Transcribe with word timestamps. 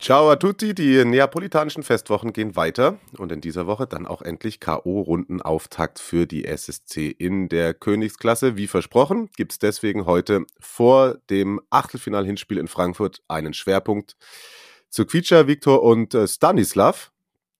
Ciao 0.00 0.30
a 0.30 0.36
tutti, 0.36 0.74
die 0.74 1.04
neapolitanischen 1.04 1.82
Festwochen 1.82 2.32
gehen 2.32 2.56
weiter 2.56 2.98
und 3.18 3.30
in 3.32 3.42
dieser 3.42 3.66
Woche 3.66 3.86
dann 3.86 4.06
auch 4.06 4.22
endlich 4.22 4.58
K.O.-Rundenauftakt 4.58 5.98
für 5.98 6.26
die 6.26 6.46
SSC 6.46 7.10
in 7.10 7.50
der 7.50 7.74
Königsklasse. 7.74 8.56
Wie 8.56 8.66
versprochen, 8.66 9.28
gibt 9.36 9.52
es 9.52 9.58
deswegen 9.58 10.06
heute 10.06 10.46
vor 10.58 11.18
dem 11.28 11.60
Achtelfinal-Hinspiel 11.68 12.56
in 12.56 12.66
Frankfurt 12.66 13.20
einen 13.28 13.52
Schwerpunkt 13.52 14.16
zu 14.88 15.04
Quietscher, 15.04 15.46
Viktor 15.46 15.82
und 15.82 16.14
äh, 16.14 16.26
Stanislav. 16.26 17.12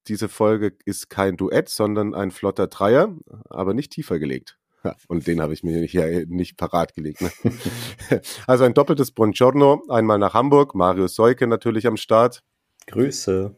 Diese 0.08 0.30
Folge 0.30 0.72
ist 0.86 1.10
kein 1.10 1.36
Duett, 1.36 1.68
sondern 1.68 2.14
ein 2.14 2.30
flotter 2.30 2.68
Dreier, 2.68 3.14
aber 3.50 3.74
nicht 3.74 3.92
tiefer 3.92 4.18
gelegt. 4.18 4.56
Und 5.08 5.26
den 5.26 5.40
habe 5.40 5.52
ich 5.52 5.62
mir 5.62 5.84
hier 5.84 6.26
nicht 6.26 6.56
parat 6.56 6.94
gelegt. 6.94 7.20
Ne? 7.20 7.30
also 8.46 8.64
ein 8.64 8.74
doppeltes 8.74 9.10
Buongiorno, 9.10 9.82
einmal 9.88 10.18
nach 10.18 10.34
Hamburg, 10.34 10.74
Mario 10.74 11.06
Seuke 11.06 11.46
natürlich 11.46 11.86
am 11.86 11.96
Start. 11.96 12.42
Grüße. 12.86 13.54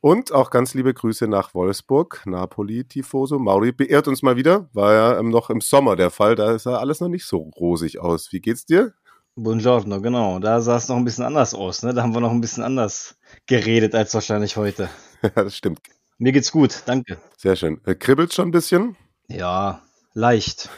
Und 0.00 0.32
auch 0.32 0.50
ganz 0.50 0.74
liebe 0.74 0.92
Grüße 0.92 1.26
nach 1.28 1.54
Wolfsburg, 1.54 2.24
Napoli, 2.26 2.84
Tifoso. 2.84 3.38
Mauri 3.38 3.72
beehrt 3.72 4.06
uns 4.06 4.22
mal 4.22 4.36
wieder, 4.36 4.68
war 4.74 4.92
ja 4.92 5.18
ähm, 5.18 5.30
noch 5.30 5.48
im 5.48 5.62
Sommer 5.62 5.96
der 5.96 6.10
Fall, 6.10 6.34
da 6.34 6.58
sah 6.58 6.76
alles 6.76 7.00
noch 7.00 7.08
nicht 7.08 7.24
so 7.24 7.38
rosig 7.58 8.00
aus. 8.00 8.30
Wie 8.30 8.40
geht's 8.40 8.66
dir? 8.66 8.92
Buongiorno, 9.36 10.02
genau. 10.02 10.38
Da 10.38 10.60
sah 10.60 10.76
es 10.76 10.88
noch 10.88 10.96
ein 10.96 11.04
bisschen 11.04 11.24
anders 11.24 11.54
aus, 11.54 11.82
ne? 11.82 11.94
Da 11.94 12.02
haben 12.02 12.14
wir 12.14 12.20
noch 12.20 12.30
ein 12.30 12.42
bisschen 12.42 12.62
anders 12.62 13.16
geredet 13.46 13.94
als 13.94 14.12
wahrscheinlich 14.12 14.58
heute. 14.58 14.90
ja, 15.22 15.30
das 15.30 15.56
stimmt. 15.56 15.80
Mir 16.18 16.32
geht's 16.32 16.52
gut, 16.52 16.82
danke. 16.84 17.16
Sehr 17.38 17.56
schön. 17.56 17.80
Äh, 17.86 17.94
Kribbelt 17.94 18.34
schon 18.34 18.48
ein 18.48 18.52
bisschen? 18.52 18.96
Ja, 19.28 19.82
leicht. 20.14 20.70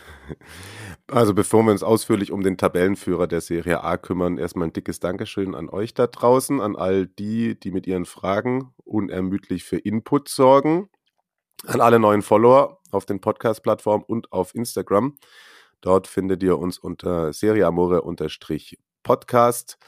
Also 1.09 1.35
bevor 1.35 1.63
wir 1.63 1.71
uns 1.71 1.85
ausführlich 1.85 2.33
um 2.33 2.43
den 2.43 2.59
Tabellenführer 2.59 3.29
der 3.29 3.41
Serie 3.41 3.85
A 3.85 3.97
kümmern, 3.97 4.39
erstmal 4.39 4.67
ein 4.69 4.73
dickes 4.73 4.99
Dankeschön 4.99 5.55
an 5.55 5.69
euch 5.69 5.95
da 5.95 6.09
draußen, 6.09 6.61
an 6.61 6.75
all 6.75 7.07
die, 7.07 7.57
die 7.61 7.71
mit 7.71 7.87
ihren 7.87 8.07
Fragen 8.07 8.75
unermüdlich 8.85 9.63
für 9.63 9.79
Input 9.79 10.29
sorgen, 10.29 10.91
an 11.65 11.81
alle 11.81 12.01
neuen 12.01 12.23
Follower 12.23 12.81
auf 12.91 13.07
den 13.07 13.21
Podcast-Plattformen 13.21 14.05
und 14.05 14.33
auf 14.33 14.53
Instagram. 14.57 15.17
Dort 15.81 16.09
findet 16.09 16.43
ihr 16.43 16.59
uns 16.59 16.79
unter 16.79 17.33
Serieamore-Podcast. 17.33 19.79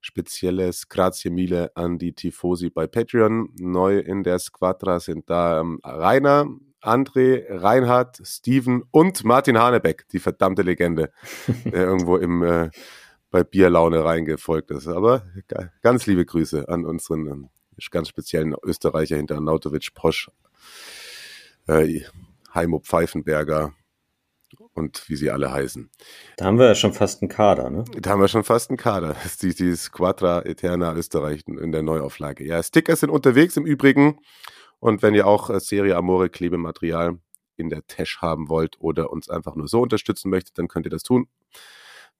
Spezielles 0.00 0.88
Grazie 0.88 1.30
mille 1.30 1.72
an 1.74 1.98
die 1.98 2.12
Tifosi 2.12 2.70
bei 2.70 2.86
Patreon. 2.86 3.48
Neu 3.58 3.98
in 3.98 4.22
der 4.22 4.38
Squadra 4.38 5.00
sind 5.00 5.28
da 5.30 5.60
ähm, 5.60 5.80
Rainer, 5.82 6.46
André, 6.80 7.44
Reinhard, 7.48 8.20
Steven 8.24 8.84
und 8.90 9.24
Martin 9.24 9.58
Hanebeck, 9.58 10.06
die 10.08 10.18
verdammte 10.18 10.62
Legende, 10.62 11.10
der 11.64 11.86
irgendwo 11.86 12.16
im, 12.16 12.42
äh, 12.42 12.70
bei 13.30 13.44
Bierlaune 13.44 14.04
reingefolgt 14.04 14.70
ist. 14.70 14.88
Aber 14.88 15.22
ganz 15.82 16.06
liebe 16.06 16.24
Grüße 16.24 16.68
an 16.68 16.84
unseren 16.84 17.26
ähm, 17.26 17.48
ganz 17.90 18.08
speziellen 18.08 18.54
Österreicher 18.62 19.16
hinter 19.16 19.40
Nautovic, 19.40 19.94
Posch, 19.94 20.30
äh, 21.66 22.00
Heimo 22.54 22.80
Pfeifenberger 22.80 23.72
und 24.74 25.08
wie 25.08 25.16
sie 25.16 25.30
alle 25.30 25.52
heißen. 25.52 25.90
Da 26.36 26.46
haben 26.46 26.58
wir 26.58 26.66
ja 26.66 26.74
schon 26.74 26.94
fast 26.94 27.22
einen 27.22 27.28
Kader, 27.28 27.70
ne? 27.70 27.84
Da 28.00 28.10
haben 28.10 28.20
wir 28.20 28.28
schon 28.28 28.44
fast 28.44 28.70
einen 28.70 28.78
Kader. 28.78 29.14
Das 29.14 29.26
ist 29.26 29.42
die, 29.42 29.54
die 29.54 29.74
Squadra 29.76 30.44
Eterna 30.44 30.94
Österreich 30.94 31.42
in 31.46 31.72
der 31.72 31.82
Neuauflage. 31.82 32.44
Ja, 32.44 32.62
Sticker 32.62 32.96
sind 32.96 33.10
unterwegs 33.10 33.56
im 33.56 33.66
Übrigen. 33.66 34.18
Und 34.80 35.02
wenn 35.02 35.14
ihr 35.14 35.26
auch 35.26 35.50
äh, 35.50 35.60
Serie 35.60 35.96
Amore 35.96 36.30
Klebematerial 36.30 37.18
in 37.56 37.70
der 37.70 37.86
Tasche 37.86 38.20
haben 38.20 38.48
wollt 38.48 38.80
oder 38.80 39.10
uns 39.10 39.28
einfach 39.28 39.56
nur 39.56 39.68
so 39.68 39.80
unterstützen 39.80 40.30
möchtet, 40.30 40.58
dann 40.58 40.68
könnt 40.68 40.86
ihr 40.86 40.90
das 40.90 41.02
tun 41.02 41.28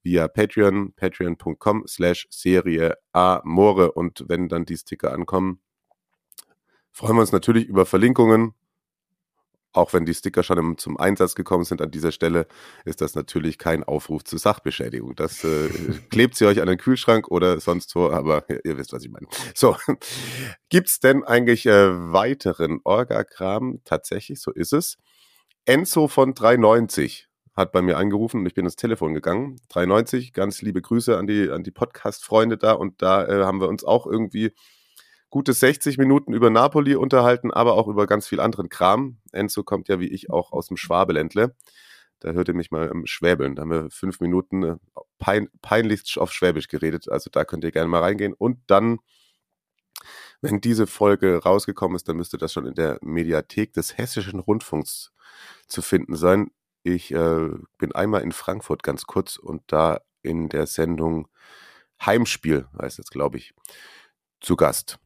via 0.02 0.28
Patreon, 0.28 0.92
patreon.com 0.94 1.84
slash 1.86 2.26
Serie 2.30 2.96
Amore. 3.12 3.92
Und 3.92 4.24
wenn 4.28 4.48
dann 4.48 4.64
die 4.64 4.76
Sticker 4.76 5.12
ankommen, 5.12 5.60
freuen 6.90 7.16
wir 7.16 7.20
uns 7.20 7.32
natürlich 7.32 7.66
über 7.66 7.86
Verlinkungen. 7.86 8.54
Auch 9.72 9.92
wenn 9.92 10.06
die 10.06 10.14
Sticker 10.14 10.42
schon 10.42 10.58
im, 10.58 10.78
zum 10.78 10.96
Einsatz 10.96 11.34
gekommen 11.34 11.64
sind 11.64 11.82
an 11.82 11.90
dieser 11.90 12.10
Stelle, 12.10 12.46
ist 12.84 13.00
das 13.00 13.14
natürlich 13.14 13.58
kein 13.58 13.84
Aufruf 13.84 14.24
zur 14.24 14.38
Sachbeschädigung. 14.38 15.14
Das 15.14 15.44
äh, 15.44 15.68
klebt 16.10 16.36
sie 16.36 16.46
euch 16.46 16.60
an 16.60 16.68
den 16.68 16.78
Kühlschrank 16.78 17.28
oder 17.28 17.60
sonst 17.60 17.94
wo, 17.94 18.10
aber 18.10 18.44
ihr, 18.48 18.64
ihr 18.64 18.78
wisst, 18.78 18.92
was 18.92 19.04
ich 19.04 19.10
meine. 19.10 19.26
So, 19.54 19.76
gibt's 20.70 21.00
denn 21.00 21.22
eigentlich 21.22 21.66
äh, 21.66 21.90
weiteren 22.12 22.80
Orga-Kram? 22.84 23.80
Tatsächlich, 23.84 24.40
so 24.40 24.52
ist 24.52 24.72
es. 24.72 24.96
Enzo 25.66 26.08
von 26.08 26.32
390 26.32 27.28
hat 27.54 27.72
bei 27.72 27.82
mir 27.82 27.98
angerufen 27.98 28.40
und 28.40 28.46
ich 28.46 28.54
bin 28.54 28.64
ins 28.64 28.76
Telefon 28.76 29.12
gegangen. 29.12 29.60
390, 29.68 30.32
ganz 30.32 30.62
liebe 30.62 30.80
Grüße 30.80 31.18
an 31.18 31.26
die, 31.26 31.50
an 31.50 31.62
die 31.62 31.72
Podcast-Freunde 31.72 32.56
da 32.56 32.72
und 32.72 33.02
da 33.02 33.26
äh, 33.26 33.44
haben 33.44 33.60
wir 33.60 33.68
uns 33.68 33.84
auch 33.84 34.06
irgendwie 34.06 34.52
gute 35.30 35.52
60 35.52 35.98
Minuten 35.98 36.32
über 36.32 36.50
Napoli 36.50 36.94
unterhalten, 36.96 37.50
aber 37.52 37.74
auch 37.74 37.88
über 37.88 38.06
ganz 38.06 38.26
viel 38.26 38.40
anderen 38.40 38.68
Kram. 38.68 39.18
Enzo 39.32 39.62
kommt 39.62 39.88
ja 39.88 40.00
wie 40.00 40.08
ich 40.08 40.30
auch 40.30 40.52
aus 40.52 40.68
dem 40.68 40.76
Schwabeländle. 40.76 41.54
Da 42.20 42.32
hörte 42.32 42.52
mich 42.52 42.70
mal 42.70 42.88
im 42.88 43.06
Schwäbeln. 43.06 43.54
Da 43.54 43.62
haben 43.62 43.70
wir 43.70 43.90
fünf 43.90 44.20
Minuten 44.20 44.62
äh, 44.62 44.76
pein, 45.18 45.48
peinlichst 45.62 46.18
auf 46.18 46.32
Schwäbisch 46.32 46.68
geredet. 46.68 47.08
Also 47.08 47.30
da 47.30 47.44
könnt 47.44 47.64
ihr 47.64 47.70
gerne 47.70 47.88
mal 47.88 48.00
reingehen. 48.02 48.34
Und 48.34 48.58
dann, 48.66 48.98
wenn 50.40 50.60
diese 50.60 50.86
Folge 50.86 51.42
rausgekommen 51.42 51.96
ist, 51.96 52.08
dann 52.08 52.16
müsste 52.16 52.38
das 52.38 52.52
schon 52.52 52.66
in 52.66 52.74
der 52.74 52.98
Mediathek 53.02 53.72
des 53.72 53.96
Hessischen 53.98 54.40
Rundfunks 54.40 55.12
zu 55.68 55.82
finden 55.82 56.16
sein. 56.16 56.50
Ich 56.82 57.12
äh, 57.12 57.50
bin 57.78 57.92
einmal 57.92 58.22
in 58.22 58.32
Frankfurt 58.32 58.82
ganz 58.82 59.04
kurz 59.06 59.36
und 59.36 59.62
da 59.68 60.00
in 60.22 60.48
der 60.48 60.66
Sendung 60.66 61.28
Heimspiel, 62.04 62.66
heißt 62.80 62.98
es, 62.98 63.10
glaube 63.10 63.38
ich, 63.38 63.54
zu 64.40 64.56
Gast. 64.56 64.98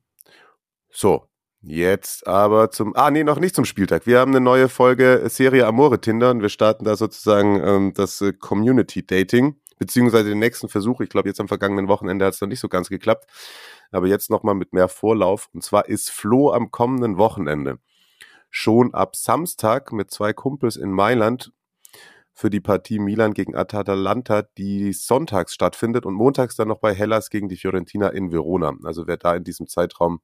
So, 0.94 1.26
jetzt 1.62 2.26
aber 2.26 2.70
zum, 2.70 2.94
ah 2.94 3.10
nee, 3.10 3.25
noch 3.25 3.38
nicht 3.38 3.54
zum 3.54 3.64
Spieltag. 3.64 4.06
Wir 4.06 4.19
haben 4.19 4.30
eine 4.30 4.42
neue 4.42 4.69
Folge 4.69 5.22
Serie 5.30 5.66
Amore 5.66 6.03
Tinder 6.03 6.30
und 6.30 6.42
wir 6.42 6.50
starten 6.50 6.84
da 6.84 6.97
sozusagen 6.97 7.58
ähm, 7.64 7.94
das 7.94 8.20
äh, 8.20 8.34
Community 8.34 9.06
Dating, 9.06 9.56
beziehungsweise 9.78 10.28
den 10.28 10.38
nächsten 10.38 10.69
Versuch. 10.69 11.00
Ich 11.00 11.08
glaube, 11.08 11.31
jetzt 11.31 11.41
am 11.41 11.48
vergangenen 11.48 11.88
Wochenende 11.88 12.26
hat 12.26 12.34
es 12.34 12.42
noch 12.42 12.48
nicht 12.48 12.60
so 12.60 12.69
ganz 12.69 12.91
geklappt, 12.91 13.25
aber 13.91 14.06
jetzt 14.06 14.28
nochmal 14.28 14.54
mit 14.54 14.75
mehr 14.75 14.88
Vorlauf. 14.88 15.48
Und 15.54 15.64
zwar 15.64 15.88
ist 15.88 16.10
Flo 16.10 16.52
am 16.52 16.70
kommenden 16.70 17.16
Wochenende 17.16 17.78
schon 18.50 18.92
ab 18.92 19.16
Samstag 19.16 19.92
mit 19.92 20.10
zwei 20.10 20.34
Kumpels 20.34 20.76
in 20.76 20.91
Mailand 20.91 21.52
für 22.34 22.50
die 22.50 22.60
Partie 22.60 22.98
Milan 22.98 23.32
gegen 23.32 23.56
Atalanta, 23.56 24.42
die 24.58 24.92
sonntags 24.92 25.54
stattfindet 25.54 26.04
und 26.04 26.12
montags 26.12 26.54
dann 26.54 26.69
noch 26.69 26.81
bei 26.81 26.92
Hellas 26.94 27.31
gegen 27.31 27.48
die 27.48 27.56
Fiorentina 27.56 28.08
in 28.08 28.31
Verona. 28.31 28.75
Also 28.84 29.06
wer 29.06 29.16
da 29.16 29.34
in 29.34 29.44
diesem 29.44 29.69
Zeitraum 29.69 30.20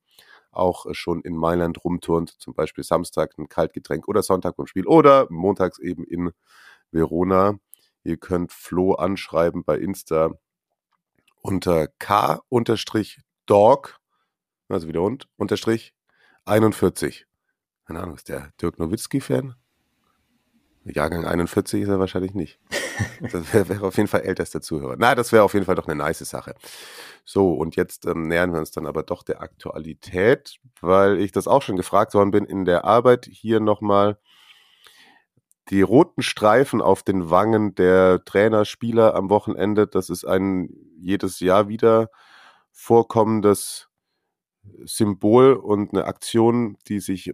auch 0.51 0.87
schon 0.93 1.21
in 1.23 1.37
Mailand 1.37 1.85
rumturnt, 1.85 2.31
zum 2.31 2.55
Beispiel 2.55 2.85
Samstag 2.85 3.37
ein 3.39 3.49
Kaltgetränk 3.49 4.09
oder 4.09 4.23
Sonntag 4.23 4.57
beim 4.57 4.67
Spiel 4.67 4.87
oder 4.87 5.27
montags 5.31 5.79
eben 5.79 6.05
in 6.05 6.33
Verona. 6.91 7.59
Ihr 8.05 8.17
könnt 8.17 8.53
Flo 8.53 8.95
anschreiben 8.95 9.65
bei 9.65 9.79
Insta 9.79 10.31
unter 11.43 11.89
k-dog, 11.99 12.41
also 14.69 14.89
wieder 14.89 15.03
und, 15.03 15.29
unterstrich 15.37 15.95
41. 16.45 17.27
Keine 17.87 18.01
Ahnung, 18.01 18.17
ist 18.17 18.29
der 18.29 18.53
Dirk 18.61 18.79
Nowitzki-Fan? 18.79 19.55
Jahrgang 20.85 21.25
41 21.25 21.83
ist 21.83 21.89
er 21.89 21.99
wahrscheinlich 21.99 22.35
nicht. 22.35 22.59
Das 23.21 23.53
wäre 23.53 23.69
wär 23.69 23.83
auf 23.83 23.97
jeden 23.97 24.09
Fall 24.09 24.23
ältester 24.23 24.61
Zuhörer. 24.61 24.97
Na, 24.99 25.15
das 25.15 25.33
wäre 25.33 25.45
auf 25.45 25.55
jeden 25.55 25.67
Fall 25.67 25.75
doch 25.75 25.87
eine 25.87 25.97
nice 25.97 26.19
Sache. 26.21 26.55
So, 27.25 27.53
und 27.53 27.77
jetzt 27.77 28.07
ähm, 28.07 28.29
nähern 28.29 28.53
wir 28.53 28.59
uns 28.59 28.71
dann 28.71 28.87
aber 28.87 29.03
doch 29.03 29.23
der 29.23 29.41
Aktualität, 29.41 30.57
weil 30.81 31.21
ich 31.21 31.31
das 31.31 31.47
auch 31.47 31.63
schon 31.63 31.77
gefragt 31.77 32.15
worden 32.15 32.31
bin 32.31 32.45
in 32.45 32.65
der 32.65 32.85
Arbeit. 32.85 33.29
Hier 33.31 33.61
nochmal 33.61 34.19
die 35.71 35.83
roten 35.83 36.23
Streifen 36.23 36.81
auf 36.81 37.03
den 37.03 37.31
Wangen 37.31 37.75
der 37.75 38.25
Trainer, 38.25 38.65
Spieler 38.65 39.15
am 39.15 39.31
Wochenende. 39.31 39.87
Das 39.87 40.11
ist 40.11 40.25
ein 40.25 40.71
jedes 40.99 41.41
Jahr 41.41 41.69
wieder 41.69 42.11
vorkommendes 42.73 43.89
Symbol 44.85 45.55
und 45.55 45.93
eine 45.93 46.05
Aktion, 46.05 46.77
die 46.89 47.01
sich 47.01 47.33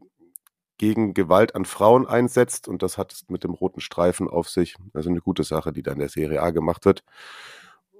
gegen 0.78 1.14
Gewalt 1.14 1.54
an 1.54 1.64
Frauen 1.64 2.06
einsetzt 2.06 2.68
und 2.68 2.82
das 2.82 2.98
hat 2.98 3.12
es 3.12 3.28
mit 3.28 3.44
dem 3.44 3.52
roten 3.54 3.80
Streifen 3.80 4.28
auf 4.28 4.48
sich. 4.48 4.76
Also 4.92 5.10
eine 5.10 5.20
gute 5.20 5.44
Sache, 5.44 5.72
die 5.72 5.82
da 5.82 5.92
in 5.92 5.98
der 6.00 6.08
Serie 6.08 6.42
A 6.42 6.50
gemacht 6.50 6.84
wird. 6.84 7.04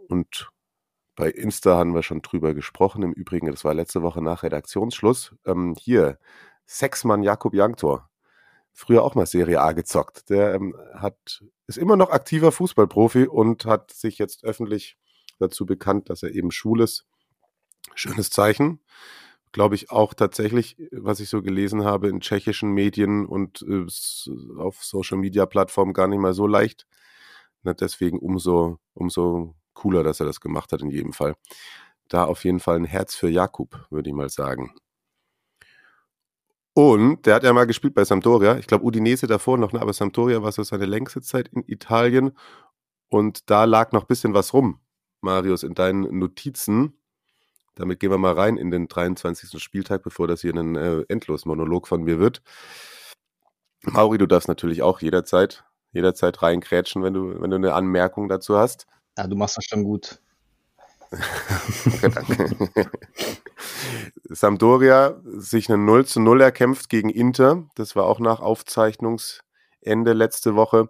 Und 0.09 0.51
Bei 1.17 1.31
Insta 1.31 1.77
haben 1.77 1.95
wir 1.95 2.03
schon 2.03 2.23
drüber 2.23 2.55
gesprochen. 2.55 3.03
Im 3.03 3.13
Übrigen, 3.13 3.47
das 3.51 3.65
war 3.65 3.73
letzte 3.75 4.03
Woche 4.03 4.21
nach 4.21 4.43
Redaktionsschluss. 4.43 5.35
Ähm, 5.47 5.75
hier, 5.79 6.19
Sechsmann 6.67 7.23
Jakob 7.23 7.55
Janktor. 7.55 8.11
Früher 8.73 9.05
auch 9.05 9.15
mal 9.15 9.27
Serie 9.27 9.61
A 9.61 9.73
gezockt. 9.73 10.29
Der 10.31 10.55
ähm, 10.55 10.75
hat, 10.95 11.45
ist 11.69 11.79
immer 11.79 11.97
noch 11.97 12.11
aktiver 12.11 12.51
Fußballprofi 12.51 13.27
und 13.29 13.65
hat 13.67 13.93
sich 13.93 14.19
jetzt 14.19 14.45
öffentlich 14.45 14.97
dazu 15.39 15.67
bekannt, 15.67 16.11
dass 16.11 16.25
er 16.25 16.33
eben 16.33 16.51
schwul 16.51 16.81
ist. 16.81 17.07
Schönes 17.95 18.31
Zeichen. 18.31 18.81
Glaube 19.55 19.77
ich 19.77 19.93
auch 19.93 20.15
tatsächlich, 20.15 20.77
was 20.91 21.21
ich 21.21 21.29
so 21.29 21.41
gelesen 21.41 21.85
habe 21.85 22.09
in 22.09 22.21
tschechischen 22.21 22.73
Medien 22.73 23.25
und 23.25 23.63
äh, 23.63 23.87
auf 24.59 24.83
Social 24.83 25.17
Media 25.17 25.47
Plattformen 25.47 25.93
gar 25.93 26.09
nicht 26.09 26.19
mal 26.19 26.35
so 26.35 26.49
leicht. 26.49 26.89
Ne, 27.63 27.73
deswegen 27.73 28.19
umso, 28.19 28.81
umso 28.95 29.55
cooler, 29.73 30.03
dass 30.03 30.19
er 30.19 30.27
das 30.27 30.41
gemacht 30.41 30.73
hat 30.73 30.83
in 30.83 30.91
jedem 30.91 31.13
Fall. 31.13 31.37
Da 32.09 32.25
auf 32.25 32.43
jeden 32.45 32.59
Fall 32.59 32.75
ein 32.75 32.85
Herz 32.85 33.15
für 33.15 33.29
Jakub, 33.29 33.87
würde 33.91 34.11
ich 34.11 34.17
mal 34.17 34.29
sagen. 34.29 34.75
Und 36.73 37.25
der 37.25 37.37
hat 37.37 37.45
ja 37.45 37.53
mal 37.53 37.69
gespielt 37.69 37.95
bei 37.95 38.05
Sampdoria. 38.05 38.59
Ich 38.59 38.67
glaube, 38.67 38.85
Udinese 38.85 39.29
davor 39.29 39.57
noch, 39.57 39.73
ne? 39.73 39.81
aber 39.81 39.93
Sampdoria 39.93 40.43
war 40.43 40.51
so 40.51 40.65
seine 40.65 40.87
längste 40.87 41.23
Zeit 41.23 41.47
in 41.53 41.63
Italien. 41.69 42.37
Und 43.09 43.49
da 43.51 43.67
lag 43.67 43.93
noch 43.93 44.03
ein 44.03 44.09
bisschen 44.09 44.35
was 44.35 44.53
rum, 44.53 44.81
Marius, 45.21 45.63
in 45.63 45.75
deinen 45.75 46.19
Notizen. 46.19 46.99
Damit 47.75 48.01
gehen 48.01 48.11
wir 48.11 48.19
mal 48.19 48.35
rein 48.35 48.57
in 48.57 48.71
den 48.71 48.89
23. 48.89 49.61
Spieltag, 49.63 50.03
bevor 50.03 50.29
das 50.29 50.41
hier 50.43 50.55
ein 50.55 50.77
äh, 50.77 51.05
Endlosmonolog 51.09 51.89
von 51.89 52.03
mir 52.03 52.19
wird. 52.19 52.43
Mauri, 53.83 54.19
du 54.19 54.27
darfst 54.27 54.49
natürlich 54.49 54.83
auch 54.83 55.01
jederzeit, 55.01 55.65
jederzeit 55.93 56.41
reinkrätschen, 56.43 57.03
wenn 57.03 57.15
du, 57.15 57.41
wenn 57.41 57.51
du 57.51 57.57
eine 57.57 57.75
Anmerkung 57.75 58.29
dazu 58.29 58.57
hast. 58.57 58.87
Ja, 59.19 59.27
du 59.27 59.37
machst 59.37 59.57
das 59.57 59.65
schon 59.65 59.85
gut. 59.85 60.21
danke. 62.03 62.91
Sampdoria 64.29 65.21
sich 65.25 65.69
eine 65.69 65.79
0 65.79 66.07
zu 66.07 66.21
0 66.21 66.41
erkämpft 66.41 66.89
gegen 66.89 67.11
Inter. 67.11 67.65
Das 67.75 67.95
war 67.95 68.05
auch 68.05 68.21
nach 68.21 68.41
Aufzeichnungsende 68.41 70.13
letzte 70.13 70.55
Woche. 70.57 70.89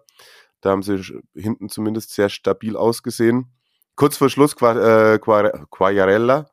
Da 0.61 0.71
haben 0.71 0.83
sie 0.83 1.21
hinten 1.35 1.69
zumindest 1.69 2.13
sehr 2.13 2.29
stabil 2.29 2.75
ausgesehen. 2.75 3.53
Kurz 3.95 4.17
vor 4.17 4.29
Schluss 4.29 4.53
äh, 4.53 5.19
Quagliarella 5.19 6.49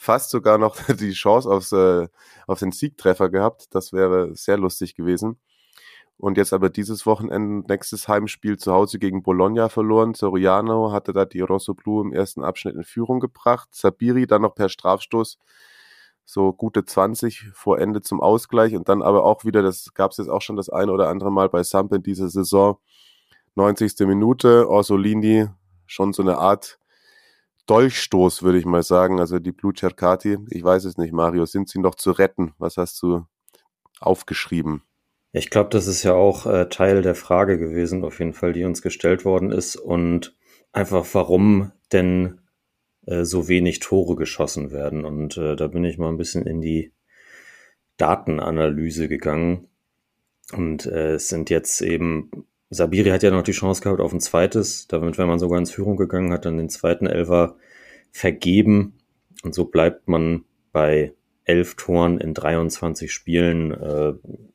fast 0.00 0.30
sogar 0.30 0.56
noch 0.56 0.76
die 0.88 1.12
Chance 1.12 1.50
aufs, 1.50 1.72
äh, 1.72 2.08
auf 2.46 2.58
den 2.58 2.72
Siegtreffer 2.72 3.28
gehabt. 3.28 3.74
Das 3.74 3.92
wäre 3.92 4.34
sehr 4.34 4.56
lustig 4.56 4.94
gewesen. 4.94 5.38
Und 6.16 6.38
jetzt 6.38 6.54
aber 6.54 6.70
dieses 6.70 7.04
Wochenende, 7.04 7.66
nächstes 7.70 8.08
Heimspiel 8.08 8.56
zu 8.56 8.72
Hause 8.72 8.98
gegen 8.98 9.22
Bologna 9.22 9.68
verloren. 9.68 10.14
Soriano 10.14 10.90
hatte 10.90 11.12
da 11.12 11.26
die 11.26 11.40
Rosso 11.40 11.74
Blu 11.74 12.00
im 12.02 12.12
ersten 12.14 12.42
Abschnitt 12.42 12.76
in 12.76 12.84
Führung 12.84 13.20
gebracht. 13.20 13.68
Sabiri 13.72 14.26
dann 14.26 14.42
noch 14.42 14.54
per 14.54 14.70
Strafstoß 14.70 15.38
so 16.24 16.52
gute 16.52 16.84
20 16.84 17.50
vor 17.52 17.78
Ende 17.78 18.00
zum 18.00 18.20
Ausgleich 18.20 18.74
und 18.76 18.88
dann 18.88 19.02
aber 19.02 19.24
auch 19.24 19.44
wieder, 19.44 19.62
das 19.62 19.92
gab 19.94 20.12
es 20.12 20.18
jetzt 20.18 20.28
auch 20.28 20.42
schon 20.42 20.56
das 20.56 20.70
eine 20.70 20.92
oder 20.92 21.08
andere 21.08 21.32
Mal 21.32 21.48
bei 21.48 21.62
Samp 21.62 21.92
in 21.92 22.02
dieser 22.02 22.28
Saison, 22.28 22.78
90. 23.56 24.06
Minute, 24.06 24.68
Orsolini, 24.68 25.48
schon 25.86 26.12
so 26.12 26.22
eine 26.22 26.38
Art 26.38 26.79
Dolchstoß, 27.66 28.42
würde 28.42 28.58
ich 28.58 28.64
mal 28.64 28.82
sagen. 28.82 29.20
Also 29.20 29.38
die 29.38 29.52
Blue 29.52 29.72
Cercati, 29.76 30.38
ich 30.50 30.64
weiß 30.64 30.84
es 30.84 30.96
nicht, 30.96 31.12
Mario, 31.12 31.46
sind 31.46 31.68
sie 31.68 31.80
noch 31.80 31.94
zu 31.94 32.12
retten? 32.12 32.54
Was 32.58 32.76
hast 32.76 33.00
du 33.02 33.24
aufgeschrieben? 34.00 34.82
Ich 35.32 35.50
glaube, 35.50 35.70
das 35.70 35.86
ist 35.86 36.02
ja 36.02 36.14
auch 36.14 36.46
äh, 36.46 36.68
Teil 36.68 37.02
der 37.02 37.14
Frage 37.14 37.58
gewesen, 37.58 38.04
auf 38.04 38.18
jeden 38.18 38.32
Fall, 38.32 38.52
die 38.52 38.64
uns 38.64 38.82
gestellt 38.82 39.24
worden 39.24 39.52
ist. 39.52 39.76
Und 39.76 40.36
einfach, 40.72 41.06
warum 41.12 41.72
denn 41.92 42.40
äh, 43.06 43.24
so 43.24 43.48
wenig 43.48 43.80
Tore 43.80 44.16
geschossen 44.16 44.70
werden. 44.70 45.04
Und 45.04 45.36
äh, 45.36 45.56
da 45.56 45.68
bin 45.68 45.84
ich 45.84 45.98
mal 45.98 46.08
ein 46.08 46.16
bisschen 46.16 46.46
in 46.46 46.60
die 46.60 46.92
Datenanalyse 47.96 49.08
gegangen. 49.08 49.68
Und 50.52 50.86
äh, 50.86 51.14
es 51.14 51.28
sind 51.28 51.50
jetzt 51.50 51.80
eben, 51.80 52.30
Sabiri 52.70 53.10
hat 53.10 53.24
ja 53.24 53.32
noch 53.32 53.42
die 53.42 53.52
Chance 53.52 53.82
gehabt 53.82 54.00
auf 54.00 54.12
ein 54.12 54.20
zweites. 54.20 54.86
Damit 54.86 55.18
wäre 55.18 55.26
man 55.26 55.40
sogar 55.40 55.58
ins 55.58 55.72
Führung 55.72 55.96
gegangen, 55.96 56.32
hat 56.32 56.44
dann 56.44 56.56
den 56.56 56.68
zweiten 56.68 57.06
Elfer 57.06 57.56
vergeben. 58.12 58.94
Und 59.42 59.54
so 59.54 59.64
bleibt 59.64 60.06
man 60.06 60.44
bei 60.72 61.12
elf 61.44 61.74
Toren 61.74 62.18
in 62.18 62.32
23 62.32 63.12
Spielen. 63.12 63.72
Äh, 63.72 64.12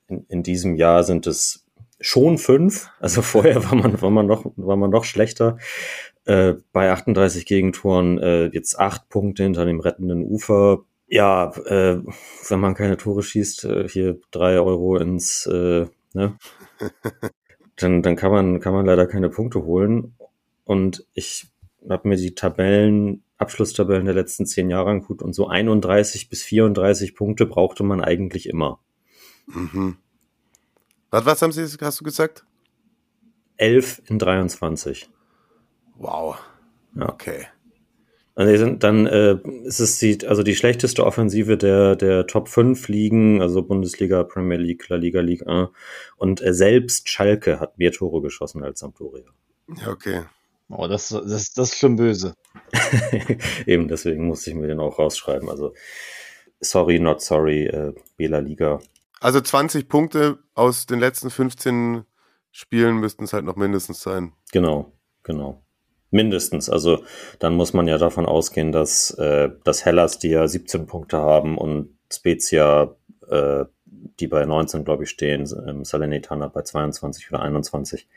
in, 0.08 0.26
in 0.30 0.44
diesem 0.44 0.76
Jahr 0.76 1.04
sind 1.04 1.28
es 1.28 1.66
schon 2.00 2.38
fünf. 2.38 2.90
Also 3.02 3.22
vorher 3.22 3.66
war 3.66 3.76
man, 3.76 4.02
war 4.02 4.12
man 4.12 4.28
noch, 4.28 4.46
war 4.56 4.78
man 4.78 4.92
noch 4.92 5.04
schlechter. 5.04 5.58
Äh, 6.24 6.54
bei 6.72 6.92
38 6.92 7.46
Gegentoren 7.46 8.18
äh, 8.18 8.46
jetzt 8.46 8.80
acht 8.80 9.10
Punkte 9.10 9.44
hinter 9.44 9.66
dem 9.66 9.82
rettenden 9.82 10.24
Ufer. 10.24 10.86
Ja, 11.08 11.56
wenn 11.56 12.60
man 12.60 12.74
keine 12.74 12.98
Tore 12.98 13.22
schießt, 13.22 13.68
hier 13.90 14.18
drei 14.32 14.60
Euro 14.60 14.98
ins, 14.98 15.48
ne? 15.48 15.90
dann, 17.78 18.02
dann 18.02 18.16
kann 18.16 18.32
man, 18.32 18.60
kann 18.60 18.74
man 18.74 18.86
leider 18.86 19.08
keine 19.08 19.30
Punkte 19.30 19.64
holen. 19.64 20.16
Und 20.64 21.06
ich 21.14 21.48
habe 21.90 22.08
mir 22.08 22.18
die 22.18 22.36
Tabellen 22.36 23.24
Abschlusstabellen 23.38 24.06
der 24.06 24.14
letzten 24.14 24.46
zehn 24.46 24.70
Jahre 24.70 24.92
anguckt 24.92 25.22
und 25.22 25.34
so 25.34 25.48
31 25.48 26.30
bis 26.30 26.44
34 26.44 27.16
Punkte 27.16 27.46
brauchte 27.46 27.84
man 27.84 28.02
eigentlich 28.02 28.48
immer. 28.48 28.80
Mhm. 29.48 29.98
Was, 31.10 31.26
was 31.26 31.42
haben 31.42 31.52
Sie, 31.52 31.66
hast 31.82 32.00
du 32.00 32.04
gesagt? 32.04 32.46
11 33.58 34.04
in 34.08 34.20
23. 34.20 35.10
Wow. 35.96 36.38
Ja. 36.96 37.10
Okay. 37.10 37.48
Also 38.36 38.70
dann 38.72 39.06
äh, 39.08 39.38
ist 39.64 39.80
es 39.80 39.98
die, 39.98 40.28
also 40.28 40.44
die 40.44 40.56
schlechteste 40.56 41.06
Offensive 41.06 41.58
der, 41.58 41.96
der 41.96 42.28
Top 42.28 42.50
5 42.50 42.90
Ligen, 42.90 43.42
also 43.42 43.62
Bundesliga, 43.62 44.24
Premier 44.24 44.58
League, 44.58 44.90
La 44.90 44.98
Liga, 44.98 45.22
Liga 45.22 45.46
1. 45.46 45.70
Und 46.18 46.42
äh, 46.42 46.54
selbst 46.54 47.10
Schalke 47.10 47.62
hat 47.62 47.78
mehr 47.78 47.94
Tore 47.94 48.22
geschossen 48.22 48.62
als 48.62 48.80
Sampdoria. 48.82 49.24
Ja, 49.78 49.90
okay. 49.90 50.24
Oh, 50.70 50.88
das, 50.88 51.10
das, 51.10 51.54
das 51.54 51.72
ist 51.72 51.78
schon 51.78 51.96
böse. 51.96 52.34
Eben, 53.66 53.88
deswegen 53.88 54.28
musste 54.28 54.50
ich 54.50 54.56
mir 54.56 54.68
den 54.68 54.80
auch 54.80 55.00
rausschreiben. 55.00 55.50
Also, 55.50 55.74
sorry, 56.60 57.00
not 57.00 57.22
sorry, 57.22 57.68
äh, 57.68 57.94
Bela 58.18 58.40
Liga. 58.40 58.80
Also 59.22 59.40
20 59.40 59.88
Punkte 59.88 60.40
aus 60.56 60.88
den 60.88 61.00
letzten 61.00 61.30
15 61.30 62.04
Spielen 62.52 62.98
müssten 62.98 63.24
es 63.24 63.34
halt 63.34 63.46
noch 63.46 63.56
mindestens 63.56 64.02
sein. 64.02 64.34
Genau, 64.52 64.92
genau. 65.24 65.65
Mindestens. 66.16 66.70
Also 66.70 67.04
dann 67.40 67.56
muss 67.56 67.74
man 67.74 67.88
ja 67.88 67.98
davon 67.98 68.26
ausgehen, 68.26 68.72
dass, 68.72 69.12
äh, 69.12 69.50
dass 69.64 69.86
Hellas, 69.86 70.18
die 70.20 70.30
ja 70.30 70.48
17 70.48 70.86
Punkte 70.86 71.18
haben 71.18 71.58
und 71.58 71.90
Spezia, 72.12 72.96
äh, 73.30 73.66
die 74.20 74.28
bei 74.28 74.46
19, 74.46 74.86
glaube 74.86 75.04
ich, 75.04 75.10
stehen, 75.10 75.46
ähm, 75.68 75.84
Salernitana 75.84 76.48
bei 76.48 76.62
22 76.62 77.32
oder 77.32 77.42
21, 77.42 78.08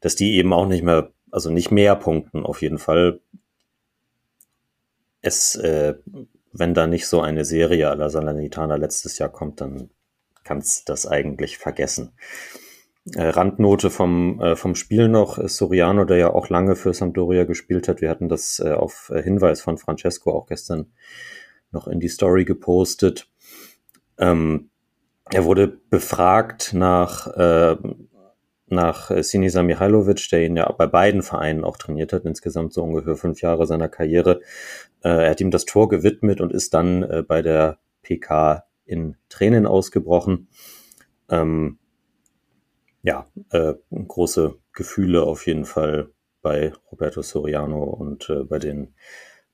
dass 0.00 0.16
die 0.16 0.36
eben 0.36 0.52
auch 0.52 0.66
nicht 0.66 0.82
mehr 0.82 1.12
also 1.30 1.50
nicht 1.50 1.70
mehr 1.70 1.96
punkten 1.96 2.44
auf 2.44 2.62
jeden 2.62 2.78
Fall. 2.78 3.20
Es, 5.22 5.54
äh, 5.56 5.94
wenn 6.52 6.74
da 6.74 6.86
nicht 6.86 7.06
so 7.06 7.20
eine 7.20 7.44
Serie 7.44 7.94
la 7.94 8.08
Salernitana 8.08 8.76
letztes 8.76 9.18
Jahr 9.18 9.28
kommt, 9.28 9.60
dann 9.60 9.90
kannst 10.44 10.88
das 10.88 11.06
eigentlich 11.06 11.58
vergessen. 11.58 12.12
Äh, 13.14 13.28
Randnote 13.28 13.90
vom, 13.90 14.40
äh, 14.40 14.56
vom 14.56 14.74
Spiel 14.74 15.08
noch 15.08 15.38
ist 15.38 15.56
Soriano, 15.56 16.04
der 16.04 16.18
ja 16.18 16.30
auch 16.30 16.48
lange 16.48 16.76
für 16.76 16.92
Sampdoria 16.92 17.44
gespielt 17.44 17.88
hat. 17.88 18.00
Wir 18.00 18.10
hatten 18.10 18.28
das 18.28 18.60
äh, 18.60 18.72
auf 18.72 19.10
äh, 19.14 19.22
Hinweis 19.22 19.62
von 19.62 19.78
Francesco 19.78 20.32
auch 20.32 20.46
gestern 20.46 20.92
noch 21.72 21.88
in 21.88 22.00
die 22.00 22.08
Story 22.08 22.44
gepostet. 22.44 23.30
Ähm, 24.18 24.70
er 25.30 25.44
wurde 25.44 25.68
befragt 25.68 26.74
nach 26.74 27.26
äh, 27.28 27.76
nach 28.70 29.10
äh, 29.10 29.22
Sinisa 29.22 29.62
Mihailovic, 29.62 30.28
der 30.30 30.44
ihn 30.44 30.56
ja 30.56 30.70
bei 30.72 30.86
beiden 30.86 31.22
Vereinen 31.22 31.64
auch 31.64 31.76
trainiert 31.76 32.12
hat, 32.12 32.24
insgesamt 32.24 32.72
so 32.72 32.82
ungefähr 32.82 33.16
fünf 33.16 33.40
Jahre 33.42 33.66
seiner 33.66 33.88
Karriere. 33.88 34.40
Äh, 35.02 35.08
er 35.08 35.30
hat 35.30 35.40
ihm 35.40 35.50
das 35.50 35.64
Tor 35.64 35.88
gewidmet 35.88 36.40
und 36.40 36.52
ist 36.52 36.74
dann 36.74 37.02
äh, 37.02 37.22
bei 37.26 37.42
der 37.42 37.78
PK 38.02 38.64
in 38.84 39.16
Tränen 39.28 39.66
ausgebrochen. 39.66 40.48
Ähm, 41.28 41.78
ja, 43.02 43.26
äh, 43.50 43.74
große 43.90 44.56
Gefühle 44.72 45.22
auf 45.22 45.46
jeden 45.46 45.64
Fall 45.64 46.10
bei 46.42 46.72
Roberto 46.90 47.22
Soriano 47.22 47.84
und 47.84 48.28
äh, 48.30 48.44
bei 48.44 48.58
den 48.58 48.94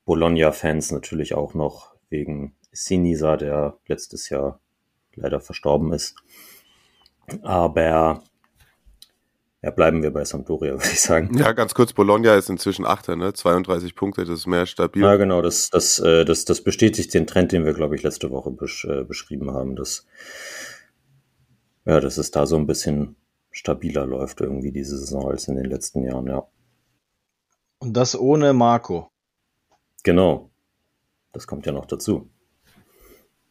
Bologna-Fans 0.05 0.91
natürlich 0.91 1.33
auch 1.33 1.53
noch 1.53 1.95
wegen 2.09 2.55
Sinisa, 2.71 3.37
der 3.37 3.77
letztes 3.87 4.29
Jahr 4.29 4.59
leider 5.15 5.41
verstorben 5.41 5.91
ist. 5.93 6.15
Aber 7.41 8.23
ja, 9.61 9.71
bleiben 9.71 10.03
wir 10.03 10.11
bei 10.11 10.23
Sampdoria, 10.23 10.73
würde 10.75 10.91
ich 10.91 11.01
sagen. 11.01 11.37
Ja, 11.37 11.51
ganz 11.51 11.73
kurz, 11.73 11.91
Bologna 11.91 12.35
ist 12.35 12.49
inzwischen 12.49 12.85
Achter, 12.85 13.15
ne? 13.15 13.33
32 13.33 13.95
Punkte, 13.95 14.23
das 14.23 14.39
ist 14.39 14.47
mehr 14.47 14.65
stabil. 14.65 15.03
Ja, 15.03 15.15
genau, 15.15 15.41
das, 15.41 15.69
das, 15.69 15.99
äh, 15.99 16.23
das, 16.25 16.45
das 16.45 16.63
bestätigt 16.63 17.13
den 17.13 17.27
Trend, 17.27 17.51
den 17.51 17.65
wir, 17.65 17.73
glaube 17.73 17.95
ich, 17.95 18.03
letzte 18.03 18.29
Woche 18.31 18.51
besch 18.51 18.85
äh, 18.85 19.03
beschrieben 19.03 19.51
haben, 19.51 19.75
dass, 19.75 20.05
ja, 21.85 21.99
dass 21.99 22.17
es 22.17 22.31
da 22.31 22.45
so 22.45 22.55
ein 22.55 22.67
bisschen 22.67 23.15
stabiler 23.57 24.05
läuft 24.05 24.39
irgendwie 24.39 24.71
diese 24.71 24.97
Saison 24.97 25.27
als 25.29 25.47
in 25.47 25.55
den 25.55 25.65
letzten 25.65 26.03
Jahren, 26.03 26.27
ja. 26.27 26.47
Und 27.79 27.93
das 27.93 28.17
ohne 28.17 28.53
Marco. 28.53 29.09
Genau. 30.03 30.49
Das 31.33 31.47
kommt 31.47 31.65
ja 31.65 31.71
noch 31.71 31.85
dazu. 31.85 32.29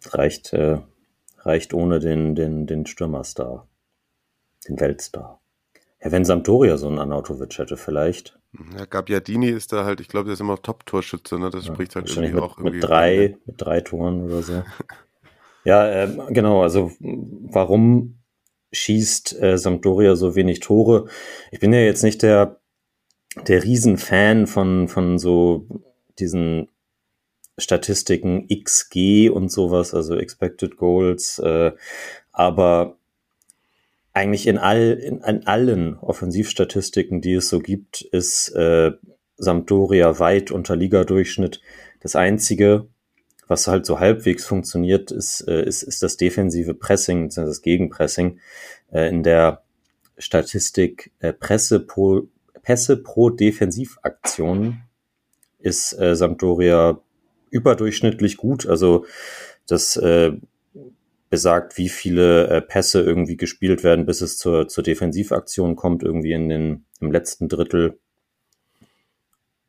Reicht, 0.06 0.52
äh, 0.52 0.78
reicht 1.40 1.74
ohne 1.74 1.98
den, 1.98 2.34
den, 2.34 2.66
den 2.66 2.86
Stürmerstar. 2.86 3.68
Den 4.68 4.78
Weltstar. 4.80 5.40
Ja, 6.02 6.12
wenn 6.12 6.24
Sampdoria 6.24 6.76
so 6.78 6.86
einen 6.88 6.98
Anautovic 6.98 7.58
hätte, 7.58 7.76
vielleicht. 7.76 8.38
Ja, 8.76 8.84
Gabbiadini 8.86 9.48
ist 9.48 9.72
da 9.72 9.84
halt, 9.84 10.00
ich 10.00 10.08
glaube, 10.08 10.26
der 10.26 10.34
ist 10.34 10.40
immer 10.40 10.60
Top-Torschütze, 10.60 11.38
ne? 11.38 11.50
Das 11.50 11.66
Ja, 11.66 11.74
spricht 11.74 11.94
halt 11.96 12.06
wahrscheinlich 12.06 12.32
irgendwie 12.32 12.42
mit, 12.42 12.50
auch 12.50 12.58
irgendwie. 12.58 12.76
mit 12.76 12.88
drei, 12.88 13.36
mit 13.44 13.60
drei 13.60 13.80
Toren 13.80 14.22
oder 14.24 14.42
so. 14.42 14.62
ja, 15.64 15.86
äh, 15.88 16.08
genau, 16.32 16.62
also 16.62 16.92
warum 17.00 18.18
schießt 18.76 19.40
äh, 19.40 19.58
Sampdoria 19.58 20.16
so 20.16 20.34
wenig 20.34 20.60
Tore? 20.60 21.06
Ich 21.50 21.60
bin 21.60 21.72
ja 21.72 21.80
jetzt 21.80 22.02
nicht 22.02 22.22
der, 22.22 22.60
der 23.46 23.62
Riesenfan 23.62 24.46
von, 24.46 24.88
von 24.88 25.18
so 25.18 25.66
diesen 26.18 26.68
Statistiken 27.58 28.48
XG 28.48 29.30
und 29.30 29.50
sowas, 29.50 29.94
also 29.94 30.16
Expected 30.16 30.76
Goals, 30.76 31.38
äh, 31.38 31.72
aber 32.32 32.98
eigentlich 34.12 34.46
in, 34.46 34.58
all, 34.58 34.92
in, 34.92 35.20
in 35.20 35.46
allen 35.46 35.98
Offensivstatistiken, 35.98 37.20
die 37.20 37.34
es 37.34 37.48
so 37.48 37.60
gibt, 37.60 38.02
ist 38.02 38.48
äh, 38.54 38.92
Sampdoria 39.36 40.18
weit 40.18 40.50
unter 40.50 40.76
Ligadurchschnitt. 40.76 41.60
Das 42.00 42.16
Einzige, 42.16 42.88
was 43.48 43.68
halt 43.68 43.86
so 43.86 44.00
halbwegs 44.00 44.44
funktioniert, 44.44 45.10
ist, 45.10 45.42
äh, 45.42 45.64
ist, 45.64 45.82
ist 45.82 46.02
das 46.02 46.16
defensive 46.16 46.74
Pressing, 46.74 47.24
beziehungsweise 47.24 47.50
das 47.50 47.62
Gegenpressing. 47.62 48.40
Äh, 48.92 49.08
in 49.08 49.22
der 49.22 49.62
Statistik 50.18 51.12
äh, 51.20 51.32
Presse 51.32 51.80
pro, 51.80 52.28
Pässe 52.62 52.96
pro 52.96 53.30
Defensivaktion 53.30 54.82
ist 55.58 55.90
Sampdoria 55.90 57.00
überdurchschnittlich 57.50 58.36
gut. 58.36 58.68
Also 58.68 59.04
das 59.66 59.98
besagt, 61.28 61.76
wie 61.76 61.88
viele 61.88 62.48
äh, 62.48 62.60
Pässe 62.60 63.02
irgendwie 63.02 63.36
gespielt 63.36 63.82
werden, 63.82 64.06
bis 64.06 64.20
es 64.20 64.38
zur, 64.38 64.68
zur 64.68 64.84
Defensivaktion 64.84 65.76
kommt, 65.76 66.02
irgendwie 66.02 66.32
in 66.32 66.48
den, 66.48 66.86
im 67.00 67.10
letzten 67.10 67.48
Drittel 67.48 67.98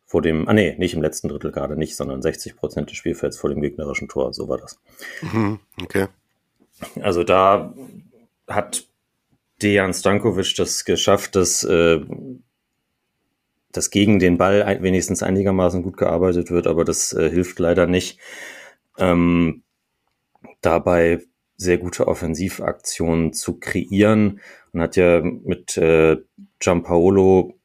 vor 0.08 0.22
dem, 0.22 0.48
ah 0.48 0.54
nee, 0.54 0.74
nicht 0.78 0.94
im 0.94 1.02
letzten 1.02 1.28
Drittel 1.28 1.52
gerade 1.52 1.78
nicht, 1.78 1.98
sondern 1.98 2.22
60 2.22 2.56
Prozent 2.56 2.90
des 2.90 2.98
Spielfelds 2.98 3.38
vor 3.38 3.50
dem 3.50 3.62
gegnerischen 3.62 4.08
Tor, 4.08 4.34
so 4.34 4.48
war 4.48 4.58
das. 4.58 4.80
Mhm, 5.22 5.60
okay. 5.84 6.08
Also 7.02 7.24
da 7.24 7.74
hat 8.48 8.88
Dejan 9.62 9.94
Stankovic 9.94 10.56
das 10.56 10.86
geschafft, 10.86 11.36
dass, 11.36 11.64
äh, 11.66 12.00
dass 13.74 13.90
gegen 13.90 14.20
den 14.20 14.38
Ball 14.38 14.64
ein, 14.64 14.82
wenigstens 14.82 15.24
einigermaßen 15.24 15.84
gut 15.84 15.98
gearbeitet 15.98 16.52
wird, 16.52 16.68
aber 16.68 16.86
das 16.86 17.12
äh, 17.12 17.30
hilft 17.30 17.60
leider 17.60 17.86
nicht. 17.86 18.18
Ähm, 18.98 19.64
dabei 20.62 21.22
sehr 21.58 21.80
gute 21.80 22.08
Offensivaktionen 22.08 23.34
zu 23.34 23.60
kreieren 23.60 24.40
und 24.72 24.82
hat 24.82 24.96
ja 24.96 25.22
mit 25.22 25.76
äh, 25.78 26.18
Giampaolo 26.60 27.57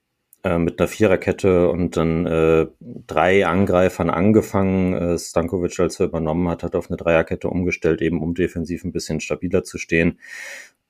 äh, 0.45 0.59
mit 0.59 0.81
einer 0.81 0.89
Viererkette 0.89 1.69
und 1.69 1.97
dann 1.97 2.27
äh, 2.27 2.67
drei 2.81 3.47
Angreifern 3.47 4.11
angefangen. 4.11 4.95
Äh, 4.95 5.19
Stankovic, 5.19 5.79
als 5.79 6.01
er 6.01 6.07
übernommen 6.07 6.49
hat, 6.49 6.63
hat 6.63 6.75
auf 6.75 6.91
eine 6.91 6.97
Dreierkette 6.97 7.49
umgestellt, 7.49 8.03
eben 8.03 8.21
um 8.21 8.35
defensiv 8.35 8.85
ein 8.85 8.93
bisschen 8.93 9.21
stabiler 9.21 9.65
zu 9.65 9.79
stehen. 9.79 10.19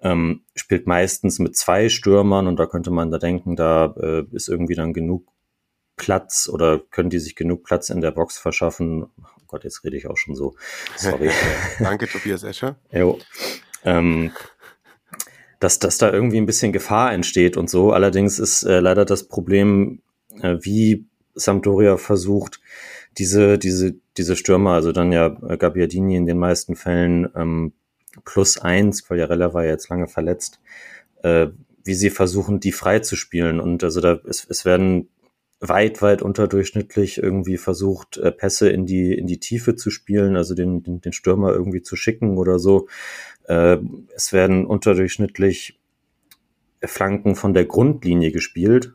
Ähm, 0.00 0.42
spielt 0.54 0.86
meistens 0.86 1.38
mit 1.38 1.56
zwei 1.56 1.88
Stürmern 1.88 2.46
und 2.46 2.58
da 2.58 2.66
könnte 2.66 2.90
man 2.90 3.10
da 3.10 3.18
denken, 3.18 3.54
da 3.54 3.94
äh, 4.00 4.24
ist 4.32 4.48
irgendwie 4.48 4.74
dann 4.74 4.92
genug 4.92 5.28
Platz 5.96 6.48
oder 6.52 6.80
können 6.90 7.10
die 7.10 7.18
sich 7.18 7.36
genug 7.36 7.62
Platz 7.62 7.90
in 7.90 8.00
der 8.00 8.10
Box 8.10 8.38
verschaffen. 8.38 9.04
Oh 9.04 9.42
Gott, 9.46 9.64
jetzt 9.64 9.84
rede 9.84 9.96
ich 9.96 10.06
auch 10.06 10.16
schon 10.16 10.34
so. 10.34 10.56
Sorry. 10.96 11.30
Danke, 11.78 12.08
Tobias 12.08 12.42
Escher. 12.42 12.76
Jo. 12.92 13.18
Ähm, 13.84 14.32
dass, 15.62 15.78
dass 15.78 15.96
da 15.96 16.12
irgendwie 16.12 16.38
ein 16.38 16.46
bisschen 16.46 16.72
Gefahr 16.72 17.12
entsteht 17.12 17.56
und 17.56 17.70
so. 17.70 17.92
Allerdings 17.92 18.40
ist 18.40 18.64
äh, 18.64 18.80
leider 18.80 19.04
das 19.04 19.28
Problem, 19.28 20.02
äh, 20.40 20.56
wie 20.60 21.06
Sampdoria 21.34 21.98
versucht, 21.98 22.60
diese, 23.16 23.58
diese, 23.58 23.94
diese 24.16 24.34
Stürmer, 24.34 24.72
also 24.72 24.90
dann 24.90 25.12
ja 25.12 25.36
äh, 25.48 25.56
Gabbiadini 25.56 26.16
in 26.16 26.26
den 26.26 26.38
meisten 26.38 26.74
Fällen 26.74 27.28
ähm, 27.36 27.74
plus 28.24 28.58
eins, 28.58 29.08
weil 29.08 29.20
Jarella 29.20 29.54
war 29.54 29.64
ja 29.64 29.70
jetzt 29.70 29.88
lange 29.88 30.08
verletzt, 30.08 30.58
äh, 31.22 31.46
wie 31.84 31.94
sie 31.94 32.10
versuchen, 32.10 32.58
die 32.58 32.72
frei 32.72 32.98
zu 32.98 33.14
spielen. 33.14 33.60
Und 33.60 33.84
also 33.84 34.00
da, 34.00 34.18
es, 34.24 34.44
es 34.48 34.64
werden 34.64 35.10
weit, 35.60 36.02
weit 36.02 36.22
unterdurchschnittlich 36.22 37.18
irgendwie 37.18 37.56
versucht, 37.56 38.16
äh, 38.18 38.32
Pässe 38.32 38.68
in 38.68 38.84
die, 38.84 39.14
in 39.14 39.28
die 39.28 39.38
Tiefe 39.38 39.76
zu 39.76 39.90
spielen, 39.90 40.36
also 40.36 40.56
den, 40.56 40.82
den, 40.82 41.00
den 41.00 41.12
Stürmer 41.12 41.52
irgendwie 41.52 41.82
zu 41.82 41.94
schicken 41.94 42.36
oder 42.36 42.58
so. 42.58 42.88
Äh, 43.44 43.78
es 44.14 44.32
werden 44.32 44.66
unterdurchschnittlich 44.66 45.80
Flanken 46.84 47.36
von 47.36 47.54
der 47.54 47.64
Grundlinie 47.64 48.32
gespielt, 48.32 48.94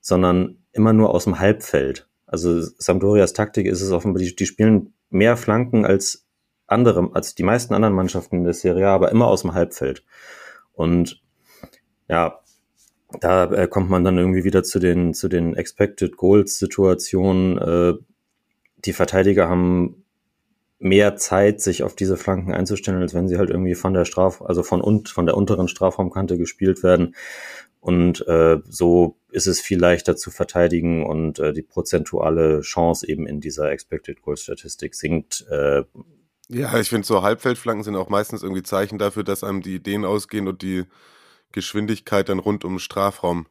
sondern 0.00 0.58
immer 0.72 0.92
nur 0.92 1.14
aus 1.14 1.24
dem 1.24 1.38
Halbfeld. 1.38 2.08
Also 2.26 2.60
Sampdorias 2.60 3.32
Taktik 3.32 3.66
ist 3.66 3.80
es 3.80 3.92
offenbar, 3.92 4.22
die, 4.22 4.34
die 4.34 4.46
spielen 4.46 4.92
mehr 5.10 5.36
Flanken 5.36 5.84
als 5.84 6.26
andere, 6.66 7.10
als 7.14 7.34
die 7.34 7.42
meisten 7.42 7.74
anderen 7.74 7.94
Mannschaften 7.94 8.36
in 8.36 8.44
der 8.44 8.54
Serie, 8.54 8.88
aber 8.88 9.10
immer 9.10 9.26
aus 9.26 9.42
dem 9.42 9.54
Halbfeld. 9.54 10.04
Und 10.72 11.22
ja, 12.08 12.40
da 13.20 13.50
äh, 13.52 13.68
kommt 13.68 13.88
man 13.88 14.04
dann 14.04 14.18
irgendwie 14.18 14.44
wieder 14.44 14.62
zu 14.62 14.78
den, 14.78 15.14
zu 15.14 15.28
den 15.28 15.54
Expected 15.54 16.16
Goals 16.16 16.58
Situationen. 16.58 17.58
Äh, 17.58 17.94
die 18.84 18.92
Verteidiger 18.92 19.48
haben 19.48 20.04
mehr 20.78 21.16
Zeit, 21.16 21.60
sich 21.60 21.82
auf 21.82 21.94
diese 21.94 22.16
Flanken 22.16 22.52
einzustellen, 22.52 23.00
als 23.00 23.14
wenn 23.14 23.28
sie 23.28 23.38
halt 23.38 23.50
irgendwie 23.50 23.74
von 23.74 23.94
der 23.94 24.04
Straf, 24.04 24.42
also 24.42 24.62
von 24.62 24.80
und 24.80 25.08
von 25.08 25.26
der 25.26 25.36
unteren 25.36 25.68
Strafraumkante 25.68 26.36
gespielt 26.36 26.82
werden. 26.82 27.14
Und 27.80 28.26
äh, 28.26 28.58
so 28.68 29.16
ist 29.30 29.46
es 29.46 29.60
viel 29.60 29.78
leichter 29.78 30.16
zu 30.16 30.30
verteidigen 30.30 31.06
und 31.06 31.38
äh, 31.38 31.52
die 31.52 31.62
prozentuale 31.62 32.60
Chance 32.62 33.08
eben 33.08 33.26
in 33.26 33.40
dieser 33.40 33.70
Expected 33.70 34.22
Goal 34.22 34.36
Statistik 34.36 34.94
sinkt. 34.94 35.46
Äh, 35.50 35.84
ja, 36.48 36.78
ich 36.78 36.88
finde 36.88 37.06
so 37.06 37.22
Halbfeldflanken 37.22 37.84
sind 37.84 37.96
auch 37.96 38.08
meistens 38.08 38.42
irgendwie 38.42 38.62
Zeichen 38.62 38.98
dafür, 38.98 39.24
dass 39.24 39.44
einem 39.44 39.62
die 39.62 39.76
Ideen 39.76 40.04
ausgehen 40.04 40.48
und 40.48 40.62
die 40.62 40.84
Geschwindigkeit 41.52 42.28
dann 42.28 42.38
rund 42.38 42.64
um 42.64 42.74
den 42.74 42.78
Strafraum. 42.80 43.46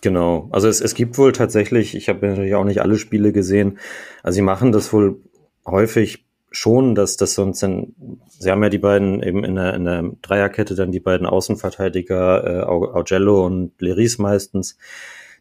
Genau. 0.00 0.48
Also 0.52 0.68
es, 0.68 0.80
es 0.80 0.94
gibt 0.94 1.18
wohl 1.18 1.32
tatsächlich, 1.32 1.94
ich 1.94 2.08
habe 2.08 2.26
natürlich 2.26 2.54
auch 2.54 2.64
nicht 2.64 2.82
alle 2.82 2.98
Spiele 2.98 3.32
gesehen, 3.32 3.78
also 4.22 4.36
sie 4.36 4.42
machen 4.42 4.70
das 4.70 4.92
wohl 4.92 5.20
häufig 5.66 6.27
schon, 6.50 6.94
dass 6.94 7.16
das 7.16 7.34
sonst 7.34 7.62
dann, 7.62 7.94
sie 8.28 8.50
haben 8.50 8.62
ja 8.62 8.70
die 8.70 8.78
beiden 8.78 9.22
eben 9.22 9.44
in 9.44 9.54
der, 9.56 9.74
in 9.74 9.84
der 9.84 10.10
Dreierkette 10.22 10.74
dann 10.74 10.92
die 10.92 11.00
beiden 11.00 11.26
Außenverteidiger, 11.26 12.44
äh, 12.44 12.62
Augello 12.64 13.44
und 13.44 13.72
Leris 13.80 14.18
meistens, 14.18 14.78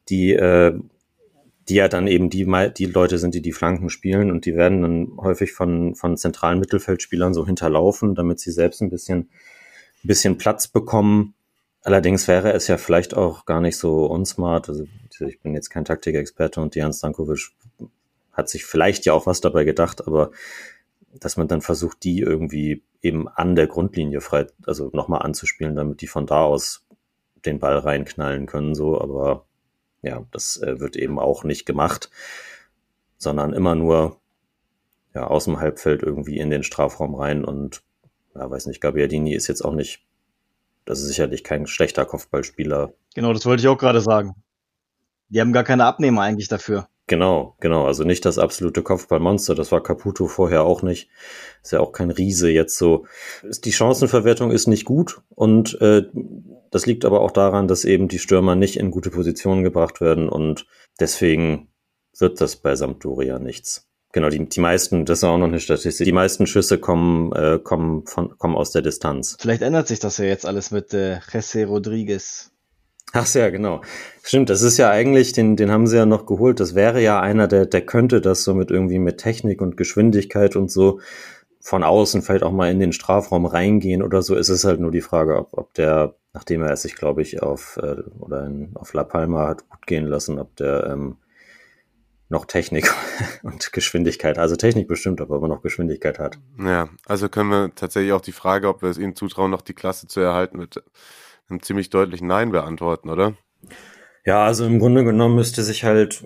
die, 0.10 0.34
äh, 0.34 0.78
die 1.70 1.76
ja 1.76 1.88
dann 1.88 2.08
eben 2.08 2.30
die, 2.30 2.46
die 2.78 2.86
Leute 2.86 3.18
sind, 3.18 3.36
die 3.36 3.42
die 3.42 3.52
Flanken 3.52 3.90
spielen 3.90 4.32
und 4.32 4.46
die 4.46 4.56
werden 4.56 4.82
dann 4.82 5.18
häufig 5.18 5.52
von, 5.54 5.96
von 5.96 6.18
zentralen 6.18 6.60
Mittelfeldspielern 6.60 7.34
so 7.34 7.46
hinterlaufen, 7.46 8.16
damit 8.16 8.40
sie 8.40 8.52
selbst 8.52 8.82
ein 8.82 8.90
bisschen, 8.90 9.30
ein 10.04 10.08
bisschen 10.08 10.38
Platz 10.38 10.68
bekommen. 10.68 11.34
Allerdings 11.84 12.28
wäre 12.28 12.54
es 12.54 12.68
ja 12.68 12.78
vielleicht 12.78 13.16
auch 13.16 13.46
gar 13.46 13.62
nicht 13.62 13.78
so 13.78 14.06
unsmart. 14.06 14.70
Also 14.70 14.86
ich 15.20 15.42
bin 15.42 15.54
jetzt 15.54 15.70
kein 15.70 15.86
Taktikexperte 15.86 16.62
und 16.62 16.76
Jan 16.76 16.94
Stankovic 16.94 17.50
hat 18.34 18.50
sich 18.50 18.66
vielleicht 18.66 19.06
ja 19.06 19.14
auch 19.14 19.26
was 19.26 19.42
dabei 19.42 19.64
gedacht, 19.64 20.06
aber 20.06 20.32
dass 21.20 21.38
man 21.38 21.48
dann 21.48 21.62
versucht, 21.62 22.04
die 22.04 22.20
irgendwie 22.20 22.84
eben 23.02 23.28
an 23.28 23.56
der 23.56 23.68
Grundlinie 23.68 24.22
frei, 24.22 24.48
also 24.66 24.90
nochmal 24.94 25.22
anzuspielen, 25.22 25.76
damit 25.76 26.02
die 26.02 26.08
von 26.08 26.26
da 26.26 26.44
aus 26.44 26.86
den 27.46 27.60
Ball 27.60 27.78
reinknallen 27.78 28.46
können, 28.46 28.76
so, 28.76 29.00
aber 29.00 29.46
ja, 30.02 30.26
das 30.32 30.58
äh, 30.58 30.80
wird 30.80 30.96
eben 30.96 31.20
auch 31.20 31.44
nicht 31.44 31.66
gemacht, 31.66 32.10
sondern 33.18 33.54
immer 33.54 33.76
nur 33.76 34.20
ja, 35.14 35.28
aus 35.28 35.46
dem 35.46 35.60
Halbfeld 35.60 36.04
irgendwie 36.04 36.38
in 36.38 36.50
den 36.50 36.64
Strafraum 36.64 37.16
rein 37.16 37.44
und 37.44 37.84
ja, 38.36 38.50
weiß 38.50 38.68
nicht, 38.68 38.82
Gabiadini 38.82 39.34
ist 39.34 39.48
jetzt 39.48 39.62
auch 39.64 39.74
nicht, 39.74 40.06
das 40.86 41.00
ist 41.00 41.08
sicherlich 41.08 41.44
kein 41.44 41.66
schlechter 41.68 42.06
Kopfballspieler. 42.06 42.94
Genau, 43.16 43.34
das 43.34 43.46
wollte 43.46 43.62
ich 43.62 43.68
auch 43.68 43.78
gerade 43.78 44.02
sagen. 44.02 44.36
Die 45.30 45.42
haben 45.42 45.54
gar 45.54 45.64
keine 45.64 45.86
Abnehmer 45.86 46.22
eigentlich 46.22 46.48
dafür. 46.48 46.88
Genau, 47.08 47.56
genau. 47.62 47.86
Also 47.86 48.04
nicht 48.04 48.26
das 48.26 48.38
absolute 48.38 48.84
Kopfballmonster. 48.84 49.56
Das 49.56 49.72
war 49.72 49.82
Caputo 49.82 50.28
vorher 50.28 50.64
auch 50.64 50.84
nicht. 50.84 51.10
Ist 51.64 51.72
ja 51.72 51.80
auch 51.80 51.94
kein 51.94 52.12
Riese 52.12 52.50
jetzt 52.50 52.78
so. 52.78 53.06
Die 53.44 53.72
Chancenverwertung 53.72 54.52
ist 54.52 54.68
nicht 54.68 54.84
gut 54.84 55.22
und 55.30 55.80
äh, 55.82 56.04
das 56.70 56.86
liegt 56.86 57.06
aber 57.06 57.22
auch 57.22 57.32
daran, 57.32 57.70
dass 57.70 57.86
eben 57.86 58.10
die 58.10 58.20
Stürmer 58.20 58.56
nicht 58.56 58.78
in 58.78 58.92
gute 58.92 59.10
Positionen 59.10 59.64
gebracht 59.64 60.02
werden 60.02 60.28
und 60.28 60.68
deswegen 61.00 61.70
wird 62.20 62.42
das 62.42 62.58
bei 62.58 62.76
Sampdoria 62.76 63.40
nichts. 63.40 63.88
Genau, 64.12 64.30
die, 64.30 64.50
die 64.50 64.60
meisten, 64.60 65.06
das 65.06 65.20
ist 65.20 65.24
auch 65.24 65.38
noch 65.38 65.48
eine 65.48 65.60
Statistik, 65.60 66.06
die 66.06 66.12
meisten 66.12 66.48
Schüsse 66.48 66.78
kommen, 66.78 67.32
äh, 67.34 67.60
kommen, 67.60 68.06
von, 68.06 68.38
kommen 68.38 68.56
aus 68.56 68.72
der 68.72 68.82
Distanz. 68.82 69.38
Vielleicht 69.40 69.62
ändert 69.62 69.88
sich 69.88 70.00
das 70.00 70.18
ja 70.18 70.26
jetzt 70.26 70.46
alles 70.46 70.72
mit 70.72 70.94
äh, 70.94 71.20
Jesse 71.32 71.66
Rodriguez. 71.66 72.52
Ach 73.14 73.34
ja, 73.34 73.50
genau. 73.50 73.82
Stimmt, 74.22 74.50
das 74.50 74.62
ist 74.62 74.78
ja 74.78 74.90
eigentlich, 74.90 75.32
den, 75.32 75.56
den 75.56 75.72
haben 75.72 75.88
sie 75.88 75.96
ja 75.98 76.06
noch 76.06 76.26
geholt. 76.26 76.60
Das 76.60 76.76
wäre 76.76 77.02
ja 77.02 77.22
einer, 77.22 77.48
der, 77.48 77.66
der 77.66 77.82
könnte 77.82 78.20
das 78.22 78.44
so 78.44 78.54
mit 78.54 78.70
irgendwie 78.70 79.00
mit 79.00 79.18
Technik 79.18 79.62
und 79.62 79.78
Geschwindigkeit 79.78 80.56
und 80.56 80.70
so 80.70 81.00
von 81.62 81.84
außen 81.84 82.22
vielleicht 82.22 82.44
auch 82.44 82.52
mal 82.52 82.72
in 82.72 82.80
den 82.80 82.94
Strafraum 82.94 83.46
reingehen 83.46 84.02
oder 84.02 84.22
so. 84.22 84.36
Es 84.36 84.50
ist 84.50 84.66
halt 84.66 84.80
nur 84.80 84.92
die 84.92 85.02
Frage, 85.02 85.38
ob, 85.38 85.58
ob 85.58 85.74
der, 85.74 86.16
nachdem 86.34 86.62
er 86.62 86.72
es 86.72 86.82
sich, 86.82 86.96
glaube 86.96 87.22
ich, 87.22 87.42
auf 87.42 87.78
äh, 87.82 88.04
oder 88.20 88.46
in, 88.46 88.72
auf 88.76 88.94
La 88.94 89.04
Palma 89.04 89.48
hat 89.48 89.68
gut 89.70 89.88
gehen 89.88 90.06
lassen, 90.06 90.40
ob 90.40 90.56
der 90.56 90.88
ähm, 90.88 91.18
noch 92.30 92.46
Technik 92.46 92.94
und 93.44 93.72
Geschwindigkeit, 93.74 94.38
also 94.38 94.56
Technik 94.56 94.88
bestimmt, 94.88 95.22
aber 95.22 95.46
noch 95.48 95.62
Geschwindigkeit 95.62 96.20
hat. 96.20 96.40
Ja, 96.60 96.90
also 97.06 97.30
können 97.30 97.50
wir 97.50 97.72
tatsächlich 97.76 98.14
auch 98.14 98.22
die 98.22 98.34
Frage, 98.34 98.68
ob 98.68 98.82
wir 98.82 98.90
es 98.90 98.98
ihnen 98.98 99.16
zutrauen, 99.16 99.52
noch 99.52 99.62
die 99.62 99.74
Klasse 99.74 100.08
zu 100.08 100.20
erhalten, 100.20 100.58
mit 100.58 100.84
einem 101.50 101.62
ziemlich 101.62 101.90
deutlichen 101.90 102.28
Nein 102.28 102.52
beantworten, 102.52 103.10
oder? 103.10 103.36
Ja, 104.26 104.46
also 104.46 104.66
im 104.66 104.80
Grunde 104.80 105.04
genommen 105.04 105.36
müsste 105.36 105.64
sich 105.64 105.84
halt, 105.84 106.24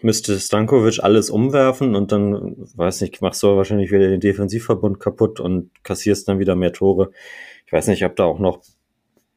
müsste 0.00 0.38
Stankovic 0.38 1.00
alles 1.02 1.30
umwerfen 1.30 1.94
und 1.94 2.12
dann, 2.12 2.56
weiß 2.74 3.02
nicht, 3.02 3.20
machst 3.20 3.42
du 3.42 3.56
wahrscheinlich 3.56 3.90
wieder 3.90 4.08
den 4.08 4.20
Defensivverbund 4.20 4.98
kaputt 5.00 5.40
und 5.40 5.70
kassierst 5.84 6.28
dann 6.28 6.38
wieder 6.38 6.56
mehr 6.56 6.72
Tore. 6.72 7.10
Ich 7.66 7.72
weiß 7.72 7.88
nicht, 7.88 8.04
ob 8.04 8.16
da 8.16 8.24
auch 8.24 8.38
noch 8.38 8.62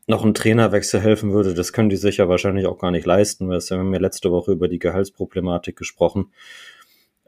noch 0.08 0.26
ein 0.26 0.34
Trainerwechsel 0.34 1.00
helfen 1.00 1.32
würde, 1.32 1.54
das 1.54 1.74
können 1.74 1.90
die 1.90 1.96
sich 1.96 2.18
ja 2.18 2.28
wahrscheinlich 2.28 2.66
auch 2.66 2.78
gar 2.78 2.92
nicht 2.92 3.06
leisten. 3.06 3.50
Wir 3.50 3.60
haben 3.60 3.94
ja 3.94 4.00
letzte 4.00 4.32
Woche 4.32 4.52
über 4.52 4.68
die 4.68 4.80
Gehaltsproblematik 4.80 5.76
gesprochen. 5.76 6.32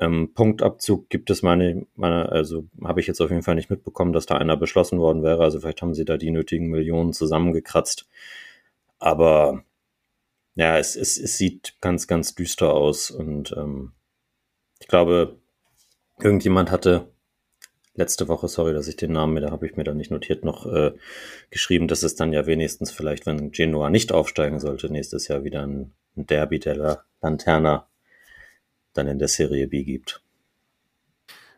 Ähm, 0.03 0.33
Punktabzug 0.33 1.09
gibt 1.09 1.29
es 1.29 1.43
meine, 1.43 1.87
meine, 1.95 2.29
also 2.29 2.67
habe 2.83 2.99
ich 2.99 3.07
jetzt 3.07 3.21
auf 3.21 3.29
jeden 3.29 3.43
Fall 3.43 3.55
nicht 3.55 3.69
mitbekommen, 3.69 4.11
dass 4.11 4.25
da 4.25 4.37
einer 4.37 4.57
beschlossen 4.57 4.99
worden 4.99 5.23
wäre. 5.23 5.43
Also 5.43 5.61
vielleicht 5.61 5.81
haben 5.81 5.93
sie 5.93 6.03
da 6.03 6.17
die 6.17 6.31
nötigen 6.31 6.67
Millionen 6.67 7.13
zusammengekratzt. 7.13 8.07
Aber 8.99 9.63
ja, 10.55 10.77
es, 10.77 10.95
es, 10.95 11.17
es 11.17 11.37
sieht 11.37 11.77
ganz, 11.79 12.07
ganz 12.07 12.35
düster 12.35 12.73
aus. 12.73 13.11
Und 13.11 13.53
ähm, 13.57 13.93
ich 14.79 14.87
glaube, 14.87 15.39
irgendjemand 16.19 16.69
hatte 16.69 17.07
letzte 17.95 18.27
Woche, 18.27 18.49
sorry, 18.49 18.73
dass 18.73 18.87
ich 18.89 18.97
den 18.97 19.13
Namen, 19.13 19.41
da 19.41 19.51
habe 19.51 19.65
ich 19.67 19.77
mir 19.77 19.85
dann 19.85 19.97
nicht 19.97 20.11
notiert, 20.11 20.43
noch 20.43 20.65
äh, 20.65 20.91
geschrieben, 21.49 21.87
dass 21.87 22.03
es 22.03 22.15
dann 22.15 22.33
ja 22.33 22.45
wenigstens 22.45 22.91
vielleicht, 22.91 23.25
wenn 23.25 23.51
Genoa 23.51 23.89
nicht 23.89 24.11
aufsteigen 24.11 24.59
sollte, 24.59 24.91
nächstes 24.91 25.29
Jahr 25.29 25.43
wieder 25.45 25.65
ein, 25.65 25.93
ein 26.17 26.25
Derby 26.25 26.59
der 26.59 27.05
Lanterna 27.21 27.87
dann 28.93 29.07
in 29.07 29.19
der 29.19 29.27
Serie 29.27 29.67
B 29.67 29.83
gibt. 29.83 30.21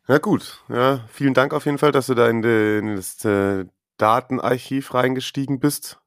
Ja 0.07 0.19
gut, 0.19 0.63
ja, 0.69 1.05
vielen 1.11 1.33
Dank 1.33 1.53
auf 1.53 1.65
jeden 1.65 1.79
Fall, 1.79 1.91
dass 1.91 2.07
du 2.07 2.13
da 2.13 2.29
in, 2.29 2.41
de, 2.41 2.79
in 2.79 2.95
das 2.95 3.25
äh, 3.25 3.65
Datenarchiv 3.97 4.93
reingestiegen 4.93 5.59
bist. 5.59 5.99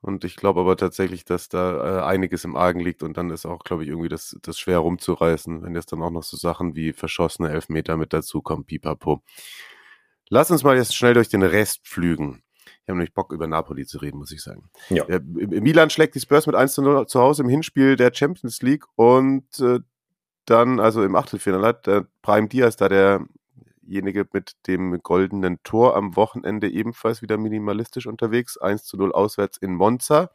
Und 0.00 0.24
ich 0.24 0.36
glaube 0.36 0.60
aber 0.60 0.76
tatsächlich, 0.76 1.24
dass 1.24 1.48
da 1.48 1.98
äh, 1.98 2.02
einiges 2.04 2.44
im 2.44 2.56
Argen 2.56 2.80
liegt 2.80 3.02
und 3.02 3.16
dann 3.16 3.30
ist 3.30 3.46
auch, 3.46 3.64
glaube 3.64 3.82
ich, 3.82 3.88
irgendwie 3.88 4.08
das, 4.08 4.36
das 4.42 4.58
schwer 4.58 4.78
rumzureißen, 4.78 5.62
wenn 5.62 5.74
jetzt 5.74 5.92
dann 5.92 6.02
auch 6.02 6.10
noch 6.10 6.22
so 6.22 6.36
Sachen 6.36 6.76
wie 6.76 6.92
verschossene 6.92 7.50
Elfmeter 7.50 7.96
mit 7.96 8.12
dazukommen, 8.12 8.64
pipapo. 8.64 9.22
Lass 10.30 10.50
uns 10.50 10.62
mal 10.62 10.76
jetzt 10.76 10.94
schnell 10.94 11.14
durch 11.14 11.28
den 11.28 11.42
Rest 11.42 11.84
pflügen. 11.84 12.42
Ich 12.64 12.88
habe 12.88 12.98
nämlich 12.98 13.12
Bock, 13.12 13.32
über 13.32 13.46
Napoli 13.46 13.86
zu 13.86 13.98
reden, 13.98 14.18
muss 14.18 14.30
ich 14.30 14.42
sagen. 14.42 14.70
Ja. 14.88 15.04
Milan 15.08 15.90
schlägt 15.90 16.14
die 16.14 16.20
Spurs 16.20 16.46
mit 16.46 16.54
1 16.54 16.74
zu 16.74 16.82
0 16.82 17.06
zu 17.06 17.20
Hause 17.20 17.42
im 17.42 17.48
Hinspiel 17.48 17.96
der 17.96 18.14
Champions 18.14 18.62
League 18.62 18.84
und 18.94 19.46
äh, 19.60 19.80
dann, 20.50 20.80
also 20.80 21.02
im 21.02 21.16
Achtelfinale, 21.16 21.66
hat 21.66 21.86
der 21.86 22.06
Prime 22.22 22.48
Diaz 22.48 22.76
da 22.76 22.88
der 22.88 23.20
derjenige 23.88 24.26
mit 24.32 24.52
dem 24.66 25.00
goldenen 25.02 25.62
Tor 25.62 25.96
am 25.96 26.14
Wochenende 26.16 26.70
ebenfalls 26.70 27.22
wieder 27.22 27.38
minimalistisch 27.38 28.06
unterwegs. 28.06 28.58
1 28.58 28.84
zu 28.84 28.96
0 28.96 29.12
auswärts 29.12 29.58
in 29.58 29.74
Monza. 29.74 30.30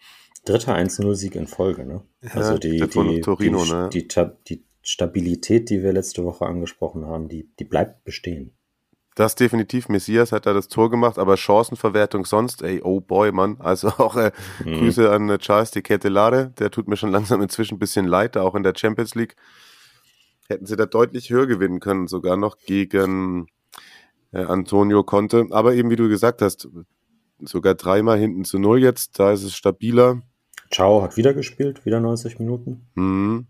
Dritter 0.46 0.76
1 0.76 1.00
0 1.00 1.16
Sieg 1.16 1.36
in 1.36 1.48
Folge, 1.48 1.86
ne? 1.86 2.02
Ja, 2.22 2.32
also 2.32 2.58
die, 2.58 2.72
die, 2.72 3.22
Torino, 3.22 3.64
die, 3.64 3.72
ne? 3.72 3.90
die, 3.94 4.08
die, 4.48 4.66
Stabilität, 4.86 5.70
die 5.70 5.82
wir 5.82 5.94
letzte 5.94 6.26
Woche 6.26 6.46
angesprochen 6.46 7.06
haben, 7.06 7.30
die, 7.30 7.50
die 7.58 7.64
bleibt 7.64 8.04
bestehen. 8.04 8.54
Das 9.16 9.36
definitiv. 9.36 9.88
Messias 9.88 10.34
hat 10.34 10.46
da 10.46 10.54
das 10.54 10.68
Tor 10.68 10.90
gemacht, 10.90 11.18
aber 11.18 11.38
Chancenverwertung 11.38 12.26
sonst, 12.26 12.64
ey, 12.64 12.82
oh 12.84 13.00
boy, 13.00 13.32
Mann. 13.32 13.58
Also 13.60 13.88
auch 13.90 14.18
äh, 14.18 14.32
mhm. 14.66 14.74
Grüße 14.74 15.10
an 15.10 15.30
äh, 15.30 15.38
Charles 15.38 15.72
de 15.72 15.82
Ketelare. 15.84 16.52
Der 16.60 16.70
tut 16.70 16.90
mir 16.90 16.98
schon 16.98 17.12
langsam 17.12 17.42
inzwischen 17.42 17.76
ein 17.76 17.80
bisschen 17.80 18.08
leid, 18.08 18.36
auch 18.36 18.56
in 18.56 18.64
der 18.64 18.74
Champions 18.76 19.16
League 19.16 19.38
hätten 20.48 20.66
sie 20.66 20.76
da 20.76 20.86
deutlich 20.86 21.30
höher 21.30 21.48
gewinnen 21.48 21.80
können, 21.80 22.08
sogar 22.08 22.38
noch 22.38 22.58
gegen 22.58 23.48
äh, 24.32 24.44
Antonio 24.44 25.04
Conte. 25.04 25.48
Aber 25.52 25.74
eben, 25.74 25.90
wie 25.90 25.96
du 25.96 26.10
gesagt 26.10 26.42
hast, 26.42 26.68
sogar 27.40 27.76
dreimal 27.76 28.18
hinten 28.18 28.46
zu 28.46 28.60
null 28.60 28.82
jetzt, 28.82 29.20
da 29.20 29.32
ist 29.32 29.44
es 29.44 29.56
stabiler. 29.56 30.22
Ciao 30.72 31.04
hat 31.04 31.18
wieder 31.18 31.34
gespielt, 31.34 31.86
wieder 31.86 32.00
90 32.00 32.40
Minuten. 32.40 32.88
Mhm. 32.96 33.48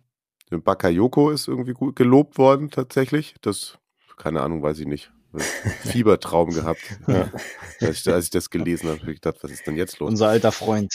Bakayoko 0.50 1.32
ist 1.32 1.48
irgendwie 1.48 1.74
gut 1.74 1.96
gelobt 1.96 2.38
worden, 2.38 2.70
tatsächlich. 2.70 3.36
Das, 3.42 3.80
keine 4.18 4.42
Ahnung, 4.42 4.62
weiß 4.62 4.80
ich 4.80 4.88
nicht. 4.88 5.12
Fiebertraum 5.84 6.52
gehabt. 6.52 6.82
Ja. 7.08 7.32
Als, 7.82 8.02
ich, 8.02 8.14
als, 8.14 8.26
ich, 8.26 8.32
das 8.32 8.50
gelesen 8.50 8.90
habe, 8.90 9.02
habe 9.02 9.12
ich 9.12 9.22
gedacht, 9.22 9.44
was 9.44 9.52
ist 9.52 9.66
denn 9.66 9.76
jetzt 9.76 10.00
los? 10.00 10.10
Unser 10.10 10.28
alter 10.28 10.52
Freund. 10.52 10.94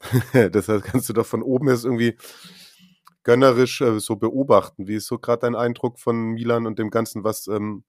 das 0.52 0.68
heißt, 0.68 0.84
kannst 0.84 1.08
du 1.08 1.12
doch 1.14 1.26
von 1.26 1.42
oben 1.42 1.68
jetzt 1.68 1.84
irgendwie 1.84 2.16
gönnerisch 3.24 3.80
äh, 3.80 4.00
so 4.00 4.16
beobachten? 4.16 4.86
Wie 4.86 4.96
ist 4.96 5.06
so 5.06 5.18
gerade 5.18 5.40
dein 5.40 5.54
Eindruck 5.54 5.98
von 5.98 6.16
Milan 6.30 6.66
und 6.66 6.78
dem 6.78 6.90
Ganzen, 6.90 7.24
was 7.24 7.46
ähm, 7.46 7.84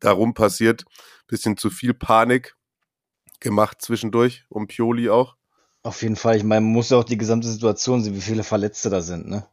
darum 0.00 0.34
passiert? 0.34 0.84
Bisschen 1.26 1.56
zu 1.56 1.70
viel 1.70 1.94
Panik 1.94 2.56
gemacht 3.40 3.80
zwischendurch, 3.80 4.44
um 4.48 4.66
Pioli 4.66 5.08
auch? 5.08 5.36
Auf 5.82 6.02
jeden 6.02 6.16
Fall. 6.16 6.36
Ich 6.36 6.44
meine, 6.44 6.62
man 6.62 6.72
muss 6.72 6.90
ja 6.90 6.96
auch 6.96 7.04
die 7.04 7.18
gesamte 7.18 7.46
Situation 7.46 8.02
sehen, 8.02 8.14
wie 8.14 8.20
viele 8.20 8.42
Verletzte 8.42 8.90
da 8.90 9.02
sind. 9.02 9.28
Ne? 9.28 9.46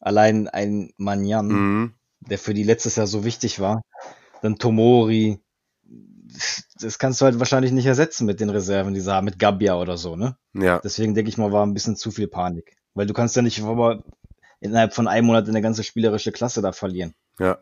Allein 0.00 0.48
ein 0.48 0.90
Manjan, 0.96 1.48
mhm. 1.48 1.94
der 2.20 2.38
für 2.38 2.54
die 2.54 2.62
letztes 2.62 2.96
Jahr 2.96 3.06
so 3.06 3.24
wichtig 3.24 3.60
war, 3.60 3.82
dann 4.40 4.56
Tomori, 4.56 5.38
das 6.80 6.98
kannst 6.98 7.20
du 7.20 7.26
halt 7.26 7.38
wahrscheinlich 7.38 7.72
nicht 7.72 7.86
ersetzen 7.86 8.26
mit 8.26 8.40
den 8.40 8.50
Reserven, 8.50 8.94
die 8.94 9.00
sie 9.00 9.12
haben, 9.12 9.26
mit 9.26 9.38
Gabbia 9.38 9.76
oder 9.76 9.96
so, 9.96 10.16
ne? 10.16 10.36
Ja. 10.54 10.80
Deswegen 10.80 11.14
denke 11.14 11.28
ich 11.28 11.38
mal, 11.38 11.52
war 11.52 11.64
ein 11.64 11.74
bisschen 11.74 11.96
zu 11.96 12.10
viel 12.10 12.28
Panik. 12.28 12.76
Weil 12.94 13.06
du 13.06 13.14
kannst 13.14 13.36
ja 13.36 13.42
nicht 13.42 13.62
aber 13.62 14.02
innerhalb 14.66 14.94
von 14.94 15.08
einem 15.08 15.26
Monat 15.26 15.48
eine 15.48 15.62
ganze 15.62 15.82
spielerische 15.84 16.32
Klasse 16.32 16.62
da 16.62 16.72
verlieren. 16.72 17.14
Ja. 17.38 17.58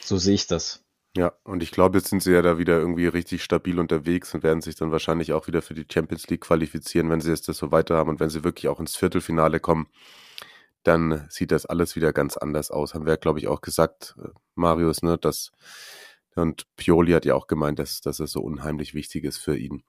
So 0.00 0.16
sehe 0.16 0.34
ich 0.34 0.46
das. 0.46 0.82
Ja, 1.16 1.32
und 1.44 1.62
ich 1.62 1.70
glaube, 1.70 1.98
jetzt 1.98 2.10
sind 2.10 2.22
sie 2.22 2.32
ja 2.32 2.42
da 2.42 2.58
wieder 2.58 2.78
irgendwie 2.78 3.06
richtig 3.06 3.44
stabil 3.44 3.78
unterwegs 3.78 4.34
und 4.34 4.42
werden 4.42 4.62
sich 4.62 4.74
dann 4.74 4.90
wahrscheinlich 4.90 5.32
auch 5.32 5.46
wieder 5.46 5.62
für 5.62 5.74
die 5.74 5.86
Champions 5.90 6.26
League 6.28 6.40
qualifizieren, 6.40 7.08
wenn 7.08 7.20
sie 7.20 7.30
jetzt 7.30 7.48
das 7.48 7.58
so 7.58 7.70
weiter 7.70 7.96
haben 7.96 8.10
und 8.10 8.20
wenn 8.20 8.30
sie 8.30 8.42
wirklich 8.42 8.68
auch 8.68 8.80
ins 8.80 8.96
Viertelfinale 8.96 9.60
kommen, 9.60 9.86
dann 10.82 11.24
sieht 11.28 11.52
das 11.52 11.66
alles 11.66 11.94
wieder 11.94 12.12
ganz 12.12 12.36
anders 12.36 12.70
aus. 12.72 12.94
Haben 12.94 13.06
wir, 13.06 13.16
glaube 13.16 13.38
ich, 13.38 13.46
auch 13.46 13.60
gesagt, 13.60 14.16
äh, 14.18 14.28
Marius, 14.56 15.02
ne, 15.02 15.16
dass 15.16 15.52
und 16.34 16.66
Pioli 16.76 17.12
hat 17.12 17.24
ja 17.24 17.34
auch 17.34 17.46
gemeint, 17.46 17.78
dass, 17.78 18.00
dass 18.00 18.20
es 18.20 18.32
so 18.32 18.40
unheimlich 18.40 18.94
wichtig 18.94 19.24
ist 19.24 19.38
für 19.38 19.56
ihn, 19.56 19.84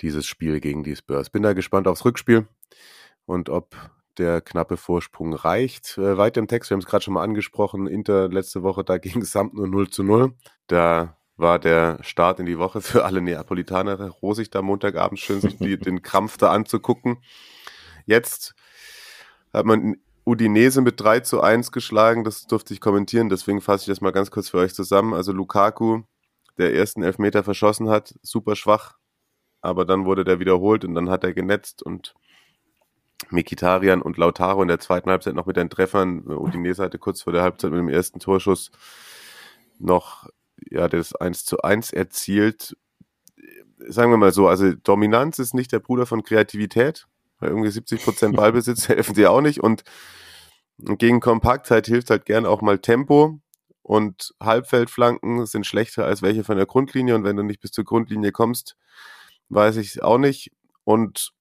dieses 0.00 0.26
Spiel 0.26 0.60
gegen 0.60 0.82
die 0.82 0.96
Spurs. 0.96 1.30
Bin 1.30 1.42
da 1.42 1.52
gespannt 1.52 1.86
aufs 1.86 2.04
Rückspiel 2.04 2.48
und 3.24 3.48
ob 3.48 3.76
der 4.20 4.40
knappe 4.40 4.76
Vorsprung 4.76 5.34
reicht. 5.34 5.98
Äh, 5.98 6.18
weiter 6.18 6.40
im 6.40 6.46
Text, 6.46 6.70
wir 6.70 6.74
haben 6.76 6.80
es 6.80 6.86
gerade 6.86 7.02
schon 7.02 7.14
mal 7.14 7.24
angesprochen, 7.24 7.86
Inter 7.86 8.28
letzte 8.28 8.62
Woche 8.62 8.84
da 8.84 8.98
gegen 8.98 9.24
Samt 9.24 9.54
nur 9.54 9.66
0 9.66 9.90
zu 9.90 10.04
0. 10.04 10.34
Da 10.68 11.16
war 11.36 11.58
der 11.58 11.98
Start 12.02 12.38
in 12.38 12.46
die 12.46 12.58
Woche 12.58 12.80
für 12.82 13.04
alle 13.04 13.22
Neapolitaner 13.22 13.96
rosig, 14.08 14.50
da 14.50 14.62
Montagabend 14.62 15.18
schön 15.18 15.40
die, 15.58 15.78
den 15.78 16.02
Krampf 16.02 16.36
da 16.36 16.52
anzugucken. 16.52 17.18
Jetzt 18.04 18.54
hat 19.52 19.64
man 19.64 19.96
Udinese 20.26 20.82
mit 20.82 21.00
3 21.00 21.20
zu 21.20 21.40
1 21.40 21.72
geschlagen, 21.72 22.24
das 22.24 22.46
durfte 22.46 22.74
ich 22.74 22.80
kommentieren, 22.80 23.30
deswegen 23.30 23.62
fasse 23.62 23.84
ich 23.84 23.88
das 23.88 24.02
mal 24.02 24.12
ganz 24.12 24.30
kurz 24.30 24.50
für 24.50 24.58
euch 24.58 24.74
zusammen. 24.74 25.14
Also 25.14 25.32
Lukaku, 25.32 26.02
der 26.58 26.74
ersten 26.74 27.02
Elfmeter 27.02 27.42
verschossen 27.42 27.88
hat, 27.88 28.14
super 28.22 28.54
schwach, 28.54 28.98
aber 29.62 29.86
dann 29.86 30.04
wurde 30.04 30.24
der 30.24 30.40
wiederholt 30.40 30.84
und 30.84 30.94
dann 30.94 31.08
hat 31.08 31.24
er 31.24 31.32
genetzt 31.32 31.82
und 31.82 32.14
Mikitarian 33.28 34.02
und 34.02 34.16
Lautaro 34.16 34.62
in 34.62 34.68
der 34.68 34.80
zweiten 34.80 35.10
Halbzeit 35.10 35.34
noch 35.34 35.46
mit 35.46 35.56
den 35.56 35.70
Treffern. 35.70 36.26
Udinese 36.26 36.82
hatte 36.82 36.98
kurz 36.98 37.22
vor 37.22 37.32
der 37.32 37.42
Halbzeit 37.42 37.70
mit 37.70 37.78
dem 37.78 37.88
ersten 37.88 38.18
Torschuss 38.18 38.70
noch 39.78 40.28
ja, 40.70 40.88
das 40.88 41.14
1 41.14 41.44
zu 41.44 41.60
1 41.62 41.92
erzielt. 41.92 42.76
Sagen 43.78 44.10
wir 44.10 44.18
mal 44.18 44.32
so, 44.32 44.48
also 44.48 44.72
Dominanz 44.72 45.38
ist 45.38 45.54
nicht 45.54 45.72
der 45.72 45.78
Bruder 45.78 46.06
von 46.06 46.22
Kreativität. 46.22 47.06
Weil 47.40 47.50
irgendwie 47.50 47.70
70 47.70 48.04
Prozent 48.04 48.36
Ballbesitz 48.36 48.88
helfen 48.88 49.14
sie 49.14 49.26
auch 49.26 49.40
nicht 49.40 49.60
und 49.60 49.82
gegen 50.78 51.20
Kompaktheit 51.20 51.86
hilft 51.86 52.10
halt 52.10 52.24
gern 52.24 52.46
auch 52.46 52.62
mal 52.62 52.78
Tempo 52.78 53.40
und 53.82 54.34
Halbfeldflanken 54.40 55.46
sind 55.46 55.66
schlechter 55.66 56.04
als 56.04 56.22
welche 56.22 56.44
von 56.44 56.56
der 56.56 56.66
Grundlinie 56.66 57.14
und 57.14 57.24
wenn 57.24 57.36
du 57.36 57.42
nicht 57.42 57.60
bis 57.60 57.72
zur 57.72 57.84
Grundlinie 57.84 58.32
kommst, 58.32 58.76
weiß 59.48 59.76
ich 59.76 60.02
auch 60.02 60.18
nicht. 60.18 60.52
Und 60.84 61.32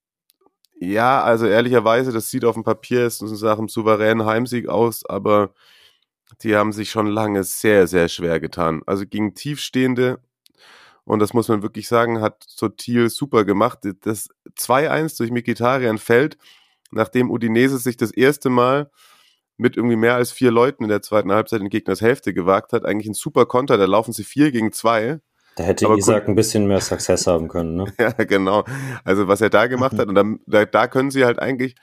ja, 0.80 1.22
also 1.24 1.46
ehrlicherweise, 1.48 2.12
das 2.12 2.30
sieht 2.32 2.46
auf 2.46 2.56
dem 2.56 2.64
Papier 2.64 3.06
ist 3.06 3.22
nach 3.22 3.58
einem 3.58 3.70
souveränen 3.70 4.26
Heimsieg 4.26 4.68
aus, 4.70 5.06
aber 5.06 5.54
die 6.44 6.56
haben 6.56 6.74
sich 6.74 6.90
schon 6.92 7.08
lange 7.08 7.44
sehr, 7.44 7.88
sehr 7.88 8.08
schwer 8.10 8.40
getan. 8.40 8.82
Also 8.86 9.06
gegen 9.06 9.34
Tiefstehende 9.36 10.20
Und 11.06 11.20
das 11.20 11.34
muss 11.34 11.48
man 11.50 11.64
wirklich 11.64 11.88
sagen, 11.88 12.22
hat 12.22 12.46
Sotil 12.48 13.10
super 13.10 13.46
gemacht. 13.46 13.80
Das 14.04 14.30
2-1 14.58 15.18
durch 15.18 15.32
Mikitarian 15.32 15.98
fällt, 15.98 16.38
nachdem 16.92 17.32
Udinese 17.32 17.80
sich 17.80 17.98
das 17.98 18.12
erste 18.12 18.50
Mal 18.50 18.92
mit 19.58 19.78
irgendwie 19.78 19.98
mehr 19.98 20.16
als 20.16 20.32
vier 20.32 20.52
Leuten 20.52 20.84
in 20.84 20.90
der 20.90 21.02
zweiten 21.02 21.32
Halbzeit 21.32 21.62
in 21.62 21.70
Gegners 21.70 22.02
Hälfte 22.02 22.34
gewagt 22.34 22.74
hat. 22.74 22.86
Eigentlich 22.86 23.10
ein 23.10 23.14
super 23.16 23.46
Konter, 23.48 23.78
da 23.78 23.86
laufen 23.86 24.14
sie 24.14 24.24
vier 24.24 24.52
gegen 24.52 24.72
zwei. 24.74 25.22
Da 25.56 25.64
hätte 25.64 25.86
Aber 25.86 25.98
Isaac 25.98 26.28
ein 26.28 26.36
bisschen 26.36 26.68
mehr 26.68 26.82
Success 26.82 27.28
haben 27.28 27.48
können, 27.48 27.76
ne? 27.76 27.94
ja, 28.00 28.12
genau. 28.12 28.64
Also 29.04 29.28
was 29.28 29.42
er 29.42 29.50
da 29.50 29.68
gemacht 29.68 29.98
hat, 29.98 30.08
und 30.08 30.16
dann, 30.16 30.40
da, 30.46 30.66
da 30.66 30.88
können 30.88 31.12
sie 31.12 31.26
halt 31.26 31.40
eigentlich 31.40 31.76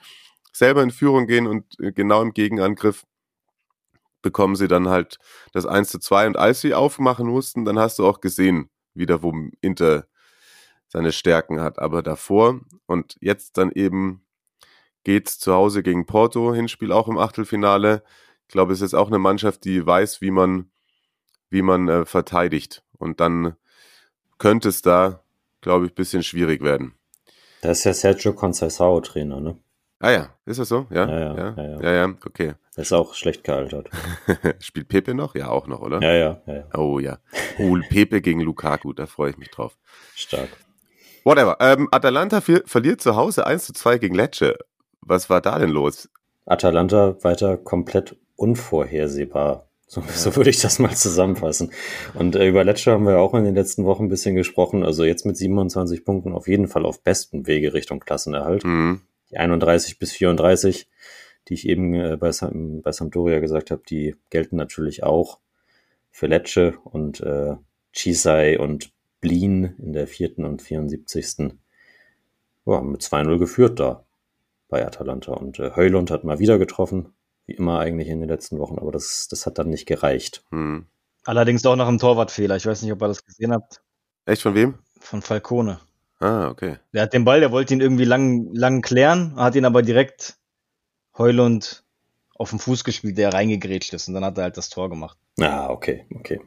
selber 0.51 0.81
in 0.81 0.91
Führung 0.91 1.27
gehen 1.27 1.47
und 1.47 1.65
genau 1.77 2.21
im 2.21 2.33
Gegenangriff 2.33 3.05
bekommen 4.21 4.55
sie 4.55 4.67
dann 4.67 4.89
halt 4.89 5.19
das 5.53 5.65
1 5.65 5.89
zu 5.89 5.99
2. 5.99 6.27
Und 6.27 6.37
als 6.37 6.61
sie 6.61 6.73
aufmachen 6.73 7.27
mussten, 7.27 7.65
dann 7.65 7.79
hast 7.79 7.99
du 7.99 8.07
auch 8.07 8.19
gesehen, 8.19 8.69
wieder 8.93 9.21
wo 9.21 9.33
Inter 9.61 10.07
seine 10.87 11.11
Stärken 11.11 11.61
hat. 11.61 11.79
Aber 11.79 12.01
davor 12.01 12.59
und 12.85 13.15
jetzt 13.21 13.57
dann 13.57 13.71
eben 13.71 14.25
geht's 15.03 15.39
zu 15.39 15.53
Hause 15.53 15.83
gegen 15.83 16.05
Porto, 16.05 16.53
Hinspiel 16.53 16.91
auch 16.91 17.07
im 17.07 17.17
Achtelfinale. 17.17 18.03
Ich 18.47 18.49
glaube, 18.49 18.73
es 18.73 18.81
ist 18.81 18.93
auch 18.93 19.07
eine 19.07 19.19
Mannschaft, 19.19 19.63
die 19.63 19.85
weiß, 19.85 20.21
wie 20.21 20.31
man, 20.31 20.71
wie 21.49 21.61
man 21.61 21.87
äh, 21.87 22.05
verteidigt. 22.05 22.83
Und 22.97 23.19
dann 23.19 23.55
könnte 24.37 24.69
es 24.69 24.81
da, 24.81 25.21
glaube 25.61 25.85
ich, 25.85 25.95
bisschen 25.95 26.23
schwierig 26.23 26.61
werden. 26.61 26.93
Da 27.61 27.71
ist 27.71 27.83
ja 27.83 27.93
Sergio 27.93 28.31
Conceição 28.33 29.01
Trainer, 29.01 29.39
ne? 29.39 29.57
Ah 29.99 30.11
ja, 30.11 30.29
ist 30.45 30.59
das 30.59 30.69
so? 30.69 30.85
Ja, 30.91 31.09
ja, 31.09 31.35
ja, 31.35 31.55
ja, 31.57 31.81
ja, 31.81 31.91
ja, 31.91 32.13
okay. 32.23 32.53
Der 32.75 32.83
ist 32.83 32.93
auch 32.93 33.15
schlecht 33.15 33.43
gealtert. 33.43 33.89
Spielt 34.59 34.89
Pepe 34.89 35.15
noch? 35.15 35.33
Ja, 35.33 35.47
auch 35.49 35.65
noch, 35.65 35.81
oder? 35.81 35.99
Ja, 36.01 36.13
ja, 36.13 36.41
ja. 36.45 36.53
ja. 36.53 36.63
Oh 36.75 36.99
ja. 36.99 37.17
Oh, 37.57 37.77
Pepe 37.89 38.21
gegen 38.21 38.41
Lukaku, 38.41 38.93
da 38.93 39.07
freue 39.07 39.31
ich 39.31 39.37
mich 39.37 39.49
drauf. 39.49 39.75
Stark. 40.13 40.49
Whatever. 41.23 41.57
Ähm, 41.59 41.89
Atalanta 41.91 42.41
verliert 42.41 43.01
zu 43.01 43.15
Hause 43.15 43.47
1 43.47 43.65
zu 43.65 43.73
2 43.73 43.97
gegen 43.97 44.13
Lecce. 44.13 44.55
Was 45.01 45.31
war 45.31 45.41
da 45.41 45.57
denn 45.57 45.71
los? 45.71 46.09
Atalanta 46.45 47.21
weiter 47.23 47.57
komplett 47.57 48.15
unvorhersehbar. 48.35 49.66
So, 49.87 50.03
so 50.13 50.35
würde 50.35 50.49
ich 50.49 50.59
das 50.59 50.79
mal 50.79 50.95
zusammenfassen. 50.95 51.71
Und 52.13 52.35
äh, 52.35 52.47
über 52.47 52.63
Lecce 52.63 52.91
haben 52.91 53.05
wir 53.05 53.19
auch 53.19 53.33
in 53.33 53.45
den 53.45 53.55
letzten 53.55 53.85
Wochen 53.85 54.03
ein 54.05 54.09
bisschen 54.09 54.35
gesprochen. 54.35 54.83
Also 54.83 55.05
jetzt 55.05 55.25
mit 55.25 55.37
27 55.37 56.03
Punkten 56.03 56.33
auf 56.33 56.47
jeden 56.47 56.67
Fall 56.67 56.85
auf 56.85 57.01
bestem 57.01 57.47
Wege 57.47 57.73
Richtung 57.73 57.99
Klassenerhalt. 57.99 58.65
Mhm 58.65 59.01
die 59.31 59.37
31 59.37 59.99
bis 59.99 60.11
34, 60.11 60.87
die 61.47 61.53
ich 61.53 61.67
eben 61.67 61.93
äh, 61.93 62.17
bei, 62.17 62.31
Sam, 62.31 62.81
bei 62.81 62.91
Sampdoria 62.91 63.39
gesagt 63.39 63.71
habe, 63.71 63.83
die 63.87 64.15
gelten 64.29 64.55
natürlich 64.55 65.03
auch 65.03 65.39
für 66.11 66.27
Lecce 66.27 66.77
und 66.83 67.21
äh, 67.21 67.55
Chisai 67.93 68.59
und 68.59 68.91
Blin 69.21 69.75
in 69.79 69.93
der 69.93 70.07
vierten 70.07 70.45
und 70.45 70.61
74. 70.61 71.53
Ja, 72.65 72.81
mit 72.81 73.01
2-0 73.01 73.39
geführt 73.39 73.79
da 73.79 74.05
bei 74.67 74.85
Atalanta. 74.85 75.33
Und 75.33 75.59
äh, 75.59 75.71
Heulund 75.75 76.11
hat 76.11 76.23
mal 76.23 76.39
wieder 76.39 76.57
getroffen, 76.57 77.13
wie 77.47 77.53
immer 77.53 77.79
eigentlich 77.79 78.09
in 78.09 78.19
den 78.19 78.29
letzten 78.29 78.59
Wochen, 78.59 78.77
aber 78.77 78.91
das, 78.91 79.27
das 79.29 79.45
hat 79.45 79.57
dann 79.57 79.69
nicht 79.69 79.87
gereicht. 79.87 80.43
Hm. 80.51 80.85
Allerdings 81.25 81.65
auch 81.65 81.75
nach 81.75 81.87
einem 81.87 81.97
Torwartfehler. 81.97 82.55
Ich 82.55 82.65
weiß 82.65 82.81
nicht, 82.81 82.91
ob 82.91 83.01
ihr 83.01 83.07
das 83.07 83.25
gesehen 83.25 83.51
habt. 83.51 83.81
Echt 84.25 84.41
von 84.41 84.55
wem? 84.55 84.75
Von 84.99 85.21
Falcone. 85.21 85.79
Ah, 86.19 86.49
okay. 86.49 86.77
Der 86.93 87.03
hat 87.03 87.13
den 87.13 87.25
Ball, 87.25 87.39
der 87.39 87.51
wollte 87.51 87.73
ihn 87.73 87.81
irgendwie 87.81 88.05
lang, 88.05 88.53
lang 88.53 88.81
klären, 88.81 89.35
hat 89.35 89.55
ihn 89.55 89.65
aber 89.65 89.81
direkt 89.81 90.37
Heulund 91.17 91.83
auf 92.35 92.49
den 92.49 92.59
Fuß 92.59 92.83
gespielt, 92.83 93.17
der 93.17 93.33
reingegrätscht 93.33 93.93
ist 93.93 94.07
und 94.07 94.13
dann 94.13 94.25
hat 94.25 94.37
er 94.37 94.45
halt 94.45 94.57
das 94.57 94.69
Tor 94.69 94.89
gemacht. 94.89 95.17
Ah, 95.39 95.69
okay, 95.69 96.05
okay. 96.15 96.41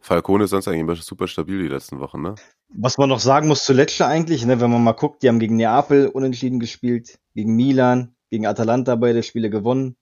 Falcone 0.00 0.44
ist 0.44 0.50
sonst 0.50 0.68
eigentlich 0.68 0.80
immer 0.80 0.96
super 0.96 1.26
stabil 1.26 1.62
die 1.62 1.68
letzten 1.68 1.98
Wochen, 2.00 2.22
ne? 2.22 2.34
Was 2.68 2.98
man 2.98 3.08
noch 3.08 3.20
sagen 3.20 3.48
muss 3.48 3.64
zu 3.64 3.72
Lecce 3.72 4.06
eigentlich, 4.06 4.44
ne, 4.44 4.60
wenn 4.60 4.70
man 4.70 4.84
mal 4.84 4.92
guckt, 4.92 5.22
die 5.22 5.28
haben 5.28 5.38
gegen 5.38 5.56
Neapel 5.56 6.08
unentschieden 6.08 6.60
gespielt, 6.60 7.18
gegen 7.34 7.56
Milan, 7.56 8.14
gegen 8.30 8.46
Atalanta 8.46 8.94
beide 8.96 9.22
Spiele 9.22 9.48
gewonnen. 9.48 9.96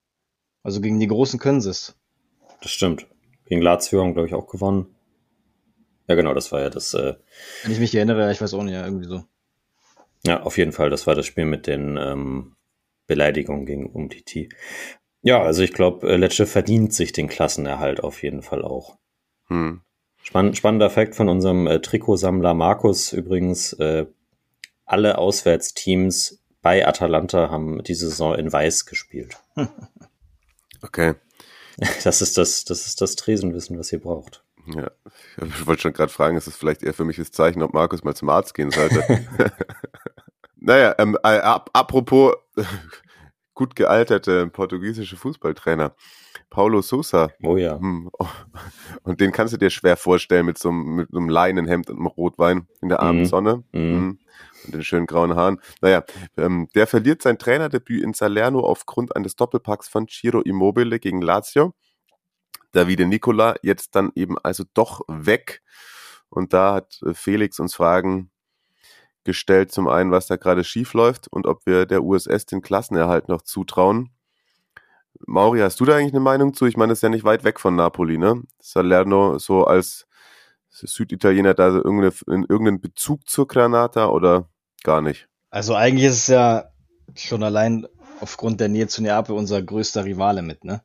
Also 0.67 0.81
gegen 0.81 0.99
die 0.99 1.07
Großen 1.07 1.39
können 1.39 1.61
sie 1.61 1.71
es. 1.71 1.95
Das 2.61 2.73
stimmt. 2.73 3.07
Gegen 3.45 3.63
Lazio 3.63 4.01
haben, 4.01 4.15
glaube 4.15 4.27
ich, 4.27 4.35
auch 4.35 4.49
gewonnen. 4.49 4.97
Ja, 6.09 6.17
genau, 6.17 6.35
das 6.35 6.51
war 6.51 6.61
ja 6.61 6.71
das. 6.71 6.93
Äh, 6.93 7.15
Wenn 7.63 7.71
ich 7.71 7.79
mich 7.79 7.95
erinnere, 7.95 8.33
ich 8.33 8.41
weiß 8.41 8.53
auch 8.53 8.65
nicht, 8.65 8.75
ja, 8.75 8.85
irgendwie 8.85 9.07
so. 9.07 9.23
Ja, 10.27 10.43
auf 10.43 10.59
jeden 10.59 10.73
Fall, 10.73 10.91
das 10.91 11.07
war 11.07 11.15
das 11.15 11.25
Spiel 11.25 11.45
mit 11.45 11.69
den 11.69 11.97
ähm, 11.97 12.57
Beleidigungen 13.07 13.65
gegen 13.65 13.87
Umtiti. 13.87 14.49
Ja, 15.23 15.41
also 15.41 15.63
ich 15.63 15.73
glaube, 15.73 16.09
äh, 16.09 16.17
Lecce 16.17 16.47
verdient 16.47 16.93
sich 16.93 17.13
den 17.13 17.29
Klassenerhalt 17.29 18.03
auf 18.03 18.25
jeden 18.25 18.43
Fall 18.43 18.65
auch. 18.65 18.99
Hm. 19.47 19.83
Spann 20.21 20.53
spannender 20.57 20.91
Fakt 20.91 21.15
von 21.15 21.29
unserem 21.29 21.69
äh, 21.69 21.79
Trikotsammler 21.79 22.55
Markus 22.55 23.13
übrigens. 23.13 23.73
Äh, 23.75 24.07
alle 24.85 25.19
Auswärtsteams 25.19 26.43
bei 26.61 26.85
Atalanta 26.85 27.51
haben 27.51 27.85
diese 27.85 28.09
Saison 28.09 28.35
in 28.35 28.53
Weiß 28.53 28.85
gespielt. 28.87 29.37
Okay. 30.83 31.15
Das 32.05 32.23
ist 32.23 32.39
das, 32.39 32.65
das 32.65 32.87
ist 32.87 33.03
das 33.03 33.17
Tresenwissen, 33.17 33.79
was 33.79 33.93
ihr 33.93 34.01
braucht. 34.01 34.43
Ja, 34.75 34.91
ich 35.37 35.67
wollte 35.67 35.83
schon 35.83 35.93
gerade 35.93 36.11
fragen, 36.11 36.37
ist 36.39 36.47
es 36.47 36.57
vielleicht 36.57 36.83
eher 36.83 36.95
für 36.95 37.05
mich 37.05 37.17
das 37.17 37.31
Zeichen, 37.31 37.63
ob 37.63 37.75
Markus 37.75 38.03
mal 38.03 38.15
zum 38.15 38.31
Arzt 38.31 38.55
gehen 38.55 38.71
sollte? 38.71 39.05
naja, 40.57 40.95
ähm, 40.99 41.19
äh, 41.23 41.39
ap 41.39 41.69
apropos 41.75 42.35
gut 43.55 43.77
gealterte 43.77 44.47
portugiesische 44.49 45.17
Fußballtrainer, 45.17 45.95
Paulo 46.51 46.83
Sousa. 46.83 47.31
Oh 47.43 47.57
ja. 47.57 47.79
Hm, 47.79 48.11
und 49.03 49.21
den 49.21 49.33
kannst 49.33 49.55
du 49.55 49.59
dir 49.59 49.71
schwer 49.71 49.97
vorstellen 49.97 50.47
mit 50.47 50.59
so, 50.59 50.69
einem, 50.69 50.97
mit 50.97 51.11
so 51.11 51.19
einem 51.19 51.29
Leinenhemd 51.29 51.91
und 51.91 51.97
einem 51.97 52.07
Rotwein 52.07 52.69
in 52.81 52.89
der 52.89 53.01
Abendsonne. 53.01 53.65
Mhm. 53.73 53.81
mhm. 53.81 54.19
Und 54.67 54.75
den 54.75 54.85
schönen 54.85 55.07
grauen 55.07 55.35
Haaren. 55.37 55.61
Naja, 55.81 56.05
ähm, 56.37 56.69
der 56.75 56.87
verliert 56.87 57.23
sein 57.23 57.39
Trainerdebüt 57.39 58.03
in 58.03 58.13
Salerno 58.13 58.61
aufgrund 58.61 59.15
eines 59.17 59.37
Doppelpacks 59.37 59.89
von 59.89 60.09
Ciro 60.09 60.41
Immobile 60.41 60.99
gegen 60.99 61.23
Lazio. 61.23 61.75
Davide 62.73 63.07
Nicola 63.07 63.57
jetzt 63.63 63.95
dann 63.95 64.13
eben 64.15 64.37
also 64.39 64.65
doch 64.75 65.01
weg. 65.09 65.63
Und 66.29 66.53
da 66.53 66.75
hat 66.75 67.01
äh, 67.07 67.15
Felix 67.15 67.59
uns 67.61 67.75
Fragen 67.75 68.31
gestellt, 69.25 69.73
zum 69.73 69.89
einen, 69.89 70.11
was 70.11 70.27
da 70.27 70.37
gerade 70.37 70.65
schief 70.65 70.95
läuft 70.95 71.29
und 71.29 71.47
ob 71.47 71.67
wir 71.67 71.87
der 71.87 72.03
USS 72.03 72.47
den 72.47 72.63
Klassenerhalt 72.63 73.29
noch 73.29 73.43
zutrauen. 73.43 74.11
Mauri, 75.27 75.61
hast 75.61 75.81
du 75.81 75.85
da 75.85 75.97
eigentlich 75.97 76.13
eine 76.13 76.21
Meinung 76.21 76.55
zu? 76.55 76.67
Ich 76.67 76.77
meine, 76.77 76.91
das 76.91 76.99
ist 76.99 77.03
ja 77.03 77.09
nicht 77.09 77.25
weit 77.25 77.45
weg 77.45 77.59
von 77.59 77.75
Napoli, 77.75 78.19
ne? 78.19 78.43
Salerno 78.61 79.39
so 79.39 79.65
als 79.65 80.07
Süditaliener 80.69 81.55
da 81.55 81.69
irgendeinen 81.69 82.81
Bezug 82.81 83.29
zur 83.29 83.49
Granata 83.49 84.09
oder 84.09 84.49
gar 84.87 85.03
nicht? 85.03 85.29
Also 85.51 85.75
eigentlich 85.75 86.07
ist 86.07 86.15
es 86.15 86.27
ja 86.29 86.71
schon 87.15 87.43
allein 87.43 87.87
aufgrund 88.21 88.61
der 88.61 88.69
Nähe 88.69 88.89
zu 88.89 89.03
Neapel 89.03 89.37
unser 89.37 89.61
größter 89.61 90.05
Rivale 90.05 90.43
mit, 90.43 90.65
ne? 90.65 90.83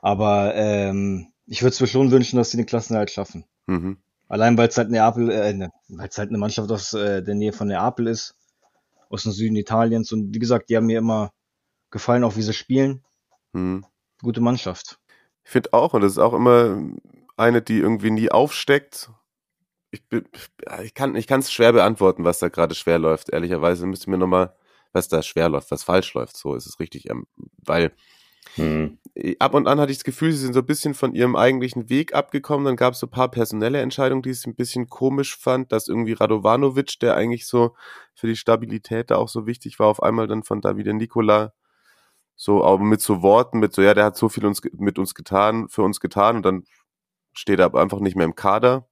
Aber 0.00 0.54
ähm, 0.56 1.28
ich 1.46 1.62
würde 1.62 1.74
es 1.74 1.80
mir 1.80 1.86
schon 1.86 2.10
wünschen, 2.10 2.36
dass 2.36 2.50
sie 2.50 2.56
den 2.56 2.66
Klassenerhalt 2.66 3.10
schaffen. 3.10 3.44
Mhm. 3.66 3.98
Allein 4.28 4.56
weil 4.56 4.68
es 4.68 4.78
halt 4.78 4.90
Neapel, 4.90 5.30
äh, 5.30 5.52
ne, 5.52 5.70
weil 5.88 6.08
es 6.08 6.18
halt 6.18 6.30
eine 6.30 6.38
Mannschaft 6.38 6.70
aus 6.72 6.94
äh, 6.94 7.22
der 7.22 7.34
Nähe 7.34 7.52
von 7.52 7.68
Neapel 7.68 8.08
ist, 8.08 8.34
aus 9.10 9.24
dem 9.24 9.32
Süden 9.32 9.56
Italiens. 9.56 10.10
Und 10.10 10.34
wie 10.34 10.38
gesagt, 10.38 10.70
die 10.70 10.76
haben 10.76 10.86
mir 10.86 10.98
immer 10.98 11.30
gefallen, 11.90 12.24
auch 12.24 12.36
wie 12.36 12.42
sie 12.42 12.54
spielen. 12.54 13.04
Mhm. 13.52 13.84
Gute 14.22 14.40
Mannschaft. 14.40 14.98
Ich 15.44 15.50
finde 15.50 15.72
auch, 15.72 15.94
und 15.94 16.00
das 16.00 16.12
ist 16.12 16.18
auch 16.18 16.32
immer 16.32 16.82
eine, 17.36 17.62
die 17.62 17.78
irgendwie 17.78 18.10
nie 18.10 18.30
aufsteckt. 18.30 19.10
Ich, 19.92 20.02
ich 20.82 20.94
kann 20.94 21.14
es 21.14 21.52
schwer 21.52 21.72
beantworten, 21.72 22.24
was 22.24 22.40
da 22.40 22.48
gerade 22.48 22.74
schwer 22.74 22.98
läuft. 22.98 23.30
Ehrlicherweise 23.30 23.86
müsste 23.86 24.10
mir 24.10 24.18
nochmal, 24.18 24.56
was 24.92 25.08
da 25.08 25.22
schwer 25.22 25.48
läuft, 25.48 25.70
was 25.70 25.84
falsch 25.84 26.14
läuft. 26.14 26.36
So 26.36 26.54
ist 26.54 26.66
es 26.66 26.80
richtig. 26.80 27.08
Ähm, 27.08 27.26
weil 27.64 27.92
hm. 28.56 28.98
Ab 29.38 29.54
und 29.54 29.66
an 29.66 29.80
hatte 29.80 29.92
ich 29.92 29.98
das 29.98 30.04
Gefühl, 30.04 30.32
sie 30.32 30.38
sind 30.38 30.54
so 30.54 30.60
ein 30.60 30.66
bisschen 30.66 30.94
von 30.94 31.14
ihrem 31.14 31.36
eigentlichen 31.36 31.88
Weg 31.88 32.14
abgekommen. 32.14 32.64
Dann 32.64 32.76
gab 32.76 32.94
es 32.94 33.00
so 33.00 33.06
ein 33.06 33.10
paar 33.10 33.30
personelle 33.30 33.80
Entscheidungen, 33.80 34.22
die 34.22 34.30
ich 34.30 34.46
ein 34.46 34.54
bisschen 34.54 34.88
komisch 34.88 35.36
fand, 35.36 35.72
dass 35.72 35.88
irgendwie 35.88 36.12
Radovanovic, 36.12 36.98
der 37.00 37.16
eigentlich 37.16 37.46
so 37.46 37.74
für 38.14 38.26
die 38.26 38.36
Stabilität 38.36 39.10
da 39.10 39.16
auch 39.16 39.28
so 39.28 39.46
wichtig 39.46 39.78
war, 39.78 39.86
auf 39.86 40.02
einmal 40.02 40.26
dann 40.26 40.42
von 40.42 40.60
Davide 40.60 40.92
Nicola 40.94 41.52
so, 42.36 42.64
aber 42.64 42.82
mit 42.82 43.00
so 43.00 43.22
Worten, 43.22 43.60
mit 43.60 43.74
so, 43.74 43.82
ja, 43.82 43.94
der 43.94 44.06
hat 44.06 44.16
so 44.16 44.28
viel 44.28 44.44
uns, 44.46 44.60
mit 44.72 44.98
uns 44.98 45.14
getan, 45.14 45.68
für 45.68 45.82
uns 45.82 46.00
getan 46.00 46.36
und 46.36 46.42
dann 46.44 46.64
steht 47.32 47.60
er 47.60 47.66
aber 47.66 47.80
einfach 47.80 48.00
nicht 48.00 48.16
mehr 48.16 48.26
im 48.26 48.34
Kader. 48.34 48.88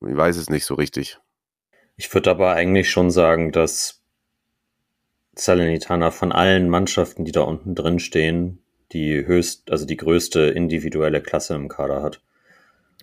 Ich 0.00 0.16
weiß 0.16 0.36
es 0.36 0.50
nicht 0.50 0.64
so 0.64 0.74
richtig. 0.74 1.18
Ich 1.96 2.12
würde 2.14 2.30
aber 2.30 2.52
eigentlich 2.52 2.90
schon 2.90 3.10
sagen, 3.10 3.50
dass 3.50 4.02
Salernitana 5.34 6.10
von 6.10 6.32
allen 6.32 6.68
Mannschaften, 6.68 7.24
die 7.24 7.32
da 7.32 7.42
unten 7.42 7.74
drin 7.74 7.98
stehen, 7.98 8.62
die 8.92 9.26
höchst, 9.26 9.70
also 9.70 9.84
die 9.84 9.96
größte 9.96 10.40
individuelle 10.40 11.20
Klasse 11.20 11.54
im 11.54 11.68
Kader 11.68 12.02
hat. 12.02 12.22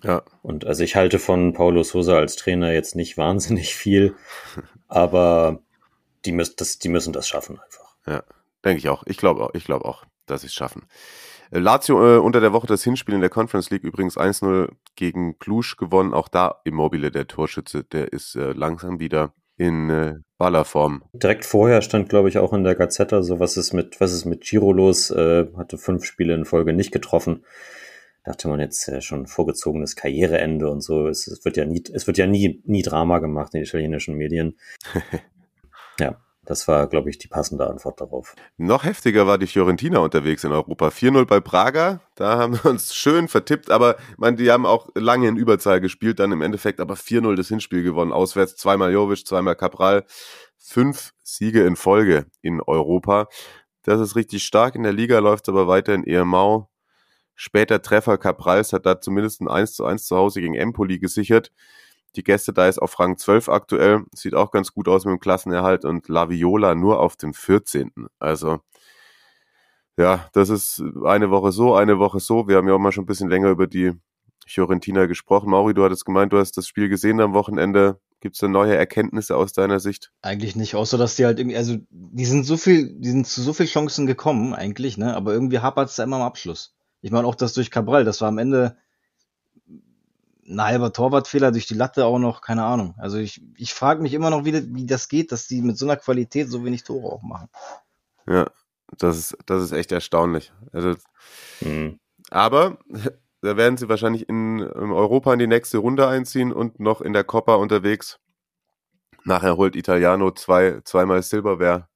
Ja. 0.04 0.24
Und 0.42 0.66
also 0.66 0.84
ich 0.84 0.96
halte 0.96 1.20
von 1.20 1.54
Paulo 1.54 1.84
Sosa 1.84 2.18
als 2.18 2.36
Trainer 2.36 2.72
jetzt 2.72 2.96
nicht 2.96 3.18
wahnsinnig 3.18 3.76
viel, 3.76 4.16
aber 4.88 5.62
die, 6.26 6.32
müssen 6.32 6.56
das, 6.58 6.80
die 6.80 6.90
müssen 6.90 7.14
das 7.14 7.28
schaffen 7.28 7.60
einfach. 7.60 7.96
Ja, 8.08 8.24
denke 8.64 8.80
ich 8.80 8.90
auch. 8.90 9.04
Ich 9.08 9.18
glaube 9.18 9.44
auch, 9.44 9.54
ich 9.54 9.66
glaube 9.66 9.86
auch, 9.86 10.06
dass 10.26 10.42
sie 10.42 10.48
es 10.48 10.54
schaffen. 10.54 10.88
Lazio 11.52 12.16
äh, 12.16 12.18
unter 12.20 12.42
der 12.42 12.54
Woche 12.54 12.68
das 12.68 12.84
Hinspiel 12.84 13.16
in 13.16 13.22
der 13.22 13.30
Conference 13.30 13.70
League 13.70 13.84
übrigens 13.84 14.18
1-0 14.18 14.70
gegen 14.96 15.38
Cluj 15.40 15.76
gewonnen. 15.78 16.14
Auch 16.14 16.28
da 16.28 16.62
Immobile, 16.64 17.12
der 17.12 17.28
Torschütze, 17.28 17.84
der 17.84 18.14
ist 18.14 18.36
äh, 18.36 18.54
langsam 18.54 19.00
wieder 19.00 19.34
in 19.58 19.90
äh, 19.90 20.16
Ballerform. 20.38 21.04
Direkt 21.14 21.46
vorher 21.46 21.82
stand, 21.82 22.10
glaube 22.10 22.30
ich, 22.30 22.38
auch 22.38 22.54
in 22.54 22.64
der 22.64 22.76
Gazetta, 22.76 23.24
so 23.24 23.40
was 23.40 23.58
ist 23.58 23.74
mit, 23.74 24.02
was 24.02 24.12
ist 24.12 24.26
mit 24.26 24.42
Giro 24.42 24.74
los, 24.74 25.12
äh, 25.12 25.46
hatte 25.56 25.78
fünf 25.78 26.04
Spiele 26.06 26.34
in 26.34 26.46
Folge 26.46 26.74
nicht 26.74 26.92
getroffen. 26.92 27.46
Dachte 28.26 28.48
man 28.48 28.60
jetzt 28.60 28.88
äh, 28.90 29.02
schon 29.02 29.28
vorgezogenes 29.28 29.96
Karriereende 29.96 30.70
und 30.70 30.82
so. 30.82 31.08
Es, 31.08 31.28
es 31.28 31.46
wird 31.46 31.58
ja 31.58 31.66
nie, 31.66 31.84
es 31.94 32.08
wird 32.08 32.18
ja 32.18 32.28
nie, 32.28 32.62
nie 32.66 32.82
Drama 32.82 33.20
gemacht 33.20 33.54
in 33.54 33.60
den 33.60 33.68
italienischen 33.68 34.16
Medien. 34.16 34.58
ja. 36.00 36.18
Das 36.46 36.68
war, 36.68 36.88
glaube 36.88 37.10
ich, 37.10 37.18
die 37.18 37.28
passende 37.28 37.68
Antwort 37.68 38.00
darauf. 38.00 38.36
Noch 38.58 38.84
heftiger 38.84 39.26
war 39.26 39.38
die 39.38 39.48
Fiorentina 39.48 40.00
unterwegs 40.00 40.44
in 40.44 40.52
Europa. 40.52 40.88
4-0 40.90 41.26
bei 41.26 41.40
Praga, 41.40 42.02
da 42.16 42.38
haben 42.38 42.54
wir 42.54 42.70
uns 42.70 42.94
schön 42.94 43.28
vertippt, 43.28 43.72
aber 43.72 43.98
man, 44.18 44.36
die 44.36 44.52
haben 44.52 44.66
auch 44.66 44.90
lange 44.96 45.28
in 45.28 45.38
Überzahl 45.38 45.82
gespielt, 45.82 46.20
dann 46.20 46.32
im 46.32 46.42
Endeffekt 46.42 46.80
aber 46.80 46.94
4-0 46.94 47.36
das 47.36 47.48
Hinspiel 47.48 47.84
gewonnen. 47.84 48.14
Auswärts 48.14 48.56
zweimal 48.56 48.92
Jovic, 48.92 49.26
zweimal 49.26 49.56
Cabral. 49.56 50.06
Fünf 50.58 51.14
Siege 51.24 51.66
in 51.66 51.76
Folge 51.76 52.26
in 52.42 52.62
Europa. 52.62 53.28
Das 53.84 54.00
ist 54.00 54.16
richtig 54.16 54.44
stark. 54.44 54.76
In 54.76 54.84
der 54.84 54.94
Liga 54.94 55.20
läuft 55.20 55.48
es 55.48 55.50
aber 55.50 55.68
weiter 55.68 55.94
in 55.94 56.04
eher 56.04 56.26
mau. 56.26 56.70
Später 57.36 57.82
Treffer 57.82 58.18
Caprals 58.18 58.72
hat 58.74 58.86
da 58.86 59.00
zumindest 59.02 59.42
ein 59.42 59.48
1 59.48 59.74
zu 59.74 59.86
1 59.86 60.08
zu 60.08 60.16
Hause 60.16 60.42
gegen 60.42 60.56
Empoli 60.56 61.00
gesichert. 61.00 61.52
Die 62.16 62.24
Gäste 62.24 62.54
da 62.54 62.68
ist 62.68 62.80
auf 62.82 63.00
Rang 63.00 63.18
12 63.18 63.50
aktuell. 63.50 64.04
Sieht 64.14 64.36
auch 64.36 64.52
ganz 64.52 64.72
gut 64.72 64.88
aus 64.88 65.06
mit 65.06 65.14
dem 65.14 65.20
Klassenerhalt 65.20 65.86
und 65.86 66.08
La 66.08 66.30
Viola 66.30 66.76
nur 66.76 67.00
auf 67.00 67.16
dem 67.16 67.34
14. 67.34 67.92
Also, 68.20 68.60
ja, 69.98 70.28
das 70.34 70.50
ist 70.50 70.84
eine 71.06 71.30
Woche 71.30 71.52
so, 71.52 71.76
eine 71.76 72.00
Woche 72.00 72.20
so. 72.20 72.48
Wir 72.48 72.58
haben 72.58 72.68
ja 72.68 72.74
auch 72.74 72.80
mal 72.80 72.92
schon 72.92 73.04
ein 73.04 73.08
bisschen 73.08 73.30
länger 73.30 73.50
über 73.50 73.68
die 73.68 73.94
Fiorentina 74.46 75.06
gesprochen. 75.06 75.50
Mauri, 75.50 75.74
du 75.74 75.84
hattest 75.84 76.06
gemeint, 76.06 76.32
du 76.32 76.38
hast 76.38 76.58
das 76.58 76.68
Spiel 76.68 76.90
gesehen 76.90 77.20
am 77.20 77.34
Wochenende. 77.34 78.00
Gibt 78.22 78.36
es 78.36 78.40
da 78.40 78.48
neue 78.48 78.76
Erkenntnisse 78.76 79.36
aus 79.36 79.54
deiner 79.54 79.80
Sicht? 79.80 80.12
Eigentlich 80.22 80.56
nicht, 80.56 80.76
außer 80.76 80.98
dass 80.98 81.16
die 81.16 81.26
halt 81.26 81.40
irgendwie, 81.40 81.58
also 81.58 81.78
die 81.90 82.26
sind 82.26 82.46
so 82.46 82.58
viel, 82.58 82.98
die 83.00 83.10
sind 83.10 83.28
zu 83.28 83.42
so 83.42 83.54
viel 83.54 83.66
Chancen 83.66 84.08
gekommen, 84.08 84.54
eigentlich, 84.54 84.98
ne? 84.98 85.16
Aber 85.16 85.34
irgendwie 85.34 85.60
hapert 85.60 85.90
es 85.90 85.96
da 85.96 86.04
immer 86.04 86.18
am 86.18 86.22
Abschluss. 86.24 86.76
Ich 87.02 87.12
meine 87.12 87.28
auch 87.28 87.36
das 87.36 87.54
durch 87.54 87.70
Cabral, 87.70 88.04
das 88.04 88.22
war 88.22 88.30
am 88.30 88.38
Ende 88.38 88.78
ein 90.48 90.62
halber 90.62 90.94
Torwartfehler 90.94 91.52
durch 91.52 91.66
die 91.66 91.74
Latte 91.74 92.06
auch 92.06 92.20
noch, 92.20 92.42
keine 92.42 92.64
Ahnung. 92.64 92.96
Also 92.98 93.18
ich, 93.18 93.42
ich 93.58 93.74
frage 93.74 94.02
mich 94.02 94.14
immer 94.14 94.30
noch, 94.30 94.46
wie, 94.46 94.74
wie 94.76 94.86
das 94.86 95.10
geht, 95.10 95.32
dass 95.32 95.48
die 95.48 95.62
mit 95.62 95.78
so 95.78 95.86
einer 95.86 95.98
Qualität 95.98 96.50
so 96.50 96.64
wenig 96.64 96.84
Tore 96.84 97.12
auch 97.12 97.24
machen. 97.24 97.50
Ja, 98.28 98.48
das 98.98 99.18
ist, 99.18 99.38
das 99.46 99.64
ist 99.64 99.72
echt 99.72 99.92
erstaunlich. 99.92 100.54
Also, 100.72 100.96
mhm. 101.62 102.00
Aber 102.30 102.78
da 103.42 103.58
werden 103.58 103.78
sie 103.78 103.90
wahrscheinlich 103.90 104.30
in, 104.30 104.60
in 104.60 104.92
Europa 104.92 105.34
in 105.34 105.40
die 105.40 105.48
nächste 105.48 105.80
Runde 105.80 106.08
einziehen 106.08 106.54
und 106.54 106.80
noch 106.80 107.02
in 107.02 107.14
der 107.14 107.24
Coppa 107.24 107.56
unterwegs. 107.56 108.20
Nachher 109.24 109.58
holt 109.58 109.76
Italiano 109.76 110.32
zwei, 110.32 110.82
zweimal 110.84 111.24
Silberwehr. 111.24 111.90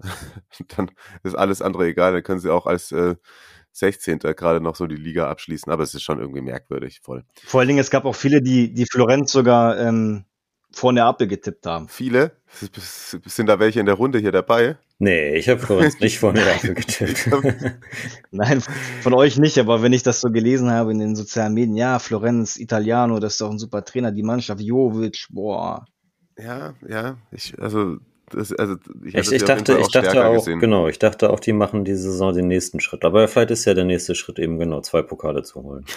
Dann 0.76 0.90
ist 1.22 1.36
alles 1.36 1.60
andere 1.60 1.86
egal. 1.86 2.14
Dann 2.14 2.22
können 2.22 2.40
sie 2.40 2.50
auch 2.50 2.66
als 2.66 2.92
äh, 2.92 3.16
16. 3.72 4.18
gerade 4.18 4.60
noch 4.60 4.76
so 4.76 4.86
die 4.86 4.96
Liga 4.96 5.28
abschließen, 5.28 5.72
aber 5.72 5.82
es 5.82 5.94
ist 5.94 6.02
schon 6.02 6.18
irgendwie 6.18 6.42
merkwürdig 6.42 7.00
voll. 7.02 7.24
Vor 7.44 7.60
allen 7.60 7.68
Dingen, 7.68 7.80
es 7.80 7.90
gab 7.90 8.04
auch 8.04 8.14
viele, 8.14 8.42
die, 8.42 8.72
die 8.72 8.86
Florenz 8.86 9.32
sogar 9.32 9.78
ähm, 9.78 10.24
vor 10.72 10.92
Neapel 10.92 11.26
getippt 11.26 11.66
haben. 11.66 11.88
Viele? 11.88 12.36
Sind 12.50 13.46
da 13.46 13.58
welche 13.58 13.80
in 13.80 13.86
der 13.86 13.94
Runde 13.94 14.18
hier 14.18 14.32
dabei? 14.32 14.78
Nee, 14.98 15.34
ich 15.34 15.48
habe 15.48 15.60
Florenz 15.60 15.98
nicht 16.00 16.18
vor 16.18 16.32
Neapel 16.34 16.74
getippt. 16.74 17.30
Nein, 18.30 18.62
von 19.00 19.14
euch 19.14 19.38
nicht, 19.38 19.58
aber 19.58 19.82
wenn 19.82 19.92
ich 19.92 20.02
das 20.02 20.20
so 20.20 20.30
gelesen 20.30 20.70
habe 20.70 20.92
in 20.92 20.98
den 20.98 21.16
sozialen 21.16 21.54
Medien, 21.54 21.76
ja, 21.76 21.98
Florenz, 21.98 22.56
Italiano, 22.56 23.18
das 23.18 23.34
ist 23.34 23.40
doch 23.40 23.50
ein 23.50 23.58
super 23.58 23.84
Trainer, 23.84 24.12
die 24.12 24.22
Mannschaft, 24.22 24.60
Jovic, 24.60 25.26
boah. 25.30 25.84
Ja, 26.38 26.74
ja, 26.88 27.18
ich, 27.30 27.58
also 27.60 27.98
das, 28.32 28.52
also 28.52 28.76
ich, 29.04 29.14
ich, 29.14 29.32
ich 29.32 29.44
dachte, 29.44 29.78
ich 29.78 29.88
dachte 29.88 30.26
auch, 30.26 30.34
gesehen. 30.34 30.60
genau, 30.60 30.88
ich 30.88 30.98
dachte 30.98 31.30
auch, 31.30 31.40
die 31.40 31.52
machen 31.52 31.84
diese 31.84 32.10
Saison 32.10 32.34
den 32.34 32.48
nächsten 32.48 32.80
Schritt. 32.80 33.04
Aber 33.04 33.26
vielleicht 33.28 33.50
ist 33.50 33.64
ja 33.64 33.74
der 33.74 33.84
nächste 33.84 34.14
Schritt 34.14 34.38
eben 34.38 34.58
genau, 34.58 34.80
zwei 34.80 35.02
Pokale 35.02 35.42
zu 35.42 35.62
holen. 35.62 35.84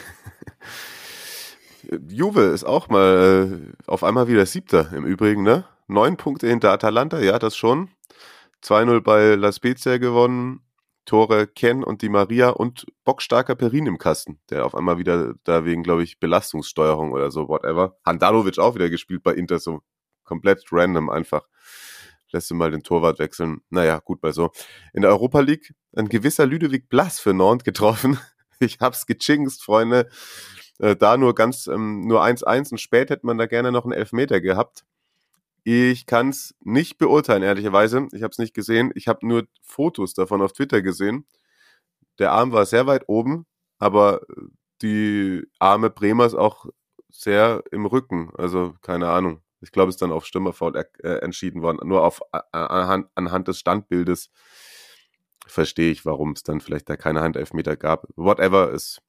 Juve 2.09 2.41
ist 2.41 2.63
auch 2.63 2.89
mal 2.89 3.51
äh, 3.51 3.73
auf 3.87 4.03
einmal 4.03 4.27
wieder 4.27 4.45
Siebter 4.45 4.91
im 4.93 5.05
Übrigen, 5.05 5.43
ne? 5.43 5.65
Neun 5.87 6.17
Punkte 6.17 6.47
hinter 6.47 6.71
Atalanta, 6.71 7.19
ja, 7.19 7.37
das 7.37 7.55
schon. 7.55 7.89
2-0 8.63 9.01
bei 9.01 9.35
La 9.35 9.51
Spezia 9.51 9.97
gewonnen. 9.97 10.61
Tore 11.05 11.45
Ken 11.45 11.83
und 11.83 12.01
die 12.01 12.09
Maria 12.09 12.49
und 12.49 12.87
bockstarker 13.03 13.53
Perin 13.53 13.85
im 13.85 13.99
Kasten, 13.99 14.39
der 14.49 14.65
auf 14.65 14.73
einmal 14.73 14.97
wieder 14.97 15.35
da 15.43 15.63
wegen, 15.63 15.83
glaube 15.83 16.01
ich, 16.01 16.19
Belastungssteuerung 16.19 17.11
oder 17.11 17.29
so, 17.29 17.47
whatever. 17.47 17.95
Handanovic 18.03 18.57
auch 18.57 18.73
wieder 18.73 18.89
gespielt 18.89 19.21
bei 19.21 19.33
Inter, 19.35 19.59
so 19.59 19.81
komplett 20.23 20.65
random 20.71 21.11
einfach 21.11 21.47
lässt 22.31 22.49
du 22.49 22.55
mal 22.55 22.71
den 22.71 22.83
Torwart 22.83 23.19
wechseln. 23.19 23.61
Naja, 23.69 23.99
gut 23.99 24.21
bei 24.21 24.31
so. 24.31 24.51
In 24.93 25.01
der 25.01 25.11
Europa 25.11 25.39
League 25.39 25.73
ein 25.95 26.09
gewisser 26.09 26.45
Ludovic 26.45 26.89
Blas 26.89 27.19
für 27.19 27.33
Nantes 27.33 27.65
getroffen. 27.65 28.19
Ich 28.61 28.77
hab's 28.79 29.05
gechingst, 29.05 29.61
Freunde. 29.61 30.07
Äh, 30.79 30.95
da 30.95 31.17
nur 31.17 31.35
ganz, 31.35 31.67
ähm, 31.67 32.07
nur 32.07 32.23
1-1 32.23 32.71
und 32.71 32.77
spät 32.79 33.09
hätte 33.09 33.25
man 33.25 33.37
da 33.37 33.47
gerne 33.47 33.69
noch 33.69 33.83
einen 33.83 33.91
Elfmeter 33.91 34.39
gehabt. 34.39 34.85
Ich 35.65 36.05
kann's 36.05 36.55
nicht 36.61 36.97
beurteilen, 36.97 37.43
ehrlicherweise. 37.43 38.07
Ich 38.13 38.23
habe 38.23 38.31
es 38.31 38.37
nicht 38.37 38.53
gesehen. 38.53 38.91
Ich 38.95 39.07
habe 39.07 39.27
nur 39.27 39.45
Fotos 39.63 40.13
davon 40.13 40.41
auf 40.41 40.53
Twitter 40.53 40.81
gesehen. 40.81 41.25
Der 42.19 42.31
Arm 42.33 42.51
war 42.51 42.65
sehr 42.65 42.87
weit 42.87 43.03
oben, 43.07 43.45
aber 43.79 44.21
die 44.81 45.43
Arme 45.59 45.89
Bremers 45.89 46.35
auch 46.35 46.67
sehr 47.09 47.63
im 47.71 47.85
Rücken. 47.85 48.31
Also 48.37 48.75
keine 48.81 49.09
Ahnung. 49.09 49.41
Ich 49.65 49.71
glaube, 49.71 49.89
es 49.89 49.95
ist 49.95 50.01
dann 50.01 50.11
auf 50.11 50.25
Stürmerfoul 50.25 50.75
äh, 50.77 51.07
entschieden 51.17 51.63
worden. 51.63 51.79
Nur 51.87 52.03
auf, 52.03 52.21
äh, 52.31 52.39
anhand, 52.51 53.07
anhand 53.15 53.47
des 53.47 53.59
Standbildes 53.59 54.29
verstehe 55.47 55.91
ich, 55.91 56.05
warum 56.05 56.33
es 56.33 56.43
dann 56.43 56.61
vielleicht 56.61 56.87
da 56.87 56.95
keine 56.95 57.21
Handelfmeter 57.21 57.75
gab. 57.75 58.07
Whatever 58.15 58.71
ist 58.71 59.01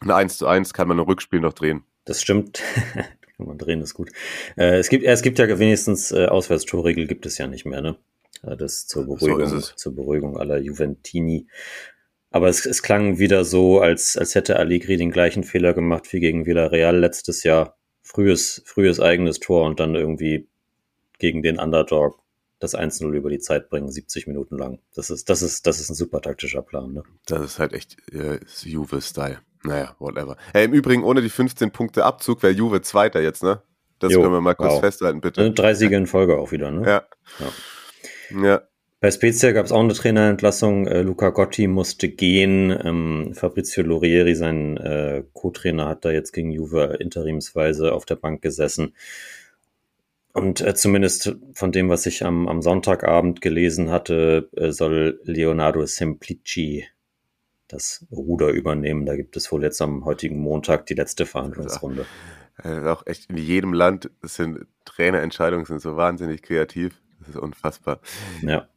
ein 0.00 0.10
1 0.10 0.38
zu 0.38 0.46
1, 0.46 0.72
kann 0.72 0.88
man 0.88 0.98
ein 0.98 1.04
Rückspiel 1.04 1.40
noch 1.40 1.52
drehen. 1.52 1.84
Das 2.04 2.22
stimmt. 2.22 2.62
kann 3.36 3.46
man 3.46 3.58
drehen, 3.58 3.82
ist 3.82 3.94
gut. 3.94 4.10
Äh, 4.56 4.78
es, 4.78 4.88
gibt, 4.88 5.04
es 5.04 5.22
gibt 5.22 5.38
ja 5.40 5.58
wenigstens 5.58 6.12
äh, 6.12 6.26
Auswärtstorregel 6.26 7.06
gibt 7.06 7.26
es 7.26 7.36
ja 7.38 7.48
nicht 7.48 7.66
mehr, 7.66 7.80
ne? 7.80 7.96
Äh, 8.42 8.56
das 8.56 8.86
zur 8.86 9.06
Beruhigung, 9.06 9.46
so 9.46 9.60
zur 9.60 9.94
Beruhigung 9.94 10.38
aller 10.38 10.58
Juventini. 10.58 11.48
Aber 12.30 12.48
es, 12.48 12.64
es 12.64 12.82
klang 12.82 13.18
wieder 13.18 13.44
so, 13.44 13.80
als, 13.80 14.16
als 14.16 14.36
hätte 14.36 14.56
Allegri 14.56 14.96
den 14.96 15.10
gleichen 15.10 15.42
Fehler 15.42 15.74
gemacht 15.74 16.12
wie 16.12 16.20
gegen 16.20 16.46
Villarreal 16.46 16.96
letztes 16.96 17.42
Jahr 17.42 17.79
frühes, 18.10 18.62
frühes 18.66 19.00
eigenes 19.00 19.38
Tor 19.38 19.66
und 19.66 19.78
dann 19.78 19.94
irgendwie 19.94 20.48
gegen 21.18 21.42
den 21.42 21.58
Underdog 21.58 22.18
das 22.58 22.76
1-0 22.76 23.10
über 23.12 23.30
die 23.30 23.38
Zeit 23.38 23.70
bringen, 23.70 23.90
70 23.90 24.26
Minuten 24.26 24.58
lang. 24.58 24.80
Das 24.94 25.10
ist, 25.10 25.30
das 25.30 25.42
ist, 25.42 25.66
das 25.66 25.80
ist 25.80 25.90
ein 25.90 25.94
super 25.94 26.20
taktischer 26.20 26.60
Plan, 26.60 26.92
ne? 26.92 27.02
Das 27.26 27.40
ist 27.42 27.58
halt 27.58 27.72
echt 27.72 27.96
äh, 28.12 28.40
Juve-Style. 28.64 29.38
Naja, 29.62 29.94
whatever. 29.98 30.36
Hey, 30.52 30.66
Im 30.66 30.72
Übrigen, 30.72 31.04
ohne 31.04 31.22
die 31.22 31.30
15 31.30 31.70
Punkte 31.70 32.04
Abzug 32.04 32.42
wäre 32.42 32.52
Juve 32.52 32.82
Zweiter 32.82 33.20
jetzt, 33.22 33.42
ne? 33.42 33.62
Das 33.98 34.12
jo, 34.12 34.20
können 34.20 34.32
wir 34.32 34.40
mal 34.40 34.54
kurz 34.54 34.72
wow. 34.72 34.80
festhalten, 34.80 35.20
bitte. 35.20 35.52
Drei 35.52 35.74
Siege 35.74 35.96
in 35.96 36.06
Folge 36.06 36.38
auch 36.38 36.52
wieder, 36.52 36.70
ne? 36.70 36.86
Ja. 36.86 37.02
Ja. 38.30 38.42
ja. 38.42 38.62
Bei 39.00 39.10
Spezia 39.10 39.52
gab 39.52 39.64
es 39.64 39.72
auch 39.72 39.80
eine 39.80 39.94
Trainerentlassung. 39.94 40.86
Äh, 40.86 41.00
Luca 41.00 41.30
Gotti 41.30 41.66
musste 41.66 42.10
gehen. 42.10 42.70
Ähm, 42.84 43.32
Fabrizio 43.34 43.82
Lorieri, 43.82 44.34
sein 44.34 44.76
äh, 44.76 45.24
Co-Trainer, 45.32 45.88
hat 45.88 46.04
da 46.04 46.10
jetzt 46.10 46.32
gegen 46.32 46.50
Juve 46.50 46.98
interimsweise 47.00 47.94
auf 47.94 48.04
der 48.04 48.16
Bank 48.16 48.42
gesessen. 48.42 48.94
Und 50.34 50.60
äh, 50.60 50.74
zumindest 50.74 51.34
von 51.54 51.72
dem, 51.72 51.88
was 51.88 52.04
ich 52.04 52.26
am, 52.26 52.46
am 52.46 52.60
Sonntagabend 52.60 53.40
gelesen 53.40 53.90
hatte, 53.90 54.50
äh, 54.54 54.70
soll 54.70 55.18
Leonardo 55.24 55.86
Semplici 55.86 56.86
das 57.68 58.06
Ruder 58.12 58.48
übernehmen. 58.48 59.06
Da 59.06 59.16
gibt 59.16 59.34
es 59.34 59.50
wohl 59.50 59.62
jetzt 59.62 59.80
am 59.80 60.04
heutigen 60.04 60.38
Montag 60.38 60.84
die 60.86 60.94
letzte 60.94 61.24
Verhandlungsrunde. 61.24 62.04
Äh, 62.62 62.86
auch 62.88 63.06
echt 63.06 63.30
in 63.30 63.38
jedem 63.38 63.72
Land 63.72 64.10
sind 64.20 64.66
Trainerentscheidungen 64.84 65.64
sind 65.64 65.80
so 65.80 65.96
wahnsinnig 65.96 66.42
kreativ. 66.42 67.00
Das 67.20 67.30
ist 67.30 67.36
unfassbar. 67.36 68.00
Ja. 68.42 68.68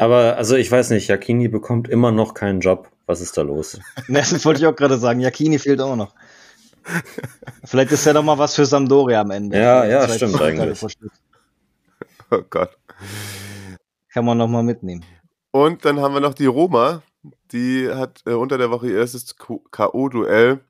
Aber 0.00 0.38
also 0.38 0.56
ich 0.56 0.72
weiß 0.72 0.90
nicht, 0.90 1.08
Jakini 1.08 1.48
bekommt 1.48 1.86
immer 1.86 2.10
noch 2.10 2.32
keinen 2.32 2.60
Job. 2.60 2.90
Was 3.04 3.20
ist 3.20 3.36
da 3.36 3.42
los? 3.42 3.78
das 4.08 4.44
wollte 4.46 4.60
ich 4.60 4.66
auch 4.66 4.74
gerade 4.74 4.96
sagen. 4.96 5.20
Jakini 5.20 5.58
fehlt 5.58 5.78
auch 5.82 5.94
noch. 5.94 6.14
Vielleicht 7.64 7.92
ist 7.92 8.06
ja 8.06 8.14
noch 8.14 8.22
mal 8.22 8.38
was 8.38 8.54
für 8.54 8.64
Sampdoria 8.64 9.20
am 9.20 9.30
Ende. 9.30 9.58
Ja, 9.58 9.84
ja, 9.84 10.08
stimmt 10.08 10.40
eigentlich. 10.40 10.80
Oh 12.32 12.42
Gott. 12.48 12.78
Kann 14.12 14.24
man 14.24 14.38
noch 14.38 14.46
mal 14.46 14.62
mitnehmen. 14.62 15.04
Und 15.50 15.84
dann 15.84 15.98
haben 15.98 16.14
wir 16.14 16.20
noch 16.20 16.32
die 16.32 16.46
Roma. 16.46 17.02
Die 17.50 17.90
hat 17.90 18.22
äh, 18.24 18.34
unter 18.34 18.56
der 18.56 18.70
Woche 18.70 18.86
ihr 18.88 18.98
erstes 18.98 19.34
K.O.-Duell 19.36 20.60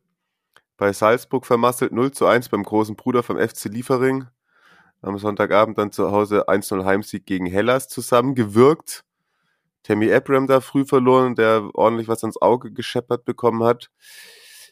bei 0.79 0.93
Salzburg 0.95 1.45
vermasselt. 1.45 1.93
0 1.93 2.13
zu 2.13 2.25
1 2.25 2.49
beim 2.49 2.63
großen 2.63 2.97
Bruder 2.97 3.23
vom 3.23 3.39
FC 3.39 3.67
Liefering. 3.67 4.25
Am 5.03 5.19
Sonntagabend 5.19 5.77
dann 5.77 5.93
zu 5.93 6.11
Hause 6.11 6.49
1-0 6.49 6.83
Heimsieg 6.87 7.27
gegen 7.27 7.45
Hellas 7.45 7.89
zusammengewirkt 7.89 9.05
Tammy 9.83 10.13
Abram 10.13 10.47
da 10.47 10.61
früh 10.61 10.85
verloren, 10.85 11.35
der 11.35 11.71
ordentlich 11.75 12.09
was 12.09 12.23
ans 12.23 12.41
Auge 12.41 12.73
gescheppert 12.73 13.25
bekommen 13.25 13.63
hat. 13.65 13.91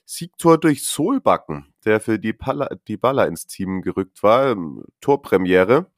Siegtor 0.05 0.59
durch 0.59 0.87
Solbacken, 0.87 1.73
der 1.85 2.01
für 2.01 2.19
die, 2.19 2.33
Palla, 2.33 2.69
die 2.89 2.97
Baller 2.97 3.27
ins 3.27 3.47
Team 3.47 3.83
gerückt 3.83 4.23
war. 4.23 4.57
Torpremiere. 5.01 5.91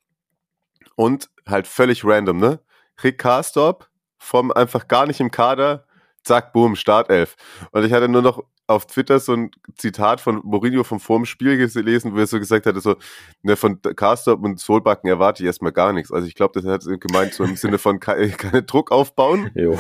Und 0.97 1.31
halt 1.47 1.67
völlig 1.67 2.05
random, 2.05 2.39
ne? 2.39 2.61
Rick 3.03 3.19
Karstorp 3.19 3.89
vom 4.19 4.53
einfach 4.53 4.87
gar 4.87 5.07
nicht 5.07 5.21
im 5.21 5.31
Kader, 5.31 5.87
zack, 6.23 6.53
boom, 6.53 6.77
Startelf. 6.77 7.37
Und 7.73 7.85
ich 7.85 7.93
hatte 7.93 8.09
nur 8.09 8.23
noch 8.23 8.45
auf 8.71 8.87
Twitter 8.87 9.19
so 9.19 9.33
ein 9.33 9.51
Zitat 9.77 10.21
von 10.21 10.41
Mourinho 10.45 10.85
vom 10.85 11.01
vorm 11.01 11.25
Spiel 11.25 11.57
gelesen, 11.57 12.15
wo 12.15 12.19
er 12.19 12.27
so 12.29 12.39
gesagt 12.39 12.67
hatte, 12.67 12.81
so, 12.81 12.95
ne, 13.43 13.57
von 13.57 13.83
Karstorp 13.83 14.43
und 14.45 14.61
Solbacken 14.61 15.11
erwarte 15.11 15.43
ich 15.43 15.49
erstmal 15.49 15.73
gar 15.73 15.93
nichts. 15.93 16.13
Also 16.13 16.29
ich 16.29 16.37
glaube, 16.37 16.61
das 16.61 16.71
hat 16.71 17.01
gemeint 17.01 17.35
so 17.35 17.43
im 17.43 17.57
Sinne 17.57 17.79
von 17.79 17.99
keine, 17.99 18.29
keine 18.31 18.63
Druck 18.63 18.93
aufbauen. 18.93 19.51
Jo. 19.55 19.77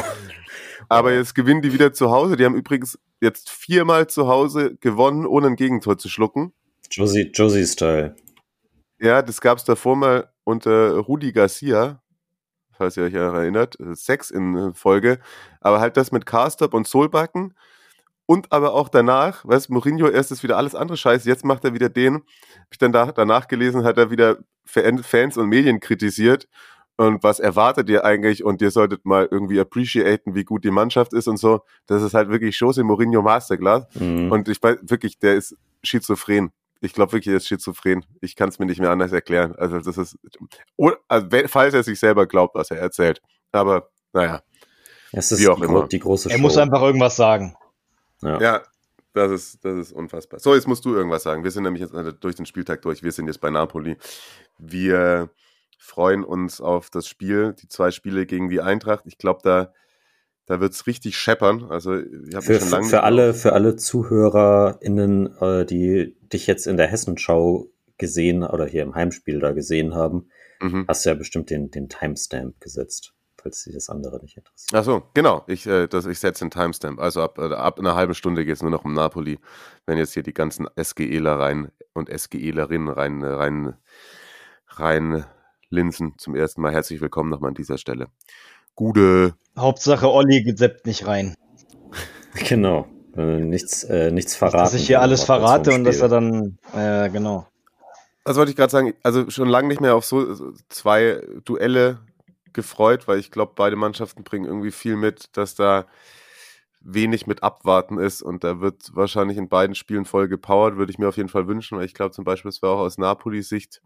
Aber 0.88 1.12
jetzt 1.12 1.37
gewinnen 1.37 1.62
die 1.62 1.72
wieder 1.72 1.92
zu 1.92 2.11
Hause. 2.11 2.37
Die 2.37 2.44
haben 2.44 2.57
übrigens 2.57 2.98
jetzt 3.20 3.48
viermal 3.48 4.09
zu 4.09 4.26
Hause 4.26 4.76
gewonnen, 4.81 5.24
ohne 5.24 5.46
ein 5.46 5.57
Gegentor 5.57 5.96
zu 5.96 6.09
schlucken. 6.09 6.53
Josie, 6.90 7.31
Josie-Style. 7.33 8.16
Ja, 8.98 9.22
das 9.22 9.40
gab 9.40 9.59
es 9.59 9.64
davor 9.64 9.94
mal 9.94 10.31
unter 10.42 10.96
Rudi 10.98 11.31
Garcia, 11.31 12.03
falls 12.72 12.96
ihr 12.96 13.05
euch 13.05 13.14
erinnert. 13.14 13.76
Sechs 13.92 14.33
in 14.33 14.74
Folge. 14.74 15.20
Aber 15.61 15.79
halt 15.79 15.96
das 15.96 16.11
mit 16.11 16.26
Carstop 16.26 16.74
und 16.74 16.88
Solbacken. 16.88 17.55
Und 18.30 18.52
aber 18.52 18.74
auch 18.74 18.88
danach, 18.88 19.44
weißt 19.44 19.70
Mourinho 19.70 20.06
erst 20.06 20.30
ist 20.30 20.44
wieder 20.44 20.56
alles 20.56 20.76
andere 20.76 20.96
Scheiße, 20.96 21.28
jetzt 21.28 21.44
macht 21.44 21.64
er 21.64 21.74
wieder 21.74 21.88
den, 21.88 22.14
hab 22.14 22.68
ich 22.70 22.78
dann 22.78 22.92
da, 22.92 23.10
danach 23.10 23.48
gelesen, 23.48 23.82
hat 23.82 23.98
er 23.98 24.12
wieder 24.12 24.36
Fans 24.64 25.36
und 25.36 25.48
Medien 25.48 25.80
kritisiert 25.80 26.46
und 26.96 27.24
was 27.24 27.40
erwartet 27.40 27.90
ihr 27.90 28.04
eigentlich 28.04 28.44
und 28.44 28.62
ihr 28.62 28.70
solltet 28.70 29.04
mal 29.04 29.26
irgendwie 29.28 29.58
appreciaten, 29.58 30.36
wie 30.36 30.44
gut 30.44 30.62
die 30.62 30.70
Mannschaft 30.70 31.12
ist 31.12 31.26
und 31.26 31.38
so. 31.38 31.62
Das 31.86 32.04
ist 32.04 32.14
halt 32.14 32.28
wirklich 32.28 32.56
Jose 32.60 32.84
Mourinho 32.84 33.20
Masterclass. 33.20 33.92
Mhm. 33.96 34.30
Und 34.30 34.48
ich 34.48 34.62
weiß 34.62 34.76
wirklich, 34.82 35.18
der 35.18 35.34
ist 35.34 35.56
schizophren. 35.82 36.52
Ich 36.80 36.92
glaube 36.92 37.10
wirklich, 37.10 37.32
er 37.32 37.38
ist 37.38 37.48
schizophren. 37.48 38.06
Ich 38.20 38.36
kann 38.36 38.48
es 38.48 38.60
mir 38.60 38.66
nicht 38.66 38.78
mehr 38.78 38.90
anders 38.90 39.10
erklären. 39.10 39.56
Also 39.56 39.80
das 39.80 39.98
ist, 39.98 40.16
also, 41.08 41.26
falls 41.48 41.74
er 41.74 41.82
sich 41.82 41.98
selber 41.98 42.28
glaubt, 42.28 42.54
was 42.54 42.70
er 42.70 42.78
erzählt. 42.78 43.20
Aber 43.50 43.88
naja. 44.12 44.40
Es 45.10 45.32
ist 45.32 45.40
wie 45.40 45.48
auch 45.48 45.58
die, 45.58 45.64
immer. 45.64 45.88
die 45.88 45.98
große 45.98 46.30
Show. 46.30 46.36
Er 46.36 46.40
muss 46.40 46.56
einfach 46.56 46.80
irgendwas 46.80 47.16
sagen. 47.16 47.56
Ja. 48.22 48.40
ja. 48.40 48.62
Das 49.12 49.33
ist, 49.33 49.64
das 49.64 49.76
ist 49.76 49.92
unfassbar. 49.92 50.38
So, 50.38 50.54
jetzt 50.54 50.68
musst 50.68 50.85
du 50.85 50.94
irgendwas 50.94 51.24
sagen. 51.24 51.42
Wir 51.42 51.50
sind 51.50 51.64
nämlich 51.64 51.83
jetzt 51.83 51.92
durch 52.20 52.37
den 52.37 52.46
Spieltag 52.46 52.83
durch. 52.83 53.02
Wir 53.02 53.11
sind 53.11 53.26
jetzt 53.26 53.40
bei 53.40 53.50
Napoli. 53.50 53.96
Wir 54.59 55.30
freuen 55.78 56.22
uns 56.22 56.61
auf 56.61 56.90
das 56.90 57.09
Spiel, 57.09 57.54
die 57.61 57.66
zwei 57.66 57.90
Spiele 57.90 58.26
gegen 58.26 58.48
die 58.48 58.61
Eintracht. 58.61 59.06
Ich 59.06 59.18
glaube, 59.18 59.40
da, 59.42 59.72
da 60.46 60.61
wird 60.61 60.74
es 60.74 60.87
richtig 60.87 61.16
scheppern. 61.16 61.64
Also 61.70 61.96
ich 61.96 62.35
habe 62.35 62.44
für, 62.44 62.61
schon 62.61 62.70
lange 62.70 62.88
für 62.88 63.02
alle, 63.02 63.35
für 63.35 63.52
alle 63.52 63.74
ZuhörerInnen, 63.74 65.37
äh, 65.40 65.64
die 65.66 66.16
dich 66.33 66.46
jetzt 66.46 66.66
in 66.68 66.76
der 66.76 66.87
Hessenschau 66.87 67.68
gesehen 67.98 68.44
oder 68.44 68.66
hier 68.66 68.83
im 68.83 68.94
Heimspiel 68.94 69.40
da 69.40 69.52
gesehen 69.52 69.94
haben, 69.94 70.28
mhm. 70.61 70.85
hast 70.87 71.04
du 71.04 71.11
ja 71.11 71.14
bestimmt 71.14 71.50
den, 71.50 71.70
den 71.70 71.88
Timestamp 71.88 72.61
gesetzt, 72.61 73.14
falls 73.42 73.62
sie 73.62 73.72
das 73.72 73.88
andere 73.88 74.20
nicht 74.20 74.37
interessiert. 74.37 74.74
Ach 74.74 74.85
so, 74.85 75.03
genau. 75.14 75.44
Ich, 75.46 75.66
äh, 75.66 75.85
ich 75.85 76.18
setze 76.18 76.44
den 76.44 76.50
Timestamp. 76.50 77.00
Also 77.00 77.22
ab, 77.22 77.38
äh, 77.38 77.53
ab 77.53 77.79
einer 77.79 77.94
halben 77.94 78.14
Stunde 78.14 78.44
geht 78.44 78.55
es 78.55 78.62
nur 78.62 78.70
noch 78.70 78.85
um 78.85 78.92
Napoli, 78.92 79.38
wenn 79.87 79.98
jetzt 79.98 80.14
hier 80.14 80.22
die 80.22 80.35
ganzen 80.35 80.66
SGEler 80.81 81.38
rein 81.38 81.70
und 81.94 82.09
SGElerinnen 82.09 82.88
rein, 82.88 83.22
rein, 83.22 83.74
rein 84.68 85.24
Linsen 85.70 86.14
zum 86.18 86.35
ersten 86.35 86.61
Mal. 86.61 86.72
Herzlich 86.72 87.00
willkommen 87.00 87.31
nochmal 87.31 87.48
an 87.48 87.55
dieser 87.55 87.79
Stelle. 87.79 88.09
Gute. 88.74 89.35
Hauptsache 89.57 90.11
Olli 90.11 90.55
seppt 90.57 90.87
nicht 90.87 91.07
rein. 91.07 91.35
Genau. 92.48 92.87
Äh, 93.16 93.40
nichts, 93.40 93.83
äh, 93.83 94.12
nichts 94.12 94.37
verraten. 94.37 94.59
Dass 94.62 94.74
ich 94.74 94.87
hier 94.87 95.00
alles 95.00 95.24
verrate 95.24 95.74
und 95.74 95.83
dass 95.83 96.00
er 96.00 96.09
dann, 96.09 96.59
äh, 96.76 97.11
genau. 97.11 97.44
Das 98.24 98.37
wollte 98.37 98.53
ich 98.53 98.57
gerade 98.57 98.70
sagen, 98.70 98.94
also 99.03 99.29
schon 99.31 99.48
lange 99.48 99.66
nicht 99.66 99.81
mehr 99.81 99.96
auf 99.96 100.05
so 100.05 100.53
zwei 100.68 101.20
Duelle 101.44 101.98
gefreut, 102.52 103.08
weil 103.08 103.18
ich 103.18 103.30
glaube, 103.30 103.52
beide 103.56 103.76
Mannschaften 103.76 104.24
bringen 104.24 104.44
irgendwie 104.44 104.70
viel 104.72 104.96
mit, 104.96 105.36
dass 105.36 105.54
da 105.54 105.86
wenig 106.80 107.26
mit 107.26 107.42
Abwarten 107.42 107.98
ist 107.98 108.22
und 108.22 108.42
da 108.42 108.60
wird 108.60 108.90
wahrscheinlich 108.94 109.36
in 109.36 109.48
beiden 109.48 109.74
Spielen 109.74 110.06
voll 110.06 110.28
gepowert, 110.28 110.76
würde 110.76 110.90
ich 110.90 110.98
mir 110.98 111.08
auf 111.08 111.16
jeden 111.16 111.28
Fall 111.28 111.46
wünschen, 111.46 111.76
weil 111.76 111.84
ich 111.84 111.94
glaube 111.94 112.12
zum 112.12 112.24
Beispiel, 112.24 112.48
es 112.48 112.62
wäre 112.62 112.72
auch 112.72 112.80
aus 112.80 112.98
Napolis 112.98 113.48
Sicht 113.48 113.82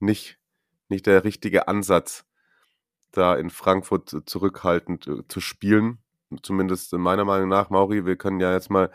nicht 0.00 0.38
nicht 0.88 1.06
der 1.06 1.24
richtige 1.24 1.68
Ansatz, 1.68 2.24
da 3.12 3.34
in 3.34 3.50
Frankfurt 3.50 4.22
zurückhaltend 4.26 5.06
äh, 5.06 5.28
zu 5.28 5.40
spielen. 5.40 5.98
Zumindest 6.42 6.92
meiner 6.92 7.24
Meinung 7.24 7.48
nach, 7.48 7.70
Mauri, 7.70 8.04
wir 8.04 8.16
können 8.16 8.40
ja 8.40 8.52
jetzt 8.52 8.70
mal 8.70 8.90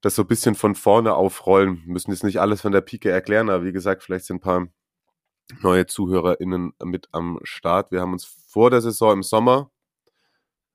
das 0.00 0.14
so 0.14 0.22
ein 0.22 0.28
bisschen 0.28 0.54
von 0.54 0.74
vorne 0.74 1.14
aufrollen. 1.14 1.82
Müssen 1.86 2.10
jetzt 2.10 2.24
nicht 2.24 2.40
alles 2.40 2.60
von 2.60 2.72
der 2.72 2.82
Pike 2.82 3.10
erklären, 3.10 3.48
aber 3.50 3.64
wie 3.64 3.72
gesagt, 3.72 4.02
vielleicht 4.02 4.26
sind 4.26 4.36
ein 4.36 4.40
paar 4.40 4.68
neue 5.62 5.86
ZuhörerInnen 5.86 6.72
mit 6.84 7.08
am 7.12 7.38
Start. 7.42 7.90
Wir 7.90 8.00
haben 8.00 8.12
uns 8.12 8.24
vor 8.24 8.70
der 8.70 8.80
Saison 8.80 9.14
im 9.14 9.22
Sommer 9.22 9.70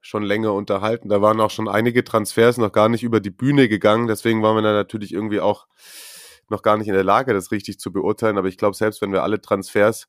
schon 0.02 0.24
länger 0.24 0.54
unterhalten. 0.54 1.10
Da 1.10 1.22
waren 1.22 1.40
auch 1.40 1.52
schon 1.52 1.70
einige 1.70 2.04
Transfers 2.04 2.58
noch 2.58 2.72
gar 2.72 2.90
nicht 2.90 3.04
über 3.04 3.20
die 3.20 3.30
Bühne 3.30 3.70
gegangen. 3.70 4.08
Deswegen 4.08 4.44
waren 4.44 4.56
wir 4.56 4.62
da 4.62 4.74
natürlich 4.74 5.14
irgendwie 5.14 5.40
auch 5.40 5.68
noch 6.50 6.62
gar 6.62 6.78
nicht 6.78 6.88
in 6.88 6.94
der 6.94 7.06
Lage, 7.06 7.34
das 7.34 7.52
richtig 7.52 7.80
zu 7.80 7.92
beurteilen. 7.92 8.38
Aber 8.38 8.48
ich 8.48 8.58
glaube, 8.58 8.76
selbst 8.76 9.02
wenn 9.02 9.14
wir 9.14 9.24
alle 9.24 9.42
Transfers 9.42 10.08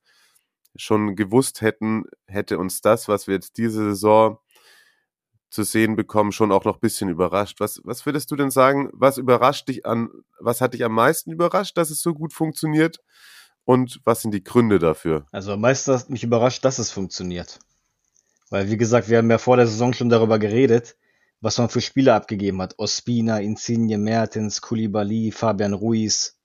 schon 0.76 1.14
gewusst 1.14 1.60
hätten, 1.60 2.04
hätte 2.26 2.58
uns 2.58 2.80
das, 2.80 3.06
was 3.06 3.28
wir 3.28 3.34
jetzt 3.34 3.56
diese 3.56 3.84
Saison 3.90 4.38
zu 5.48 5.62
sehen 5.62 5.94
bekommen, 5.94 6.32
schon 6.32 6.50
auch 6.50 6.64
noch 6.64 6.78
ein 6.78 6.80
bisschen 6.80 7.08
überrascht. 7.08 7.60
Was, 7.60 7.80
was 7.84 8.04
würdest 8.04 8.28
du 8.32 8.36
denn 8.36 8.50
sagen, 8.50 8.90
was 8.92 9.18
überrascht 9.18 9.68
dich 9.68 9.86
an, 9.86 10.10
was 10.40 10.60
hat 10.60 10.74
dich 10.74 10.84
am 10.84 10.92
meisten 10.92 11.30
überrascht, 11.30 11.76
dass 11.76 11.90
es 11.90 12.02
so 12.02 12.12
gut 12.12 12.32
funktioniert? 12.32 12.98
Und 13.64 14.00
was 14.04 14.22
sind 14.22 14.32
die 14.32 14.44
Gründe 14.44 14.78
dafür? 14.78 15.26
Also 15.32 15.52
am 15.52 15.60
meisten 15.60 15.92
hat 15.92 16.10
mich 16.10 16.22
überrascht, 16.22 16.64
dass 16.64 16.78
es 16.78 16.90
funktioniert. 16.90 17.58
Weil, 18.50 18.70
wie 18.70 18.76
gesagt, 18.76 19.08
wir 19.08 19.18
haben 19.18 19.30
ja 19.30 19.38
vor 19.38 19.56
der 19.56 19.66
Saison 19.66 19.92
schon 19.92 20.10
darüber 20.10 20.38
geredet, 20.38 20.96
was 21.40 21.58
man 21.58 21.68
für 21.68 21.80
Spieler 21.80 22.14
abgegeben 22.14 22.60
hat. 22.62 22.78
Ospina, 22.78 23.38
Insigne, 23.38 23.98
Mertens, 23.98 24.60
Koulibaly, 24.60 25.32
Fabian 25.32 25.72
Ruiz. 25.72 26.38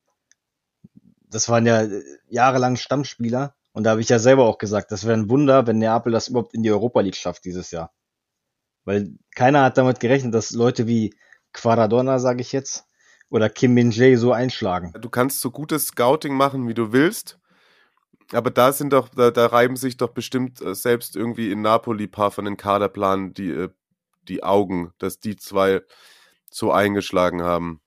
Das 1.30 1.50
waren 1.50 1.66
ja 1.66 1.84
äh, 1.84 2.02
jahrelang 2.28 2.78
Stammspieler. 2.78 3.56
Und 3.72 3.84
da 3.84 3.92
habe 3.92 4.02
ich 4.02 4.10
ja 4.10 4.20
selber 4.20 4.46
auch 4.46 4.58
gesagt, 4.58 4.92
das 4.92 5.06
wäre 5.06 5.16
ein 5.16 5.30
Wunder, 5.30 5.68
wenn 5.68 5.78
Neapel 5.78 6.12
das 6.12 6.30
überhaupt 6.30 6.54
in 6.54 6.64
die 6.64 6.72
Europa 6.72 7.02
League 7.02 7.16
schafft 7.16 7.46
dieses 7.46 7.72
Jahr. 7.72 7.94
Weil 8.84 9.14
keiner 9.36 9.64
hat 9.64 9.78
damit 9.78 10.00
gerechnet, 10.00 10.34
dass 10.34 10.52
Leute 10.52 10.88
wie 10.88 11.16
Quaradonna, 11.54 12.18
sage 12.20 12.42
ich 12.42 12.52
jetzt, 12.52 12.89
oder 13.30 13.50
Kim 13.50 13.74
Min-jae 13.74 14.16
so 14.18 14.32
einschlagen. 14.32 14.94
Du 15.00 15.10
kannst 15.10 15.42
so 15.42 15.52
gutes 15.52 15.88
Scouting 15.88 16.34
machen, 16.34 16.68
wie 16.68 16.74
du 16.74 16.92
willst. 16.92 17.40
Aber 18.32 18.52
da 18.52 18.72
sind 18.72 18.94
doch, 18.94 19.10
da, 19.10 19.32
da 19.32 19.48
reiben 19.48 19.76
sich 19.76 19.98
doch 19.98 20.10
bestimmt 20.10 20.62
äh, 20.62 20.76
selbst 20.76 21.16
irgendwie 21.16 21.52
in 21.52 21.62
Napoli 21.62 22.08
paar 22.08 22.32
von 22.32 22.46
den 22.46 22.58
Kaderplanen 22.58 23.34
die 23.34 23.50
äh, 23.50 23.70
die 24.28 24.44
Augen, 24.44 24.92
dass 25.00 25.20
die 25.20 25.36
zwei 25.36 25.82
so 26.50 26.72
eingeschlagen 26.72 27.42
haben. 27.42 27.82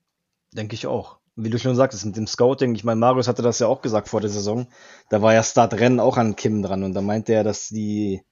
Denke 0.52 0.74
ich 0.74 0.86
auch. 0.86 1.18
Wie 1.34 1.48
du 1.48 1.58
schon 1.58 1.76
sagtest, 1.76 2.04
mit 2.04 2.16
dem 2.16 2.26
Scouting, 2.26 2.74
ich 2.74 2.84
meine, 2.84 3.00
Marius 3.00 3.26
hatte 3.26 3.42
das 3.42 3.58
ja 3.58 3.66
auch 3.66 3.80
gesagt 3.80 4.08
vor 4.08 4.20
der 4.20 4.28
Saison, 4.28 4.66
da 5.08 5.22
war 5.22 5.32
ja 5.32 5.42
Startrennen 5.42 5.98
auch 5.98 6.18
an 6.18 6.36
Kim 6.36 6.62
dran 6.62 6.82
und 6.82 6.92
da 6.92 7.00
meinte 7.00 7.32
er, 7.32 7.42
dass 7.42 7.68
die 7.68 8.22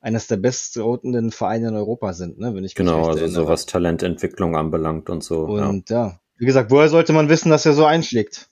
eines 0.00 0.28
der 0.28 0.36
bestscoutenden 0.36 1.32
Vereine 1.32 1.68
in 1.68 1.74
Europa 1.74 2.12
sind, 2.12 2.38
ne, 2.38 2.48
wenn 2.54 2.58
ich 2.58 2.70
mich 2.70 2.74
Genau, 2.76 2.98
also 3.08 3.18
erinnere. 3.18 3.30
so 3.30 3.48
was 3.48 3.66
Talententwicklung 3.66 4.54
anbelangt 4.54 5.10
und 5.10 5.24
so. 5.24 5.40
Und 5.40 5.90
ja. 5.90 6.06
ja, 6.06 6.20
wie 6.38 6.46
gesagt, 6.46 6.70
woher 6.70 6.88
sollte 6.88 7.12
man 7.12 7.28
wissen, 7.28 7.50
dass 7.50 7.66
er 7.66 7.72
so 7.72 7.84
einschlägt? 7.84 8.48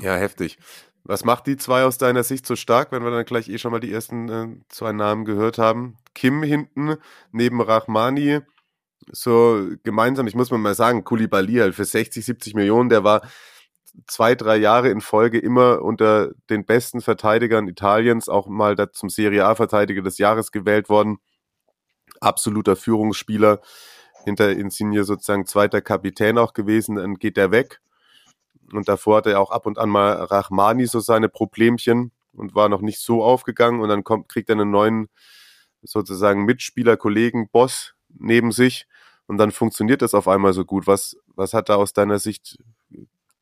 Ja, 0.00 0.16
heftig. 0.16 0.58
Was 1.04 1.24
macht 1.24 1.46
die 1.46 1.56
zwei 1.56 1.84
aus 1.84 1.98
deiner 1.98 2.24
Sicht 2.24 2.46
so 2.46 2.56
stark, 2.56 2.90
wenn 2.90 3.04
wir 3.04 3.10
dann 3.10 3.26
gleich 3.26 3.48
eh 3.48 3.58
schon 3.58 3.72
mal 3.72 3.80
die 3.80 3.92
ersten 3.92 4.28
äh, 4.28 4.46
zwei 4.68 4.92
Namen 4.92 5.24
gehört 5.24 5.58
haben? 5.58 5.98
Kim 6.14 6.42
hinten, 6.42 6.96
neben 7.30 7.60
Rahmani, 7.60 8.40
so 9.12 9.68
gemeinsam, 9.82 10.26
ich 10.26 10.34
muss 10.34 10.50
mal 10.50 10.74
sagen, 10.74 11.04
Kulibali 11.04 11.56
halt 11.56 11.74
für 11.74 11.84
60, 11.84 12.24
70 12.24 12.54
Millionen, 12.54 12.88
der 12.88 13.04
war 13.04 13.22
zwei, 14.06 14.34
drei 14.34 14.56
Jahre 14.56 14.88
in 14.88 15.00
Folge 15.00 15.38
immer 15.38 15.82
unter 15.82 16.30
den 16.50 16.64
besten 16.64 17.00
Verteidigern 17.00 17.68
Italiens, 17.68 18.28
auch 18.28 18.46
mal 18.46 18.76
zum 18.92 19.08
Serie 19.08 19.44
A-Verteidiger 19.44 20.02
des 20.02 20.18
Jahres 20.18 20.52
gewählt 20.52 20.88
worden. 20.88 21.18
Absoluter 22.20 22.76
Führungsspieler, 22.76 23.60
hinter 24.24 24.50
Insigne 24.50 25.04
sozusagen 25.04 25.46
zweiter 25.46 25.80
Kapitän 25.80 26.38
auch 26.38 26.52
gewesen, 26.52 26.96
dann 26.96 27.14
geht 27.16 27.38
er 27.38 27.50
weg 27.50 27.80
und 28.72 28.88
davor 28.88 29.18
hatte 29.18 29.30
er 29.30 29.40
auch 29.40 29.50
ab 29.50 29.66
und 29.66 29.78
an 29.78 29.88
mal 29.88 30.12
Rachmani 30.12 30.86
so 30.86 31.00
seine 31.00 31.28
Problemchen 31.28 32.12
und 32.32 32.54
war 32.54 32.68
noch 32.68 32.80
nicht 32.80 32.98
so 32.98 33.22
aufgegangen. 33.22 33.80
Und 33.80 33.88
dann 33.88 34.04
kommt, 34.04 34.28
kriegt 34.28 34.48
er 34.48 34.54
einen 34.54 34.70
neuen 34.70 35.08
sozusagen 35.82 36.44
Mitspieler, 36.44 36.96
Kollegen, 36.96 37.48
Boss 37.50 37.94
neben 38.08 38.52
sich. 38.52 38.86
Und 39.26 39.38
dann 39.38 39.52
funktioniert 39.52 40.02
das 40.02 40.14
auf 40.14 40.28
einmal 40.28 40.52
so 40.52 40.64
gut. 40.64 40.86
Was, 40.86 41.16
was 41.34 41.54
hat 41.54 41.68
da 41.68 41.76
aus 41.76 41.92
deiner 41.92 42.18
Sicht 42.18 42.58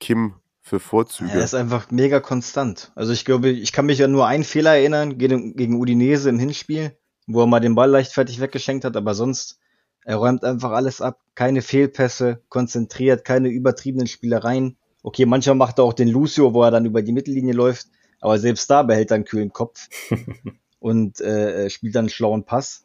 Kim 0.00 0.34
für 0.60 0.80
Vorzüge? 0.80 1.32
Er 1.32 1.44
ist 1.44 1.54
einfach 1.54 1.90
mega 1.90 2.20
konstant. 2.20 2.92
Also 2.94 3.12
ich 3.12 3.24
glaube, 3.24 3.48
ich 3.48 3.72
kann 3.72 3.86
mich 3.86 3.98
ja 3.98 4.08
nur 4.08 4.26
einen 4.26 4.44
Fehler 4.44 4.72
erinnern 4.72 5.18
gegen, 5.18 5.56
gegen 5.56 5.80
Udinese 5.80 6.28
im 6.28 6.38
Hinspiel. 6.38 6.96
wo 7.26 7.40
er 7.42 7.46
mal 7.46 7.60
den 7.60 7.74
Ball 7.74 7.88
leichtfertig 7.88 8.40
weggeschenkt 8.40 8.84
hat, 8.84 8.96
aber 8.96 9.14
sonst, 9.14 9.60
er 10.04 10.16
räumt 10.16 10.44
einfach 10.44 10.72
alles 10.72 11.00
ab. 11.00 11.20
Keine 11.34 11.62
Fehlpässe, 11.62 12.42
konzentriert, 12.48 13.24
keine 13.24 13.48
übertriebenen 13.48 14.06
Spielereien. 14.06 14.76
Okay, 15.02 15.26
manchmal 15.26 15.56
macht 15.56 15.78
er 15.78 15.84
auch 15.84 15.92
den 15.92 16.08
Lucio, 16.08 16.54
wo 16.54 16.62
er 16.62 16.70
dann 16.70 16.84
über 16.84 17.02
die 17.02 17.12
Mittellinie 17.12 17.54
läuft, 17.54 17.88
aber 18.20 18.38
selbst 18.38 18.70
da 18.70 18.82
behält 18.82 19.10
er 19.10 19.16
einen 19.16 19.24
kühlen 19.24 19.52
Kopf 19.52 19.88
und 20.78 21.20
äh, 21.20 21.68
spielt 21.70 21.94
dann 21.94 22.04
einen 22.04 22.08
schlauen 22.10 22.44
Pass. 22.44 22.84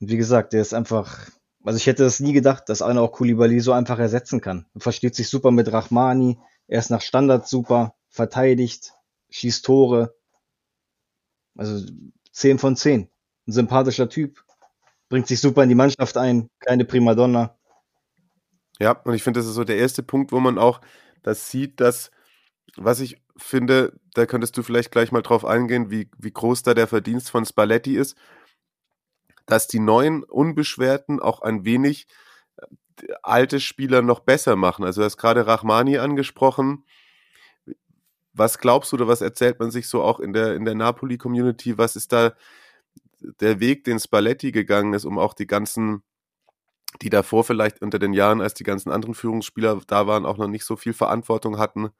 Und 0.00 0.10
wie 0.10 0.16
gesagt, 0.16 0.52
der 0.52 0.62
ist 0.62 0.74
einfach, 0.74 1.28
also 1.64 1.76
ich 1.76 1.86
hätte 1.86 2.04
es 2.04 2.20
nie 2.20 2.32
gedacht, 2.32 2.68
dass 2.68 2.82
einer 2.82 3.02
auch 3.02 3.12
Koulibaly 3.12 3.60
so 3.60 3.72
einfach 3.72 3.98
ersetzen 3.98 4.40
kann. 4.40 4.66
Er 4.74 4.80
versteht 4.80 5.16
sich 5.16 5.28
super 5.28 5.50
mit 5.50 5.72
Rahmani, 5.72 6.38
er 6.68 6.78
ist 6.78 6.90
nach 6.90 7.02
Standard 7.02 7.48
super, 7.48 7.94
verteidigt, 8.08 8.92
schießt 9.30 9.64
Tore. 9.64 10.14
Also 11.56 11.84
10 12.32 12.58
von 12.58 12.76
10. 12.76 13.08
Ein 13.46 13.52
sympathischer 13.52 14.08
Typ. 14.08 14.44
Bringt 15.08 15.26
sich 15.26 15.40
super 15.40 15.62
in 15.62 15.68
die 15.68 15.74
Mannschaft 15.74 16.16
ein, 16.16 16.48
keine 16.60 16.84
Primadonna. 16.84 17.56
Ja, 18.78 18.92
und 18.92 19.14
ich 19.14 19.22
finde, 19.22 19.40
das 19.40 19.46
ist 19.46 19.54
so 19.54 19.64
der 19.64 19.78
erste 19.78 20.02
Punkt, 20.02 20.32
wo 20.32 20.40
man 20.40 20.58
auch 20.58 20.80
das 21.22 21.50
sieht, 21.50 21.80
dass, 21.80 22.10
was 22.76 23.00
ich 23.00 23.20
finde, 23.36 23.98
da 24.14 24.26
könntest 24.26 24.56
du 24.56 24.62
vielleicht 24.62 24.90
gleich 24.90 25.12
mal 25.12 25.22
drauf 25.22 25.44
eingehen, 25.44 25.90
wie, 25.90 26.10
wie 26.18 26.32
groß 26.32 26.62
da 26.62 26.74
der 26.74 26.86
Verdienst 26.86 27.30
von 27.30 27.44
Spalletti 27.44 27.96
ist, 27.96 28.16
dass 29.46 29.66
die 29.66 29.80
neuen 29.80 30.22
Unbeschwerten 30.24 31.20
auch 31.20 31.42
ein 31.42 31.64
wenig 31.64 32.06
äh, 32.56 32.66
alte 33.22 33.60
Spieler 33.60 34.02
noch 34.02 34.20
besser 34.20 34.56
machen. 34.56 34.84
Also 34.84 35.00
du 35.00 35.06
hast 35.06 35.16
gerade 35.16 35.46
Rahmani 35.46 35.98
angesprochen. 35.98 36.84
Was 38.32 38.58
glaubst 38.58 38.92
du 38.92 38.96
oder 38.96 39.08
was 39.08 39.20
erzählt 39.20 39.58
man 39.58 39.70
sich 39.70 39.88
so 39.88 40.02
auch 40.02 40.20
in 40.20 40.32
der, 40.32 40.54
in 40.54 40.64
der 40.64 40.74
Napoli-Community? 40.74 41.78
Was 41.78 41.96
ist 41.96 42.12
da 42.12 42.34
der 43.20 43.60
Weg, 43.60 43.84
den 43.84 43.98
Spalletti 43.98 44.52
gegangen 44.52 44.94
ist, 44.94 45.04
um 45.04 45.18
auch 45.18 45.34
die 45.34 45.46
ganzen, 45.46 46.02
die 47.02 47.10
davor 47.10 47.44
vielleicht 47.44 47.82
unter 47.82 47.98
den 47.98 48.12
Jahren, 48.12 48.40
als 48.40 48.54
die 48.54 48.64
ganzen 48.64 48.90
anderen 48.90 49.14
Führungsspieler 49.14 49.80
da 49.86 50.06
waren, 50.06 50.26
auch 50.26 50.38
noch 50.38 50.48
nicht 50.48 50.64
so 50.64 50.76
viel 50.76 50.92
Verantwortung 50.92 51.58
hatten? 51.58 51.90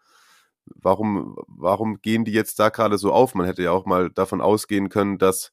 Warum, 0.67 1.37
warum 1.47 2.01
gehen 2.01 2.25
die 2.25 2.33
jetzt 2.33 2.59
da 2.59 2.69
gerade 2.69 2.99
so 2.99 3.13
auf? 3.13 3.35
Man 3.35 3.47
hätte 3.47 3.63
ja 3.63 3.73
auch 3.73 3.87
mal 3.87 4.11
davon 4.11 4.41
ausgehen 4.41 4.89
können, 4.89 5.19
dass 5.19 5.53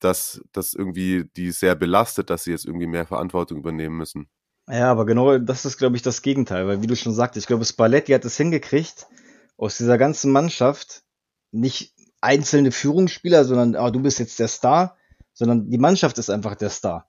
dass 0.00 0.40
das 0.52 0.74
irgendwie 0.74 1.28
die 1.36 1.52
sehr 1.52 1.74
belastet, 1.74 2.30
dass 2.30 2.44
sie 2.44 2.50
jetzt 2.50 2.64
irgendwie 2.64 2.86
mehr 2.86 3.06
Verantwortung 3.06 3.58
übernehmen 3.58 3.96
müssen. 3.96 4.28
Ja, 4.68 4.90
aber 4.90 5.06
genau 5.06 5.38
das 5.38 5.64
ist, 5.64 5.78
glaube 5.78 5.96
ich, 5.96 6.02
das 6.02 6.22
Gegenteil, 6.22 6.66
weil 6.66 6.82
wie 6.82 6.86
du 6.86 6.96
schon 6.96 7.12
sagst, 7.12 7.36
ich 7.36 7.46
glaube, 7.46 7.64
Spalletti 7.64 8.12
hat 8.12 8.24
es 8.24 8.36
hingekriegt, 8.36 9.06
aus 9.56 9.76
dieser 9.76 9.98
ganzen 9.98 10.32
Mannschaft 10.32 11.02
nicht 11.50 11.94
einzelne 12.20 12.72
Führungsspieler, 12.72 13.44
sondern 13.44 13.76
oh, 13.76 13.90
du 13.90 14.00
bist 14.00 14.18
jetzt 14.18 14.38
der 14.38 14.48
Star, 14.48 14.96
sondern 15.32 15.70
die 15.70 15.78
Mannschaft 15.78 16.18
ist 16.18 16.30
einfach 16.30 16.54
der 16.54 16.70
Star. 16.70 17.08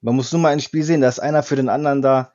Man 0.00 0.16
muss 0.16 0.32
nur 0.32 0.40
mal 0.40 0.52
ein 0.52 0.60
Spiel 0.60 0.82
sehen, 0.82 1.00
da 1.00 1.08
ist 1.08 1.20
einer 1.20 1.42
für 1.42 1.56
den 1.56 1.68
anderen 1.68 2.02
da. 2.02 2.32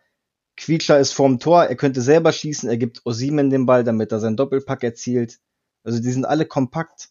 Quietscher 0.58 1.00
ist 1.00 1.12
vorm 1.14 1.40
Tor, 1.40 1.66
er 1.66 1.76
könnte 1.76 2.02
selber 2.02 2.32
schießen, 2.32 2.70
er 2.70 2.78
gibt 2.78 3.06
Osimen 3.06 3.50
den 3.50 3.66
Ball, 3.66 3.84
damit 3.84 4.12
er 4.12 4.20
seinen 4.20 4.38
Doppelpack 4.38 4.84
erzielt. 4.84 5.40
Also 5.84 6.02
die 6.02 6.12
sind 6.12 6.26
alle 6.26 6.46
kompakt. 6.46 7.10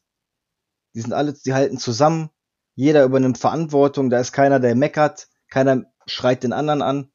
Die 0.95 1.01
sind 1.01 1.13
alle, 1.13 1.33
die 1.33 1.53
halten 1.53 1.79
zusammen. 1.79 2.31
Jeder 2.75 3.05
übernimmt 3.05 3.39
Verantwortung, 3.39 4.11
da 4.11 4.19
ist 4.19 4.33
keiner, 4.33 4.61
der 4.61 4.75
meckert, 4.75 5.29
keiner 5.49 5.85
schreit 6.07 6.43
den 6.43 6.53
anderen 6.53 6.83
an. 6.83 7.13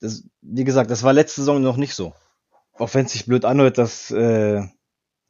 Das, 0.00 0.24
wie 0.42 0.64
gesagt, 0.64 0.90
das 0.90 1.02
war 1.02 1.12
letzte 1.12 1.40
Saison 1.40 1.62
noch 1.62 1.76
nicht 1.76 1.94
so. 1.94 2.14
Auch 2.74 2.92
wenn 2.92 3.06
es 3.06 3.12
sich 3.12 3.24
blöd 3.24 3.44
anhört, 3.44 3.78
dass, 3.78 4.10
äh, 4.10 4.62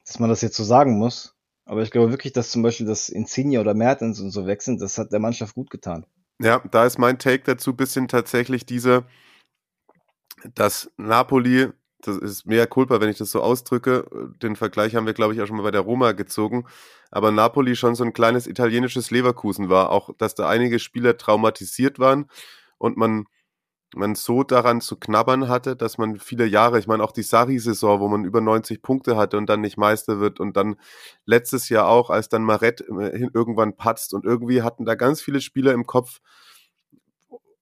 dass 0.04 0.18
man 0.18 0.30
das 0.30 0.40
jetzt 0.40 0.57
so 0.57 0.64
sagen 0.64 0.98
muss. 0.98 1.36
Aber 1.66 1.82
ich 1.82 1.90
glaube 1.90 2.10
wirklich, 2.10 2.32
dass 2.32 2.50
zum 2.50 2.62
Beispiel 2.62 2.86
das 2.86 3.08
Insignia 3.08 3.60
oder 3.60 3.74
Mertens 3.74 4.20
und 4.20 4.30
so 4.30 4.46
wechseln, 4.46 4.78
das 4.78 4.98
hat 4.98 5.12
der 5.12 5.18
Mannschaft 5.18 5.54
gut 5.54 5.68
getan. 5.68 6.06
Ja, 6.40 6.62
da 6.70 6.86
ist 6.86 6.98
mein 6.98 7.18
Take 7.18 7.42
dazu 7.44 7.74
bisschen 7.74 8.08
tatsächlich 8.08 8.64
diese, 8.64 9.04
dass 10.54 10.90
Napoli 10.96 11.72
das 12.06 12.16
ist 12.18 12.46
mehr 12.46 12.66
Culpa, 12.66 13.00
wenn 13.00 13.08
ich 13.08 13.18
das 13.18 13.30
so 13.30 13.42
ausdrücke. 13.42 14.06
Den 14.42 14.56
Vergleich 14.56 14.94
haben 14.94 15.06
wir, 15.06 15.14
glaube 15.14 15.34
ich, 15.34 15.40
auch 15.40 15.46
schon 15.46 15.56
mal 15.56 15.62
bei 15.62 15.70
der 15.70 15.80
Roma 15.80 16.12
gezogen. 16.12 16.66
Aber 17.10 17.30
Napoli 17.30 17.76
schon 17.76 17.94
so 17.94 18.04
ein 18.04 18.12
kleines 18.12 18.46
italienisches 18.46 19.10
Leverkusen 19.10 19.68
war. 19.68 19.90
Auch, 19.90 20.10
dass 20.16 20.34
da 20.34 20.48
einige 20.48 20.78
Spieler 20.78 21.16
traumatisiert 21.16 21.98
waren 21.98 22.28
und 22.78 22.96
man, 22.96 23.26
man 23.95 24.14
so 24.14 24.43
daran 24.43 24.80
zu 24.80 24.97
knabbern 24.97 25.49
hatte, 25.49 25.76
dass 25.76 25.99
man 25.99 26.18
viele 26.18 26.47
Jahre, 26.47 26.78
ich 26.78 26.87
meine 26.87 27.05
auch 27.05 27.12
die 27.12 27.22
Sari-Saison, 27.22 28.01
wo 28.01 28.09
man 28.09 28.24
über 28.24 28.41
90 28.41 28.82
Punkte 28.82 29.16
hatte 29.16 29.37
und 29.39 29.47
dann 29.47 29.61
nicht 29.61 29.76
Meister 29.76 30.18
wird 30.20 30.41
und 30.41 30.57
dann 30.57 30.76
letztes 31.24 31.68
Jahr 31.68 31.89
auch, 31.89 32.11
als 32.11 32.28
dann 32.28 32.43
Maret 32.43 32.82
äh, 32.82 33.28
irgendwann 33.32 33.76
patzt 33.76 34.12
und 34.14 34.24
irgendwie 34.24 34.62
hatten 34.62 34.84
da 34.84 34.95
ganz 34.95 35.20
viele 35.20 35.41
Spieler 35.41 35.72
im 35.72 35.87
Kopf, 35.87 36.20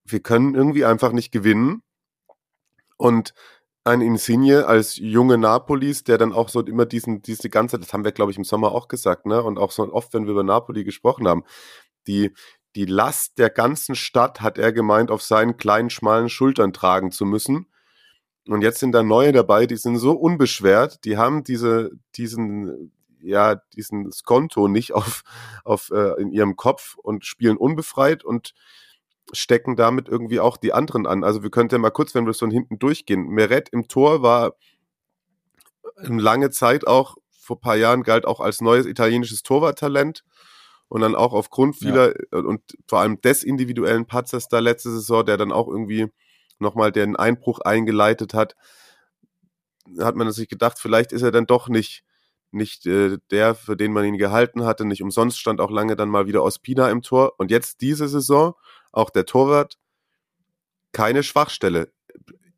wir 0.04 0.20
können 0.20 0.54
irgendwie 0.54 0.84
einfach 0.84 1.12
nicht 1.12 1.32
gewinnen. 1.32 1.82
Und 2.96 3.34
ein 3.84 4.00
Insigne 4.00 4.66
als 4.66 4.96
junge 4.96 5.36
Napolis, 5.36 6.04
der 6.04 6.16
dann 6.16 6.32
auch 6.32 6.48
so 6.48 6.60
immer 6.62 6.86
diesen, 6.86 7.20
diese 7.22 7.50
ganze, 7.50 7.78
das 7.78 7.92
haben 7.92 8.04
wir, 8.04 8.12
glaube 8.12 8.32
ich, 8.32 8.38
im 8.38 8.44
Sommer 8.44 8.72
auch 8.72 8.88
gesagt, 8.88 9.26
ne? 9.26 9.42
Und 9.42 9.58
auch 9.58 9.70
so 9.72 9.92
oft, 9.92 10.14
wenn 10.14 10.24
wir 10.24 10.32
über 10.32 10.42
Napoli 10.42 10.84
gesprochen 10.84 11.28
haben, 11.28 11.44
die, 12.06 12.32
die 12.74 12.86
Last 12.86 13.38
der 13.38 13.50
ganzen 13.50 13.94
Stadt, 13.94 14.40
hat 14.40 14.58
er 14.58 14.72
gemeint, 14.72 15.10
auf 15.10 15.22
seinen 15.22 15.56
kleinen, 15.56 15.90
schmalen 15.90 16.28
Schultern 16.28 16.72
tragen 16.72 17.10
zu 17.10 17.24
müssen. 17.24 17.66
Und 18.46 18.62
jetzt 18.62 18.80
sind 18.80 18.92
da 18.92 19.02
neue 19.02 19.32
dabei, 19.32 19.66
die 19.66 19.76
sind 19.76 19.96
so 19.96 20.12
unbeschwert, 20.12 21.04
die 21.04 21.16
haben 21.16 21.44
diese, 21.44 21.92
diesen, 22.16 22.92
ja, 23.20 23.56
diesen 23.74 24.12
Skonto 24.12 24.68
nicht 24.68 24.92
auf, 24.92 25.22
auf, 25.64 25.90
äh, 25.90 26.20
in 26.20 26.30
ihrem 26.30 26.56
Kopf 26.56 26.96
und 26.96 27.24
spielen 27.24 27.56
unbefreit 27.56 28.24
und 28.24 28.52
stecken 29.32 29.76
damit 29.76 30.08
irgendwie 30.08 30.40
auch 30.40 30.58
die 30.58 30.74
anderen 30.74 31.06
an. 31.06 31.24
Also 31.24 31.42
wir 31.42 31.50
könnten 31.50 31.76
ja 31.76 31.78
mal 31.78 31.90
kurz, 31.90 32.14
wenn 32.14 32.26
wir 32.26 32.34
so 32.34 32.46
hinten 32.46 32.78
durchgehen. 32.78 33.28
Meret 33.28 33.70
im 33.70 33.88
Tor 33.88 34.22
war 34.22 34.54
lange 35.96 36.50
Zeit 36.50 36.86
auch, 36.86 37.16
vor 37.30 37.56
ein 37.56 37.60
paar 37.60 37.76
Jahren 37.76 38.02
galt 38.02 38.26
auch 38.26 38.40
als 38.40 38.60
neues 38.60 38.86
italienisches 38.86 39.42
Torwarttalent. 39.42 40.24
Und 40.88 41.00
dann 41.00 41.14
auch 41.14 41.32
aufgrund 41.32 41.76
vieler 41.76 42.14
ja. 42.32 42.38
und 42.38 42.60
vor 42.86 43.00
allem 43.00 43.20
des 43.20 43.42
individuellen 43.42 44.06
Patzers 44.06 44.48
da 44.48 44.58
letzte 44.58 44.90
Saison, 44.90 45.24
der 45.24 45.36
dann 45.36 45.50
auch 45.50 45.68
irgendwie 45.68 46.08
nochmal 46.58 46.92
den 46.92 47.16
Einbruch 47.16 47.60
eingeleitet 47.60 48.34
hat, 48.34 48.54
hat 49.98 50.16
man 50.16 50.30
sich 50.30 50.48
gedacht, 50.48 50.78
vielleicht 50.78 51.12
ist 51.12 51.22
er 51.22 51.30
dann 51.30 51.46
doch 51.46 51.68
nicht, 51.68 52.04
nicht 52.50 52.86
äh, 52.86 53.18
der, 53.30 53.54
für 53.54 53.76
den 53.76 53.92
man 53.92 54.04
ihn 54.04 54.18
gehalten 54.18 54.64
hatte. 54.64 54.84
Nicht 54.84 55.02
umsonst 55.02 55.38
stand 55.38 55.60
auch 55.60 55.70
lange 55.70 55.96
dann 55.96 56.08
mal 56.08 56.26
wieder 56.26 56.42
Ospina 56.42 56.90
im 56.90 57.02
Tor. 57.02 57.34
Und 57.38 57.50
jetzt 57.50 57.80
diese 57.80 58.08
Saison 58.08 58.54
auch 58.92 59.10
der 59.10 59.26
Torwart, 59.26 59.78
keine 60.92 61.22
Schwachstelle. 61.22 61.92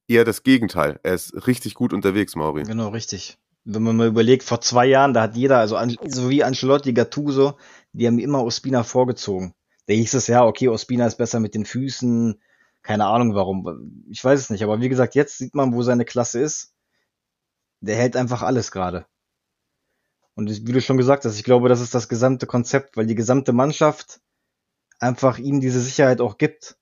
Eher 0.09 0.24
das 0.24 0.45
Gegenteil. 0.45 1.01
Er 1.03 1.14
ist 1.14 1.47
richtig 1.47 1.74
gut 1.74 1.93
unterwegs, 1.93 2.37
Mauri. 2.37 2.62
Genau, 2.62 2.91
richtig. 2.91 3.39
Wenn 3.69 3.83
man 3.83 3.97
mal 3.97 4.07
überlegt, 4.07 4.45
vor 4.45 4.61
zwei 4.61 4.87
Jahren, 4.87 5.12
da 5.12 5.23
hat 5.23 5.37
jeder, 5.37 5.59
also 5.59 5.77
so 6.07 6.31
wie 6.31 6.45
Ancelotti, 6.45 6.93
Gattuso, 6.93 7.59
die 7.93 8.07
haben 8.07 8.21
immer 8.21 8.45
Ospina 8.45 8.85
vorgezogen. 8.85 9.55
Da 9.87 9.95
hieß 9.95 10.14
es 10.14 10.29
ja, 10.29 10.45
okay, 10.45 10.69
Ospina 10.69 11.07
ist 11.07 11.19
besser 11.19 11.41
mit 11.41 11.55
den 11.55 11.64
Füßen. 11.64 12.41
Keine 12.83 13.07
Ahnung 13.07 13.35
warum. 13.35 14.05
Ich 14.09 14.25
weiß 14.25 14.39
es 14.39 14.51
nicht. 14.51 14.62
Aber 14.62 14.81
wie 14.81 14.89
gesagt, 14.89 15.17
jetzt 15.17 15.39
sieht 15.39 15.55
man, 15.57 15.75
wo 15.75 15.83
seine 15.83 16.05
Klasse 16.05 16.41
ist. 16.41 16.75
Der 17.81 17.97
hält 17.97 18.17
einfach 18.17 18.43
alles 18.43 18.71
gerade. 18.71 19.07
Und 20.35 20.49
wie 20.49 20.73
du 20.73 20.81
schon 20.81 20.97
gesagt 20.97 21.25
hast, 21.25 21.37
ich 21.37 21.45
glaube, 21.45 21.69
das 21.69 21.81
ist 21.81 21.95
das 21.95 22.09
gesamte 22.09 22.47
Konzept, 22.47 22.97
weil 22.97 23.07
die 23.07 23.14
gesamte 23.14 23.53
Mannschaft 23.53 24.21
einfach 25.01 25.39
ihm 25.39 25.61
diese 25.61 25.81
Sicherheit 25.81 26.21
auch 26.21 26.39
gibt. 26.39 26.77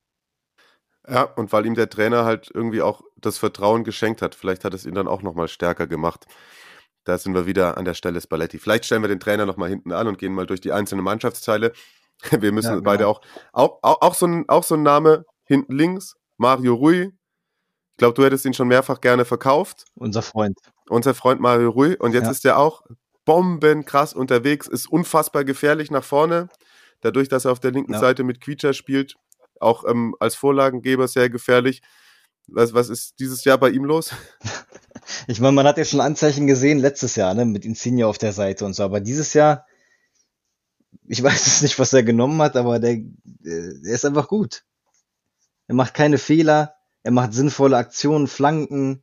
Ja, 1.09 1.23
und 1.23 1.53
weil 1.53 1.65
ihm 1.65 1.75
der 1.75 1.89
Trainer 1.89 2.25
halt 2.25 2.51
irgendwie 2.53 2.83
auch 2.83 3.03
das 3.17 3.39
Vertrauen 3.39 3.85
geschenkt 3.85 4.23
hat. 4.23 4.35
Vielleicht 4.35 4.65
hat 4.65 4.75
es 4.75 4.87
ihn 4.87 4.95
dann 4.95 5.09
auch 5.09 5.23
nochmal 5.23 5.49
stärker 5.49 5.87
gemacht. 5.87 6.27
Da 7.05 7.19
sind 7.19 7.35
wir 7.35 7.47
wieder 7.47 7.77
an 7.77 7.85
der 7.85 7.95
Stelle 7.95 8.21
Spalletti. 8.21 8.59
Vielleicht 8.59 8.85
stellen 8.87 9.03
wir 9.03 9.09
den 9.09 9.21
Trainer 9.21 9.47
nochmal 9.47 9.69
hinten 9.69 9.93
an 9.93 10.09
und 10.09 10.19
gehen 10.19 10.33
mal 10.33 10.47
durch 10.47 10.61
die 10.61 10.73
einzelnen 10.73 11.05
Mannschaftsteile. 11.05 11.73
Wir 12.31 12.53
müssen 12.53 12.69
ja, 12.69 12.75
genau. 12.75 12.85
beide 12.85 13.09
auch, 13.09 13.21
auch, 13.53 13.79
auch, 13.83 14.01
auch, 14.01 14.15
so 14.15 14.27
ein, 14.27 14.49
auch 14.49 14.63
so 14.63 14.77
ein 14.77 14.83
Name 14.83 15.27
hinten 15.45 15.75
links, 15.75 16.17
Mario 16.39 16.75
Rui. 16.75 17.03
Ich 17.03 17.97
glaube, 17.99 18.15
du 18.15 18.25
hättest 18.25 18.45
ihn 18.47 18.55
schon 18.55 18.69
mehrfach 18.69 19.01
gerne 19.01 19.25
verkauft. 19.25 19.85
Unser 19.97 20.23
Freund. 20.23 20.59
Unser 20.89 21.13
Freund 21.13 21.41
Mario 21.41 21.71
Rui. 21.71 21.97
Und 21.97 22.15
jetzt 22.15 22.25
ja. 22.25 22.31
ist 22.31 22.45
er 22.45 22.59
auch 22.59 22.83
bombenkrass 23.25 24.15
unterwegs, 24.15 24.67
ist 24.69 24.87
unfassbar 24.87 25.45
gefährlich 25.45 25.91
nach 25.91 26.05
vorne 26.05 26.49
dadurch, 27.05 27.29
dass 27.29 27.45
er 27.45 27.53
auf 27.53 27.61
der 27.61 27.71
linken 27.71 27.93
ja. 27.93 27.99
Seite 27.99 28.25
mit 28.25 28.41
Quietscher 28.41 28.73
spielt, 28.73 29.15
auch 29.61 29.85
ähm, 29.87 30.17
als 30.21 30.35
Vorlagengeber 30.35 31.07
sehr 31.07 31.29
gefährlich. 31.31 31.83
Was, 32.47 32.75
was 32.75 32.89
ist 32.89 33.21
dieses 33.21 33.45
Jahr 33.45 33.59
bei 33.59 33.71
ihm 33.71 33.85
los? 33.85 34.13
Ich 35.27 35.41
meine, 35.41 35.53
man 35.53 35.67
hat 35.67 35.79
ja 35.79 35.85
schon 35.85 36.01
Anzeichen 36.01 36.47
gesehen 36.47 36.79
letztes 36.79 37.17
Jahr, 37.17 37.35
ne, 37.35 37.45
mit 37.45 37.65
Insigne 37.65 38.07
auf 38.07 38.19
der 38.19 38.33
Seite 38.33 38.65
und 38.65 38.75
so, 38.75 38.83
aber 38.83 39.01
dieses 39.01 39.35
Jahr, 39.35 39.67
ich 41.07 41.23
weiß 41.23 41.47
es 41.47 41.63
nicht, 41.63 41.79
was 41.79 41.93
er 41.93 42.03
genommen 42.03 42.41
hat, 42.41 42.57
aber 42.57 42.79
der, 42.79 42.99
der 43.25 43.95
ist 43.95 44.05
einfach 44.05 44.29
gut. 44.29 44.65
Er 45.67 45.75
macht 45.75 45.95
keine 45.95 46.19
Fehler, 46.19 46.75
er 47.03 47.13
macht 47.13 47.35
sinnvolle 47.35 47.77
Aktionen, 47.77 48.27
Flanken. 48.27 49.03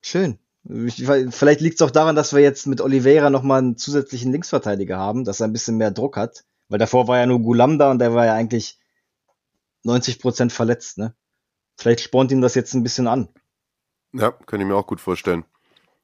Schön. 0.00 0.38
Ich, 0.68 1.04
vielleicht 1.30 1.60
liegt 1.60 1.76
es 1.76 1.82
auch 1.82 1.92
daran, 1.92 2.16
dass 2.16 2.32
wir 2.32 2.40
jetzt 2.40 2.66
mit 2.66 2.80
Oliveira 2.80 3.30
nochmal 3.30 3.58
einen 3.58 3.76
zusätzlichen 3.76 4.32
Linksverteidiger 4.32 4.98
haben, 4.98 5.24
dass 5.24 5.40
er 5.40 5.46
ein 5.46 5.52
bisschen 5.52 5.76
mehr 5.76 5.92
Druck 5.92 6.16
hat 6.16 6.44
Weil 6.68 6.80
davor 6.80 7.06
war 7.06 7.18
ja 7.18 7.26
nur 7.26 7.40
Gulam 7.40 7.78
da 7.78 7.90
und 7.90 8.00
der 8.00 8.14
war 8.14 8.26
ja 8.26 8.34
eigentlich 8.34 8.78
90 9.84 10.18
Prozent 10.18 10.52
verletzt, 10.52 10.98
ne? 10.98 11.14
Vielleicht 11.76 12.00
spornt 12.00 12.32
ihn 12.32 12.40
das 12.40 12.54
jetzt 12.54 12.74
ein 12.74 12.82
bisschen 12.82 13.06
an. 13.06 13.28
Ja, 14.18 14.30
kann 14.32 14.60
ich 14.60 14.66
mir 14.66 14.76
auch 14.76 14.86
gut 14.86 15.00
vorstellen. 15.00 15.44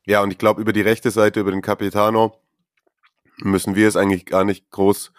Ja, 0.04 0.22
und 0.22 0.30
ich 0.32 0.38
glaube, 0.38 0.60
über 0.60 0.72
die 0.72 0.80
rechte 0.80 1.10
Seite, 1.10 1.40
über 1.40 1.50
den 1.50 1.62
Capitano, 1.62 2.38
müssen 3.38 3.74
wir 3.74 3.88
es 3.88 3.96
eigentlich 3.96 4.26
gar 4.26 4.44
nicht 4.44 4.70
groß 4.70 5.12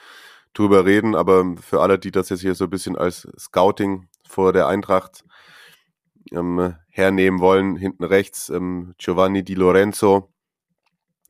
drüber 0.54 0.86
reden, 0.86 1.16
aber 1.16 1.56
für 1.58 1.82
alle, 1.82 1.98
die 1.98 2.12
das 2.12 2.30
jetzt 2.30 2.41
hier 2.41 2.54
so 2.54 2.66
ein 2.66 2.70
bisschen 2.70 2.96
als 2.96 3.28
Scouting 3.39 4.08
vor 4.28 4.54
der 4.54 4.68
Eintracht 4.68 5.24
ähm, 6.32 6.76
hernehmen 6.89 7.39
wollen, 7.39 7.76
hinten 7.76 8.04
rechts 8.04 8.50
ähm, 8.50 8.94
Giovanni 9.00 9.44
Di 9.44 9.56
Lorenzo, 9.56 10.32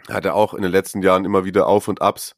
hatte 0.10 0.34
auch 0.34 0.54
in 0.54 0.64
den 0.64 0.72
letzten 0.72 1.02
Jahren 1.02 1.24
immer 1.24 1.46
wieder 1.46 1.68
Auf 1.68 1.88
und 1.88 2.02
Abs. 2.02 2.36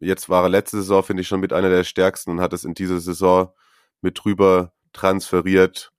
Jetzt 0.00 0.28
war 0.28 0.42
er 0.44 0.48
letzte 0.48 0.78
Saison, 0.78 1.04
finde 1.04 1.20
ich, 1.22 1.28
schon 1.28 1.40
mit 1.40 1.52
einer 1.52 1.68
der 1.68 1.84
stärksten 1.84 2.32
und 2.32 2.40
hat 2.40 2.52
es 2.52 2.64
in 2.64 2.74
dieser 2.74 2.98
Saison 2.98 3.52
mit 4.00 4.24
drüber 4.24 4.72
transferiert. 4.92 5.92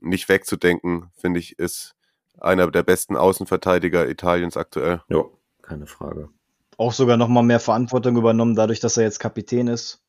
Nicht 0.00 0.28
wegzudenken, 0.28 1.10
finde 1.16 1.40
ich, 1.40 1.58
ist 1.58 1.94
einer 2.38 2.70
der 2.70 2.82
besten 2.82 3.16
Außenverteidiger 3.16 4.08
Italiens 4.08 4.56
aktuell. 4.56 5.02
Ja, 5.08 5.24
keine 5.62 5.86
Frage. 5.86 6.28
Auch 6.76 6.92
sogar 6.92 7.16
nochmal 7.16 7.42
mehr 7.42 7.60
Verantwortung 7.60 8.16
übernommen, 8.16 8.54
dadurch, 8.54 8.80
dass 8.80 8.96
er 8.96 9.04
jetzt 9.04 9.20
Kapitän 9.20 9.68
ist. 9.68 10.02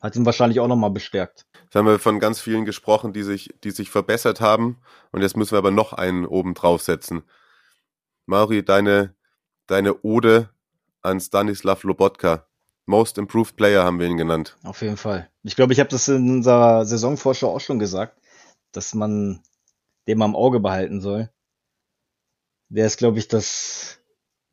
Hat 0.00 0.16
ihn 0.16 0.26
wahrscheinlich 0.26 0.60
auch 0.60 0.68
nochmal 0.68 0.90
bestärkt. 0.90 1.46
Jetzt 1.62 1.74
haben 1.74 1.86
wir 1.86 1.98
von 1.98 2.20
ganz 2.20 2.40
vielen 2.40 2.64
gesprochen, 2.64 3.12
die 3.12 3.22
sich, 3.22 3.54
die 3.64 3.70
sich 3.70 3.90
verbessert 3.90 4.40
haben. 4.40 4.78
Und 5.10 5.22
jetzt 5.22 5.36
müssen 5.36 5.52
wir 5.52 5.58
aber 5.58 5.70
noch 5.70 5.92
einen 5.92 6.26
oben 6.26 6.54
draufsetzen. 6.54 7.22
Mauri, 8.26 8.64
deine, 8.64 9.14
deine 9.66 10.02
Ode 10.02 10.50
an 11.02 11.20
Stanislav 11.20 11.82
Lobotka. 11.84 12.46
Most 12.84 13.18
Improved 13.18 13.56
Player 13.56 13.84
haben 13.84 13.98
wir 13.98 14.06
ihn 14.06 14.16
genannt. 14.16 14.56
Auf 14.62 14.82
jeden 14.82 14.96
Fall. 14.96 15.28
Ich 15.42 15.56
glaube, 15.56 15.72
ich 15.72 15.80
habe 15.80 15.90
das 15.90 16.06
in 16.08 16.30
unserer 16.30 16.84
Saisonvorschau 16.84 17.52
auch 17.52 17.60
schon 17.60 17.78
gesagt, 17.78 18.20
dass 18.76 18.94
man 18.94 19.42
den 20.06 20.18
mal 20.18 20.26
im 20.26 20.36
Auge 20.36 20.60
behalten 20.60 21.00
soll. 21.00 21.30
Der 22.68 22.86
ist, 22.86 22.98
glaube 22.98 23.18
ich, 23.18 23.28
das, 23.28 23.98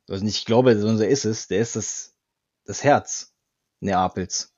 also 0.08 0.24
nicht 0.24 0.38
ich 0.38 0.44
glaube, 0.44 0.76
sondern 0.78 0.98
der 0.98 1.08
ist 1.08 1.24
es, 1.24 1.48
der 1.48 1.60
ist 1.60 1.76
das, 1.76 2.16
das 2.64 2.84
Herz 2.84 3.34
Neapels. 3.80 4.54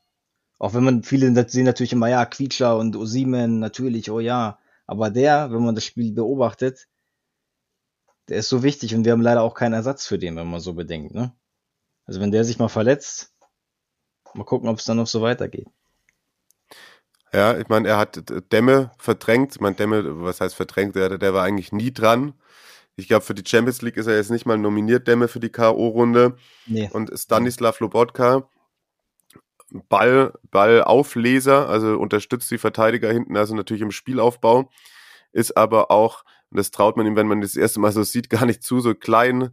Auch 0.58 0.74
wenn 0.74 0.84
man 0.84 1.02
viele 1.02 1.48
sehen 1.48 1.64
natürlich 1.64 1.92
immer, 1.92 2.08
ja, 2.08 2.24
Quietscher 2.24 2.76
und 2.78 2.96
Osimen, 2.96 3.58
natürlich, 3.58 4.10
oh 4.10 4.20
ja. 4.20 4.58
Aber 4.86 5.10
der, 5.10 5.50
wenn 5.50 5.64
man 5.64 5.74
das 5.74 5.84
Spiel 5.84 6.12
beobachtet, 6.12 6.88
der 8.28 8.38
ist 8.38 8.48
so 8.48 8.62
wichtig 8.62 8.94
und 8.94 9.04
wir 9.04 9.12
haben 9.12 9.22
leider 9.22 9.42
auch 9.42 9.54
keinen 9.54 9.74
Ersatz 9.74 10.06
für 10.06 10.18
den, 10.18 10.36
wenn 10.36 10.50
man 10.50 10.60
so 10.60 10.74
bedenkt, 10.74 11.14
ne? 11.14 11.36
Also 12.06 12.20
wenn 12.20 12.30
der 12.30 12.44
sich 12.44 12.58
mal 12.58 12.68
verletzt, 12.68 13.34
mal 14.34 14.44
gucken, 14.44 14.68
ob 14.68 14.78
es 14.78 14.84
dann 14.84 14.96
noch 14.96 15.06
so 15.06 15.22
weitergeht. 15.22 15.68
Ja, 17.32 17.58
ich 17.58 17.68
meine, 17.68 17.88
er 17.88 17.98
hat 17.98 18.22
Dämme 18.52 18.92
verdrängt. 18.98 19.54
Ich 19.56 19.60
meine, 19.60 19.76
Dämme, 19.76 20.22
was 20.22 20.40
heißt 20.40 20.54
verdrängt? 20.54 20.94
Der, 20.96 21.18
der 21.18 21.34
war 21.34 21.44
eigentlich 21.44 21.72
nie 21.72 21.92
dran. 21.92 22.34
Ich 22.96 23.08
glaube, 23.08 23.24
für 23.24 23.34
die 23.34 23.48
Champions 23.48 23.82
League 23.82 23.98
ist 23.98 24.06
er 24.06 24.16
jetzt 24.16 24.30
nicht 24.30 24.46
mal 24.46 24.56
nominiert, 24.56 25.06
Dämme 25.06 25.28
für 25.28 25.40
die 25.40 25.50
K.O.-Runde. 25.50 26.36
Nee. 26.66 26.88
Und 26.92 27.10
Stanislav 27.14 27.80
Lobotka, 27.80 28.48
Ball, 29.88 30.32
Ballaufleser, 30.50 31.68
also 31.68 31.98
unterstützt 31.98 32.50
die 32.50 32.58
Verteidiger 32.58 33.12
hinten, 33.12 33.36
also 33.36 33.54
natürlich 33.54 33.82
im 33.82 33.90
Spielaufbau, 33.90 34.70
ist 35.32 35.56
aber 35.56 35.90
auch, 35.90 36.24
und 36.50 36.58
das 36.58 36.70
traut 36.70 36.96
man 36.96 37.06
ihm, 37.06 37.16
wenn 37.16 37.26
man 37.26 37.40
das 37.40 37.56
erste 37.56 37.80
Mal 37.80 37.92
so 37.92 38.02
sieht, 38.02 38.30
gar 38.30 38.46
nicht 38.46 38.62
zu, 38.62 38.80
so 38.80 38.94
klein, 38.94 39.50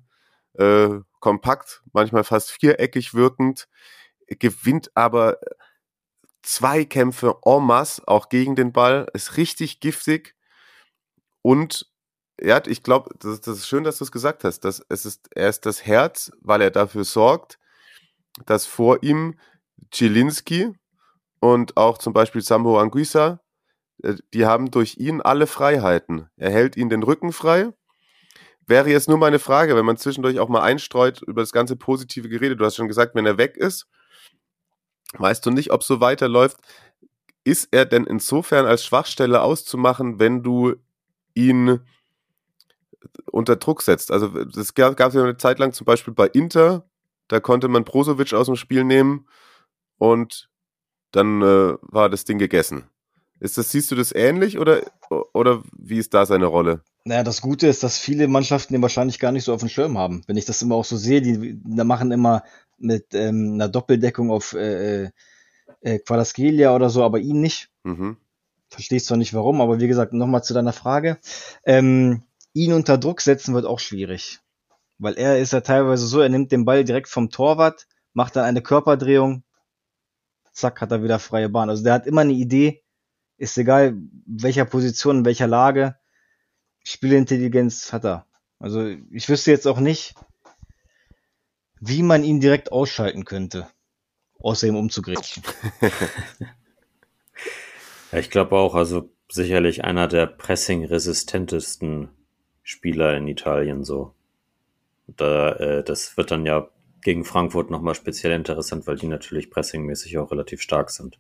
äh, 0.54 0.90
kompakt, 1.20 1.82
manchmal 1.92 2.24
fast 2.24 2.52
viereckig 2.52 3.14
wirkend, 3.14 3.68
gewinnt 4.28 4.92
aber 4.96 5.38
Zweikämpfe 6.44 7.38
en 7.46 7.64
masse, 7.64 8.04
auch 8.08 8.30
gegen 8.30 8.56
den 8.56 8.72
Ball, 8.72 9.08
ist 9.14 9.38
richtig 9.38 9.80
giftig 9.80 10.36
und 11.42 11.92
ja, 12.42 12.62
ich 12.66 12.84
glaube, 12.84 13.12
das, 13.20 13.42
das, 13.42 13.60
ist 13.60 13.68
schön, 13.68 13.84
dass 13.84 14.00
du 14.00 14.06
es 14.06 14.12
gesagt 14.12 14.44
hast. 14.44 14.62
Dass 14.62 14.84
es 14.90 15.06
ist, 15.06 15.30
er 15.36 15.50
ist 15.50 15.66
das 15.66 15.86
Herz, 15.86 16.32
weil 16.42 16.62
er 16.62 16.72
dafür 16.72 17.04
sorgt, 17.04 17.60
dass 18.46 18.66
vor 18.66 19.04
ihm 19.04 19.40
Zielinski 19.92 20.74
und 21.40 21.78
auch 21.78 21.98
zum 21.98 22.14
Beispiel 22.14 22.42
Sambo 22.42 22.80
Anguissa, 22.80 23.40
äh, 24.02 24.16
die 24.34 24.46
haben 24.46 24.72
durch 24.72 24.98
ihn 24.98 25.22
alle 25.22 25.48
Freiheiten. 25.48 26.30
Er 26.38 26.52
hält 26.52 26.76
ihnen 26.76 26.90
den 26.90 27.04
Rücken 27.04 27.32
frei. 27.34 27.72
Wäre 28.66 28.90
jetzt 28.90 29.10
nur 29.10 29.18
meine 29.18 29.40
Frage, 29.40 29.76
wenn 29.76 29.86
man 29.86 29.98
zwischendurch 29.98 30.40
auch 30.40 30.50
mal 30.50 30.62
einstreut 30.62 31.22
über 31.22 31.42
das 31.42 31.52
ganze 31.52 31.76
positive 31.76 32.30
Gerede. 32.30 32.56
Du 32.56 32.66
hast 32.66 32.76
schon 32.76 32.88
gesagt, 32.88 33.14
wenn 33.14 33.26
er 33.26 33.38
weg 33.38 33.58
ist, 33.58 33.88
weißt 35.18 35.46
du 35.46 35.52
nicht, 35.52 35.72
ob 35.72 35.84
so 35.84 36.00
weiterläuft. 36.00 36.58
Ist 37.44 37.70
er 37.72 37.86
denn 37.86 38.06
insofern 38.06 38.66
als 38.66 38.86
Schwachstelle 38.86 39.42
auszumachen, 39.42 40.20
wenn 40.20 40.44
du 40.44 40.76
ihn 41.34 41.82
unter 43.32 43.56
Druck 43.58 43.82
setzt? 43.82 44.12
Also 44.12 44.38
es 44.38 44.74
gab, 44.74 44.96
gab 44.96 45.14
ja 45.14 45.24
eine 45.24 45.38
Zeit 45.38 45.60
lang 45.60 45.74
zum 45.74 45.86
Beispiel 45.86 46.14
bei 46.14 46.28
Inter, 46.28 46.86
da 47.28 47.40
konnte 47.40 47.68
man 47.68 47.84
Brozovic 47.84 48.34
aus 48.34 48.48
dem 48.48 48.56
Spiel 48.56 48.84
nehmen 48.84 49.28
und 49.98 50.50
dann 51.12 51.42
äh, 51.42 51.76
war 51.82 52.10
das 52.10 52.26
Ding 52.26 52.38
gegessen. 52.38 52.90
Ist 53.40 53.58
das, 53.58 53.72
siehst 53.72 53.92
du 53.92 53.96
das 53.96 54.14
ähnlich 54.14 54.58
oder, 54.58 54.82
oder 55.34 55.64
wie 55.78 55.98
ist 55.98 56.14
da 56.14 56.26
seine 56.26 56.46
Rolle? 56.46 56.82
Naja, 57.06 57.24
das 57.24 57.42
Gute 57.42 57.68
ist, 57.68 57.84
dass 57.84 57.98
viele 57.98 58.28
Mannschaften 58.28 58.74
den 58.74 58.82
wahrscheinlich 58.82 59.20
gar 59.20 59.32
nicht 59.34 59.44
so 59.44 59.54
auf 59.54 59.60
dem 59.60 59.70
Schirm 59.70 59.98
haben. 59.98 60.24
Wenn 60.28 60.38
ich 60.38 60.46
das 60.46 60.62
immer 60.62 60.76
auch 60.76 60.86
so 60.86 60.96
sehe, 60.96 61.22
die 61.22 61.60
da 61.64 61.84
machen 61.84 62.12
immer 62.12 62.44
mit 62.78 63.14
ähm, 63.14 63.54
einer 63.56 63.68
Doppeldeckung 63.68 64.32
auf 64.32 64.54
äh, 64.54 65.10
äh, 65.82 66.00
Quadaskelia 66.00 66.74
oder 66.74 66.90
so, 66.90 67.04
aber 67.04 67.20
ihn 67.20 67.42
nicht. 67.42 67.70
Mhm. 67.84 68.18
Verstehst 68.70 69.08
zwar 69.08 69.18
nicht 69.18 69.34
warum, 69.34 69.60
aber 69.62 69.80
wie 69.80 69.88
gesagt, 69.88 70.14
nochmal 70.14 70.44
zu 70.44 70.54
deiner 70.54 70.74
Frage. 70.74 71.18
Ähm, 71.66 72.24
ihn 72.54 72.74
unter 72.74 72.98
Druck 72.98 73.22
setzen 73.22 73.54
wird 73.54 73.66
auch 73.66 73.80
schwierig. 73.80 74.40
Weil 74.98 75.16
er 75.16 75.40
ist 75.40 75.54
ja 75.54 75.62
teilweise 75.62 76.08
so, 76.08 76.22
er 76.22 76.30
nimmt 76.30 76.52
den 76.52 76.66
Ball 76.66 76.86
direkt 76.86 77.10
vom 77.10 77.30
Torwart, 77.30 77.88
macht 78.14 78.36
dann 78.36 78.46
eine 78.46 78.62
Körperdrehung, 78.62 79.44
zack, 80.54 80.80
hat 80.80 80.92
er 80.92 81.04
wieder 81.04 81.20
freie 81.20 81.50
Bahn. 81.50 81.70
Also 81.70 81.84
der 81.84 81.94
hat 81.94 82.08
immer 82.08 82.22
eine 82.22 82.34
Idee, 82.34 82.82
ist 83.38 83.58
egal, 83.58 83.96
welcher 84.26 84.66
Position, 84.66 85.20
in 85.20 85.26
welcher 85.26 85.48
Lage, 85.48 85.98
Spielintelligenz 86.84 87.94
hat 87.94 88.06
er. 88.06 88.26
Also 88.60 88.86
ich 89.12 89.28
wüsste 89.30 89.52
jetzt 89.52 89.68
auch 89.68 89.80
nicht, 89.80 90.16
wie 91.80 92.02
man 92.02 92.24
ihn 92.24 92.40
direkt 92.40 92.72
ausschalten 92.72 93.26
könnte, 93.26 93.68
außer 94.40 94.68
ihm 94.68 94.76
umzugrätschen. 94.76 95.44
ja, 98.12 98.20
ich 98.20 98.30
glaube 98.30 98.56
auch, 98.56 98.76
also 98.76 99.10
sicherlich 99.30 99.84
einer 99.84 100.08
der 100.08 100.28
pressing-resistentesten 100.28 102.10
Spieler 102.62 103.18
in 103.18 103.28
Italien 103.28 103.84
so. 103.84 104.14
Da, 105.08 105.52
äh, 105.54 105.84
das 105.84 106.16
wird 106.16 106.32
dann 106.32 106.46
ja 106.46 106.70
gegen 107.02 107.26
Frankfurt 107.26 107.70
nochmal 107.70 107.96
speziell 107.96 108.32
interessant, 108.32 108.88
weil 108.88 108.96
die 108.96 109.08
natürlich 109.08 109.52
pressingmäßig 109.52 110.18
auch 110.18 110.32
relativ 110.32 110.62
stark 110.62 110.90
sind. 110.90 111.20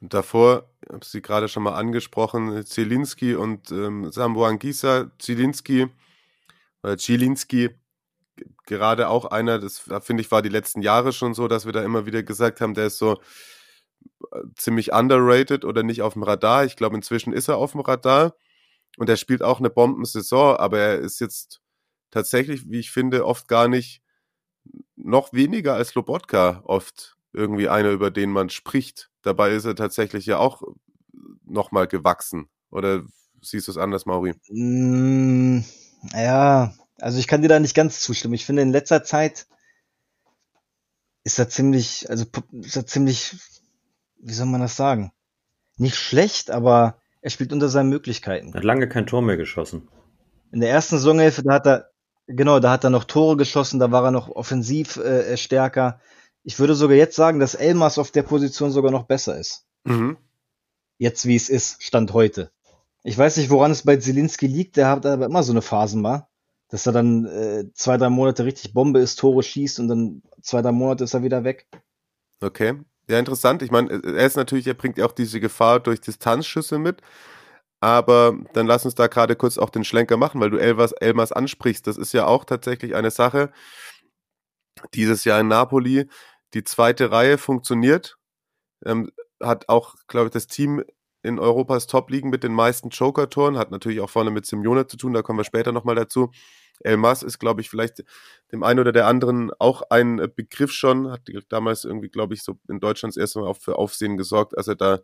Davor, 0.00 0.70
ich 0.82 0.92
habe 0.92 1.04
sie 1.04 1.22
gerade 1.22 1.48
schon 1.48 1.64
mal 1.64 1.74
angesprochen, 1.74 2.64
Zielinski 2.64 3.34
und 3.34 3.70
ähm, 3.72 4.12
Sambo 4.12 4.46
Anguissa. 4.46 5.10
Zielinski, 5.18 5.88
oder 6.82 6.96
Zielinski, 6.96 7.70
gerade 8.66 9.08
auch 9.08 9.24
einer, 9.26 9.58
das 9.58 9.80
finde 10.02 10.22
ich 10.22 10.30
war 10.30 10.42
die 10.42 10.48
letzten 10.48 10.82
Jahre 10.82 11.12
schon 11.12 11.34
so, 11.34 11.48
dass 11.48 11.66
wir 11.66 11.72
da 11.72 11.82
immer 11.82 12.06
wieder 12.06 12.22
gesagt 12.22 12.60
haben, 12.60 12.74
der 12.74 12.86
ist 12.86 12.98
so 12.98 13.20
äh, 14.32 14.42
ziemlich 14.56 14.92
underrated 14.92 15.64
oder 15.64 15.82
nicht 15.82 16.02
auf 16.02 16.14
dem 16.14 16.22
Radar. 16.22 16.64
Ich 16.64 16.76
glaube, 16.76 16.96
inzwischen 16.96 17.32
ist 17.32 17.48
er 17.48 17.56
auf 17.56 17.72
dem 17.72 17.80
Radar 17.80 18.34
und 18.98 19.08
er 19.08 19.16
spielt 19.16 19.42
auch 19.42 19.58
eine 19.60 19.70
Bombensaison, 19.70 20.56
aber 20.56 20.78
er 20.78 20.98
ist 20.98 21.20
jetzt 21.20 21.60
tatsächlich, 22.10 22.70
wie 22.70 22.80
ich 22.80 22.90
finde, 22.90 23.26
oft 23.26 23.48
gar 23.48 23.68
nicht 23.68 24.02
noch 24.96 25.32
weniger 25.32 25.74
als 25.74 25.94
Lobotka 25.94 26.62
oft 26.64 27.17
irgendwie 27.32 27.68
einer, 27.68 27.90
über 27.90 28.10
den 28.10 28.30
man 28.30 28.50
spricht. 28.50 29.10
Dabei 29.22 29.50
ist 29.50 29.64
er 29.64 29.74
tatsächlich 29.74 30.26
ja 30.26 30.38
auch 30.38 30.62
nochmal 31.44 31.86
gewachsen. 31.86 32.48
Oder 32.70 33.02
siehst 33.42 33.68
du 33.68 33.72
es 33.72 33.78
anders, 33.78 34.06
Mauri? 34.06 34.34
Mm, 34.48 35.60
ja, 36.12 36.72
also 37.00 37.18
ich 37.18 37.26
kann 37.26 37.42
dir 37.42 37.48
da 37.48 37.60
nicht 37.60 37.74
ganz 37.74 38.00
zustimmen. 38.00 38.34
Ich 38.34 38.46
finde, 38.46 38.62
in 38.62 38.72
letzter 38.72 39.04
Zeit 39.04 39.46
ist 41.24 41.38
er 41.38 41.48
ziemlich, 41.48 42.08
also 42.08 42.24
ist 42.52 42.76
er 42.76 42.86
ziemlich, 42.86 43.36
wie 44.18 44.32
soll 44.32 44.46
man 44.46 44.60
das 44.60 44.76
sagen? 44.76 45.12
Nicht 45.76 45.96
schlecht, 45.96 46.50
aber 46.50 47.00
er 47.20 47.30
spielt 47.30 47.52
unter 47.52 47.68
seinen 47.68 47.90
Möglichkeiten. 47.90 48.48
Er 48.48 48.54
hat 48.54 48.64
lange 48.64 48.88
kein 48.88 49.06
Tor 49.06 49.22
mehr 49.22 49.36
geschossen. 49.36 49.88
In 50.52 50.60
der 50.60 50.70
ersten 50.70 50.96
Saisonhälfte, 50.96 51.42
da 51.42 51.54
hat 51.54 51.66
er, 51.66 51.90
genau, 52.26 52.60
da 52.60 52.70
hat 52.70 52.84
er 52.84 52.90
noch 52.90 53.04
Tore 53.04 53.36
geschossen, 53.36 53.78
da 53.78 53.90
war 53.90 54.04
er 54.04 54.10
noch 54.10 54.28
offensiv 54.28 54.96
äh, 54.96 55.36
stärker. 55.36 56.00
Ich 56.48 56.58
würde 56.58 56.74
sogar 56.74 56.96
jetzt 56.96 57.14
sagen, 57.14 57.40
dass 57.40 57.54
Elmas 57.54 57.98
auf 57.98 58.10
der 58.10 58.22
Position 58.22 58.70
sogar 58.70 58.90
noch 58.90 59.04
besser 59.04 59.38
ist. 59.38 59.66
Mhm. 59.84 60.16
Jetzt 60.96 61.26
wie 61.26 61.36
es 61.36 61.50
ist, 61.50 61.82
Stand 61.82 62.14
heute. 62.14 62.50
Ich 63.04 63.18
weiß 63.18 63.36
nicht, 63.36 63.50
woran 63.50 63.70
es 63.70 63.82
bei 63.82 63.98
Zielinski 63.98 64.46
liegt, 64.46 64.78
der 64.78 64.88
hat 64.88 65.04
aber 65.04 65.26
immer 65.26 65.42
so 65.42 65.52
eine 65.52 65.60
Phasen 65.60 66.00
mal, 66.00 66.26
dass 66.70 66.86
er 66.86 66.94
dann 66.94 67.26
äh, 67.26 67.64
zwei, 67.74 67.98
drei 67.98 68.08
Monate 68.08 68.46
richtig 68.46 68.72
Bombe 68.72 68.98
ist, 69.00 69.16
Tore 69.16 69.42
schießt 69.42 69.78
und 69.80 69.88
dann 69.88 70.22
zwei, 70.40 70.62
drei 70.62 70.72
Monate 70.72 71.04
ist 71.04 71.12
er 71.12 71.22
wieder 71.22 71.44
weg. 71.44 71.68
Okay. 72.40 72.80
Ja, 73.10 73.18
interessant. 73.18 73.60
Ich 73.60 73.70
meine, 73.70 73.90
er 74.02 74.26
ist 74.26 74.38
natürlich, 74.38 74.66
er 74.66 74.72
bringt 74.72 74.96
ja 74.96 75.04
auch 75.04 75.12
diese 75.12 75.40
Gefahr 75.40 75.80
durch 75.80 76.00
Distanzschüsse 76.00 76.78
mit. 76.78 77.02
Aber 77.80 78.38
dann 78.54 78.66
lass 78.66 78.86
uns 78.86 78.94
da 78.94 79.06
gerade 79.06 79.36
kurz 79.36 79.58
auch 79.58 79.68
den 79.68 79.84
Schlenker 79.84 80.16
machen, 80.16 80.40
weil 80.40 80.48
du 80.48 80.56
Elmas, 80.56 80.92
Elmas 80.92 81.30
ansprichst. 81.30 81.86
Das 81.86 81.98
ist 81.98 82.14
ja 82.14 82.26
auch 82.26 82.46
tatsächlich 82.46 82.94
eine 82.94 83.10
Sache. 83.10 83.52
Dieses 84.94 85.24
Jahr 85.24 85.40
in 85.40 85.48
Napoli, 85.48 86.08
die 86.54 86.64
zweite 86.64 87.10
Reihe 87.10 87.38
funktioniert. 87.38 88.18
Ähm, 88.84 89.10
hat 89.40 89.68
auch, 89.68 89.94
glaube 90.06 90.26
ich, 90.26 90.32
das 90.32 90.46
Team 90.46 90.82
in 91.22 91.38
Europas 91.38 91.86
Top-Ligen 91.86 92.30
mit 92.30 92.44
den 92.44 92.52
meisten 92.52 92.90
Joker-Toren. 92.90 93.58
Hat 93.58 93.70
natürlich 93.70 94.00
auch 94.00 94.10
vorne 94.10 94.30
mit 94.30 94.46
Simeone 94.46 94.86
zu 94.86 94.96
tun, 94.96 95.12
da 95.12 95.22
kommen 95.22 95.38
wir 95.38 95.44
später 95.44 95.72
nochmal 95.72 95.94
dazu. 95.94 96.30
Elmas 96.80 97.22
ist, 97.22 97.38
glaube 97.38 97.60
ich, 97.60 97.70
vielleicht 97.70 98.04
dem 98.52 98.62
einen 98.62 98.78
oder 98.80 98.92
der 98.92 99.06
anderen 99.06 99.50
auch 99.58 99.82
ein 99.90 100.16
Begriff 100.36 100.70
schon. 100.72 101.10
Hat 101.10 101.22
damals 101.48 101.84
irgendwie, 101.84 102.08
glaube 102.08 102.34
ich, 102.34 102.42
so 102.42 102.58
in 102.68 102.80
Deutschland 102.80 103.16
das 103.16 103.20
erste 103.20 103.40
Mal 103.40 103.48
auch 103.48 103.58
für 103.58 103.76
Aufsehen 103.76 104.16
gesorgt, 104.16 104.56
als 104.56 104.68
er 104.68 104.76
da 104.76 105.00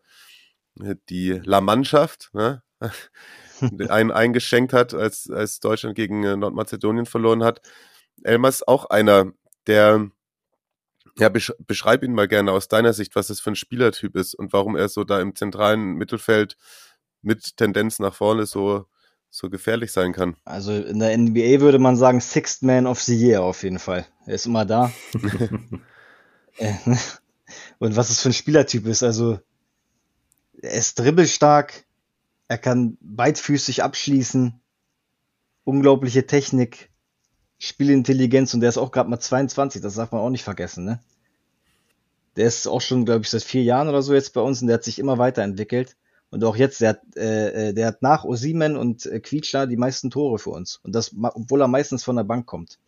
äh, 0.80 0.96
die 1.08 1.40
La 1.44 1.60
Mannschaft 1.60 2.30
ne, 2.32 2.62
einen 3.88 4.12
eingeschenkt 4.12 4.72
hat, 4.72 4.94
als, 4.94 5.30
als 5.30 5.60
Deutschland 5.60 5.96
gegen 5.96 6.22
äh, 6.24 6.36
Nordmazedonien 6.36 7.06
verloren 7.06 7.42
hat. 7.42 7.60
Elmas 8.22 8.66
auch 8.66 8.86
einer, 8.86 9.32
der 9.66 10.10
ja, 11.18 11.28
besch 11.28 11.52
beschreib 11.66 12.02
ihn 12.02 12.12
mal 12.12 12.28
gerne 12.28 12.52
aus 12.52 12.68
deiner 12.68 12.92
Sicht, 12.92 13.14
was 13.16 13.28
das 13.28 13.40
für 13.40 13.50
ein 13.50 13.56
Spielertyp 13.56 14.16
ist 14.16 14.34
und 14.34 14.52
warum 14.52 14.76
er 14.76 14.88
so 14.88 15.04
da 15.04 15.20
im 15.20 15.34
zentralen 15.34 15.94
Mittelfeld 15.94 16.56
mit 17.22 17.56
Tendenz 17.56 17.98
nach 17.98 18.14
vorne 18.14 18.46
so 18.46 18.86
so 19.30 19.50
gefährlich 19.50 19.90
sein 19.90 20.12
kann. 20.12 20.36
Also 20.44 20.72
in 20.72 21.00
der 21.00 21.16
NBA 21.18 21.60
würde 21.60 21.80
man 21.80 21.96
sagen 21.96 22.20
Sixth 22.20 22.62
Man 22.62 22.86
of 22.86 23.00
the 23.00 23.16
Year 23.16 23.42
auf 23.42 23.64
jeden 23.64 23.80
Fall. 23.80 24.06
Er 24.26 24.34
ist 24.34 24.46
immer 24.46 24.64
da. 24.64 24.92
Äh, 26.56 26.72
und 27.80 27.96
was 27.96 28.10
es 28.10 28.20
für 28.20 28.28
ein 28.28 28.32
Spielertyp 28.32 28.86
ist, 28.86 29.02
also 29.02 29.40
er 30.62 30.70
ist 30.70 31.00
dribbelstark, 31.00 31.84
er 32.46 32.58
kann 32.58 32.96
beidfüßig 33.00 33.82
abschließen, 33.82 34.60
unglaubliche 35.64 36.28
Technik, 36.28 36.92
Spielintelligenz 37.58 38.54
und 38.54 38.60
der 38.60 38.68
ist 38.68 38.78
auch 38.78 38.90
gerade 38.90 39.08
mal 39.08 39.20
22, 39.20 39.80
das 39.80 39.94
darf 39.94 40.12
man 40.12 40.20
auch 40.20 40.30
nicht 40.30 40.44
vergessen, 40.44 40.84
ne? 40.84 41.00
Der 42.36 42.46
ist 42.48 42.66
auch 42.66 42.80
schon, 42.80 43.04
glaube 43.04 43.22
ich, 43.22 43.30
seit 43.30 43.44
vier 43.44 43.62
Jahren 43.62 43.88
oder 43.88 44.02
so 44.02 44.12
jetzt 44.12 44.34
bei 44.34 44.40
uns 44.40 44.60
und 44.60 44.66
der 44.66 44.74
hat 44.74 44.84
sich 44.84 44.98
immer 44.98 45.18
weiterentwickelt. 45.18 45.96
Und 46.30 46.42
auch 46.42 46.56
jetzt, 46.56 46.80
der 46.80 46.88
hat, 46.88 47.16
äh, 47.16 47.68
äh, 47.68 47.72
der 47.74 47.86
hat 47.86 48.02
nach 48.02 48.24
Osimen 48.24 48.76
und 48.76 49.06
äh, 49.06 49.20
Quietscher 49.20 49.68
die 49.68 49.76
meisten 49.76 50.10
Tore 50.10 50.40
für 50.40 50.50
uns. 50.50 50.80
Und 50.82 50.92
das, 50.92 51.14
obwohl 51.16 51.60
er 51.60 51.68
meistens 51.68 52.02
von 52.02 52.16
der 52.16 52.24
Bank 52.24 52.46
kommt. 52.46 52.80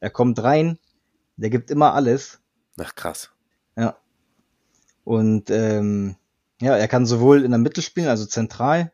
Er 0.00 0.08
kommt 0.08 0.42
rein, 0.42 0.78
der 1.36 1.50
gibt 1.50 1.70
immer 1.70 1.92
alles. 1.92 2.40
Ach, 2.78 2.94
krass. 2.94 3.30
Ja. 3.76 3.98
Und 5.04 5.50
ähm, 5.50 6.16
ja, 6.62 6.78
er 6.78 6.88
kann 6.88 7.04
sowohl 7.04 7.44
in 7.44 7.50
der 7.50 7.58
Mitte 7.58 7.82
spielen, 7.82 8.08
also 8.08 8.24
zentral, 8.24 8.90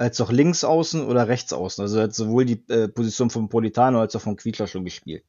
als 0.00 0.18
auch 0.22 0.32
links 0.32 0.64
außen 0.64 1.04
oder 1.04 1.28
rechts 1.28 1.52
außen. 1.52 1.82
Also 1.82 1.98
er 1.98 2.04
hat 2.04 2.14
sowohl 2.14 2.46
die 2.46 2.64
äh, 2.68 2.88
Position 2.88 3.28
von 3.28 3.50
Politano 3.50 4.00
als 4.00 4.16
auch 4.16 4.22
von 4.22 4.36
Quietscher 4.36 4.66
schon 4.66 4.84
gespielt. 4.84 5.24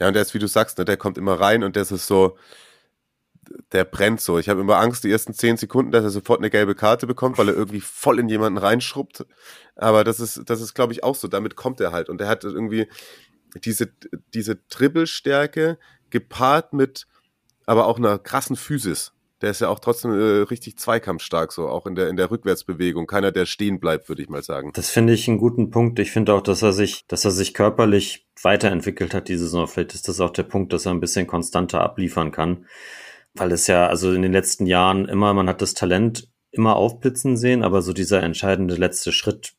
Ja, 0.00 0.08
und 0.08 0.14
der 0.14 0.22
ist, 0.22 0.34
wie 0.34 0.40
du 0.40 0.48
sagst, 0.48 0.78
ne, 0.78 0.84
der 0.84 0.96
kommt 0.96 1.16
immer 1.16 1.38
rein 1.38 1.62
und 1.62 1.76
das 1.76 1.92
ist 1.92 2.08
so, 2.08 2.36
der 3.70 3.84
brennt 3.84 4.20
so. 4.20 4.38
Ich 4.38 4.48
habe 4.48 4.60
immer 4.60 4.78
Angst, 4.78 5.04
die 5.04 5.12
ersten 5.12 5.32
zehn 5.32 5.56
Sekunden, 5.56 5.92
dass 5.92 6.02
er 6.02 6.10
sofort 6.10 6.40
eine 6.40 6.50
gelbe 6.50 6.74
Karte 6.74 7.06
bekommt, 7.06 7.38
weil 7.38 7.48
er 7.48 7.54
irgendwie 7.54 7.80
voll 7.80 8.18
in 8.18 8.28
jemanden 8.28 8.58
reinschrubbt. 8.58 9.24
Aber 9.76 10.02
das 10.02 10.18
ist, 10.18 10.42
das 10.46 10.60
ist, 10.60 10.74
glaube 10.74 10.92
ich, 10.92 11.04
auch 11.04 11.14
so. 11.14 11.28
Damit 11.28 11.54
kommt 11.54 11.80
er 11.80 11.92
halt. 11.92 12.08
Und 12.08 12.20
er 12.20 12.26
hat 12.26 12.42
irgendwie 12.42 12.88
diese, 13.64 13.92
diese 14.34 14.56
Dribbelstärke 14.56 15.78
gepaart 16.10 16.72
mit 16.72 17.06
aber 17.64 17.86
auch 17.86 17.98
einer 17.98 18.18
krassen 18.18 18.56
Physis. 18.56 19.12
Der 19.40 19.50
ist 19.50 19.60
ja 19.60 19.68
auch 19.68 19.78
trotzdem 19.78 20.12
äh, 20.12 20.42
richtig 20.42 20.78
zweikampfstark, 20.78 21.52
so 21.52 21.68
auch 21.68 21.86
in 21.86 21.94
der, 21.94 22.08
in 22.08 22.16
der 22.16 22.30
Rückwärtsbewegung. 22.30 23.06
Keiner, 23.06 23.30
der 23.30 23.46
stehen 23.46 23.78
bleibt, 23.78 24.08
würde 24.08 24.22
ich 24.22 24.28
mal 24.28 24.42
sagen. 24.42 24.72
Das 24.74 24.90
finde 24.90 25.12
ich 25.12 25.28
einen 25.28 25.38
guten 25.38 25.70
Punkt. 25.70 25.98
Ich 25.98 26.10
finde 26.10 26.34
auch, 26.34 26.42
dass 26.42 26.62
er 26.62 26.72
sich, 26.72 27.06
dass 27.06 27.24
er 27.24 27.30
sich 27.30 27.54
körperlich 27.54 28.26
weiterentwickelt 28.42 29.14
hat 29.14 29.28
diese 29.28 29.44
Saison. 29.44 29.68
Vielleicht 29.68 29.94
ist 29.94 30.08
das 30.08 30.20
auch 30.20 30.30
der 30.30 30.42
Punkt, 30.42 30.72
dass 30.72 30.86
er 30.86 30.92
ein 30.92 31.00
bisschen 31.00 31.26
konstanter 31.26 31.80
abliefern 31.80 32.32
kann 32.32 32.66
weil 33.34 33.52
es 33.52 33.66
ja, 33.66 33.86
also 33.86 34.12
in 34.12 34.22
den 34.22 34.32
letzten 34.32 34.66
Jahren 34.66 35.06
immer, 35.06 35.34
man 35.34 35.48
hat 35.48 35.62
das 35.62 35.74
Talent 35.74 36.28
immer 36.50 36.76
aufblitzen 36.76 37.36
sehen, 37.36 37.62
aber 37.62 37.82
so 37.82 37.92
dieser 37.92 38.22
entscheidende 38.22 38.74
letzte 38.74 39.12
Schritt 39.12 39.54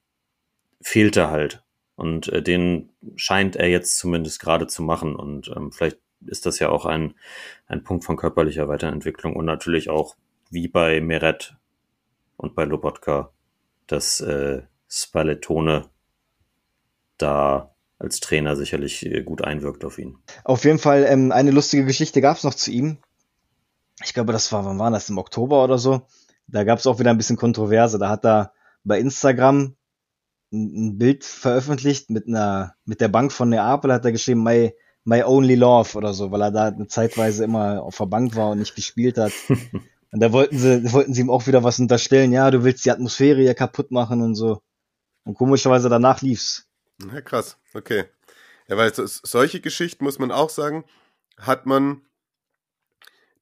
fehlte 0.82 1.30
halt. 1.30 1.64
Und 1.96 2.30
äh, 2.30 2.42
den 2.42 2.92
scheint 3.16 3.56
er 3.56 3.68
jetzt 3.68 3.98
zumindest 3.98 4.40
gerade 4.40 4.68
zu 4.68 4.82
machen. 4.82 5.16
Und 5.16 5.52
ähm, 5.56 5.72
vielleicht 5.72 6.00
ist 6.26 6.46
das 6.46 6.60
ja 6.60 6.70
auch 6.70 6.86
ein, 6.86 7.16
ein 7.68 7.84
Punkt 7.84 8.04
von 8.04 8.18
körperlicher 8.18 8.68
Weiterentwicklung 8.68 9.36
und 9.36 9.46
natürlich 9.46 9.90
auch 9.90 10.16
wie 10.50 10.68
bei 10.68 11.02
Meret 11.02 11.56
und 12.38 12.56
bei 12.56 12.66
Lobotka, 12.66 13.32
dass 13.88 14.20
äh, 14.22 14.64
Spallettone 14.88 15.90
da 17.18 17.74
als 17.98 18.20
Trainer 18.20 18.56
sicherlich 18.56 19.06
äh, 19.06 19.24
gut 19.24 19.44
einwirkt 19.44 19.84
auf 19.86 20.00
ihn. 20.00 20.18
Auf 20.44 20.64
jeden 20.64 20.80
Fall 20.80 21.06
ähm, 21.08 21.32
eine 21.32 21.52
lustige 21.52 21.86
Geschichte 21.86 22.22
gab 22.22 22.38
es 22.38 22.44
noch 22.44 22.56
zu 22.56 22.72
ihm 22.72 22.98
ich 24.04 24.14
glaube, 24.14 24.34
das 24.34 24.52
war, 24.52 24.66
wann 24.66 24.80
war 24.80 24.92
das, 24.92 25.10
im 25.10 25.18
Oktober 25.18 25.64
oder 25.64 25.78
so? 25.78 26.02
Da 26.48 26.64
gab 26.64 26.80
es 26.80 26.88
auch 26.88 27.00
wieder 27.00 27.12
ein 27.12 27.18
bisschen 27.18 27.38
Kontroverse. 27.38 28.00
Da 28.00 28.10
hat 28.10 28.26
er 28.26 28.54
bei 28.84 29.00
Instagram 29.00 29.76
ein, 30.52 30.98
Bild 30.98 31.24
veröffentlicht 31.24 32.10
mit 32.10 32.28
einer, 32.28 32.76
mit 32.86 33.02
der 33.02 33.08
Bank 33.08 33.32
von 33.32 33.50
Neapel, 33.50 33.94
hat 33.94 34.06
er 34.06 34.12
geschrieben, 34.12 34.44
my, 34.44 34.74
my 35.06 35.24
only 35.24 35.56
love 35.56 35.98
oder 35.98 36.14
so, 36.14 36.32
weil 36.32 36.42
er 36.42 36.52
da 36.52 36.68
eine 36.68 36.88
Zeitweise 36.88 37.44
immer 37.44 37.82
auf 37.82 37.98
der 37.98 38.06
Bank 38.06 38.36
war 38.36 38.52
und 38.52 38.60
nicht 38.60 38.76
gespielt 38.76 39.18
hat. 39.18 39.32
und 40.12 40.20
da 40.20 40.32
wollten 40.32 40.58
sie, 40.58 40.92
wollten 40.92 41.14
sie 41.14 41.22
ihm 41.22 41.30
auch 41.30 41.48
wieder 41.48 41.64
was 41.64 41.80
unterstellen, 41.80 42.32
ja, 42.32 42.52
du 42.52 42.64
willst 42.64 42.86
die 42.86 42.92
Atmosphäre 42.92 43.42
hier 43.42 43.56
kaputt 43.56 43.92
machen 43.92 44.22
und 44.22 44.36
so. 44.36 44.62
Und 45.24 45.36
komischerweise 45.36 45.90
danach 45.90 46.22
lief's. 46.22 46.68
Ja, 47.14 47.22
krass, 47.22 47.58
okay. 47.74 48.06
Ja, 48.68 48.78
weil 48.78 48.94
so, 48.94 49.04
solche 49.06 49.62
Geschichten, 49.62 50.04
muss 50.04 50.20
man 50.20 50.32
auch 50.32 50.50
sagen, 50.50 50.86
hat 51.38 51.66
man 51.66 52.02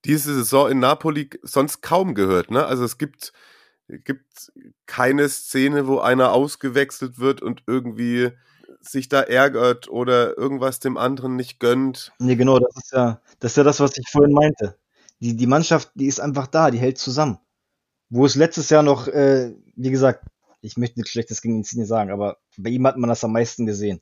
diese 0.05 0.33
Saison 0.33 0.69
in 0.69 0.79
Napoli 0.79 1.29
sonst 1.41 1.81
kaum 1.81 2.15
gehört. 2.15 2.49
Ne? 2.51 2.65
Also 2.65 2.85
es 2.85 2.97
gibt, 2.97 3.33
gibt 3.87 4.51
keine 4.85 5.27
Szene, 5.27 5.87
wo 5.87 5.99
einer 5.99 6.31
ausgewechselt 6.31 7.19
wird 7.19 7.41
und 7.41 7.63
irgendwie 7.67 8.31
sich 8.81 9.09
da 9.09 9.21
ärgert 9.21 9.89
oder 9.89 10.37
irgendwas 10.37 10.79
dem 10.79 10.97
anderen 10.97 11.35
nicht 11.35 11.59
gönnt. 11.59 12.11
Nee, 12.19 12.35
genau, 12.35 12.59
das 12.59 12.75
ist 12.75 12.91
ja 12.91 13.21
das, 13.39 13.51
ist 13.51 13.57
ja 13.57 13.63
das 13.63 13.79
was 13.79 13.97
ich 13.97 14.09
vorhin 14.09 14.33
meinte. 14.33 14.77
Die, 15.19 15.35
die 15.35 15.47
Mannschaft, 15.47 15.91
die 15.95 16.07
ist 16.07 16.19
einfach 16.19 16.47
da, 16.47 16.71
die 16.71 16.79
hält 16.79 16.97
zusammen. 16.97 17.39
Wo 18.09 18.25
es 18.25 18.35
letztes 18.35 18.69
Jahr 18.69 18.83
noch, 18.83 19.07
äh, 19.07 19.53
wie 19.75 19.91
gesagt, 19.91 20.25
ich 20.61 20.77
möchte 20.77 20.99
nichts 20.99 21.11
Schlechtes 21.11 21.41
gegen 21.41 21.57
Insigne 21.57 21.85
sagen, 21.85 22.11
aber 22.11 22.37
bei 22.57 22.69
ihm 22.69 22.85
hat 22.87 22.97
man 22.97 23.09
das 23.09 23.23
am 23.23 23.33
meisten 23.33 23.65
gesehen. 23.65 24.01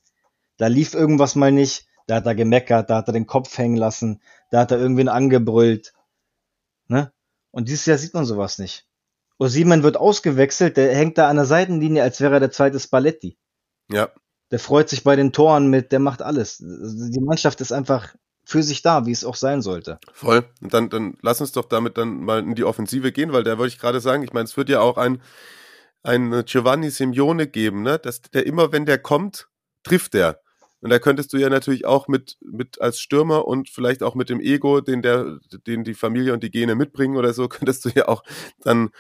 Da 0.58 0.68
lief 0.68 0.94
irgendwas 0.94 1.36
mal 1.36 1.52
nicht, 1.52 1.88
da 2.08 2.16
hat 2.16 2.26
er 2.26 2.36
gemeckert, 2.36 2.90
da 2.90 2.98
hat 2.98 3.08
er 3.08 3.14
den 3.14 3.28
Kopf 3.28 3.58
hängen 3.58 3.78
lassen, 3.78 4.22
da 4.52 4.62
hat 4.62 4.72
er 4.72 4.80
irgendwen 4.80 5.10
angebrüllt. 5.10 5.94
Ne? 6.88 7.12
Und 7.52 7.68
dieses 7.70 7.86
Jahr 7.86 7.98
sieht 7.98 8.14
man 8.14 8.26
sowas 8.26 8.60
nicht. 8.60 8.88
Osiman 9.38 9.84
wird 9.84 9.98
ausgewechselt, 9.98 10.78
der 10.78 10.96
hängt 10.96 11.18
da 11.18 11.30
an 11.30 11.36
der 11.36 11.46
Seitenlinie, 11.46 12.04
als 12.04 12.22
wäre 12.22 12.36
er 12.36 12.40
der 12.40 12.52
zweite 12.52 12.80
Spalletti. 12.80 13.38
Ja. 13.92 14.10
Der 14.52 14.60
freut 14.60 14.90
sich 14.90 15.04
bei 15.04 15.16
den 15.16 15.34
Toren 15.34 15.70
mit, 15.70 15.92
der 15.92 16.00
macht 16.00 16.22
alles. 16.22 16.58
Die 16.60 17.22
Mannschaft 17.22 17.62
ist 17.62 17.72
einfach 17.72 18.14
für 18.46 18.62
sich 18.62 18.82
da, 18.82 19.06
wie 19.06 19.12
es 19.12 19.26
auch 19.26 19.36
sein 19.36 19.62
sollte. 19.62 20.00
Voll. 20.14 20.46
Und 20.62 20.74
dann, 20.74 20.90
dann 20.90 21.18
lass 21.22 21.42
uns 21.42 21.52
doch 21.52 21.66
damit 21.66 21.98
dann 21.98 22.22
mal 22.22 22.40
in 22.40 22.56
die 22.56 22.64
Offensive 22.64 23.12
gehen, 23.12 23.34
weil 23.34 23.44
da 23.44 23.58
wollte 23.58 23.74
ich 23.74 23.80
gerade 23.80 24.00
sagen, 24.00 24.24
ich 24.24 24.34
meine, 24.34 24.46
es 24.46 24.56
wird 24.56 24.70
ja 24.70 24.82
auch 24.82 24.98
ein, 24.98 25.22
ein 26.04 26.44
Giovanni 26.46 26.92
Simeone 26.92 27.48
geben, 27.48 27.82
ne? 27.82 27.98
Dass 27.98 28.22
der 28.22 28.46
immer, 28.46 28.72
wenn 28.72 28.86
der 28.86 29.00
kommt, 29.00 29.48
trifft 29.84 30.14
der. 30.14 30.40
Und 30.82 30.92
da 30.92 31.00
könntest 31.00 31.34
du 31.34 31.38
ja 31.38 31.50
natürlich 31.50 31.86
auch 31.86 32.08
mit, 32.08 32.38
mit 32.42 32.80
als 32.80 33.00
Stürmer 33.00 33.48
und 33.48 33.70
vielleicht 33.70 34.04
auch 34.04 34.14
mit 34.14 34.30
dem 34.30 34.40
Ego, 34.40 34.82
den 34.82 35.02
der, 35.02 35.40
den 35.66 35.84
die 35.84 35.96
Familie 35.96 36.32
und 36.34 36.44
die 36.44 36.52
Gene 36.52 36.76
mitbringen 36.76 37.18
oder 37.18 37.34
so, 37.34 37.48
könntest 37.50 37.86
du 37.86 37.90
ja 37.90 38.08
auch 38.08 38.24
dann, 38.62 38.92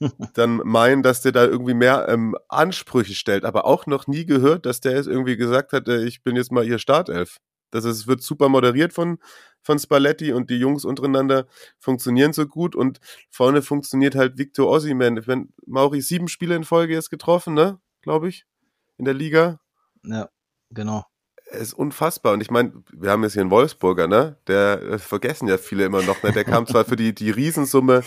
dann 0.34 0.60
meinen, 0.64 1.02
dass 1.02 1.22
der 1.22 1.32
da 1.32 1.44
irgendwie 1.44 1.74
mehr 1.74 2.06
ähm, 2.08 2.36
Ansprüche 2.48 3.14
stellt. 3.14 3.44
Aber 3.44 3.64
auch 3.64 3.86
noch 3.86 4.06
nie 4.06 4.26
gehört, 4.26 4.66
dass 4.66 4.80
der 4.80 4.92
jetzt 4.92 5.08
irgendwie 5.08 5.36
gesagt 5.36 5.72
hat, 5.72 5.88
äh, 5.88 6.04
ich 6.04 6.22
bin 6.22 6.36
jetzt 6.36 6.52
mal 6.52 6.66
ihr 6.66 6.78
Startelf. 6.78 7.38
Das 7.70 7.84
ist, 7.84 8.06
wird 8.06 8.22
super 8.22 8.48
moderiert 8.48 8.92
von, 8.92 9.18
von 9.62 9.78
Spalletti 9.78 10.32
und 10.32 10.48
die 10.48 10.56
Jungs 10.58 10.84
untereinander 10.84 11.46
funktionieren 11.78 12.32
so 12.32 12.46
gut 12.46 12.74
und 12.74 12.98
vorne 13.30 13.60
funktioniert 13.60 14.14
halt 14.14 14.38
Victor 14.38 14.68
Ossiman. 14.68 15.18
Ich 15.18 15.26
meine, 15.26 15.48
Mauri 15.66 16.00
sieben 16.00 16.28
Spiele 16.28 16.56
in 16.56 16.64
Folge 16.64 16.94
jetzt 16.94 17.10
getroffen, 17.10 17.54
ne? 17.54 17.78
Glaube 18.00 18.28
ich, 18.28 18.46
in 18.96 19.04
der 19.04 19.14
Liga. 19.14 19.60
Ja, 20.02 20.30
genau 20.70 21.04
ist 21.50 21.72
unfassbar. 21.74 22.34
Und 22.34 22.40
ich 22.40 22.50
meine, 22.50 22.72
wir 22.92 23.10
haben 23.10 23.22
jetzt 23.22 23.32
hier 23.32 23.42
einen 23.42 23.50
Wolfsburger, 23.50 24.06
ne? 24.06 24.36
Der 24.46 24.82
äh, 24.82 24.98
vergessen 24.98 25.48
ja 25.48 25.58
viele 25.58 25.84
immer 25.84 26.02
noch, 26.02 26.22
ne? 26.22 26.32
Der 26.32 26.44
kam 26.44 26.66
zwar 26.66 26.84
für 26.84 26.96
die, 26.96 27.14
die 27.14 27.30
Riesensumme 27.30 28.02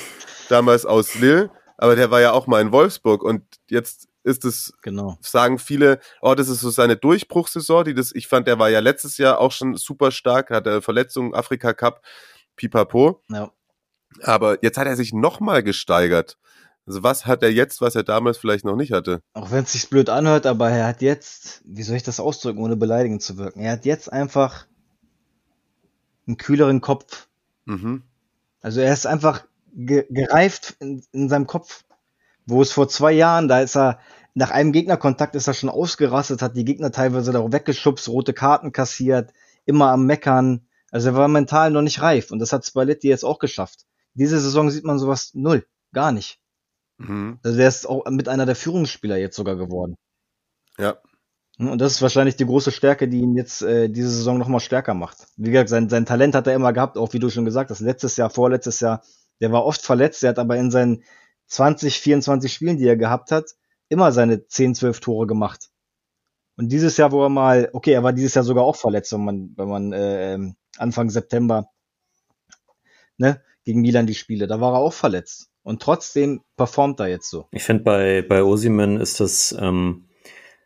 damals 0.50 0.86
aus 0.86 1.16
Lille, 1.16 1.50
aber 1.82 1.96
der 1.96 2.12
war 2.12 2.22
ja 2.22 2.32
auch 2.32 2.46
mal 2.46 2.62
in 2.62 2.72
Wolfsburg 2.72 3.24
und 3.24 3.44
jetzt 3.68 4.08
ist 4.24 4.46
es, 4.46 4.72
genau. 4.84 5.18
sagen 5.22 5.58
viele, 5.58 6.00
oh, 6.22 6.36
das 6.36 6.48
ist 6.48 6.60
so 6.62 6.70
seine 6.70 6.96
Durchbruchssaison, 6.96 7.86
die 7.86 7.96
das, 7.96 8.14
ich 8.14 8.28
fand, 8.28 8.48
der 8.48 8.60
war 8.60 8.70
ja 8.70 8.80
letztes 8.80 9.18
Jahr 9.18 9.40
auch 9.40 9.52
schon 9.52 9.76
super 9.76 10.12
stark, 10.12 10.52
hatte 10.52 10.84
Verletzungen, 10.84 11.34
Afrika 11.34 11.74
Cup, 11.74 12.04
pipapo. 12.56 13.24
Ja. 13.30 13.52
Aber 14.22 14.64
jetzt 14.64 14.78
hat 14.78 14.86
er 14.86 14.96
sich 14.96 15.12
nochmal 15.12 15.64
gesteigert. 15.64 16.38
Also 16.86 17.02
was 17.02 17.26
hat 17.26 17.42
er 17.42 17.52
jetzt, 17.52 17.82
was 17.82 17.96
er 17.96 18.04
damals 18.04 18.38
vielleicht 18.38 18.64
noch 18.64 18.76
nicht 18.76 18.92
hatte? 18.92 19.24
Auch 19.34 19.50
wenn 19.50 19.64
es 19.64 19.72
sich 19.72 19.90
blöd 19.90 20.10
anhört, 20.10 20.46
aber 20.46 20.70
er 20.70 20.86
hat 20.86 21.02
jetzt, 21.02 21.64
wie 21.66 21.82
soll 21.82 21.96
ich 21.96 22.04
das 22.04 22.20
ausdrücken, 22.20 22.60
ohne 22.60 22.76
beleidigend 22.76 23.24
zu 23.24 23.38
wirken? 23.40 23.62
Er 23.62 23.72
hat 23.72 23.86
jetzt 23.86 24.12
einfach 24.12 24.68
einen 26.28 26.38
kühleren 26.38 26.80
Kopf. 26.80 27.28
Mhm. 27.66 28.04
Also 28.62 28.82
er 28.82 28.94
ist 28.94 29.08
einfach 29.08 29.46
ge 29.74 30.06
gereift 30.10 30.76
in, 30.80 31.04
in 31.12 31.30
seinem 31.30 31.48
Kopf. 31.48 31.84
Wo 32.46 32.62
es 32.62 32.72
vor 32.72 32.88
zwei 32.90 33.12
Jahren, 33.12 33.48
da 33.48 33.62
ist 33.62 33.76
er, 33.78 34.00
nach 34.34 34.52
einem 34.52 34.72
Gegnerkontakt 34.72 35.36
ist 35.36 35.48
er 35.48 35.54
schon 35.54 35.70
ausgerastet, 35.70 36.42
hat 36.42 36.56
die 36.56 36.66
Gegner 36.66 36.92
teilweise 36.92 37.32
darauf 37.32 37.52
weggeschubst, 37.52 38.10
rote 38.10 38.34
Karten 38.34 38.72
kassiert, 38.72 39.32
immer 39.66 39.92
am 39.92 40.06
Meckern. 40.06 40.68
Also 40.92 41.10
er 41.10 41.16
war 41.16 41.28
mental 41.28 41.72
noch 41.72 41.82
nicht 41.82 42.02
reif 42.02 42.32
und 42.32 42.40
das 42.40 42.52
hat 42.52 42.66
Spalletti 42.66 43.08
jetzt 43.08 43.24
auch 43.24 43.40
geschafft. 43.40 43.86
Diese 44.14 44.40
Saison 44.40 44.70
sieht 44.70 44.84
man 44.84 45.00
sowas 45.00 45.32
null, 45.34 45.66
gar 45.94 46.12
nicht. 46.12 46.40
Mhm. 46.98 47.40
Also 47.44 47.58
der 47.58 47.68
ist 47.68 47.88
auch 47.88 48.06
mit 48.10 48.28
einer 48.28 48.46
der 48.46 48.56
Führungsspieler 48.56 49.18
jetzt 49.18 49.36
sogar 49.36 49.56
geworden. 49.56 49.96
Ja. 50.78 50.98
Hm, 51.58 51.70
und 51.70 51.80
das 51.80 51.94
ist 51.94 52.02
wahrscheinlich 52.02 52.36
die 52.36 52.46
große 52.46 52.72
Stärke, 52.72 53.08
die 53.08 53.20
ihn 53.20 53.36
jetzt 53.36 53.62
äh, 53.62 53.90
diese 53.90 54.10
Saison 54.10 54.38
nochmal 54.38 54.60
stärker 54.60 54.94
macht. 54.94 55.28
Wie 55.38 55.52
gesagt, 55.52 55.70
sein, 55.70 55.90
sein 55.90 56.06
Talent 56.06 56.36
hat 56.36 56.48
er 56.48 56.56
immer 56.56 56.74
gehabt, 56.74 56.98
auch 56.98 57.14
wie 57.14 57.20
du 57.20 57.30
schon 57.30 57.46
gesagt 57.46 57.70
hast, 57.70 57.80
letztes 57.80 58.18
Jahr, 58.18 58.30
vorletztes 58.30 58.80
Jahr, 58.80 59.04
der 59.42 59.52
war 59.52 59.66
oft 59.66 59.82
verletzt, 59.82 60.24
der 60.24 60.30
hat 60.30 60.40
aber 60.40 60.56
in 60.58 60.72
seinen 60.72 61.04
20, 61.48 62.00
24 62.00 62.54
Spielen, 62.54 62.78
die 62.78 62.88
er 62.88 62.96
gehabt 62.96 63.32
hat, 63.32 63.56
immer 63.90 64.12
seine 64.12 64.48
10, 64.48 64.76
12 64.76 65.00
Tore 65.02 65.28
gemacht. 65.28 65.70
Und 66.56 66.70
dieses 66.72 66.96
Jahr, 66.98 67.12
wo 67.12 67.24
er 67.24 67.30
mal, 67.30 67.70
okay, 67.74 67.92
er 67.92 68.04
war 68.04 68.14
dieses 68.14 68.36
Jahr 68.36 68.44
sogar 68.44 68.64
auch 68.64 68.76
verletzt, 68.76 69.12
wenn 69.14 69.26
man, 69.26 69.54
wenn 69.58 69.68
man 69.68 69.94
äh, 69.94 70.34
ähm, 70.34 70.56
Anfang 70.78 71.10
September 71.10 71.70
ne, 73.18 73.42
gegen 73.64 73.82
Milan 73.82 74.08
die 74.08 74.16
Spiele, 74.16 74.48
da 74.48 74.62
war 74.62 74.74
er 74.74 74.80
auch 74.80 74.94
verletzt. 74.94 75.50
Und 75.64 75.82
trotzdem 75.82 76.42
performt 76.58 77.00
er 77.00 77.08
jetzt 77.08 77.30
so. 77.30 77.48
Ich 77.52 77.64
finde, 77.64 77.84
bei, 77.84 78.22
bei 78.22 78.44
Osimen 78.44 79.00
ist 79.00 79.20
das 79.20 79.56
ähm, 79.60 80.06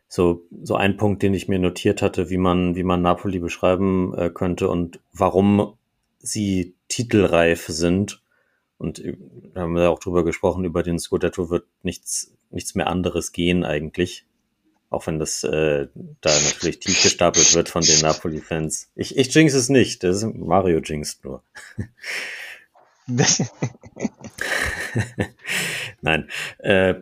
so, 0.08 0.46
so 0.62 0.76
ein 0.76 0.96
Punkt, 0.96 1.22
den 1.22 1.34
ich 1.34 1.48
mir 1.48 1.58
notiert 1.58 2.02
hatte, 2.02 2.30
wie 2.30 2.38
man, 2.38 2.76
wie 2.76 2.84
man 2.84 3.02
Napoli 3.02 3.38
beschreiben 3.38 4.14
äh, 4.16 4.30
könnte 4.30 4.68
und 4.68 5.00
warum 5.12 5.76
sie 6.18 6.76
titelreif 6.88 7.66
sind. 7.66 8.22
Und 8.78 8.98
äh, 8.98 9.16
da 9.54 9.62
haben 9.62 9.74
wir 9.74 9.90
auch 9.90 9.98
drüber 9.98 10.24
gesprochen, 10.24 10.64
über 10.64 10.82
den 10.82 10.98
Scudetto 10.98 11.50
wird 11.50 11.64
nichts, 11.82 12.32
nichts 12.50 12.74
mehr 12.74 12.88
anderes 12.88 13.32
gehen 13.32 13.64
eigentlich. 13.64 14.26
Auch 14.88 15.06
wenn 15.06 15.18
das 15.18 15.42
äh, 15.44 15.88
da 16.20 16.30
natürlich 16.30 16.78
tief 16.80 17.02
gestapelt 17.02 17.54
wird 17.54 17.68
von 17.68 17.82
den 17.82 18.00
Napoli-Fans. 18.00 18.90
Ich, 18.94 19.16
ich 19.16 19.34
jinx 19.34 19.52
es 19.54 19.68
nicht, 19.68 20.04
das 20.04 20.22
ist 20.22 20.34
Mario 20.34 20.78
jinxt 20.78 21.24
nur. 21.24 21.42
Nein. 26.00 26.28
Äh, 26.58 26.94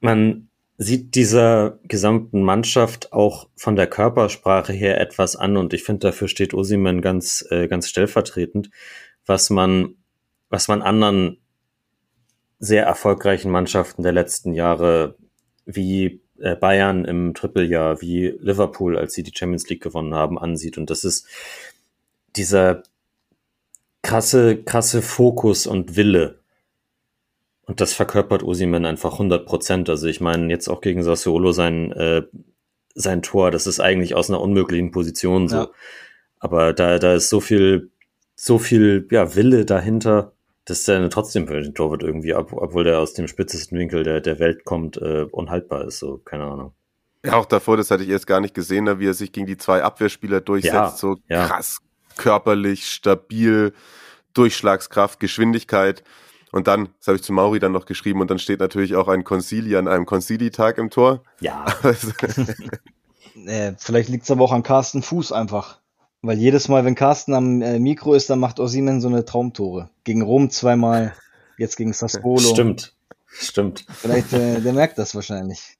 man 0.00 0.48
sieht 0.76 1.14
dieser 1.14 1.78
gesamten 1.84 2.42
Mannschaft 2.42 3.12
auch 3.12 3.48
von 3.56 3.76
der 3.76 3.86
Körpersprache 3.86 4.72
her 4.72 5.00
etwas 5.00 5.36
an 5.36 5.56
und 5.56 5.72
ich 5.72 5.84
finde, 5.84 6.08
dafür 6.08 6.28
steht 6.28 6.52
Osimen 6.52 7.00
ganz, 7.00 7.46
äh, 7.50 7.68
ganz 7.68 7.88
stellvertretend, 7.88 8.70
was 9.24 9.50
man, 9.50 9.96
was 10.54 10.68
man 10.68 10.82
anderen 10.82 11.38
sehr 12.60 12.84
erfolgreichen 12.84 13.50
Mannschaften 13.50 14.04
der 14.04 14.12
letzten 14.12 14.54
Jahre 14.54 15.16
wie 15.66 16.22
äh, 16.38 16.54
Bayern 16.54 17.04
im 17.04 17.34
Trippeljahr, 17.34 18.00
wie 18.00 18.28
Liverpool, 18.38 18.96
als 18.96 19.14
sie 19.14 19.24
die 19.24 19.32
Champions 19.34 19.68
League 19.68 19.82
gewonnen 19.82 20.14
haben, 20.14 20.38
ansieht. 20.38 20.78
Und 20.78 20.90
das 20.90 21.02
ist 21.02 21.26
dieser 22.36 22.84
krasse, 24.02 24.62
krasse 24.62 25.02
Fokus 25.02 25.66
und 25.66 25.96
Wille. 25.96 26.38
Und 27.66 27.80
das 27.80 27.92
verkörpert 27.92 28.44
Osimen 28.44 28.84
einfach 28.84 29.14
100 29.14 29.46
Prozent. 29.46 29.90
Also 29.90 30.06
ich 30.06 30.20
meine, 30.20 30.52
jetzt 30.52 30.68
auch 30.68 30.80
gegen 30.80 31.02
Sassuolo 31.02 31.50
sein, 31.50 31.90
äh, 31.90 32.22
sein 32.94 33.22
Tor, 33.22 33.50
das 33.50 33.66
ist 33.66 33.80
eigentlich 33.80 34.14
aus 34.14 34.30
einer 34.30 34.40
unmöglichen 34.40 34.92
Position 34.92 35.48
so. 35.48 35.56
Ja. 35.56 35.70
Aber 36.38 36.72
da, 36.72 37.00
da 37.00 37.14
ist 37.14 37.28
so 37.28 37.40
viel, 37.40 37.90
so 38.36 38.58
viel, 38.58 39.08
ja, 39.10 39.34
Wille 39.34 39.64
dahinter, 39.64 40.33
dass 40.64 40.84
der 40.84 41.08
trotzdem 41.10 41.46
für 41.46 41.60
den 41.60 41.74
Torwart 41.74 42.02
irgendwie, 42.02 42.34
ob, 42.34 42.52
obwohl 42.52 42.84
der 42.84 42.98
aus 42.98 43.12
dem 43.14 43.28
spitzesten 43.28 43.78
Winkel 43.78 44.02
der, 44.02 44.20
der 44.20 44.38
Welt 44.38 44.64
kommt, 44.64 44.96
äh, 44.96 45.26
unhaltbar 45.30 45.84
ist, 45.84 45.98
so, 45.98 46.18
keine 46.18 46.44
Ahnung. 46.44 46.74
Ja, 47.24 47.34
auch 47.34 47.46
davor, 47.46 47.76
das 47.76 47.90
hatte 47.90 48.02
ich 48.02 48.10
erst 48.10 48.26
gar 48.26 48.40
nicht 48.40 48.54
gesehen, 48.54 48.98
wie 48.98 49.06
er 49.06 49.14
sich 49.14 49.32
gegen 49.32 49.46
die 49.46 49.56
zwei 49.56 49.82
Abwehrspieler 49.82 50.40
durchsetzt, 50.40 50.74
ja, 50.74 50.90
so 50.90 51.16
ja. 51.28 51.46
krass 51.46 51.80
körperlich, 52.16 52.88
stabil, 52.88 53.72
Durchschlagskraft, 54.34 55.20
Geschwindigkeit. 55.20 56.02
Und 56.52 56.68
dann, 56.68 56.88
das 56.98 57.08
habe 57.08 57.16
ich 57.16 57.22
zu 57.22 57.32
Mauri 57.32 57.58
dann 57.58 57.72
noch 57.72 57.86
geschrieben, 57.86 58.20
und 58.20 58.30
dann 58.30 58.38
steht 58.38 58.60
natürlich 58.60 58.94
auch 58.94 59.08
ein 59.08 59.24
Concili 59.24 59.76
an 59.76 59.88
einem 59.88 60.06
Concili-Tag 60.06 60.78
im 60.78 60.90
Tor. 60.90 61.22
Ja. 61.40 61.66
äh, 63.46 63.72
vielleicht 63.76 64.08
liegt 64.08 64.24
es 64.24 64.30
aber 64.30 64.44
auch 64.44 64.52
an 64.52 64.62
Carsten 64.62 65.02
Fuß 65.02 65.32
einfach. 65.32 65.80
Weil 66.26 66.38
jedes 66.38 66.68
Mal, 66.68 66.86
wenn 66.86 66.94
Carsten 66.94 67.34
am 67.34 67.60
äh, 67.60 67.78
Mikro 67.78 68.14
ist, 68.14 68.30
dann 68.30 68.38
macht 68.38 68.58
Osimen 68.58 69.02
so 69.02 69.08
eine 69.08 69.26
Traumtore. 69.26 69.90
Gegen 70.04 70.22
Rom 70.22 70.48
zweimal, 70.48 71.14
jetzt 71.58 71.76
gegen 71.76 71.92
Sassuolo. 71.92 72.40
Stimmt, 72.40 72.94
stimmt. 73.26 73.84
Vielleicht, 73.90 74.32
äh, 74.32 74.62
der 74.62 74.72
merkt 74.72 74.96
das 74.96 75.14
wahrscheinlich. 75.14 75.76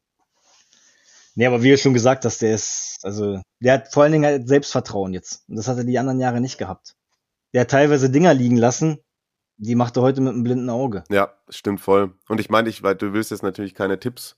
Nee, 1.35 1.47
aber 1.47 1.63
wie 1.63 1.71
du 1.71 1.79
schon 1.79 1.95
gesagt 1.95 2.27
hast, 2.27 2.43
der 2.43 2.55
ist, 2.55 2.99
also, 3.05 3.41
der 3.61 3.73
hat 3.73 3.93
vor 3.93 4.03
allen 4.03 4.13
Dingen 4.13 4.27
halt 4.27 4.47
Selbstvertrauen 4.47 5.15
jetzt. 5.15 5.49
Und 5.49 5.57
das 5.57 5.67
hat 5.67 5.79
er 5.79 5.85
die 5.85 5.99
anderen 5.99 6.21
Jahre 6.21 6.43
nicht 6.43 6.59
gehabt. 6.59 6.95
Der 7.55 7.63
hat 7.63 7.71
teilweise 7.71 8.11
Dinger 8.11 8.35
liegen 8.35 8.59
lassen, 8.59 8.99
die 9.57 9.75
macht 9.75 9.97
er 9.97 10.03
heute 10.03 10.21
mit 10.21 10.35
einem 10.35 10.45
blinden 10.45 10.69
Auge. 10.69 11.05
Ja, 11.09 11.33
stimmt 11.49 11.81
voll. 11.81 12.13
Und 12.29 12.39
ich 12.39 12.51
meine, 12.51 12.69
ich, 12.69 12.83
weil 12.83 12.97
du 12.97 13.15
willst 13.15 13.31
jetzt 13.31 13.43
natürlich 13.43 13.75
keine 13.75 13.99
Tipps 13.99 14.37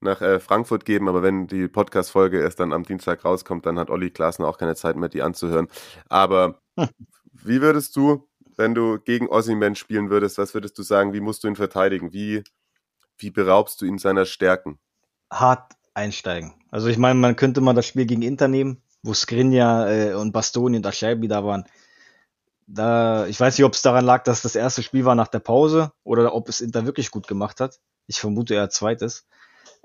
nach 0.00 0.20
äh, 0.20 0.40
Frankfurt 0.40 0.84
geben, 0.84 1.08
aber 1.08 1.22
wenn 1.22 1.46
die 1.46 1.68
Podcast-Folge 1.68 2.40
erst 2.40 2.60
dann 2.60 2.72
am 2.72 2.84
Dienstag 2.84 3.24
rauskommt, 3.24 3.66
dann 3.66 3.78
hat 3.78 3.90
Olli 3.90 4.10
Glasner 4.10 4.48
auch 4.48 4.58
keine 4.58 4.74
Zeit 4.74 4.96
mehr, 4.96 5.08
die 5.08 5.22
anzuhören. 5.22 5.68
Aber 6.08 6.60
wie 7.32 7.60
würdest 7.60 7.96
du, 7.96 8.28
wenn 8.56 8.74
du 8.74 8.98
gegen 8.98 9.28
Ossiman 9.28 9.74
spielen 9.74 10.10
würdest, 10.10 10.38
was 10.38 10.54
würdest 10.54 10.78
du 10.78 10.82
sagen, 10.82 11.12
wie 11.12 11.20
musst 11.20 11.44
du 11.44 11.48
ihn 11.48 11.56
verteidigen? 11.56 12.12
Wie, 12.12 12.44
wie 13.18 13.30
beraubst 13.30 13.80
du 13.80 13.86
ihn 13.86 13.98
seiner 13.98 14.26
Stärken? 14.26 14.78
Hart 15.30 15.72
einsteigen. 15.94 16.54
Also 16.70 16.88
ich 16.88 16.98
meine, 16.98 17.18
man 17.18 17.36
könnte 17.36 17.60
mal 17.60 17.72
das 17.72 17.86
Spiel 17.86 18.06
gegen 18.06 18.22
Inter 18.22 18.48
nehmen, 18.48 18.82
wo 19.02 19.14
Skrinja 19.14 19.88
äh, 19.88 20.14
und 20.14 20.32
Bastoni 20.32 20.76
und 20.76 20.86
Acerbi 20.86 21.28
da 21.28 21.44
waren. 21.44 21.64
Da, 22.66 23.26
ich 23.26 23.38
weiß 23.38 23.56
nicht, 23.56 23.64
ob 23.64 23.74
es 23.74 23.82
daran 23.82 24.04
lag, 24.04 24.24
dass 24.24 24.42
das 24.42 24.56
erste 24.56 24.82
Spiel 24.82 25.04
war 25.04 25.14
nach 25.14 25.28
der 25.28 25.38
Pause 25.38 25.92
oder 26.02 26.34
ob 26.34 26.48
es 26.48 26.60
Inter 26.60 26.84
wirklich 26.84 27.10
gut 27.10 27.28
gemacht 27.28 27.60
hat. 27.60 27.78
Ich 28.08 28.20
vermute 28.20 28.54
eher 28.54 28.70
zweites. 28.70 29.26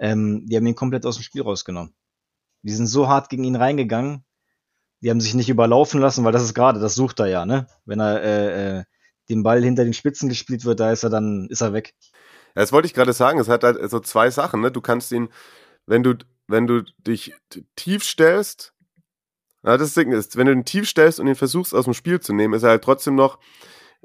Ähm, 0.01 0.47
die 0.47 0.57
haben 0.57 0.65
ihn 0.65 0.75
komplett 0.75 1.05
aus 1.05 1.15
dem 1.15 1.23
Spiel 1.23 1.43
rausgenommen. 1.43 1.93
Die 2.63 2.73
sind 2.73 2.87
so 2.87 3.07
hart 3.07 3.29
gegen 3.29 3.43
ihn 3.43 3.55
reingegangen. 3.55 4.25
Die 5.01 5.09
haben 5.09 5.21
sich 5.21 5.35
nicht 5.35 5.49
überlaufen 5.49 6.01
lassen, 6.01 6.25
weil 6.25 6.31
das 6.31 6.43
ist 6.43 6.55
gerade, 6.55 6.79
das 6.79 6.95
sucht 6.95 7.19
er 7.19 7.27
ja, 7.27 7.45
ne? 7.45 7.67
Wenn 7.85 7.99
er 7.99 8.21
äh, 8.21 8.79
äh, 8.79 8.83
den 9.29 9.43
Ball 9.43 9.63
hinter 9.63 9.83
den 9.83 9.93
Spitzen 9.93 10.27
gespielt 10.27 10.65
wird, 10.65 10.79
da 10.79 10.91
ist 10.91 11.03
er 11.03 11.11
dann, 11.11 11.47
ist 11.49 11.61
er 11.61 11.73
weg. 11.73 11.93
Das 12.55 12.71
wollte 12.71 12.87
ich 12.87 12.95
gerade 12.95 13.13
sagen. 13.13 13.39
Es 13.39 13.47
hat 13.47 13.63
halt 13.63 13.89
so 13.89 13.99
zwei 13.99 14.31
Sachen, 14.31 14.61
ne? 14.61 14.71
Du 14.71 14.81
kannst 14.81 15.11
ihn, 15.11 15.29
wenn 15.85 16.01
du, 16.01 16.15
wenn 16.47 16.65
du 16.65 16.83
dich 16.97 17.33
tief 17.75 18.03
stellst, 18.03 18.73
ja, 19.63 19.77
das 19.77 19.93
Ding 19.93 20.11
ist, 20.11 20.35
wenn 20.35 20.47
du 20.47 20.51
ihn 20.51 20.65
tief 20.65 20.89
stellst 20.89 21.19
und 21.19 21.27
ihn 21.27 21.35
versuchst 21.35 21.75
aus 21.75 21.85
dem 21.85 21.93
Spiel 21.93 22.19
zu 22.19 22.33
nehmen, 22.33 22.55
ist 22.55 22.63
er 22.63 22.71
halt 22.71 22.83
trotzdem 22.83 23.13
noch, 23.13 23.37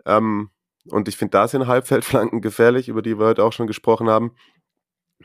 ähm, 0.04 0.50
und 0.88 1.08
ich 1.08 1.16
finde, 1.16 1.32
da 1.32 1.48
sind 1.48 1.66
Halbfeldflanken 1.66 2.40
gefährlich, 2.42 2.88
über 2.88 3.02
die 3.02 3.18
wir 3.18 3.26
heute 3.26 3.42
auch 3.42 3.52
schon 3.52 3.66
gesprochen 3.66 4.08
haben. 4.08 4.32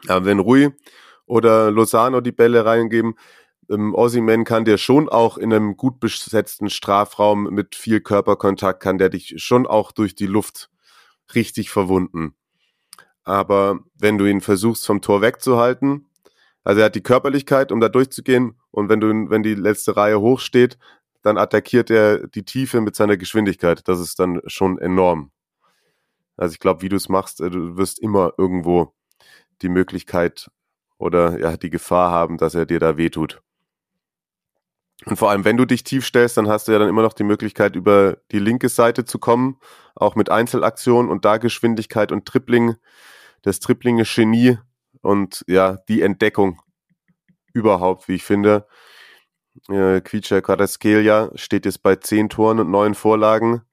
Aber 0.07 0.25
wenn 0.25 0.39
Rui 0.39 0.69
oder 1.25 1.71
Lozano 1.71 2.21
die 2.21 2.31
Bälle 2.31 2.65
reingeben, 2.65 3.15
ähm, 3.69 3.95
Ossiman 3.95 4.43
kann 4.43 4.65
dir 4.65 4.77
schon 4.77 5.09
auch 5.09 5.37
in 5.37 5.53
einem 5.53 5.77
gut 5.77 5.99
besetzten 5.99 6.69
Strafraum 6.69 7.43
mit 7.51 7.75
viel 7.75 8.01
Körperkontakt, 8.01 8.81
kann 8.81 8.97
der 8.97 9.09
dich 9.09 9.35
schon 9.37 9.65
auch 9.65 9.91
durch 9.91 10.15
die 10.15 10.27
Luft 10.27 10.69
richtig 11.33 11.69
verwunden. 11.69 12.35
Aber 13.23 13.79
wenn 13.97 14.17
du 14.17 14.25
ihn 14.25 14.41
versuchst 14.41 14.85
vom 14.85 15.01
Tor 15.01 15.21
wegzuhalten, 15.21 16.07
also 16.63 16.81
er 16.81 16.85
hat 16.85 16.95
die 16.95 17.03
Körperlichkeit, 17.03 17.71
um 17.71 17.79
da 17.79 17.89
durchzugehen. 17.89 18.59
Und 18.71 18.89
wenn 18.89 18.99
du, 18.99 19.29
wenn 19.29 19.43
die 19.43 19.55
letzte 19.55 19.95
Reihe 19.95 20.19
hochsteht, 20.19 20.77
dann 21.23 21.37
attackiert 21.37 21.89
er 21.89 22.27
die 22.27 22.43
Tiefe 22.43 22.81
mit 22.81 22.95
seiner 22.95 23.17
Geschwindigkeit. 23.17 23.87
Das 23.87 23.99
ist 23.99 24.19
dann 24.19 24.41
schon 24.47 24.77
enorm. 24.79 25.31
Also 26.37 26.53
ich 26.53 26.59
glaube, 26.59 26.81
wie 26.81 26.89
du 26.89 26.95
es 26.95 27.09
machst, 27.09 27.41
äh, 27.41 27.49
du 27.49 27.77
wirst 27.77 27.99
immer 27.99 28.33
irgendwo 28.37 28.93
die 29.61 29.69
Möglichkeit 29.69 30.49
oder 30.97 31.39
ja 31.39 31.57
die 31.57 31.69
Gefahr 31.69 32.11
haben, 32.11 32.37
dass 32.37 32.55
er 32.55 32.65
dir 32.65 32.79
da 32.79 32.97
wehtut. 32.97 33.41
Und 35.05 35.17
vor 35.17 35.31
allem, 35.31 35.45
wenn 35.45 35.57
du 35.57 35.65
dich 35.65 35.83
tief 35.83 36.05
stellst, 36.05 36.37
dann 36.37 36.47
hast 36.47 36.67
du 36.67 36.71
ja 36.71 36.79
dann 36.79 36.89
immer 36.89 37.01
noch 37.01 37.13
die 37.13 37.23
Möglichkeit, 37.23 37.75
über 37.75 38.17
die 38.31 38.39
linke 38.39 38.69
Seite 38.69 39.03
zu 39.03 39.17
kommen, 39.17 39.57
auch 39.95 40.15
mit 40.15 40.29
Einzelaktionen 40.29 41.09
und 41.09 41.25
da 41.25 41.37
Geschwindigkeit 41.37 42.11
und 42.11 42.27
Tripling, 42.27 42.75
das 43.41 43.59
Triplinge-Genie 43.59 44.59
und 45.01 45.43
ja, 45.47 45.77
die 45.87 46.03
Entdeckung 46.03 46.61
überhaupt, 47.53 48.07
wie 48.07 48.15
ich 48.15 48.23
finde. 48.23 48.67
Äh, 49.69 50.01
Quietscher 50.01 50.41
Quadaskelia 50.41 51.31
steht 51.35 51.65
jetzt 51.65 51.81
bei 51.81 51.95
zehn 51.95 52.29
Toren 52.29 52.59
und 52.59 52.69
neun 52.69 52.93
Vorlagen. 52.93 53.63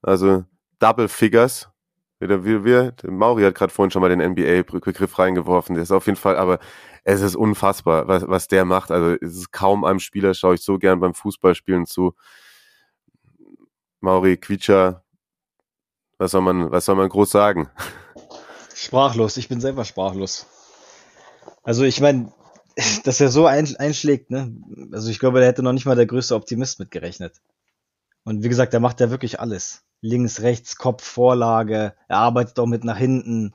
Also 0.00 0.44
Double 0.78 1.08
Figures. 1.08 1.68
Wieder 2.20 2.44
wie 2.44 2.64
wir. 2.64 2.94
Mauri 3.04 3.44
hat 3.44 3.54
gerade 3.54 3.72
vorhin 3.72 3.90
schon 3.90 4.02
mal 4.02 4.08
den 4.08 4.20
NBA-Begriff 4.20 5.18
reingeworfen. 5.18 5.74
Der 5.74 5.84
ist 5.84 5.92
auf 5.92 6.06
jeden 6.06 6.16
Fall, 6.16 6.36
aber 6.36 6.58
es 7.04 7.20
ist 7.20 7.36
unfassbar, 7.36 8.08
was, 8.08 8.26
was 8.26 8.48
der 8.48 8.64
macht. 8.64 8.90
Also 8.90 9.16
es 9.20 9.36
ist 9.36 9.52
kaum 9.52 9.84
einem 9.84 10.00
Spieler, 10.00 10.34
schaue 10.34 10.56
ich 10.56 10.62
so 10.62 10.78
gern 10.78 11.00
beim 11.00 11.14
Fußballspielen 11.14 11.86
zu. 11.86 12.14
Mauri 14.00 14.36
Quietscher, 14.36 15.04
was 16.18 16.32
soll 16.32 16.42
man, 16.42 16.70
was 16.70 16.84
soll 16.84 16.96
man 16.96 17.08
groß 17.08 17.30
sagen? 17.30 17.70
Sprachlos, 18.74 19.36
ich 19.36 19.48
bin 19.48 19.60
selber 19.60 19.84
sprachlos. 19.84 20.46
Also 21.62 21.84
ich 21.84 22.00
meine, 22.00 22.32
dass 23.04 23.20
er 23.20 23.28
so 23.28 23.46
einschlägt, 23.46 24.30
ne? 24.30 24.56
Also 24.92 25.10
ich 25.10 25.18
glaube, 25.18 25.40
da 25.40 25.46
hätte 25.46 25.62
noch 25.62 25.72
nicht 25.72 25.86
mal 25.86 25.96
der 25.96 26.06
größte 26.06 26.34
Optimist 26.34 26.80
mitgerechnet. 26.80 27.40
Und 28.24 28.42
wie 28.42 28.48
gesagt, 28.48 28.72
der 28.72 28.80
macht 28.80 29.00
ja 29.00 29.10
wirklich 29.10 29.40
alles. 29.40 29.87
Links, 30.00 30.42
rechts, 30.42 30.76
Kopf, 30.76 31.04
Vorlage, 31.04 31.94
er 32.08 32.16
arbeitet 32.16 32.58
auch 32.58 32.66
mit 32.66 32.84
nach 32.84 32.98
hinten. 32.98 33.54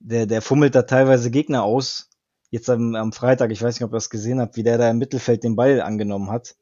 Der, 0.00 0.26
der 0.26 0.42
fummelt 0.42 0.74
da 0.74 0.82
teilweise 0.82 1.30
Gegner 1.30 1.62
aus. 1.62 2.08
Jetzt 2.50 2.68
am, 2.68 2.94
am 2.94 3.12
Freitag, 3.12 3.50
ich 3.50 3.62
weiß 3.62 3.76
nicht, 3.76 3.84
ob 3.84 3.92
ihr 3.92 3.96
das 3.96 4.10
gesehen 4.10 4.40
habt, 4.40 4.56
wie 4.56 4.62
der 4.62 4.78
da 4.78 4.90
im 4.90 4.98
Mittelfeld 4.98 5.44
den 5.44 5.56
Ball 5.56 5.80
angenommen 5.80 6.30
hat. 6.30 6.56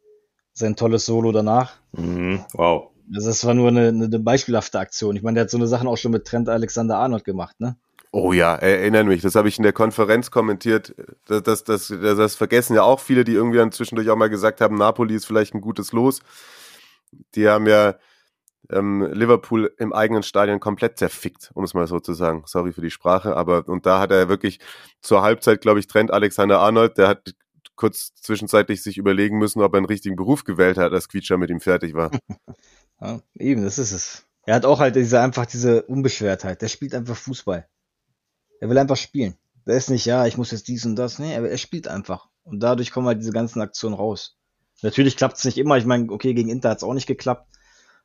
Sein 0.53 0.77
tolles 0.77 1.07
Solo 1.07 1.33
danach. 1.33 1.75
Mhm, 1.93 2.45
wow. 2.53 2.91
Also 3.15 3.29
das 3.29 3.45
war 3.45 3.55
nur 3.55 3.69
eine, 3.69 3.89
eine 3.89 4.19
beispielhafte 4.19 4.79
Aktion. 4.79 5.17
Ich 5.17 5.23
meine, 5.23 5.35
der 5.35 5.43
hat 5.45 5.51
so 5.51 5.57
eine 5.57 5.67
Sachen 5.67 5.89
auch 5.89 5.97
schon 5.97 6.13
mit 6.13 6.27
Trent 6.27 6.49
Alexander 6.49 6.99
Arnold 6.99 7.25
gemacht, 7.25 7.59
ne? 7.61 7.77
Oh 8.13 8.33
ja, 8.33 8.57
erinnere 8.57 9.05
mich. 9.05 9.23
Das 9.23 9.37
habe 9.37 9.49
ich 9.49 9.59
in 9.59 9.63
der 9.63 9.73
Konferenz 9.73 10.33
kommentiert. 10.33 10.95
Das, 11.27 11.43
das, 11.43 11.65
das, 11.65 11.89
das, 11.89 12.35
vergessen 12.35 12.75
ja 12.75 12.83
auch 12.83 12.99
viele, 12.99 13.23
die 13.23 13.35
irgendwie 13.35 13.59
dann 13.59 13.71
zwischendurch 13.71 14.11
auch 14.11 14.17
mal 14.17 14.31
gesagt 14.31 14.61
haben, 14.61 14.77
Napoli 14.77 15.15
ist 15.15 15.27
vielleicht 15.27 15.55
ein 15.55 15.61
gutes 15.61 15.93
Los. 15.93 16.21
Die 17.37 17.49
haben 17.49 17.69
ja 17.69 17.95
ähm, 18.71 19.09
Liverpool 19.13 19.73
im 19.79 19.93
eigenen 19.93 20.23
Stadion 20.23 20.61
komplett 20.61 20.99
zerfickt, 20.99 21.51
um 21.55 21.65
es 21.65 21.75
mal 21.75 21.87
so 21.87 22.01
zu 22.01 22.13
sagen. 22.13 22.43
Sorry 22.47 22.73
für 22.73 22.83
die 22.83 22.91
Sprache, 22.91 23.37
aber 23.37 23.69
und 23.69 23.87
da 23.87 24.01
hat 24.01 24.11
er 24.11 24.29
wirklich 24.29 24.61
zur 25.01 25.23
Halbzeit, 25.23 25.61
glaube 25.61 25.81
ich, 25.81 25.87
Trent 25.87 26.11
Alexander 26.11 26.61
Arnold, 26.61 26.99
der 26.99 27.09
hat 27.09 27.35
kurz 27.77 28.15
zwischenzeitlich 28.15 28.83
sich 28.83 28.99
überlegen 28.99 29.39
müssen, 29.39 29.63
ob 29.63 29.73
er 29.73 29.79
einen 29.79 29.87
richtigen 29.87 30.17
Beruf 30.17 30.45
gewählt 30.45 30.77
hat, 30.77 30.93
als 30.93 31.09
Quietscher 31.09 31.39
mit 31.39 31.49
ihm 31.49 31.61
fertig 31.61 31.95
war. 31.95 32.11
ja, 33.01 33.21
eben, 33.39 33.63
das 33.65 33.79
ist 33.79 33.93
es. 33.93 34.27
Er 34.45 34.55
hat 34.55 34.67
auch 34.67 34.81
halt 34.81 34.97
diese 34.97 35.21
einfach 35.21 35.47
diese 35.47 35.83
Unbeschwertheit. 35.83 36.61
Der 36.61 36.69
spielt 36.69 36.95
einfach 36.95 37.17
Fußball. 37.17 37.67
Er 38.61 38.69
will 38.69 38.77
einfach 38.77 38.97
spielen. 38.97 39.37
Der 39.67 39.77
ist 39.77 39.91
nicht, 39.91 40.05
ja, 40.05 40.27
ich 40.27 40.37
muss 40.37 40.51
jetzt 40.51 40.69
dies 40.69 40.85
und 40.85 40.97
das. 40.97 41.19
Nee, 41.19 41.33
er, 41.33 41.49
er 41.49 41.59
spielt 41.59 41.89
einfach. 41.89 42.29
Und 42.43 42.61
dadurch 42.61 42.91
kommen 42.91 43.07
halt 43.07 43.21
diese 43.21 43.33
ganzen 43.33 43.61
Aktionen 43.61 43.95
raus. 43.95 44.37
Natürlich 44.83 45.17
klappt 45.17 45.37
es 45.37 45.45
nicht 45.45 45.59
immer. 45.59 45.77
Ich 45.77 45.85
meine, 45.85 46.11
okay, 46.11 46.35
gegen 46.35 46.51
Inter 46.51 46.71
hat 46.71 46.79
es 46.79 46.85
auch 46.85 46.95
nicht 46.95 47.07
geklappt. 47.07 47.47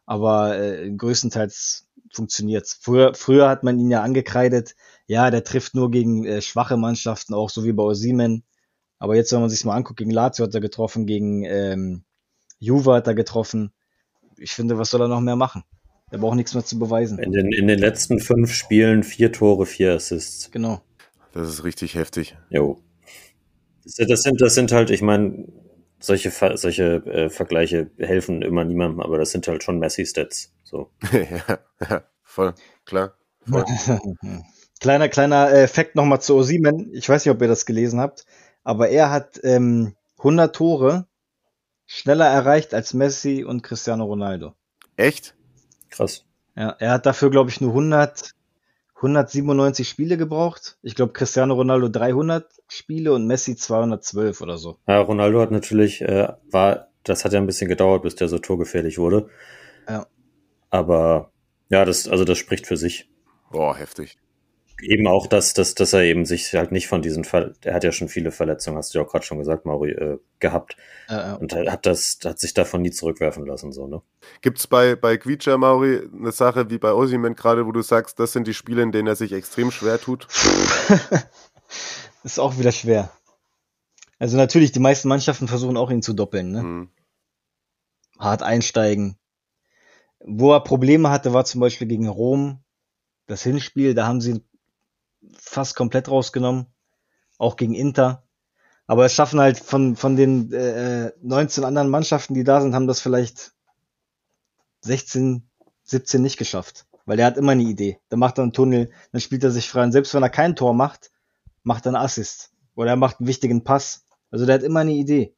Aber 0.05 0.59
äh, 0.59 0.91
größtenteils 0.91 1.87
funktioniert's. 2.13 2.77
Früher, 2.81 3.13
früher 3.13 3.49
hat 3.49 3.63
man 3.63 3.79
ihn 3.79 3.91
ja 3.91 4.01
angekreidet, 4.01 4.75
ja, 5.07 5.29
der 5.29 5.43
trifft 5.43 5.75
nur 5.75 5.91
gegen 5.91 6.25
äh, 6.25 6.41
schwache 6.41 6.77
Mannschaften, 6.77 7.33
auch 7.33 7.49
so 7.49 7.63
wie 7.63 7.73
bei 7.73 7.83
Osimen. 7.83 8.43
Aber 8.97 9.15
jetzt, 9.15 9.31
wenn 9.31 9.41
man 9.41 9.49
sich 9.49 9.65
mal 9.65 9.75
anguckt, 9.75 9.99
gegen 9.99 10.11
Lazio 10.11 10.45
hat 10.45 10.55
er 10.55 10.61
getroffen, 10.61 11.05
gegen 11.05 11.43
ähm, 11.43 12.03
Juve 12.59 12.93
hat 12.93 13.07
er 13.07 13.15
getroffen. 13.15 13.71
Ich 14.37 14.51
finde, 14.53 14.77
was 14.77 14.89
soll 14.89 15.01
er 15.01 15.07
noch 15.07 15.21
mehr 15.21 15.35
machen? 15.35 15.63
Er 16.11 16.19
braucht 16.19 16.35
nichts 16.35 16.53
mehr 16.53 16.63
zu 16.63 16.79
beweisen. 16.79 17.19
In 17.19 17.31
den, 17.31 17.51
in 17.51 17.67
den 17.67 17.79
letzten 17.79 18.19
fünf 18.19 18.53
Spielen 18.53 19.03
vier 19.03 19.31
Tore, 19.31 19.65
vier 19.65 19.93
Assists. 19.93 20.51
Genau. 20.51 20.81
Das 21.33 21.49
ist 21.49 21.63
richtig 21.63 21.95
heftig. 21.95 22.37
Jo. 22.49 22.79
Das, 23.83 23.95
das 23.95 24.21
sind, 24.23 24.39
das 24.39 24.55
sind 24.55 24.71
halt, 24.71 24.89
ich 24.89 25.01
meine, 25.01 25.47
solche, 25.99 26.31
solche 26.55 27.05
äh, 27.05 27.29
Vergleiche 27.29 27.89
helfen 27.97 28.41
immer 28.41 28.63
niemandem, 28.63 29.01
aber 29.01 29.17
das 29.17 29.31
sind 29.31 29.47
halt 29.47 29.63
schon 29.63 29.79
Messi-Stats. 29.79 30.53
So. 30.63 30.91
ja, 31.11 31.59
ja, 31.89 32.03
voll, 32.23 32.53
klar. 32.85 33.13
Voll. 33.47 33.65
kleiner, 34.79 35.09
kleiner 35.09 35.51
äh, 35.51 35.67
Fact 35.67 35.95
nochmal 35.95 36.21
zu 36.21 36.35
Osimen. 36.35 36.91
Ich 36.93 37.07
weiß 37.07 37.25
nicht, 37.25 37.33
ob 37.33 37.41
ihr 37.41 37.47
das 37.47 37.65
gelesen 37.65 37.99
habt, 37.99 38.25
aber 38.63 38.89
er 38.89 39.11
hat 39.11 39.39
ähm, 39.43 39.95
100 40.17 40.55
Tore 40.55 41.07
schneller 41.85 42.27
erreicht 42.27 42.73
als 42.73 42.93
Messi 42.93 43.43
und 43.43 43.61
Cristiano 43.61 44.05
Ronaldo. 44.05 44.53
Echt? 44.97 45.35
Krass. 45.89 46.25
Ja, 46.55 46.69
er 46.79 46.91
hat 46.91 47.05
dafür, 47.05 47.29
glaube 47.29 47.49
ich, 47.49 47.61
nur 47.61 47.71
100, 47.71 48.34
197 49.05 49.87
Spiele 49.87 50.17
gebraucht. 50.17 50.77
Ich 50.81 50.95
glaube, 50.95 51.13
Cristiano 51.13 51.53
Ronaldo 51.53 51.89
300 51.89 52.45
Spiele 52.67 53.13
und 53.13 53.27
Messi 53.27 53.55
212 53.55 54.41
oder 54.41 54.57
so. 54.57 54.77
Ja, 54.87 55.01
Ronaldo 55.01 55.41
hat 55.41 55.51
natürlich, 55.51 56.01
äh, 56.01 56.33
war, 56.49 56.87
das 57.03 57.25
hat 57.25 57.33
ja 57.33 57.39
ein 57.39 57.47
bisschen 57.47 57.69
gedauert, 57.69 58.03
bis 58.03 58.15
der 58.15 58.27
so 58.27 58.39
torgefährlich 58.39 58.97
wurde. 58.97 59.29
Ja. 59.87 60.07
Aber 60.69 61.31
ja, 61.69 61.85
das, 61.85 62.07
also 62.07 62.25
das 62.25 62.37
spricht 62.37 62.67
für 62.67 62.77
sich. 62.77 63.09
Boah, 63.51 63.77
heftig 63.77 64.17
eben 64.81 65.07
auch, 65.07 65.27
dass, 65.27 65.53
dass, 65.53 65.75
dass 65.75 65.93
er 65.93 66.03
eben 66.03 66.25
sich 66.25 66.53
halt 66.53 66.71
nicht 66.71 66.87
von 66.87 67.01
diesen 67.01 67.23
Ver 67.23 67.53
er 67.63 67.73
hat 67.73 67.83
ja 67.83 67.91
schon 67.91 68.09
viele 68.09 68.31
Verletzungen, 68.31 68.77
hast 68.77 68.93
du 68.93 68.99
ja 68.99 69.05
auch 69.05 69.11
gerade 69.11 69.25
schon 69.25 69.37
gesagt, 69.37 69.65
Mauri, 69.65 69.91
äh, 69.91 70.17
gehabt. 70.39 70.75
Ja, 71.09 71.27
ja. 71.27 71.33
Und 71.35 71.53
hat 71.53 71.85
das, 71.85 72.19
hat 72.23 72.39
sich 72.39 72.53
davon 72.53 72.81
nie 72.81 72.91
zurückwerfen 72.91 73.45
lassen, 73.45 73.71
so, 73.71 73.87
ne? 73.87 74.01
Gibt's 74.41 74.67
bei, 74.67 74.95
bei 74.95 75.17
Quietscher, 75.17 75.57
Mauri, 75.57 76.01
eine 76.13 76.31
Sache 76.31 76.69
wie 76.69 76.77
bei 76.77 76.91
Osimen 76.91 77.35
gerade, 77.35 77.65
wo 77.65 77.71
du 77.71 77.81
sagst, 77.81 78.19
das 78.19 78.33
sind 78.33 78.47
die 78.47 78.53
Spiele, 78.53 78.81
in 78.81 78.91
denen 78.91 79.07
er 79.07 79.15
sich 79.15 79.31
extrem 79.31 79.71
schwer 79.71 79.99
tut? 79.99 80.27
ist 82.23 82.39
auch 82.39 82.57
wieder 82.57 82.71
schwer. 82.71 83.11
Also 84.19 84.37
natürlich, 84.37 84.71
die 84.71 84.79
meisten 84.79 85.07
Mannschaften 85.07 85.47
versuchen 85.47 85.77
auch 85.77 85.91
ihn 85.91 86.01
zu 86.01 86.13
doppeln, 86.13 86.51
ne? 86.51 86.63
Mhm. 86.63 86.89
Hart 88.19 88.43
einsteigen. 88.43 89.17
Wo 90.19 90.53
er 90.53 90.61
Probleme 90.61 91.09
hatte, 91.09 91.33
war 91.33 91.45
zum 91.45 91.61
Beispiel 91.61 91.87
gegen 91.87 92.07
Rom, 92.07 92.63
das 93.27 93.43
Hinspiel, 93.43 93.93
da 93.93 94.07
haben 94.07 94.21
sie 94.21 94.41
fast 95.33 95.75
komplett 95.75 96.09
rausgenommen, 96.09 96.67
auch 97.37 97.55
gegen 97.55 97.73
Inter. 97.73 98.23
Aber 98.87 99.05
es 99.05 99.13
schaffen 99.13 99.39
halt 99.39 99.59
von, 99.59 99.95
von 99.95 100.15
den 100.15 100.51
äh, 100.53 101.11
19 101.21 101.63
anderen 101.63 101.89
Mannschaften, 101.89 102.33
die 102.33 102.43
da 102.43 102.61
sind, 102.61 102.75
haben 102.75 102.87
das 102.87 103.01
vielleicht 103.01 103.53
16, 104.81 105.49
17 105.83 106.21
nicht 106.21 106.37
geschafft. 106.37 106.85
Weil 107.05 107.17
der 107.17 107.25
hat 107.27 107.37
immer 107.37 107.51
eine 107.53 107.63
Idee. 107.63 107.99
Der 108.09 108.17
macht 108.17 108.37
dann 108.37 108.45
einen 108.45 108.53
Tunnel, 108.53 108.91
dann 109.11 109.21
spielt 109.21 109.43
er 109.43 109.51
sich 109.51 109.69
frei. 109.69 109.83
Und 109.83 109.91
selbst 109.91 110.13
wenn 110.13 110.23
er 110.23 110.29
kein 110.29 110.55
Tor 110.55 110.73
macht, 110.73 111.11
macht 111.63 111.85
er 111.85 111.89
einen 111.89 112.03
Assist. 112.03 112.51
Oder 112.75 112.91
er 112.91 112.95
macht 112.95 113.19
einen 113.19 113.27
wichtigen 113.27 113.63
Pass. 113.63 114.05
Also 114.31 114.45
der 114.45 114.55
hat 114.55 114.63
immer 114.63 114.81
eine 114.81 114.93
Idee. 114.93 115.35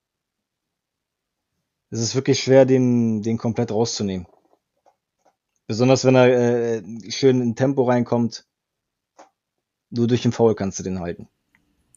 Es 1.90 2.00
ist 2.00 2.16
wirklich 2.16 2.42
schwer, 2.42 2.66
den, 2.66 3.22
den 3.22 3.38
komplett 3.38 3.72
rauszunehmen. 3.72 4.28
Besonders 5.68 6.06
wenn 6.06 6.16
er 6.16 6.28
äh, 6.28 7.12
schön 7.12 7.42
in 7.42 7.56
Tempo 7.56 7.84
reinkommt. 7.84 8.46
Nur 9.90 10.08
durch 10.08 10.22
den 10.22 10.32
Foul 10.32 10.56
kannst 10.56 10.80
du 10.80 10.84
den 10.84 11.00
halten. 11.00 11.28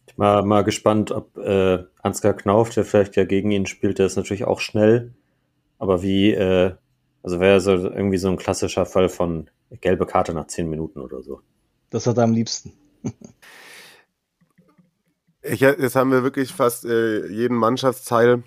Ich 0.07 0.19
war 0.19 0.45
mal 0.45 0.65
gespannt, 0.65 1.13
ob 1.13 1.37
äh, 1.37 1.85
Ansgar 2.03 2.35
Knauf, 2.35 2.71
der 2.71 2.85
vielleicht 2.85 3.17
ja 3.17 3.25
gegen 3.25 3.51
ihn 3.51 3.67
spielt, 3.67 3.99
der 3.99 4.07
ist 4.07 4.17
natürlich 4.17 4.45
auch 4.45 4.61
schnell. 4.61 5.15
Aber 5.79 6.03
wie, 6.03 6.33
äh, 6.33 6.75
also 7.23 7.41
wäre 7.41 7.61
so 7.61 7.73
irgendwie 7.73 8.19
so 8.19 8.29
ein 8.29 8.37
klassischer 8.37 8.87
Fall 8.87 9.09
von 9.09 9.49
gelbe 9.81 10.07
Karte 10.07 10.35
nach 10.35 10.47
zehn 10.47 10.69
Minuten 10.69 11.01
oder 11.01 11.23
so. 11.23 11.41
Das 11.91 12.07
hat 12.07 12.19
er 12.19 12.25
am 12.25 12.33
liebsten. 12.33 12.73
ich, 15.43 15.61
jetzt 15.61 15.97
haben 15.97 16.11
wir 16.11 16.23
wirklich 16.23 16.53
fast 16.53 16.85
äh, 16.85 17.27
jeden 17.29 17.57
Mannschaftsteil 17.57 18.43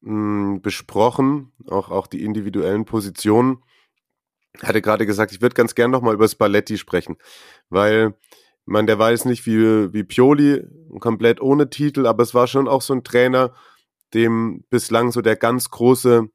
mh, 0.00 0.54
hm, 0.54 0.62
besprochen, 0.62 1.52
auch, 1.68 1.90
auch 1.90 2.06
die 2.06 2.24
individuellen 2.24 2.84
Positionen. 2.84 3.62
Ich 4.54 4.62
hatte 4.62 4.82
gerade 4.82 5.06
gesagt, 5.06 5.32
ich 5.32 5.40
würde 5.40 5.54
ganz 5.54 5.74
gern 5.74 5.90
nochmal 5.90 6.14
über 6.14 6.28
Spalletti 6.28 6.76
sprechen, 6.76 7.16
weil 7.68 8.14
man, 8.70 8.86
der 8.86 8.98
weiß 8.98 9.24
nicht 9.24 9.46
wie, 9.46 9.92
wie 9.92 10.04
Pioli, 10.04 10.62
komplett 11.00 11.40
ohne 11.40 11.70
Titel, 11.70 12.06
aber 12.06 12.22
es 12.22 12.34
war 12.34 12.46
schon 12.46 12.68
auch 12.68 12.82
so 12.82 12.94
ein 12.94 13.02
Trainer, 13.02 13.52
dem 14.14 14.64
bislang 14.70 15.10
so 15.10 15.22
der 15.22 15.36
ganz 15.36 15.70
große 15.70 16.28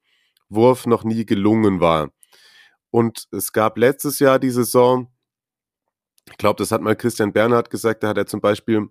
Wurf 0.49 0.85
noch 0.85 1.05
nie 1.05 1.25
gelungen 1.25 1.79
war. 1.79 2.11
Und 2.91 3.27
es 3.31 3.53
gab 3.53 3.77
letztes 3.77 4.19
Jahr 4.19 4.37
die 4.37 4.49
Saison, 4.49 5.07
ich 6.29 6.37
glaube, 6.37 6.57
das 6.57 6.71
hat 6.71 6.81
mal 6.81 6.95
Christian 6.95 7.31
Bernhard 7.31 7.69
gesagt, 7.69 8.03
da 8.03 8.09
hat 8.09 8.17
er 8.17 8.27
zum 8.27 8.41
Beispiel 8.41 8.89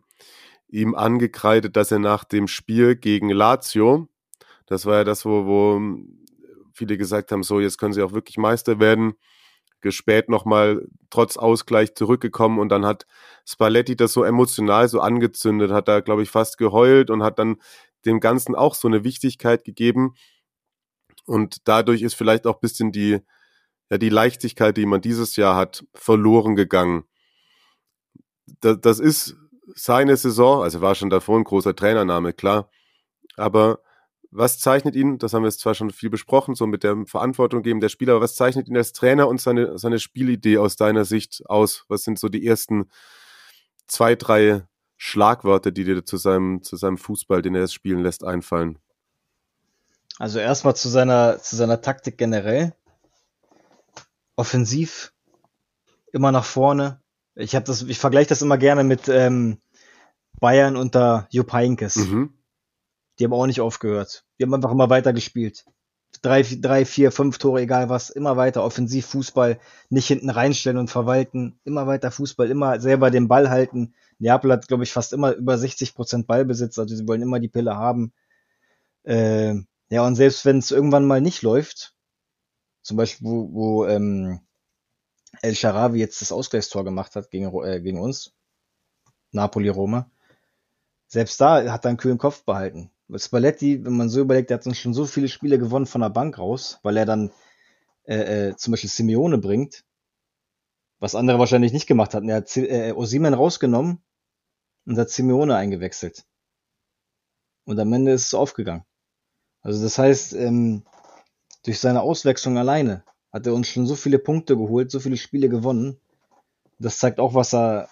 ihm 0.69 0.95
angekreidet, 0.95 1.77
dass 1.77 1.93
er 1.93 1.99
nach 1.99 2.25
dem 2.25 2.49
Spiel 2.49 2.97
gegen 2.97 3.29
Lazio, 3.29 4.09
das 4.67 4.87
war 4.87 4.97
ja 4.97 5.05
das, 5.05 5.27
wo, 5.27 5.45
wo 5.45 5.81
viele 6.73 6.97
gesagt 6.97 7.31
haben, 7.31 7.43
so, 7.43 7.61
jetzt 7.61 7.77
können 7.77 7.93
sie 7.93 8.03
auch 8.03 8.13
wirklich 8.13 8.39
Meister 8.39 8.81
werden, 8.81 9.15
spät 9.93 10.29
nochmal 10.29 10.87
trotz 11.11 11.37
Ausgleich 11.37 11.95
zurückgekommen 11.95 12.59
und 12.59 12.69
dann 12.69 12.87
hat 12.87 13.07
Spalletti 13.47 13.97
das 13.97 14.13
so 14.13 14.25
emotional 14.25 14.89
so 14.89 15.01
angezündet, 15.01 15.71
hat 15.71 15.89
da, 15.89 16.01
glaube 16.01 16.23
ich, 16.23 16.31
fast 16.31 16.59
geheult 16.59 17.11
und 17.11 17.23
hat 17.23 17.39
dann 17.39 17.57
dem 18.05 18.21
Ganzen 18.21 18.55
auch 18.55 18.75
so 18.75 18.89
eine 18.89 19.05
Wichtigkeit 19.05 19.65
gegeben. 19.65 20.15
Und 21.27 21.69
dadurch 21.69 22.03
ist 22.03 22.15
vielleicht 22.15 22.47
auch 22.47 22.61
bisschen 22.61 22.93
die, 22.93 23.21
ja, 23.91 23.99
die 23.99 24.09
Leichtigkeit, 24.11 24.77
die 24.77 24.87
man 24.87 25.01
dieses 25.01 25.37
Jahr 25.37 25.57
hat, 25.57 25.85
verloren 25.95 26.57
gegangen. 26.57 27.05
Das, 28.61 28.81
das 28.81 29.01
ist 29.01 29.37
seine 29.75 30.17
Saison, 30.17 30.63
also 30.63 30.81
war 30.81 30.95
schon 30.95 31.11
davor 31.11 31.39
ein 31.39 31.45
großer 31.45 31.75
Trainername, 31.75 32.33
klar. 32.33 32.71
Aber 33.37 33.81
was 34.37 34.59
zeichnet 34.59 34.97
ihn, 34.97 35.19
das 35.19 35.33
haben 35.33 35.43
wir 35.43 35.49
jetzt 35.49 35.61
zwar 35.61 35.75
schon 35.75 35.91
viel 35.91 36.11
besprochen, 36.11 36.57
so 36.57 36.67
mit 36.67 36.83
der 36.83 37.07
Verantwortung 37.07 37.63
geben 37.63 37.81
der 37.81 37.89
Spieler, 37.89 38.15
aber 38.15 38.25
was 38.25 38.35
zeichnet 38.35 38.69
ihn 38.69 38.77
als 38.77 38.93
Trainer 38.93 39.29
und 39.29 39.41
seine, 39.41 39.79
seine 39.79 40.01
Spielidee 40.01 40.59
aus 40.59 40.75
deiner 40.75 41.05
Sicht 41.05 41.43
aus? 41.47 41.85
Was 41.89 42.03
sind 42.03 42.19
so 42.19 42.29
die 42.29 42.45
ersten 42.45 42.91
zwei, 43.87 44.17
drei 44.17 44.67
Schlagwörter, 44.97 45.71
die 45.71 45.85
dir 45.85 46.05
zu 46.05 46.17
seinem, 46.17 46.63
zu 46.63 46.77
seinem 46.77 46.99
Fußball, 46.99 47.43
den 47.43 47.55
er 47.55 47.61
jetzt 47.61 47.75
spielen 47.75 48.03
lässt, 48.03 48.25
einfallen? 48.25 48.81
Also 50.19 50.41
erstmal 50.41 50.75
zu 50.75 50.89
seiner, 50.89 51.39
zu 51.39 51.55
seiner 51.55 51.81
Taktik 51.81 52.19
generell. 52.19 52.75
Offensiv, 54.35 55.13
immer 56.13 56.33
nach 56.33 56.45
vorne. 56.45 57.01
Ich 57.37 57.55
habe 57.55 57.65
das, 57.67 57.83
ich 57.83 58.01
vergleiche 58.01 58.31
das 58.31 58.43
immer 58.43 58.59
gerne 58.59 58.83
mit 58.83 59.09
ähm, 59.09 59.59
Bayern 60.41 60.77
unter 60.77 61.29
Jupp 61.31 61.53
Heynckes. 61.53 61.97
Mhm. 61.97 62.35
Die 63.19 63.25
haben 63.25 63.33
auch 63.33 63.47
nicht 63.47 63.61
aufgehört. 63.61 64.25
Die 64.39 64.45
haben 64.45 64.55
einfach 64.55 64.73
immer 64.73 64.91
weiter 64.91 65.13
gespielt. 65.13 65.65
Drei, 66.23 66.43
drei, 66.43 66.85
vier, 66.85 67.11
fünf 67.13 67.39
Tore, 67.39 67.63
egal 67.63 67.89
was, 67.89 68.11
immer 68.11 68.37
weiter 68.37 68.65
offensiv 68.65 69.07
Fußball, 69.07 69.59
nicht 69.91 70.07
hinten 70.07 70.31
reinstellen 70.31 70.79
und 70.79 70.89
verwalten, 70.89 71.59
immer 71.65 71.87
weiter 71.87 72.11
Fußball, 72.11 72.51
immer 72.51 72.81
selber 72.81 73.11
den 73.11 73.29
Ball 73.29 73.51
halten. 73.51 73.95
Neapel 74.19 74.53
hat, 74.53 74.69
glaube 74.69 74.85
ich, 74.85 74.93
fast 74.93 75.13
immer 75.13 75.33
über 75.33 75.59
60 75.59 75.95
Prozent 75.95 76.27
Ballbesitz, 76.27 76.79
also 76.79 76.95
sie 76.95 77.07
wollen 77.09 77.23
immer 77.23 77.41
die 77.41 77.49
Pille 77.49 77.77
haben. 77.77 78.13
Äh, 79.03 79.55
ja, 79.91 80.07
und 80.07 80.15
selbst 80.15 80.45
wenn 80.45 80.59
es 80.59 80.71
irgendwann 80.71 81.05
mal 81.07 81.21
nicht 81.21 81.43
läuft, 81.43 81.95
zum 82.83 82.97
Beispiel, 82.97 83.27
wo, 83.27 83.53
wo 83.53 83.87
ähm, 83.87 84.41
El 85.43 85.55
Sharawi 85.55 85.99
jetzt 85.99 86.21
das 86.21 86.33
Ausgleichstor 86.33 86.85
gemacht 86.85 87.17
hat 87.17 87.31
gegen, 87.31 87.47
äh, 87.65 87.81
gegen 87.81 88.01
uns, 88.01 88.33
Napoli-Roma, 89.33 90.11
selbst 91.09 91.41
da 91.41 91.71
hat 91.71 91.85
er 91.85 91.89
einen 91.91 91.99
kühlen 91.99 92.19
Kopf 92.19 92.45
behalten. 92.45 92.91
Spalletti, 93.19 93.85
wenn 93.85 93.97
man 93.97 94.09
so 94.09 94.21
überlegt, 94.21 94.51
der 94.51 94.59
hat 94.59 94.67
uns 94.67 94.79
schon 94.79 94.95
so 94.95 95.07
viele 95.07 95.29
Spiele 95.29 95.59
gewonnen 95.59 95.87
von 95.87 96.01
der 96.01 96.11
Bank 96.11 96.39
raus, 96.39 96.79
weil 96.83 96.97
er 96.97 97.07
dann 97.07 97.31
äh, 98.05 98.49
äh, 98.49 98.57
zum 98.57 98.73
Beispiel 98.73 98.91
Simeone 98.91 99.39
bringt, 99.39 99.85
was 100.99 101.15
andere 101.15 101.39
wahrscheinlich 101.39 101.73
nicht 101.73 101.87
gemacht 101.87 102.15
hatten. 102.15 102.29
Er 102.29 102.37
hat 102.37 102.57
äh, 102.57 102.93
Osimen 102.93 103.35
rausgenommen 103.35 104.03
und 104.87 104.99
hat 104.99 105.11
Simeone 105.11 105.57
eingewechselt. 105.57 106.25
Und 107.65 107.79
am 107.79 107.93
Ende 107.93 108.13
ist 108.13 108.27
es 108.27 108.35
aufgegangen. 108.35 108.85
Also 109.63 109.83
das 109.83 109.99
heißt, 109.99 110.35
ähm, 110.35 110.83
durch 111.65 111.81
seine 111.81 112.03
Auswechslung 112.03 112.59
alleine 112.59 113.05
hat 113.33 113.47
er 113.47 113.55
uns 113.55 113.69
schon 113.69 113.87
so 113.87 113.97
viele 113.97 114.19
Punkte 114.19 114.57
geholt, 114.57 114.91
so 114.91 115.01
viele 115.01 115.17
Spiele 115.17 115.49
gewonnen. 115.49 115.99
Das 116.79 116.99
zeigt 116.99 117.19
auch, 117.19 117.35
was 117.35 117.55
er 117.55 117.89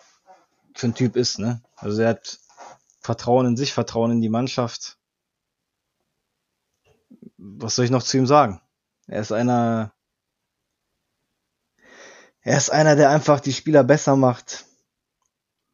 für 0.74 0.88
ein 0.88 0.94
Typ 0.94 1.16
ist. 1.16 1.38
Ne? 1.38 1.62
Also 1.76 2.02
er 2.02 2.10
hat 2.10 2.38
Vertrauen 3.00 3.46
in 3.46 3.56
sich, 3.56 3.72
Vertrauen 3.72 4.12
in 4.12 4.20
die 4.20 4.28
Mannschaft. 4.28 4.98
Was 7.44 7.74
soll 7.74 7.84
ich 7.84 7.90
noch 7.90 8.04
zu 8.04 8.16
ihm 8.18 8.26
sagen? 8.26 8.60
Er 9.08 9.20
ist 9.20 9.32
einer, 9.32 9.92
er 12.42 12.56
ist 12.56 12.70
einer, 12.70 12.94
der 12.94 13.10
einfach 13.10 13.40
die 13.40 13.52
Spieler 13.52 13.82
besser 13.82 14.14
macht. 14.14 14.64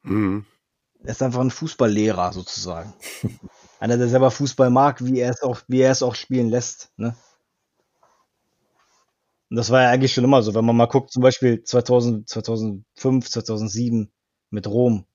Mhm. 0.03 0.47
Er 1.03 1.11
ist 1.11 1.23
einfach 1.23 1.41
ein 1.41 1.51
Fußballlehrer 1.51 2.33
sozusagen. 2.33 2.95
einer, 3.81 3.99
der 3.99 4.09
selber 4.09 4.31
Fußball 4.31 4.71
mag, 4.71 5.05
wie 5.05 5.21
er 5.21 5.31
es 5.31 5.43
auch, 5.43 5.61
wie 5.69 5.81
er 5.81 5.93
es 5.93 6.03
auch 6.03 6.15
spielen 6.15 6.49
lässt. 6.49 6.91
Ne? 6.97 7.15
Und 9.51 9.57
das 9.57 9.71
war 9.71 9.83
ja 9.83 9.91
eigentlich 9.91 10.15
schon 10.15 10.25
immer 10.25 10.43
so. 10.43 10.55
Wenn 10.55 10.65
man 10.65 10.77
mal 10.77 10.87
guckt, 10.87 11.13
zum 11.13 11.23
Beispiel 11.23 11.63
2000, 11.63 12.29
2005, 12.29 13.31
2007 13.31 14.11
mit 14.51 14.67
Rom, 14.67 15.07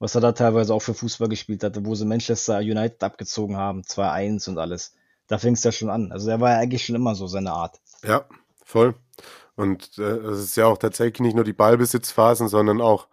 was 0.00 0.14
er 0.16 0.20
da 0.20 0.32
teilweise 0.32 0.74
auch 0.74 0.82
für 0.82 0.94
Fußball 0.94 1.28
gespielt 1.28 1.62
hatte, 1.62 1.84
wo 1.84 1.94
sie 1.94 2.04
Manchester 2.04 2.58
United 2.58 3.02
abgezogen 3.02 3.56
haben, 3.56 3.82
2-1 3.82 4.48
und 4.48 4.58
alles. 4.58 4.94
Da 5.28 5.38
fing 5.38 5.54
es 5.54 5.64
ja 5.64 5.72
schon 5.72 5.90
an. 5.90 6.10
Also 6.10 6.30
er 6.30 6.40
war 6.40 6.50
ja 6.50 6.58
eigentlich 6.58 6.84
schon 6.84 6.96
immer 6.96 7.14
so 7.14 7.26
seine 7.26 7.52
Art. 7.52 7.80
Ja, 8.02 8.26
voll. 8.64 8.94
Und 9.54 9.98
äh, 9.98 10.02
es 10.02 10.40
ist 10.40 10.56
ja 10.56 10.66
auch 10.66 10.78
tatsächlich 10.78 11.20
nicht 11.20 11.34
nur 11.34 11.44
die 11.44 11.52
Ballbesitzphasen, 11.52 12.48
sondern 12.48 12.80
auch 12.80 13.08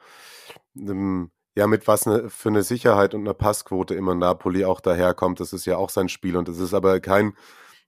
ähm, 0.77 1.31
ja, 1.55 1.67
mit 1.67 1.87
was 1.87 2.05
ne, 2.05 2.29
für 2.29 2.49
eine 2.49 2.63
Sicherheit 2.63 3.13
und 3.13 3.21
eine 3.21 3.33
Passquote 3.33 3.95
immer 3.95 4.13
Napoli 4.13 4.65
auch 4.65 4.81
daherkommt. 4.81 5.39
Das 5.39 5.53
ist 5.53 5.65
ja 5.65 5.77
auch 5.77 5.89
sein 5.89 6.09
Spiel 6.09 6.35
und 6.37 6.49
es 6.49 6.59
ist 6.59 6.73
aber 6.73 6.99
kein, 6.99 7.33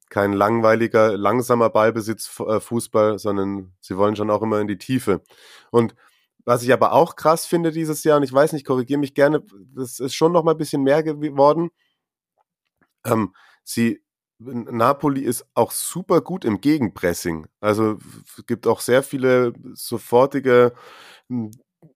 kein 0.09 0.33
langweiliger, 0.33 1.17
langsamer 1.17 1.69
Ballbesitzfußball, 1.69 3.15
äh, 3.15 3.19
sondern 3.19 3.73
sie 3.81 3.97
wollen 3.97 4.15
schon 4.15 4.31
auch 4.31 4.41
immer 4.41 4.59
in 4.61 4.67
die 4.67 4.77
Tiefe. 4.77 5.21
Und 5.69 5.95
was 6.45 6.63
ich 6.63 6.71
aber 6.71 6.93
auch 6.93 7.17
krass 7.17 7.45
finde 7.45 7.71
dieses 7.71 8.05
Jahr, 8.05 8.17
und 8.17 8.23
ich 8.23 8.31
weiß 8.31 8.53
nicht, 8.53 8.65
korrigiere 8.65 8.99
mich 8.99 9.13
gerne, 9.13 9.43
das 9.75 9.99
ist 9.99 10.15
schon 10.15 10.31
noch 10.31 10.43
mal 10.43 10.51
ein 10.51 10.57
bisschen 10.57 10.81
mehr 10.81 11.03
geworden. 11.03 11.71
Ähm, 13.05 13.35
sie, 13.65 14.01
Napoli 14.39 15.21
ist 15.21 15.45
auch 15.55 15.71
super 15.71 16.21
gut 16.21 16.45
im 16.45 16.61
Gegenpressing. 16.61 17.47
Also 17.59 17.97
es 18.37 18.45
gibt 18.45 18.67
auch 18.67 18.81
sehr 18.81 19.01
viele 19.01 19.53
sofortige 19.73 20.73
hm, 21.27 21.51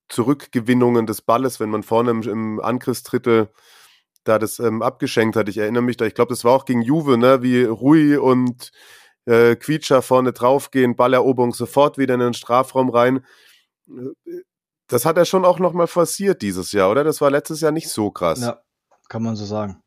Zurückgewinnungen 0.09 1.05
des 1.05 1.21
Balles, 1.21 1.59
wenn 1.59 1.69
man 1.69 1.83
vorne 1.83 2.11
im, 2.11 2.21
im 2.23 2.59
Angriffsdrittel 2.59 3.49
da 4.23 4.39
das 4.39 4.59
ähm, 4.59 4.81
abgeschenkt 4.81 5.35
hat. 5.35 5.49
Ich 5.49 5.57
erinnere 5.57 5.83
mich 5.83 5.97
da, 5.97 6.05
ich 6.05 6.13
glaube, 6.13 6.29
das 6.29 6.43
war 6.43 6.53
auch 6.53 6.65
gegen 6.65 6.81
Juve, 6.81 7.17
ne, 7.17 7.41
wie 7.41 7.63
Rui 7.63 8.17
und 8.17 8.71
äh, 9.25 9.55
Quietscher 9.55 10.01
vorne 10.01 10.33
draufgehen, 10.33 10.95
Balleroberung 10.95 11.53
sofort 11.53 11.97
wieder 11.97 12.15
in 12.15 12.19
den 12.19 12.33
Strafraum 12.33 12.89
rein. 12.89 13.25
Das 14.87 15.05
hat 15.05 15.17
er 15.17 15.25
schon 15.25 15.45
auch 15.45 15.59
nochmal 15.59 15.87
forciert 15.87 16.41
dieses 16.41 16.71
Jahr, 16.71 16.91
oder? 16.91 17.03
Das 17.03 17.21
war 17.21 17.31
letztes 17.31 17.61
Jahr 17.61 17.71
nicht 17.71 17.89
so 17.89 18.11
krass. 18.11 18.41
Ja, 18.41 18.61
kann 19.09 19.23
man 19.23 19.35
so 19.35 19.45
sagen. 19.45 19.80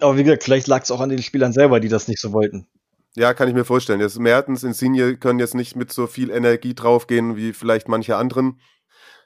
Aber 0.00 0.16
wie 0.16 0.24
gesagt, 0.24 0.44
vielleicht 0.44 0.66
lag 0.66 0.82
es 0.82 0.90
auch 0.90 1.00
an 1.00 1.08
den 1.08 1.22
Spielern 1.22 1.52
selber, 1.52 1.80
die 1.80 1.88
das 1.88 2.08
nicht 2.08 2.20
so 2.20 2.32
wollten. 2.32 2.66
Ja, 3.14 3.32
kann 3.32 3.48
ich 3.48 3.54
mir 3.54 3.64
vorstellen. 3.64 4.00
Jetzt 4.00 4.18
Mertens, 4.18 4.62
Insigne 4.62 5.16
können 5.16 5.38
jetzt 5.38 5.54
nicht 5.54 5.74
mit 5.74 5.90
so 5.90 6.06
viel 6.06 6.30
Energie 6.30 6.74
draufgehen 6.74 7.36
wie 7.36 7.52
vielleicht 7.52 7.88
manche 7.88 8.16
anderen 8.16 8.60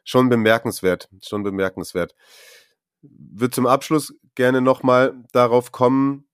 schon 0.05 0.29
bemerkenswert, 0.29 1.09
schon 1.23 1.43
bemerkenswert. 1.43 2.15
Wird 3.03 3.55
zum 3.55 3.67
Abschluss 3.67 4.15
gerne 4.35 4.61
nochmal 4.61 5.15
darauf 5.33 5.73
kommen, 5.73 6.27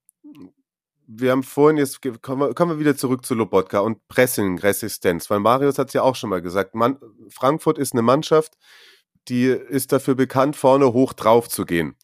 wir 1.06 1.30
haben 1.30 1.42
vorhin 1.42 1.76
jetzt, 1.76 2.00
kommen 2.22 2.54
wir, 2.56 2.78
wieder 2.78 2.96
zurück 2.96 3.24
zu 3.24 3.34
Lobotka 3.34 3.78
und 3.78 4.06
Pressing-Resistenz, 4.08 5.30
weil 5.30 5.40
Marius 5.40 5.78
hat 5.78 5.88
es 5.88 5.94
ja 5.94 6.02
auch 6.02 6.16
schon 6.16 6.30
mal 6.30 6.42
gesagt, 6.42 6.74
man, 6.74 6.98
Frankfurt 7.28 7.78
ist 7.78 7.92
eine 7.92 8.02
Mannschaft, 8.02 8.54
die 9.28 9.46
ist 9.46 9.92
dafür 9.92 10.14
bekannt, 10.14 10.56
vorne 10.56 10.92
hoch 10.92 11.12
drauf 11.12 11.48
zu 11.48 11.64
gehen. 11.64 11.96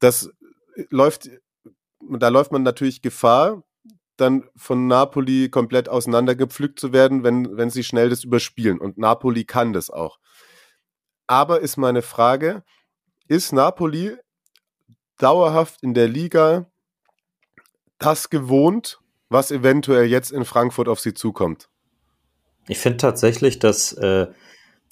Das 0.00 0.30
läuft, 0.90 1.30
da 2.00 2.28
läuft 2.28 2.52
man 2.52 2.62
natürlich 2.62 3.02
Gefahr, 3.02 3.62
dann 4.16 4.48
von 4.56 4.86
Napoli 4.86 5.50
komplett 5.50 5.88
auseinandergepflückt 5.88 6.80
zu 6.80 6.92
werden, 6.92 7.22
wenn, 7.22 7.56
wenn 7.56 7.70
sie 7.70 7.84
schnell 7.84 8.08
das 8.08 8.24
überspielen. 8.24 8.78
Und 8.78 8.98
Napoli 8.98 9.44
kann 9.44 9.72
das 9.72 9.90
auch. 9.90 10.18
Aber 11.26 11.60
ist 11.60 11.76
meine 11.76 12.02
Frage, 12.02 12.62
ist 13.28 13.52
Napoli 13.52 14.16
dauerhaft 15.18 15.82
in 15.82 15.94
der 15.94 16.08
Liga 16.08 16.70
das 17.98 18.30
gewohnt, 18.30 19.00
was 19.28 19.50
eventuell 19.50 20.06
jetzt 20.06 20.30
in 20.30 20.44
Frankfurt 20.44 20.88
auf 20.88 21.00
sie 21.00 21.14
zukommt? 21.14 21.68
Ich 22.68 22.78
finde 22.78 22.98
tatsächlich, 22.98 23.58
dass 23.58 23.92
äh, 23.92 24.28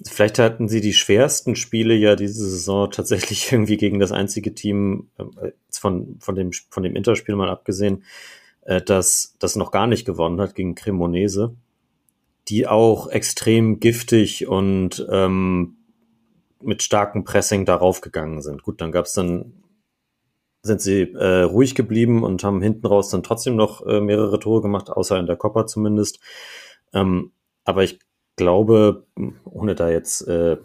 vielleicht 0.02 0.38
hatten 0.38 0.68
sie 0.68 0.80
die 0.80 0.92
schwersten 0.92 1.56
Spiele 1.56 1.94
ja 1.94 2.16
diese 2.16 2.48
Saison 2.48 2.90
tatsächlich 2.90 3.50
irgendwie 3.52 3.76
gegen 3.76 3.98
das 3.98 4.12
einzige 4.12 4.54
Team 4.54 5.10
äh, 5.18 5.52
von, 5.70 6.16
von, 6.20 6.34
dem, 6.34 6.50
von 6.70 6.82
dem 6.82 6.96
Interspiel 6.96 7.36
mal 7.36 7.50
abgesehen, 7.50 8.04
äh, 8.62 8.82
das 8.82 9.36
das 9.38 9.56
noch 9.56 9.70
gar 9.70 9.86
nicht 9.86 10.04
gewonnen 10.04 10.40
hat 10.40 10.54
gegen 10.54 10.74
Cremonese, 10.74 11.54
die 12.48 12.66
auch 12.66 13.08
extrem 13.08 13.80
giftig 13.80 14.46
und 14.46 15.06
ähm, 15.10 15.76
mit 16.60 16.82
starkem 16.82 17.24
Pressing 17.24 17.64
darauf 17.64 18.00
gegangen 18.00 18.40
sind. 18.42 18.62
Gut, 18.62 18.80
dann 18.80 18.90
gab 18.90 19.04
es 19.04 19.12
dann, 19.12 19.52
sind 20.62 20.80
sie 20.80 21.02
äh, 21.12 21.42
ruhig 21.42 21.74
geblieben 21.74 22.22
und 22.24 22.42
haben 22.42 22.62
hinten 22.62 22.86
raus 22.86 23.10
dann 23.10 23.22
trotzdem 23.22 23.54
noch 23.54 23.84
äh, 23.86 24.00
mehrere 24.00 24.38
Tore 24.38 24.62
gemacht, 24.62 24.90
außer 24.90 25.18
in 25.18 25.26
der 25.26 25.36
Copper 25.36 25.66
zumindest. 25.66 26.20
Ähm, 26.94 27.32
aber 27.64 27.84
ich 27.84 27.98
glaube, 28.36 29.04
ohne 29.44 29.74
da 29.74 29.90
jetzt 29.90 30.26
äh, 30.28 30.56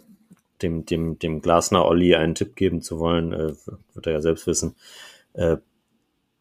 dem, 0.62 0.84
dem, 0.84 1.18
dem 1.18 1.40
Glasner 1.40 1.86
Olli 1.86 2.14
einen 2.14 2.34
Tipp 2.34 2.56
geben 2.56 2.82
zu 2.82 2.98
wollen, 2.98 3.32
äh, 3.32 3.54
wird 3.94 4.06
er 4.06 4.12
ja 4.12 4.20
selbst 4.20 4.46
wissen, 4.46 4.76
äh, 5.34 5.56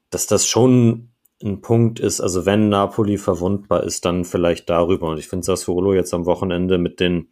dass 0.09 0.27
das 0.27 0.47
schon 0.47 1.09
ein 1.41 1.61
Punkt 1.61 1.99
ist, 1.99 2.19
also 2.19 2.45
wenn 2.45 2.67
Napoli 2.67 3.17
verwundbar 3.17 3.83
ist, 3.83 4.03
dann 4.03 4.25
vielleicht 4.25 4.69
darüber. 4.69 5.07
Und 5.09 5.19
ich 5.19 5.29
finde 5.29 5.45
Sassuolo 5.45 5.93
jetzt 5.93 6.13
am 6.13 6.25
Wochenende 6.25 6.77
mit 6.77 6.99
den 6.99 7.29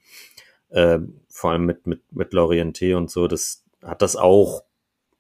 äh, 0.70 1.00
vor 1.30 1.52
allem 1.52 1.66
mit, 1.66 1.86
mit, 1.88 2.02
mit 2.12 2.34
Lorienté 2.34 2.96
und 2.96 3.12
so, 3.12 3.28
das 3.28 3.64
hat 3.84 4.02
das 4.02 4.16
auch 4.16 4.64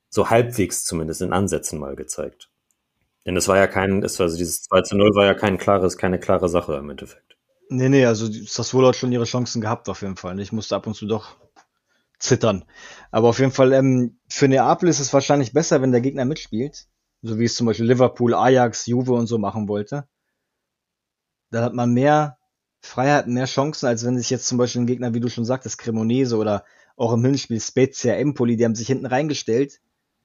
so 0.09 0.29
halbwegs 0.29 0.83
zumindest 0.83 1.21
in 1.21 1.33
Ansätzen 1.33 1.79
mal 1.79 1.95
gezeigt. 1.95 2.49
Denn 3.25 3.37
es 3.37 3.47
war 3.47 3.57
ja 3.57 3.67
kein, 3.67 4.03
es 4.03 4.19
war, 4.19 4.25
also 4.25 4.37
dieses 4.37 4.63
2 4.63 4.81
zu 4.81 4.97
0 4.97 5.13
war 5.15 5.25
ja 5.25 5.33
kein 5.33 5.57
klares, 5.57 5.97
keine 5.97 6.19
klare 6.19 6.49
Sache 6.49 6.75
im 6.75 6.89
Endeffekt. 6.89 7.36
Nee, 7.69 7.89
nee, 7.89 8.05
also 8.05 8.27
Sassuolo 8.31 8.89
hat 8.89 8.95
schon 8.95 9.11
ihre 9.11 9.25
Chancen 9.25 9.61
gehabt 9.61 9.89
auf 9.89 10.01
jeden 10.01 10.15
Fall. 10.15 10.39
Ich 10.39 10.51
musste 10.51 10.75
ab 10.75 10.87
und 10.87 10.95
zu 10.95 11.05
doch 11.05 11.35
zittern. 12.19 12.65
Aber 13.11 13.29
auf 13.29 13.39
jeden 13.39 13.51
Fall, 13.51 13.73
ähm, 13.73 14.19
für 14.29 14.47
Neapel 14.47 14.89
ist 14.89 14.99
es 14.99 15.13
wahrscheinlich 15.13 15.53
besser, 15.53 15.81
wenn 15.81 15.91
der 15.91 16.01
Gegner 16.01 16.25
mitspielt. 16.25 16.87
so 17.23 17.39
wie 17.39 17.45
es 17.45 17.55
zum 17.55 17.67
Beispiel 17.67 17.87
Liverpool, 17.87 18.33
Ajax, 18.35 18.85
Juve 18.85 19.13
und 19.13 19.27
so 19.27 19.37
machen 19.39 19.67
wollte, 19.67 20.07
dann 21.51 21.63
hat 21.63 21.73
man 21.73 21.93
mehr 21.93 22.37
Freiheit, 22.81 23.27
mehr 23.27 23.45
Chancen, 23.45 23.87
als 23.87 24.05
wenn 24.05 24.17
sich 24.17 24.29
jetzt 24.29 24.47
zum 24.47 24.57
Beispiel 24.57 24.81
ein 24.81 24.87
Gegner, 24.87 25.13
wie 25.13 25.19
du 25.19 25.29
schon 25.29 25.45
sagtest, 25.45 25.77
Cremonese 25.77 26.37
oder 26.37 26.63
auch 26.95 27.13
im 27.13 27.23
Hinspiel 27.25 27.59
Spezia, 27.59 28.15
Empoli, 28.15 28.55
die 28.55 28.65
haben 28.65 28.75
sich 28.75 28.87
hinten 28.87 29.05
reingestellt 29.05 29.79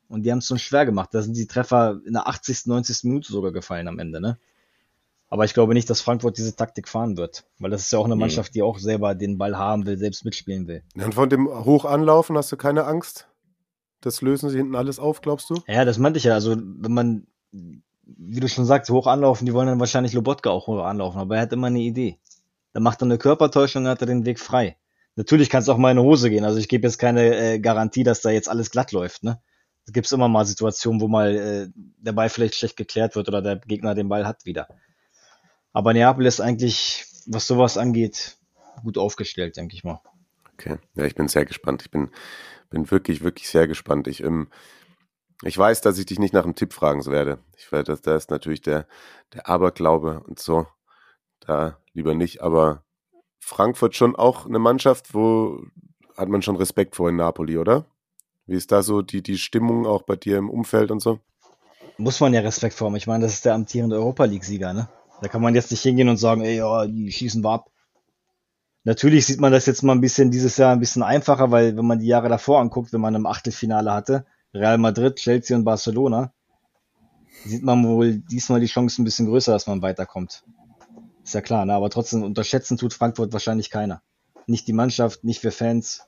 und 0.08 0.22
die 0.22 0.30
haben 0.30 0.38
es 0.38 0.46
schon 0.46 0.58
schwer 0.58 0.86
gemacht. 0.86 1.10
Da 1.12 1.22
sind 1.22 1.36
die 1.36 1.46
Treffer 1.46 2.00
in 2.06 2.12
der 2.12 2.28
80., 2.28 2.66
90. 2.66 3.04
Minute 3.04 3.32
sogar 3.32 3.52
gefallen 3.52 3.88
am 3.88 3.98
Ende, 3.98 4.20
ne? 4.20 4.38
Aber 5.32 5.46
ich 5.46 5.54
glaube 5.54 5.72
nicht, 5.72 5.88
dass 5.88 6.02
Frankfurt 6.02 6.36
diese 6.36 6.56
Taktik 6.56 6.86
fahren 6.86 7.16
wird, 7.16 7.44
weil 7.58 7.70
das 7.70 7.84
ist 7.84 7.90
ja 7.90 7.98
auch 7.98 8.04
eine 8.04 8.16
Mannschaft, 8.16 8.54
die 8.54 8.60
auch 8.60 8.78
selber 8.78 9.14
den 9.14 9.38
Ball 9.38 9.56
haben 9.56 9.86
will, 9.86 9.96
selbst 9.96 10.26
mitspielen 10.26 10.66
will. 10.68 10.82
Und 10.94 11.14
von 11.14 11.30
dem 11.30 11.48
Hochanlaufen 11.48 12.36
hast 12.36 12.52
du 12.52 12.58
keine 12.58 12.84
Angst? 12.84 13.28
Das 14.02 14.20
lösen 14.20 14.50
sie 14.50 14.58
hinten 14.58 14.76
alles 14.76 14.98
auf, 14.98 15.22
glaubst 15.22 15.48
du? 15.48 15.54
Ja, 15.66 15.86
das 15.86 15.96
meinte 15.96 16.18
ich 16.18 16.24
ja. 16.24 16.34
Also, 16.34 16.54
wenn 16.58 16.92
man, 16.92 17.26
wie 17.50 18.40
du 18.40 18.46
schon 18.46 18.66
sagst, 18.66 18.90
hoch 18.90 19.06
anlaufen, 19.06 19.46
die 19.46 19.54
wollen 19.54 19.68
dann 19.68 19.80
wahrscheinlich 19.80 20.12
Lobotka 20.12 20.50
auch 20.50 20.66
hoch 20.66 20.84
anlaufen, 20.84 21.18
aber 21.18 21.36
er 21.36 21.40
hat 21.40 21.52
immer 21.54 21.68
eine 21.68 21.80
Idee. 21.80 22.18
Dann 22.74 22.82
macht 22.82 23.00
er 23.00 23.06
eine 23.06 23.16
Körpertäuschung, 23.16 23.84
dann 23.84 23.92
hat 23.92 24.02
er 24.02 24.08
den 24.08 24.26
Weg 24.26 24.38
frei. 24.38 24.76
Natürlich 25.16 25.48
kann 25.48 25.62
es 25.62 25.68
auch 25.70 25.78
mal 25.78 25.92
in 25.92 25.98
eine 25.98 26.06
Hose 26.06 26.28
gehen. 26.28 26.44
Also 26.44 26.58
ich 26.58 26.68
gebe 26.68 26.86
jetzt 26.86 26.98
keine 26.98 27.34
äh, 27.34 27.58
Garantie, 27.58 28.02
dass 28.02 28.20
da 28.20 28.28
jetzt 28.28 28.50
alles 28.50 28.70
glatt 28.70 28.92
läuft. 28.92 29.22
Ne? 29.22 29.40
Es 29.86 29.94
gibt 29.94 30.12
immer 30.12 30.28
mal 30.28 30.44
Situationen, 30.44 31.00
wo 31.00 31.08
mal 31.08 31.34
äh, 31.34 31.68
der 31.74 32.12
Ball 32.12 32.28
vielleicht 32.28 32.56
schlecht 32.56 32.76
geklärt 32.76 33.16
wird 33.16 33.28
oder 33.28 33.40
der 33.40 33.56
Gegner 33.56 33.94
den 33.94 34.10
Ball 34.10 34.26
hat 34.26 34.44
wieder. 34.44 34.68
Aber 35.72 35.92
Neapel 35.92 36.26
ist 36.26 36.40
eigentlich, 36.40 37.06
was 37.26 37.46
sowas 37.46 37.78
angeht, 37.78 38.36
gut 38.82 38.98
aufgestellt, 38.98 39.56
denke 39.56 39.74
ich 39.74 39.84
mal. 39.84 40.00
Okay, 40.54 40.78
ja, 40.94 41.04
ich 41.04 41.14
bin 41.14 41.28
sehr 41.28 41.44
gespannt. 41.44 41.82
Ich 41.82 41.90
bin, 41.90 42.10
bin 42.70 42.90
wirklich, 42.90 43.22
wirklich 43.22 43.48
sehr 43.48 43.66
gespannt. 43.66 44.06
Ich, 44.06 44.22
ähm, 44.22 44.48
ich 45.42 45.56
weiß, 45.56 45.80
dass 45.80 45.98
ich 45.98 46.06
dich 46.06 46.18
nicht 46.18 46.34
nach 46.34 46.44
einem 46.44 46.54
Tipp 46.54 46.72
fragen 46.72 47.04
werde. 47.06 47.38
Ich 47.56 47.72
werde, 47.72 47.98
da 48.00 48.16
ist 48.16 48.30
natürlich 48.30 48.60
der, 48.60 48.86
der 49.34 49.48
Aberglaube 49.48 50.22
und 50.26 50.38
so. 50.38 50.66
Da 51.40 51.78
lieber 51.94 52.14
nicht. 52.14 52.42
Aber 52.42 52.84
Frankfurt 53.40 53.96
schon 53.96 54.14
auch 54.14 54.46
eine 54.46 54.58
Mannschaft, 54.58 55.14
wo 55.14 55.64
hat 56.16 56.28
man 56.28 56.42
schon 56.42 56.56
Respekt 56.56 56.96
vor 56.96 57.08
in 57.08 57.16
Napoli, 57.16 57.58
oder? 57.58 57.86
Wie 58.46 58.56
ist 58.56 58.70
da 58.70 58.82
so 58.82 59.02
die, 59.02 59.22
die 59.22 59.38
Stimmung 59.38 59.86
auch 59.86 60.02
bei 60.02 60.16
dir 60.16 60.36
im 60.38 60.50
Umfeld 60.50 60.90
und 60.90 61.00
so? 61.00 61.18
Muss 61.96 62.20
man 62.20 62.34
ja 62.34 62.40
Respekt 62.40 62.74
vor 62.74 62.88
haben. 62.88 62.96
Ich 62.96 63.06
meine, 63.06 63.24
das 63.24 63.34
ist 63.34 63.44
der 63.44 63.54
amtierende 63.54 63.96
Europa 63.96 64.24
League-Sieger, 64.24 64.72
ne? 64.72 64.88
Da 65.22 65.28
kann 65.28 65.40
man 65.40 65.54
jetzt 65.54 65.70
nicht 65.70 65.82
hingehen 65.82 66.08
und 66.08 66.16
sagen, 66.16 66.42
ey, 66.42 66.56
ja, 66.56 66.84
die 66.84 67.12
schießen 67.12 67.44
wir 67.44 67.50
ab. 67.50 67.70
Natürlich 68.82 69.24
sieht 69.24 69.40
man 69.40 69.52
das 69.52 69.66
jetzt 69.66 69.84
mal 69.84 69.92
ein 69.92 70.00
bisschen 70.00 70.32
dieses 70.32 70.56
Jahr 70.56 70.72
ein 70.72 70.80
bisschen 70.80 71.04
einfacher, 71.04 71.52
weil 71.52 71.76
wenn 71.76 71.86
man 71.86 72.00
die 72.00 72.08
Jahre 72.08 72.28
davor 72.28 72.58
anguckt, 72.58 72.92
wenn 72.92 73.00
man 73.00 73.14
im 73.14 73.26
Achtelfinale 73.26 73.92
hatte, 73.92 74.26
Real 74.52 74.78
Madrid, 74.78 75.14
Chelsea 75.14 75.56
und 75.56 75.62
Barcelona, 75.62 76.32
sieht 77.44 77.62
man 77.62 77.86
wohl 77.86 78.16
diesmal 78.16 78.58
die 78.58 78.66
Chance 78.66 79.00
ein 79.00 79.04
bisschen 79.04 79.26
größer, 79.26 79.52
dass 79.52 79.68
man 79.68 79.80
weiterkommt. 79.80 80.42
Ist 81.22 81.34
ja 81.34 81.40
klar, 81.40 81.66
ne? 81.66 81.74
aber 81.74 81.88
trotzdem 81.88 82.24
unterschätzen 82.24 82.76
tut 82.76 82.92
Frankfurt 82.92 83.32
wahrscheinlich 83.32 83.70
keiner. 83.70 84.02
Nicht 84.48 84.66
die 84.66 84.72
Mannschaft, 84.72 85.22
nicht 85.22 85.44
wir 85.44 85.52
Fans. 85.52 86.02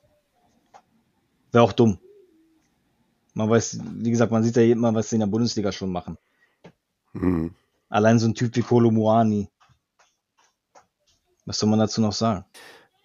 Wäre 1.53 1.63
auch 1.63 1.71
dumm. 1.71 1.99
Man 3.33 3.49
weiß, 3.49 3.79
wie 3.95 4.11
gesagt, 4.11 4.33
man 4.33 4.43
sieht 4.43 4.57
ja 4.57 4.63
immer, 4.63 4.93
was 4.93 5.09
sie 5.09 5.15
in 5.15 5.21
der 5.21 5.27
Bundesliga 5.27 5.71
schon 5.71 5.93
machen. 5.93 6.17
Mhm. 7.13 7.55
Allein 7.89 8.19
so 8.19 8.27
ein 8.27 8.35
Typ 8.35 8.55
wie 8.55 8.61
Kolo 8.61 8.91
Muani. 8.91 9.49
Was 11.45 11.59
soll 11.59 11.69
man 11.69 11.79
dazu 11.79 12.01
noch 12.01 12.13
sagen? 12.13 12.45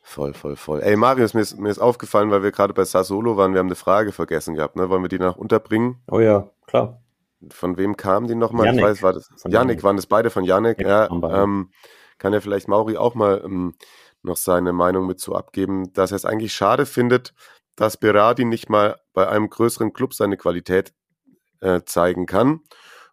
Voll, 0.02 0.32
voll, 0.32 0.56
voll. 0.56 0.80
Ey, 0.82 0.96
Marius, 0.96 1.34
mir 1.34 1.42
ist, 1.42 1.58
mir 1.58 1.68
ist 1.68 1.78
aufgefallen, 1.78 2.30
weil 2.30 2.42
wir 2.42 2.50
gerade 2.50 2.74
bei 2.74 2.84
Sassolo 2.84 3.36
waren, 3.36 3.52
wir 3.52 3.60
haben 3.60 3.68
eine 3.68 3.76
Frage 3.76 4.12
vergessen 4.12 4.54
gehabt, 4.54 4.76
ne? 4.76 4.88
Wollen 4.88 5.02
wir 5.02 5.08
die 5.08 5.18
noch 5.18 5.36
unterbringen? 5.36 6.02
Oh 6.10 6.18
ja, 6.18 6.50
klar. 6.66 7.00
Von 7.50 7.76
wem 7.76 7.96
kam 7.96 8.26
die 8.26 8.34
nochmal? 8.34 8.74
Ich 8.74 8.82
weiß, 8.82 9.02
war 9.02 9.12
das. 9.12 9.30
Von 9.36 9.50
Janik, 9.50 9.82
waren 9.82 9.96
das 9.96 10.06
beide 10.06 10.30
von 10.30 10.44
Janik? 10.44 10.80
Ja, 10.80 11.06
ja 11.06 11.42
ähm, 11.42 11.70
kann 12.18 12.32
ja 12.32 12.40
vielleicht 12.40 12.66
Mauri 12.66 12.96
auch 12.96 13.14
mal 13.14 13.42
ähm, 13.44 13.74
noch 14.22 14.36
seine 14.36 14.72
Meinung 14.72 15.06
mit 15.06 15.20
zu 15.20 15.34
abgeben, 15.34 15.92
dass 15.92 16.10
er 16.10 16.16
es 16.16 16.24
eigentlich 16.24 16.52
schade 16.52 16.86
findet, 16.86 17.32
dass 17.76 17.96
Berardi 17.96 18.44
nicht 18.44 18.68
mal 18.68 18.98
bei 19.12 19.28
einem 19.28 19.48
größeren 19.48 19.92
Club 19.92 20.12
seine 20.12 20.36
Qualität 20.36 20.92
äh, 21.60 21.82
zeigen 21.84 22.26
kann 22.26 22.60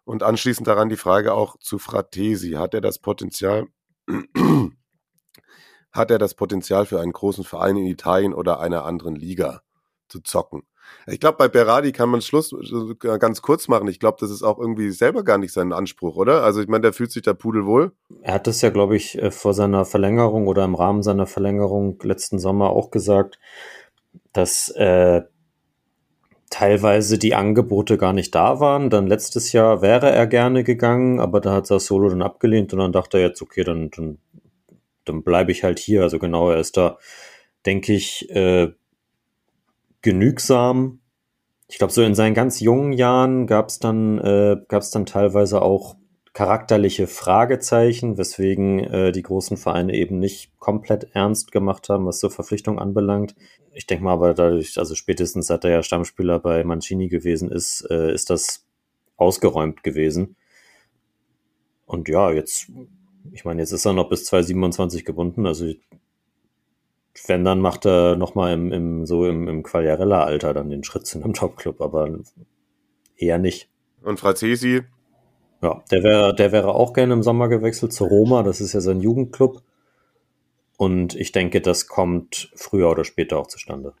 und 0.08 0.22
anschließend 0.22 0.66
daran 0.66 0.88
die 0.88 0.96
Frage 0.96 1.34
auch 1.34 1.58
zu 1.58 1.78
Fratesi. 1.78 2.52
Hat 2.52 2.72
er 2.72 2.80
das 2.80 2.98
Potenzial, 2.98 3.66
hat 5.92 6.10
er 6.10 6.18
das 6.18 6.34
Potenzial 6.34 6.86
für 6.86 6.98
einen 6.98 7.12
großen 7.12 7.44
Verein 7.44 7.76
in 7.76 7.84
Italien 7.84 8.32
oder 8.32 8.58
einer 8.58 8.86
anderen 8.86 9.14
Liga 9.14 9.60
zu 10.08 10.20
zocken? 10.20 10.62
Ich 11.06 11.20
glaube, 11.20 11.36
bei 11.36 11.48
Berardi 11.48 11.92
kann 11.92 12.08
man 12.08 12.22
Schluss 12.22 12.54
äh, 12.54 13.18
ganz 13.18 13.42
kurz 13.42 13.68
machen. 13.68 13.86
Ich 13.88 14.00
glaube, 14.00 14.16
das 14.18 14.30
ist 14.30 14.42
auch 14.42 14.58
irgendwie 14.58 14.90
selber 14.92 15.22
gar 15.22 15.36
nicht 15.36 15.52
sein 15.52 15.74
Anspruch, 15.74 16.16
oder? 16.16 16.42
Also 16.42 16.62
ich 16.62 16.68
meine, 16.68 16.80
der 16.80 16.94
fühlt 16.94 17.12
sich 17.12 17.20
da 17.20 17.34
pudelwohl. 17.34 17.92
Er 18.22 18.32
hat 18.32 18.46
das 18.46 18.62
ja, 18.62 18.70
glaube 18.70 18.96
ich, 18.96 19.20
äh, 19.20 19.30
vor 19.30 19.52
seiner 19.52 19.84
Verlängerung 19.84 20.46
oder 20.46 20.64
im 20.64 20.74
Rahmen 20.74 21.02
seiner 21.02 21.26
Verlängerung 21.26 21.98
letzten 22.02 22.38
Sommer 22.38 22.70
auch 22.70 22.90
gesagt, 22.90 23.38
dass 24.32 24.70
äh, 24.70 25.20
teilweise 26.50 27.18
die 27.18 27.34
Angebote 27.34 27.98
gar 27.98 28.12
nicht 28.12 28.34
da 28.34 28.60
waren. 28.60 28.90
Dann 28.90 29.06
letztes 29.06 29.52
Jahr 29.52 29.82
wäre 29.82 30.10
er 30.10 30.26
gerne 30.26 30.64
gegangen, 30.64 31.20
aber 31.20 31.40
da 31.40 31.52
hat 31.52 31.66
Sassolo 31.66 32.08
dann 32.08 32.22
abgelehnt 32.22 32.72
und 32.72 32.78
dann 32.78 32.92
dachte 32.92 33.18
er 33.18 33.28
jetzt, 33.28 33.42
okay, 33.42 33.64
dann, 33.64 33.90
dann, 33.90 34.18
dann 35.04 35.22
bleibe 35.22 35.52
ich 35.52 35.64
halt 35.64 35.78
hier. 35.78 36.02
Also 36.02 36.18
genau, 36.18 36.50
er 36.50 36.58
ist 36.58 36.76
da, 36.76 36.98
denke 37.66 37.92
ich, 37.92 38.30
äh, 38.30 38.72
genügsam. 40.00 41.00
Ich 41.68 41.76
glaube, 41.76 41.92
so 41.92 42.02
in 42.02 42.14
seinen 42.14 42.34
ganz 42.34 42.60
jungen 42.60 42.92
Jahren 42.94 43.46
gab 43.46 43.68
es 43.68 43.78
dann, 43.78 44.18
äh, 44.18 44.56
gab 44.68 44.80
es 44.82 44.90
dann 44.90 45.04
teilweise 45.04 45.60
auch 45.60 45.97
charakterliche 46.38 47.08
Fragezeichen, 47.08 48.16
weswegen 48.16 48.78
äh, 48.78 49.10
die 49.10 49.24
großen 49.24 49.56
Vereine 49.56 49.92
eben 49.92 50.20
nicht 50.20 50.56
komplett 50.60 51.08
ernst 51.12 51.50
gemacht 51.50 51.88
haben, 51.88 52.06
was 52.06 52.20
so 52.20 52.30
Verpflichtung 52.30 52.78
anbelangt. 52.78 53.34
Ich 53.72 53.88
denke 53.88 54.04
mal 54.04 54.12
aber 54.12 54.34
dadurch, 54.34 54.78
also 54.78 54.94
spätestens 54.94 55.48
seit 55.48 55.64
er 55.64 55.72
ja 55.72 55.82
Stammspieler 55.82 56.38
bei 56.38 56.62
Mancini 56.62 57.08
gewesen 57.08 57.50
ist, 57.50 57.84
äh, 57.90 58.14
ist 58.14 58.30
das 58.30 58.64
ausgeräumt 59.16 59.82
gewesen. 59.82 60.36
Und 61.86 62.08
ja, 62.08 62.30
jetzt, 62.30 62.70
ich 63.32 63.44
meine, 63.44 63.60
jetzt 63.60 63.72
ist 63.72 63.84
er 63.84 63.94
noch 63.94 64.08
bis 64.08 64.24
2027 64.26 65.04
gebunden, 65.04 65.44
also 65.44 65.66
wenn, 67.26 67.44
dann 67.44 67.58
macht 67.58 67.84
er 67.84 68.14
nochmal 68.14 68.54
im, 68.54 68.70
im, 68.70 69.06
so 69.06 69.26
im, 69.26 69.48
im 69.48 69.64
Quagliarella-Alter 69.64 70.54
dann 70.54 70.70
den 70.70 70.84
Schritt 70.84 71.04
zu 71.04 71.18
einem 71.18 71.34
Topclub, 71.34 71.80
aber 71.80 72.16
eher 73.16 73.38
nicht. 73.38 73.68
Und 74.04 74.20
Frazesi 74.20 74.84
ja, 75.62 75.82
der 75.90 76.02
wäre, 76.02 76.34
der 76.34 76.52
wäre 76.52 76.74
auch 76.74 76.92
gerne 76.92 77.14
im 77.14 77.22
Sommer 77.22 77.48
gewechselt 77.48 77.92
zu 77.92 78.04
Roma. 78.04 78.42
Das 78.42 78.60
ist 78.60 78.72
ja 78.72 78.80
sein 78.80 79.00
Jugendclub. 79.00 79.62
Und 80.76 81.16
ich 81.16 81.32
denke, 81.32 81.60
das 81.60 81.88
kommt 81.88 82.50
früher 82.54 82.88
oder 82.90 83.04
später 83.04 83.38
auch 83.38 83.48
zustande. 83.48 83.94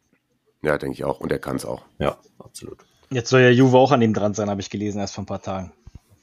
Ja, 0.62 0.78
denke 0.78 0.94
ich 0.94 1.04
auch. 1.04 1.20
Und 1.20 1.32
er 1.32 1.40
kann 1.40 1.56
es 1.56 1.64
auch. 1.64 1.82
Ja, 1.98 2.18
absolut. 2.38 2.84
Jetzt 3.10 3.30
soll 3.30 3.40
ja 3.40 3.50
Juve 3.50 3.76
auch 3.78 3.90
an 3.90 4.02
ihm 4.02 4.14
dran 4.14 4.34
sein, 4.34 4.50
habe 4.50 4.60
ich 4.60 4.70
gelesen, 4.70 5.00
erst 5.00 5.14
vor 5.14 5.22
ein 5.22 5.26
paar 5.26 5.42
Tagen. 5.42 5.72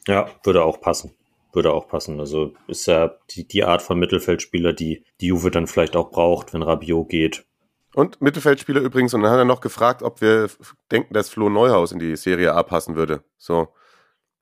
Ja, 0.08 0.30
würde 0.44 0.64
auch 0.64 0.80
passen. 0.80 1.12
Würde 1.52 1.74
auch 1.74 1.88
passen. 1.88 2.20
Also 2.20 2.54
ist 2.68 2.86
ja 2.86 3.16
die, 3.32 3.48
die 3.48 3.64
Art 3.64 3.82
von 3.82 4.00
Mittelfeldspieler, 4.00 4.72
die 4.72 5.04
die 5.20 5.28
Juve 5.28 5.52
dann 5.52 5.68
vielleicht 5.68 5.96
auch 5.96 6.12
braucht, 6.12 6.54
wenn 6.54 6.62
Rabiot 6.62 7.10
geht. 7.10 7.46
Und 7.94 8.22
Mittelfeldspieler 8.22 8.82
übrigens, 8.82 9.14
und 9.14 9.24
dann 9.24 9.32
hat 9.32 9.40
er 9.40 9.46
noch 9.46 9.62
gefragt, 9.62 10.04
ob 10.04 10.22
wir 10.22 10.50
denken, 10.92 11.14
dass 11.14 11.30
Flo 11.30 11.50
Neuhaus 11.50 11.92
in 11.92 12.00
die 12.00 12.16
Serie 12.18 12.54
A 12.54 12.62
passen 12.64 12.96
würde. 12.96 13.24
So, 13.38 13.70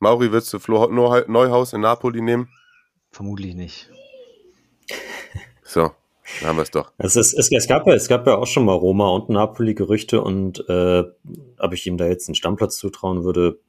Mauri, 0.04 0.34
willst 0.34 0.52
du 0.52 0.60
Flo 0.60 0.88
Neuhaus 0.88 1.72
in 1.72 1.80
Napoli 1.80 2.22
nehmen? 2.22 2.50
Vermutlich 3.12 3.56
nicht. 3.56 3.90
So, 5.64 5.92
dann 6.42 6.50
haben 6.50 6.58
wir 6.58 6.64
es 6.64 6.72
doch. 6.72 6.92
Es, 6.98 7.16
ist, 7.16 7.34
es, 7.34 7.50
es, 7.50 7.68
gab 7.70 7.88
ja, 7.88 7.94
es 7.94 8.10
gab 8.10 8.28
ja 8.28 8.36
auch 8.36 8.46
schon 8.46 8.66
mal 8.66 8.74
Roma 8.74 9.08
und 9.08 9.30
Napoli-Gerüchte 9.30 10.22
und 10.22 10.68
äh, 10.68 11.04
ob 11.58 11.74
ich 11.74 11.88
ihm 11.88 11.98
da 11.98 12.06
jetzt 12.06 12.28
einen 12.28 12.36
Stammplatz 12.36 12.76
zutrauen 12.76 13.24
würde, 13.24 13.62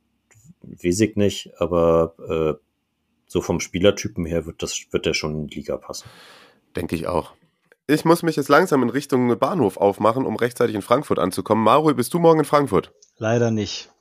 weiß 0.63 1.01
ich 1.01 1.15
nicht, 1.15 1.53
aber 1.59 2.17
äh, 2.29 2.61
so 3.27 3.41
vom 3.41 3.61
Spielertypen 3.61 4.27
her 4.27 4.45
wird, 4.45 4.61
das, 4.61 4.87
wird 4.91 5.07
der 5.07 5.15
schon 5.15 5.35
in 5.37 5.47
die 5.47 5.59
Liga 5.59 5.77
passen. 5.77 6.09
Denke 6.75 6.97
ich 6.97 7.07
auch. 7.07 7.31
Ich 7.87 8.05
muss 8.05 8.25
mich 8.25 8.35
jetzt 8.35 8.49
langsam 8.49 8.83
in 8.83 8.91
Richtung 8.91 9.39
Bahnhof 9.39 9.77
aufmachen, 9.77 10.27
um 10.27 10.35
rechtzeitig 10.35 10.75
in 10.75 10.83
Frankfurt 10.83 11.21
anzukommen. 11.21 11.63
Mario, 11.63 11.95
bist 11.95 12.13
du 12.13 12.19
morgen 12.19 12.41
in 12.41 12.45
Frankfurt? 12.45 12.93
Leider 13.19 13.53
nicht. 13.53 13.94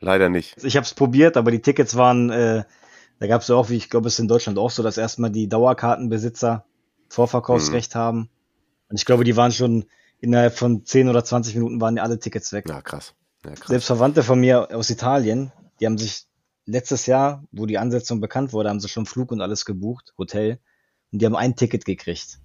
Leider 0.00 0.28
nicht. 0.28 0.62
Ich 0.62 0.76
habe 0.76 0.84
es 0.84 0.94
probiert, 0.94 1.36
aber 1.36 1.50
die 1.50 1.62
Tickets 1.62 1.96
waren, 1.96 2.30
äh, 2.30 2.64
da 3.20 3.26
gab 3.26 3.42
es 3.42 3.48
ja 3.48 3.54
auch, 3.54 3.70
wie 3.70 3.76
ich 3.76 3.90
glaube, 3.90 4.08
es 4.08 4.14
ist 4.14 4.20
in 4.20 4.28
Deutschland 4.28 4.58
auch 4.58 4.70
so, 4.70 4.82
dass 4.82 4.98
erstmal 4.98 5.30
die 5.30 5.48
Dauerkartenbesitzer 5.48 6.64
Vorverkaufsrecht 7.08 7.94
mhm. 7.94 7.98
haben. 7.98 8.30
Und 8.88 8.96
ich 8.96 9.04
glaube, 9.04 9.24
die 9.24 9.36
waren 9.36 9.52
schon 9.52 9.86
innerhalb 10.20 10.56
von 10.56 10.84
10 10.84 11.08
oder 11.08 11.24
20 11.24 11.54
Minuten 11.54 11.80
waren 11.80 11.98
alle 11.98 12.18
Tickets 12.18 12.52
weg. 12.52 12.68
Ja, 12.68 12.82
krass. 12.82 13.14
Ja, 13.44 13.52
krass. 13.52 13.68
Selbst 13.68 13.86
Verwandte 13.86 14.22
von 14.22 14.40
mir 14.40 14.74
aus 14.74 14.90
Italien, 14.90 15.52
die 15.80 15.86
haben 15.86 15.98
sich 15.98 16.26
letztes 16.66 17.06
Jahr, 17.06 17.44
wo 17.52 17.66
die 17.66 17.78
Ansetzung 17.78 18.20
bekannt 18.20 18.52
wurde, 18.52 18.70
haben 18.70 18.80
sie 18.80 18.88
schon 18.88 19.06
Flug 19.06 19.32
und 19.32 19.40
alles 19.40 19.64
gebucht, 19.64 20.14
Hotel, 20.18 20.58
und 21.12 21.20
die 21.20 21.26
haben 21.26 21.36
ein 21.36 21.56
Ticket 21.56 21.84
gekriegt. 21.84 22.38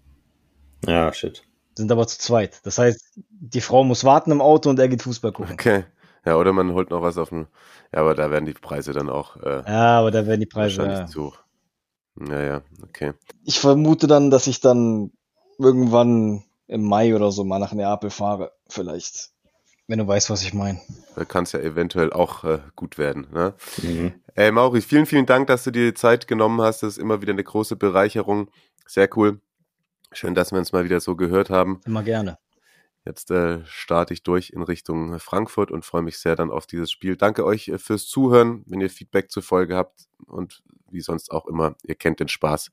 Ja, 0.86 1.12
shit. 1.14 1.44
Sind 1.76 1.92
aber 1.92 2.08
zu 2.08 2.20
zweit. 2.20 2.60
Das 2.64 2.78
heißt, 2.78 3.20
die 3.30 3.62
Frau 3.62 3.84
muss 3.84 4.04
warten 4.04 4.32
im 4.32 4.42
Auto 4.42 4.70
und 4.70 4.80
er 4.80 4.90
geht 4.90 5.02
Fußball 5.02 5.32
gucken. 5.32 5.54
Okay. 5.54 5.86
Ja, 6.30 6.36
oder 6.36 6.54
man 6.54 6.74
holt 6.74 6.92
noch 6.92 7.02
was 7.02 7.18
auf 7.18 7.30
dem. 7.30 7.48
Ja, 7.92 8.02
aber 8.02 8.14
da 8.14 8.30
werden 8.30 8.46
die 8.46 8.54
Preise 8.54 8.94
dann 8.94 9.10
auch. 9.10 9.36
Äh, 9.38 9.64
ja, 9.66 9.98
aber 9.98 10.12
da 10.12 10.28
werden 10.28 10.40
die 10.40 10.46
Preise. 10.46 10.78
Wahrscheinlich 10.78 11.00
ja. 11.00 11.08
zu 11.08 11.26
hoch. 11.26 11.40
Ja, 12.30 12.44
ja, 12.44 12.62
okay. 12.84 13.14
Ich 13.46 13.60
vermute 13.60 14.06
dann, 14.06 14.30
dass 14.30 14.46
ich 14.46 14.60
dann 14.60 15.12
irgendwann 15.58 16.44
im 16.68 16.84
Mai 16.84 17.16
oder 17.16 17.32
so 17.32 17.44
mal 17.44 17.58
nach 17.58 17.74
Neapel 17.74 18.12
fahre, 18.12 18.52
vielleicht. 18.68 19.32
Wenn 19.88 19.98
du 19.98 20.08
weißt, 20.08 20.30
was 20.30 20.44
ich 20.44 20.54
meine. 20.54 20.80
Da 21.16 21.26
kann 21.26 21.46
es 21.46 21.54
ja 21.54 21.62
eventuell 21.62 22.14
auch 22.14 22.44
äh, 22.44 22.60
gut 22.76 23.00
werden. 23.00 23.26
Ne? 23.34 23.56
Mhm. 23.82 24.14
Ey, 24.36 24.52
Mauri, 24.52 24.82
vielen, 24.82 25.08
vielen 25.08 25.26
Dank, 25.26 25.48
dass 25.48 25.64
du 25.64 25.72
dir 25.72 25.88
die 25.88 25.96
Zeit 25.96 26.28
genommen 26.28 26.62
hast. 26.62 26.84
Das 26.84 26.90
ist 26.90 26.98
immer 27.00 27.24
wieder 27.24 27.34
eine 27.34 27.44
große 27.44 27.76
Bereicherung. 27.76 28.52
Sehr 28.86 29.10
cool. 29.18 29.42
Schön, 30.12 30.36
dass 30.36 30.52
wir 30.52 30.60
uns 30.60 30.74
mal 30.74 30.84
wieder 30.84 31.00
so 31.00 31.16
gehört 31.16 31.50
haben. 31.50 31.82
Immer 31.88 32.04
gerne. 32.04 32.38
Jetzt 33.06 33.32
äh, 33.32 33.66
starte 33.66 34.14
ich 34.14 34.24
durch 34.24 34.52
in 34.52 34.62
Richtung 34.62 35.20
Frankfurt 35.20 35.72
und 35.72 35.86
freue 35.86 36.02
mich 36.02 36.20
sehr 36.20 36.36
dann 36.36 36.52
auf 36.52 36.68
dieses 36.68 36.92
Spiel. 36.92 37.16
Danke 37.16 37.46
euch 37.46 37.70
äh, 37.70 37.78
fürs 37.78 38.08
Zuhören. 38.08 38.64
Wenn 38.68 38.82
ihr 38.82 38.90
Feedback 38.90 39.32
zur 39.32 39.44
Folge 39.44 39.76
habt 39.76 40.08
und 40.28 40.62
wie 40.92 41.02
sonst 41.02 41.32
auch 41.32 41.46
immer, 41.48 41.76
ihr 41.84 41.96
kennt 41.96 42.20
den 42.20 42.28
Spaß. 42.28 42.72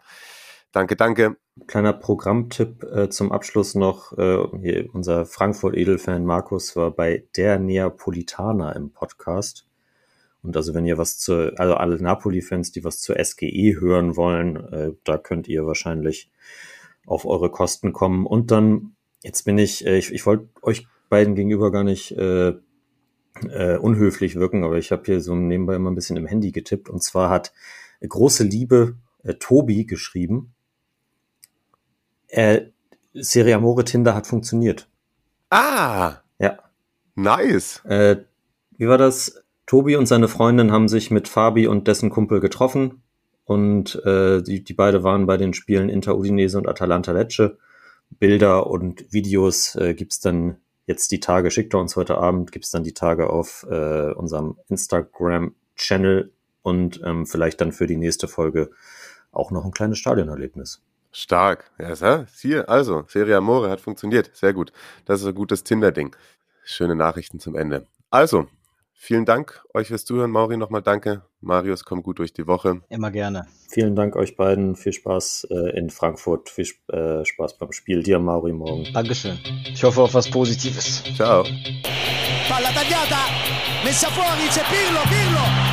Danke, 0.73 0.97
danke. 0.97 1.37
Kleiner 1.69 1.95
Programmtipp 1.95 2.83
äh, 2.85 3.09
zum 3.09 3.33
Abschluss 3.33 3.75
noch. 3.75 4.13
Äh, 4.19 4.89
unser 4.93 5.25
Frankfurt-Edelfan 5.25 6.25
Markus 6.27 6.77
war 6.77 6.91
bei 6.91 7.25
der 7.37 7.59
Neapolitaner 7.59 8.77
im 8.77 8.91
Podcast. 8.91 9.67
Und 10.43 10.57
also 10.57 10.75
wenn 10.75 10.85
ihr 10.85 10.99
was 10.99 11.19
zu, 11.19 11.53
also 11.57 11.75
alle 11.75 12.01
Napoli-Fans, 12.01 12.73
die 12.73 12.85
was 12.85 13.01
zur 13.01 13.17
SGE 13.17 13.81
hören 13.81 14.17
wollen, 14.17 14.57
äh, 14.73 14.93
da 15.05 15.19
könnt 15.19 15.49
ihr 15.49 15.67
wahrscheinlich 15.67 16.31
auf 17.07 17.25
eure 17.25 17.51
Kosten 17.51 17.93
kommen. 17.93 18.27
Und 18.27 18.51
dann, 18.51 18.96
jetzt 19.27 19.45
bin 19.45 19.59
ich, 19.59 19.85
äh, 19.85 19.99
ich, 19.99 20.13
ich 20.13 20.25
wollte 20.25 20.49
euch 20.63 20.87
beiden 21.09 21.35
gegenüber 21.35 21.71
gar 21.71 21.85
nicht 21.85 22.13
äh, 22.13 22.55
äh, 23.51 23.77
unhöflich 23.79 24.37
wirken, 24.37 24.65
aber 24.65 24.79
ich 24.79 24.93
habe 24.93 25.03
hier 25.05 25.21
so 25.21 25.35
nebenbei 25.35 25.75
immer 25.77 25.91
ein 25.91 25.95
bisschen 25.95 26.17
im 26.17 26.27
Handy 26.27 26.53
getippt. 26.53 26.89
Und 26.89 27.03
zwar 27.03 27.29
hat 27.29 27.53
große 28.07 28.45
Liebe 28.45 28.97
äh, 29.23 29.35
Tobi 29.35 29.85
geschrieben 29.85 30.55
äh, 32.29 32.67
Serie 33.15 33.57
Amore 33.57 33.85
Tinder 33.85 34.15
hat 34.15 34.27
funktioniert. 34.27 34.89
Ah! 35.51 36.17
Ja. 36.39 36.59
Nice. 37.15 37.83
Äh, 37.85 38.17
wie 38.77 38.89
war 38.89 38.99
das? 38.99 39.43
Tobi 39.67 39.97
und 39.97 40.07
seine 40.07 40.29
Freundin 40.29 40.71
haben 40.71 40.87
sich 40.87 41.11
mit 41.11 41.27
Fabi 41.27 41.67
und 41.67 41.89
dessen 41.89 42.11
Kumpel 42.11 42.39
getroffen 42.39 43.03
und 43.47 43.97
äh, 44.05 44.41
die, 44.43 44.63
die 44.63 44.75
beide 44.75 45.03
waren 45.03 45.27
bei 45.27 45.37
den 45.37 45.55
Spielen 45.55 45.89
Inter 45.89 46.17
Udinese 46.17 46.59
und 46.59 46.69
Atalanta 46.69 47.11
Lecce. 47.11 47.59
Bilder 48.11 48.67
und 48.67 49.13
Videos 49.13 49.75
äh, 49.77 49.95
gibt's 49.95 50.21
dann 50.21 50.59
jetzt 50.87 51.11
die 51.11 51.21
Tage, 51.21 51.51
schickt 51.51 51.75
er 51.75 51.81
uns 51.81 51.97
heute 51.97 52.19
Abend, 52.19 52.53
gibt's 52.53 52.71
dann 52.71 52.85
die 52.85 52.95
Tage 52.95 53.31
auf 53.31 53.67
äh, 53.69 54.13
unserem 54.13 54.59
Instagram-Channel 54.69 56.33
und 56.63 57.01
ähm, 57.05 57.27
vielleicht 57.27 57.61
dann 57.61 57.73
für 57.73 57.87
die 57.87 57.97
nächste 57.97 58.29
Folge 58.29 58.71
auch 59.33 59.51
noch 59.51 59.65
ein 59.65 59.73
kleines 59.73 59.99
Stadionerlebnis. 59.99 60.83
Stark. 61.13 61.71
Ja, 61.79 62.27
hier, 62.41 62.69
also, 62.69 63.05
Serie 63.09 63.37
Amore 63.39 63.71
hat 63.71 63.81
funktioniert. 63.81 64.31
Sehr 64.35 64.53
gut. 64.53 64.73
Das 65.07 65.23
ist 65.23 65.27
ein 65.27 65.35
gutes 65.35 65.65
Tinder-Ding. 65.65 66.15
Schöne 66.63 66.95
Nachrichten 66.95 67.41
zum 67.41 67.57
Ende. 67.57 67.87
Also, 68.11 68.49
vielen 68.93 69.25
Dank 69.25 69.65
euch 69.73 69.89
fürs 69.89 70.05
Zuhören. 70.05 70.31
Mauri, 70.31 70.57
nochmal 70.57 70.83
danke. 70.83 71.23
Marius, 71.47 71.85
komm 71.85 72.03
gut 72.03 72.19
durch 72.19 72.33
die 72.33 72.47
Woche. 72.47 72.83
Immer 72.89 73.11
gerne. 73.11 73.47
Vielen 73.69 73.97
Dank 73.97 74.17
euch 74.17 74.37
beiden. 74.37 74.77
Viel 74.77 74.93
Spaß 74.93 75.49
äh, 75.51 75.79
in 75.79 75.91
Frankfurt. 75.91 76.51
Viel 76.51 76.67
äh, 76.89 77.25
Spaß 77.25 77.59
beim 77.59 77.73
Spiel. 77.73 78.03
Dir, 78.03 78.19
Mauri, 78.19 78.53
morgen. 78.53 78.87
Dankeschön. 78.93 79.39
Ich 79.73 79.83
hoffe 79.83 80.03
auf 80.03 80.15
was 80.15 80.29
Positives. 80.29 81.03
Ciao. 81.17 81.45
Palla 82.49 82.71
tagliata, 82.71 83.27
messa 83.83 84.09
fuori, 84.09 84.47
c'è 84.49 84.63
Pirlo, 84.71 85.01
Pirlo, 85.09 85.66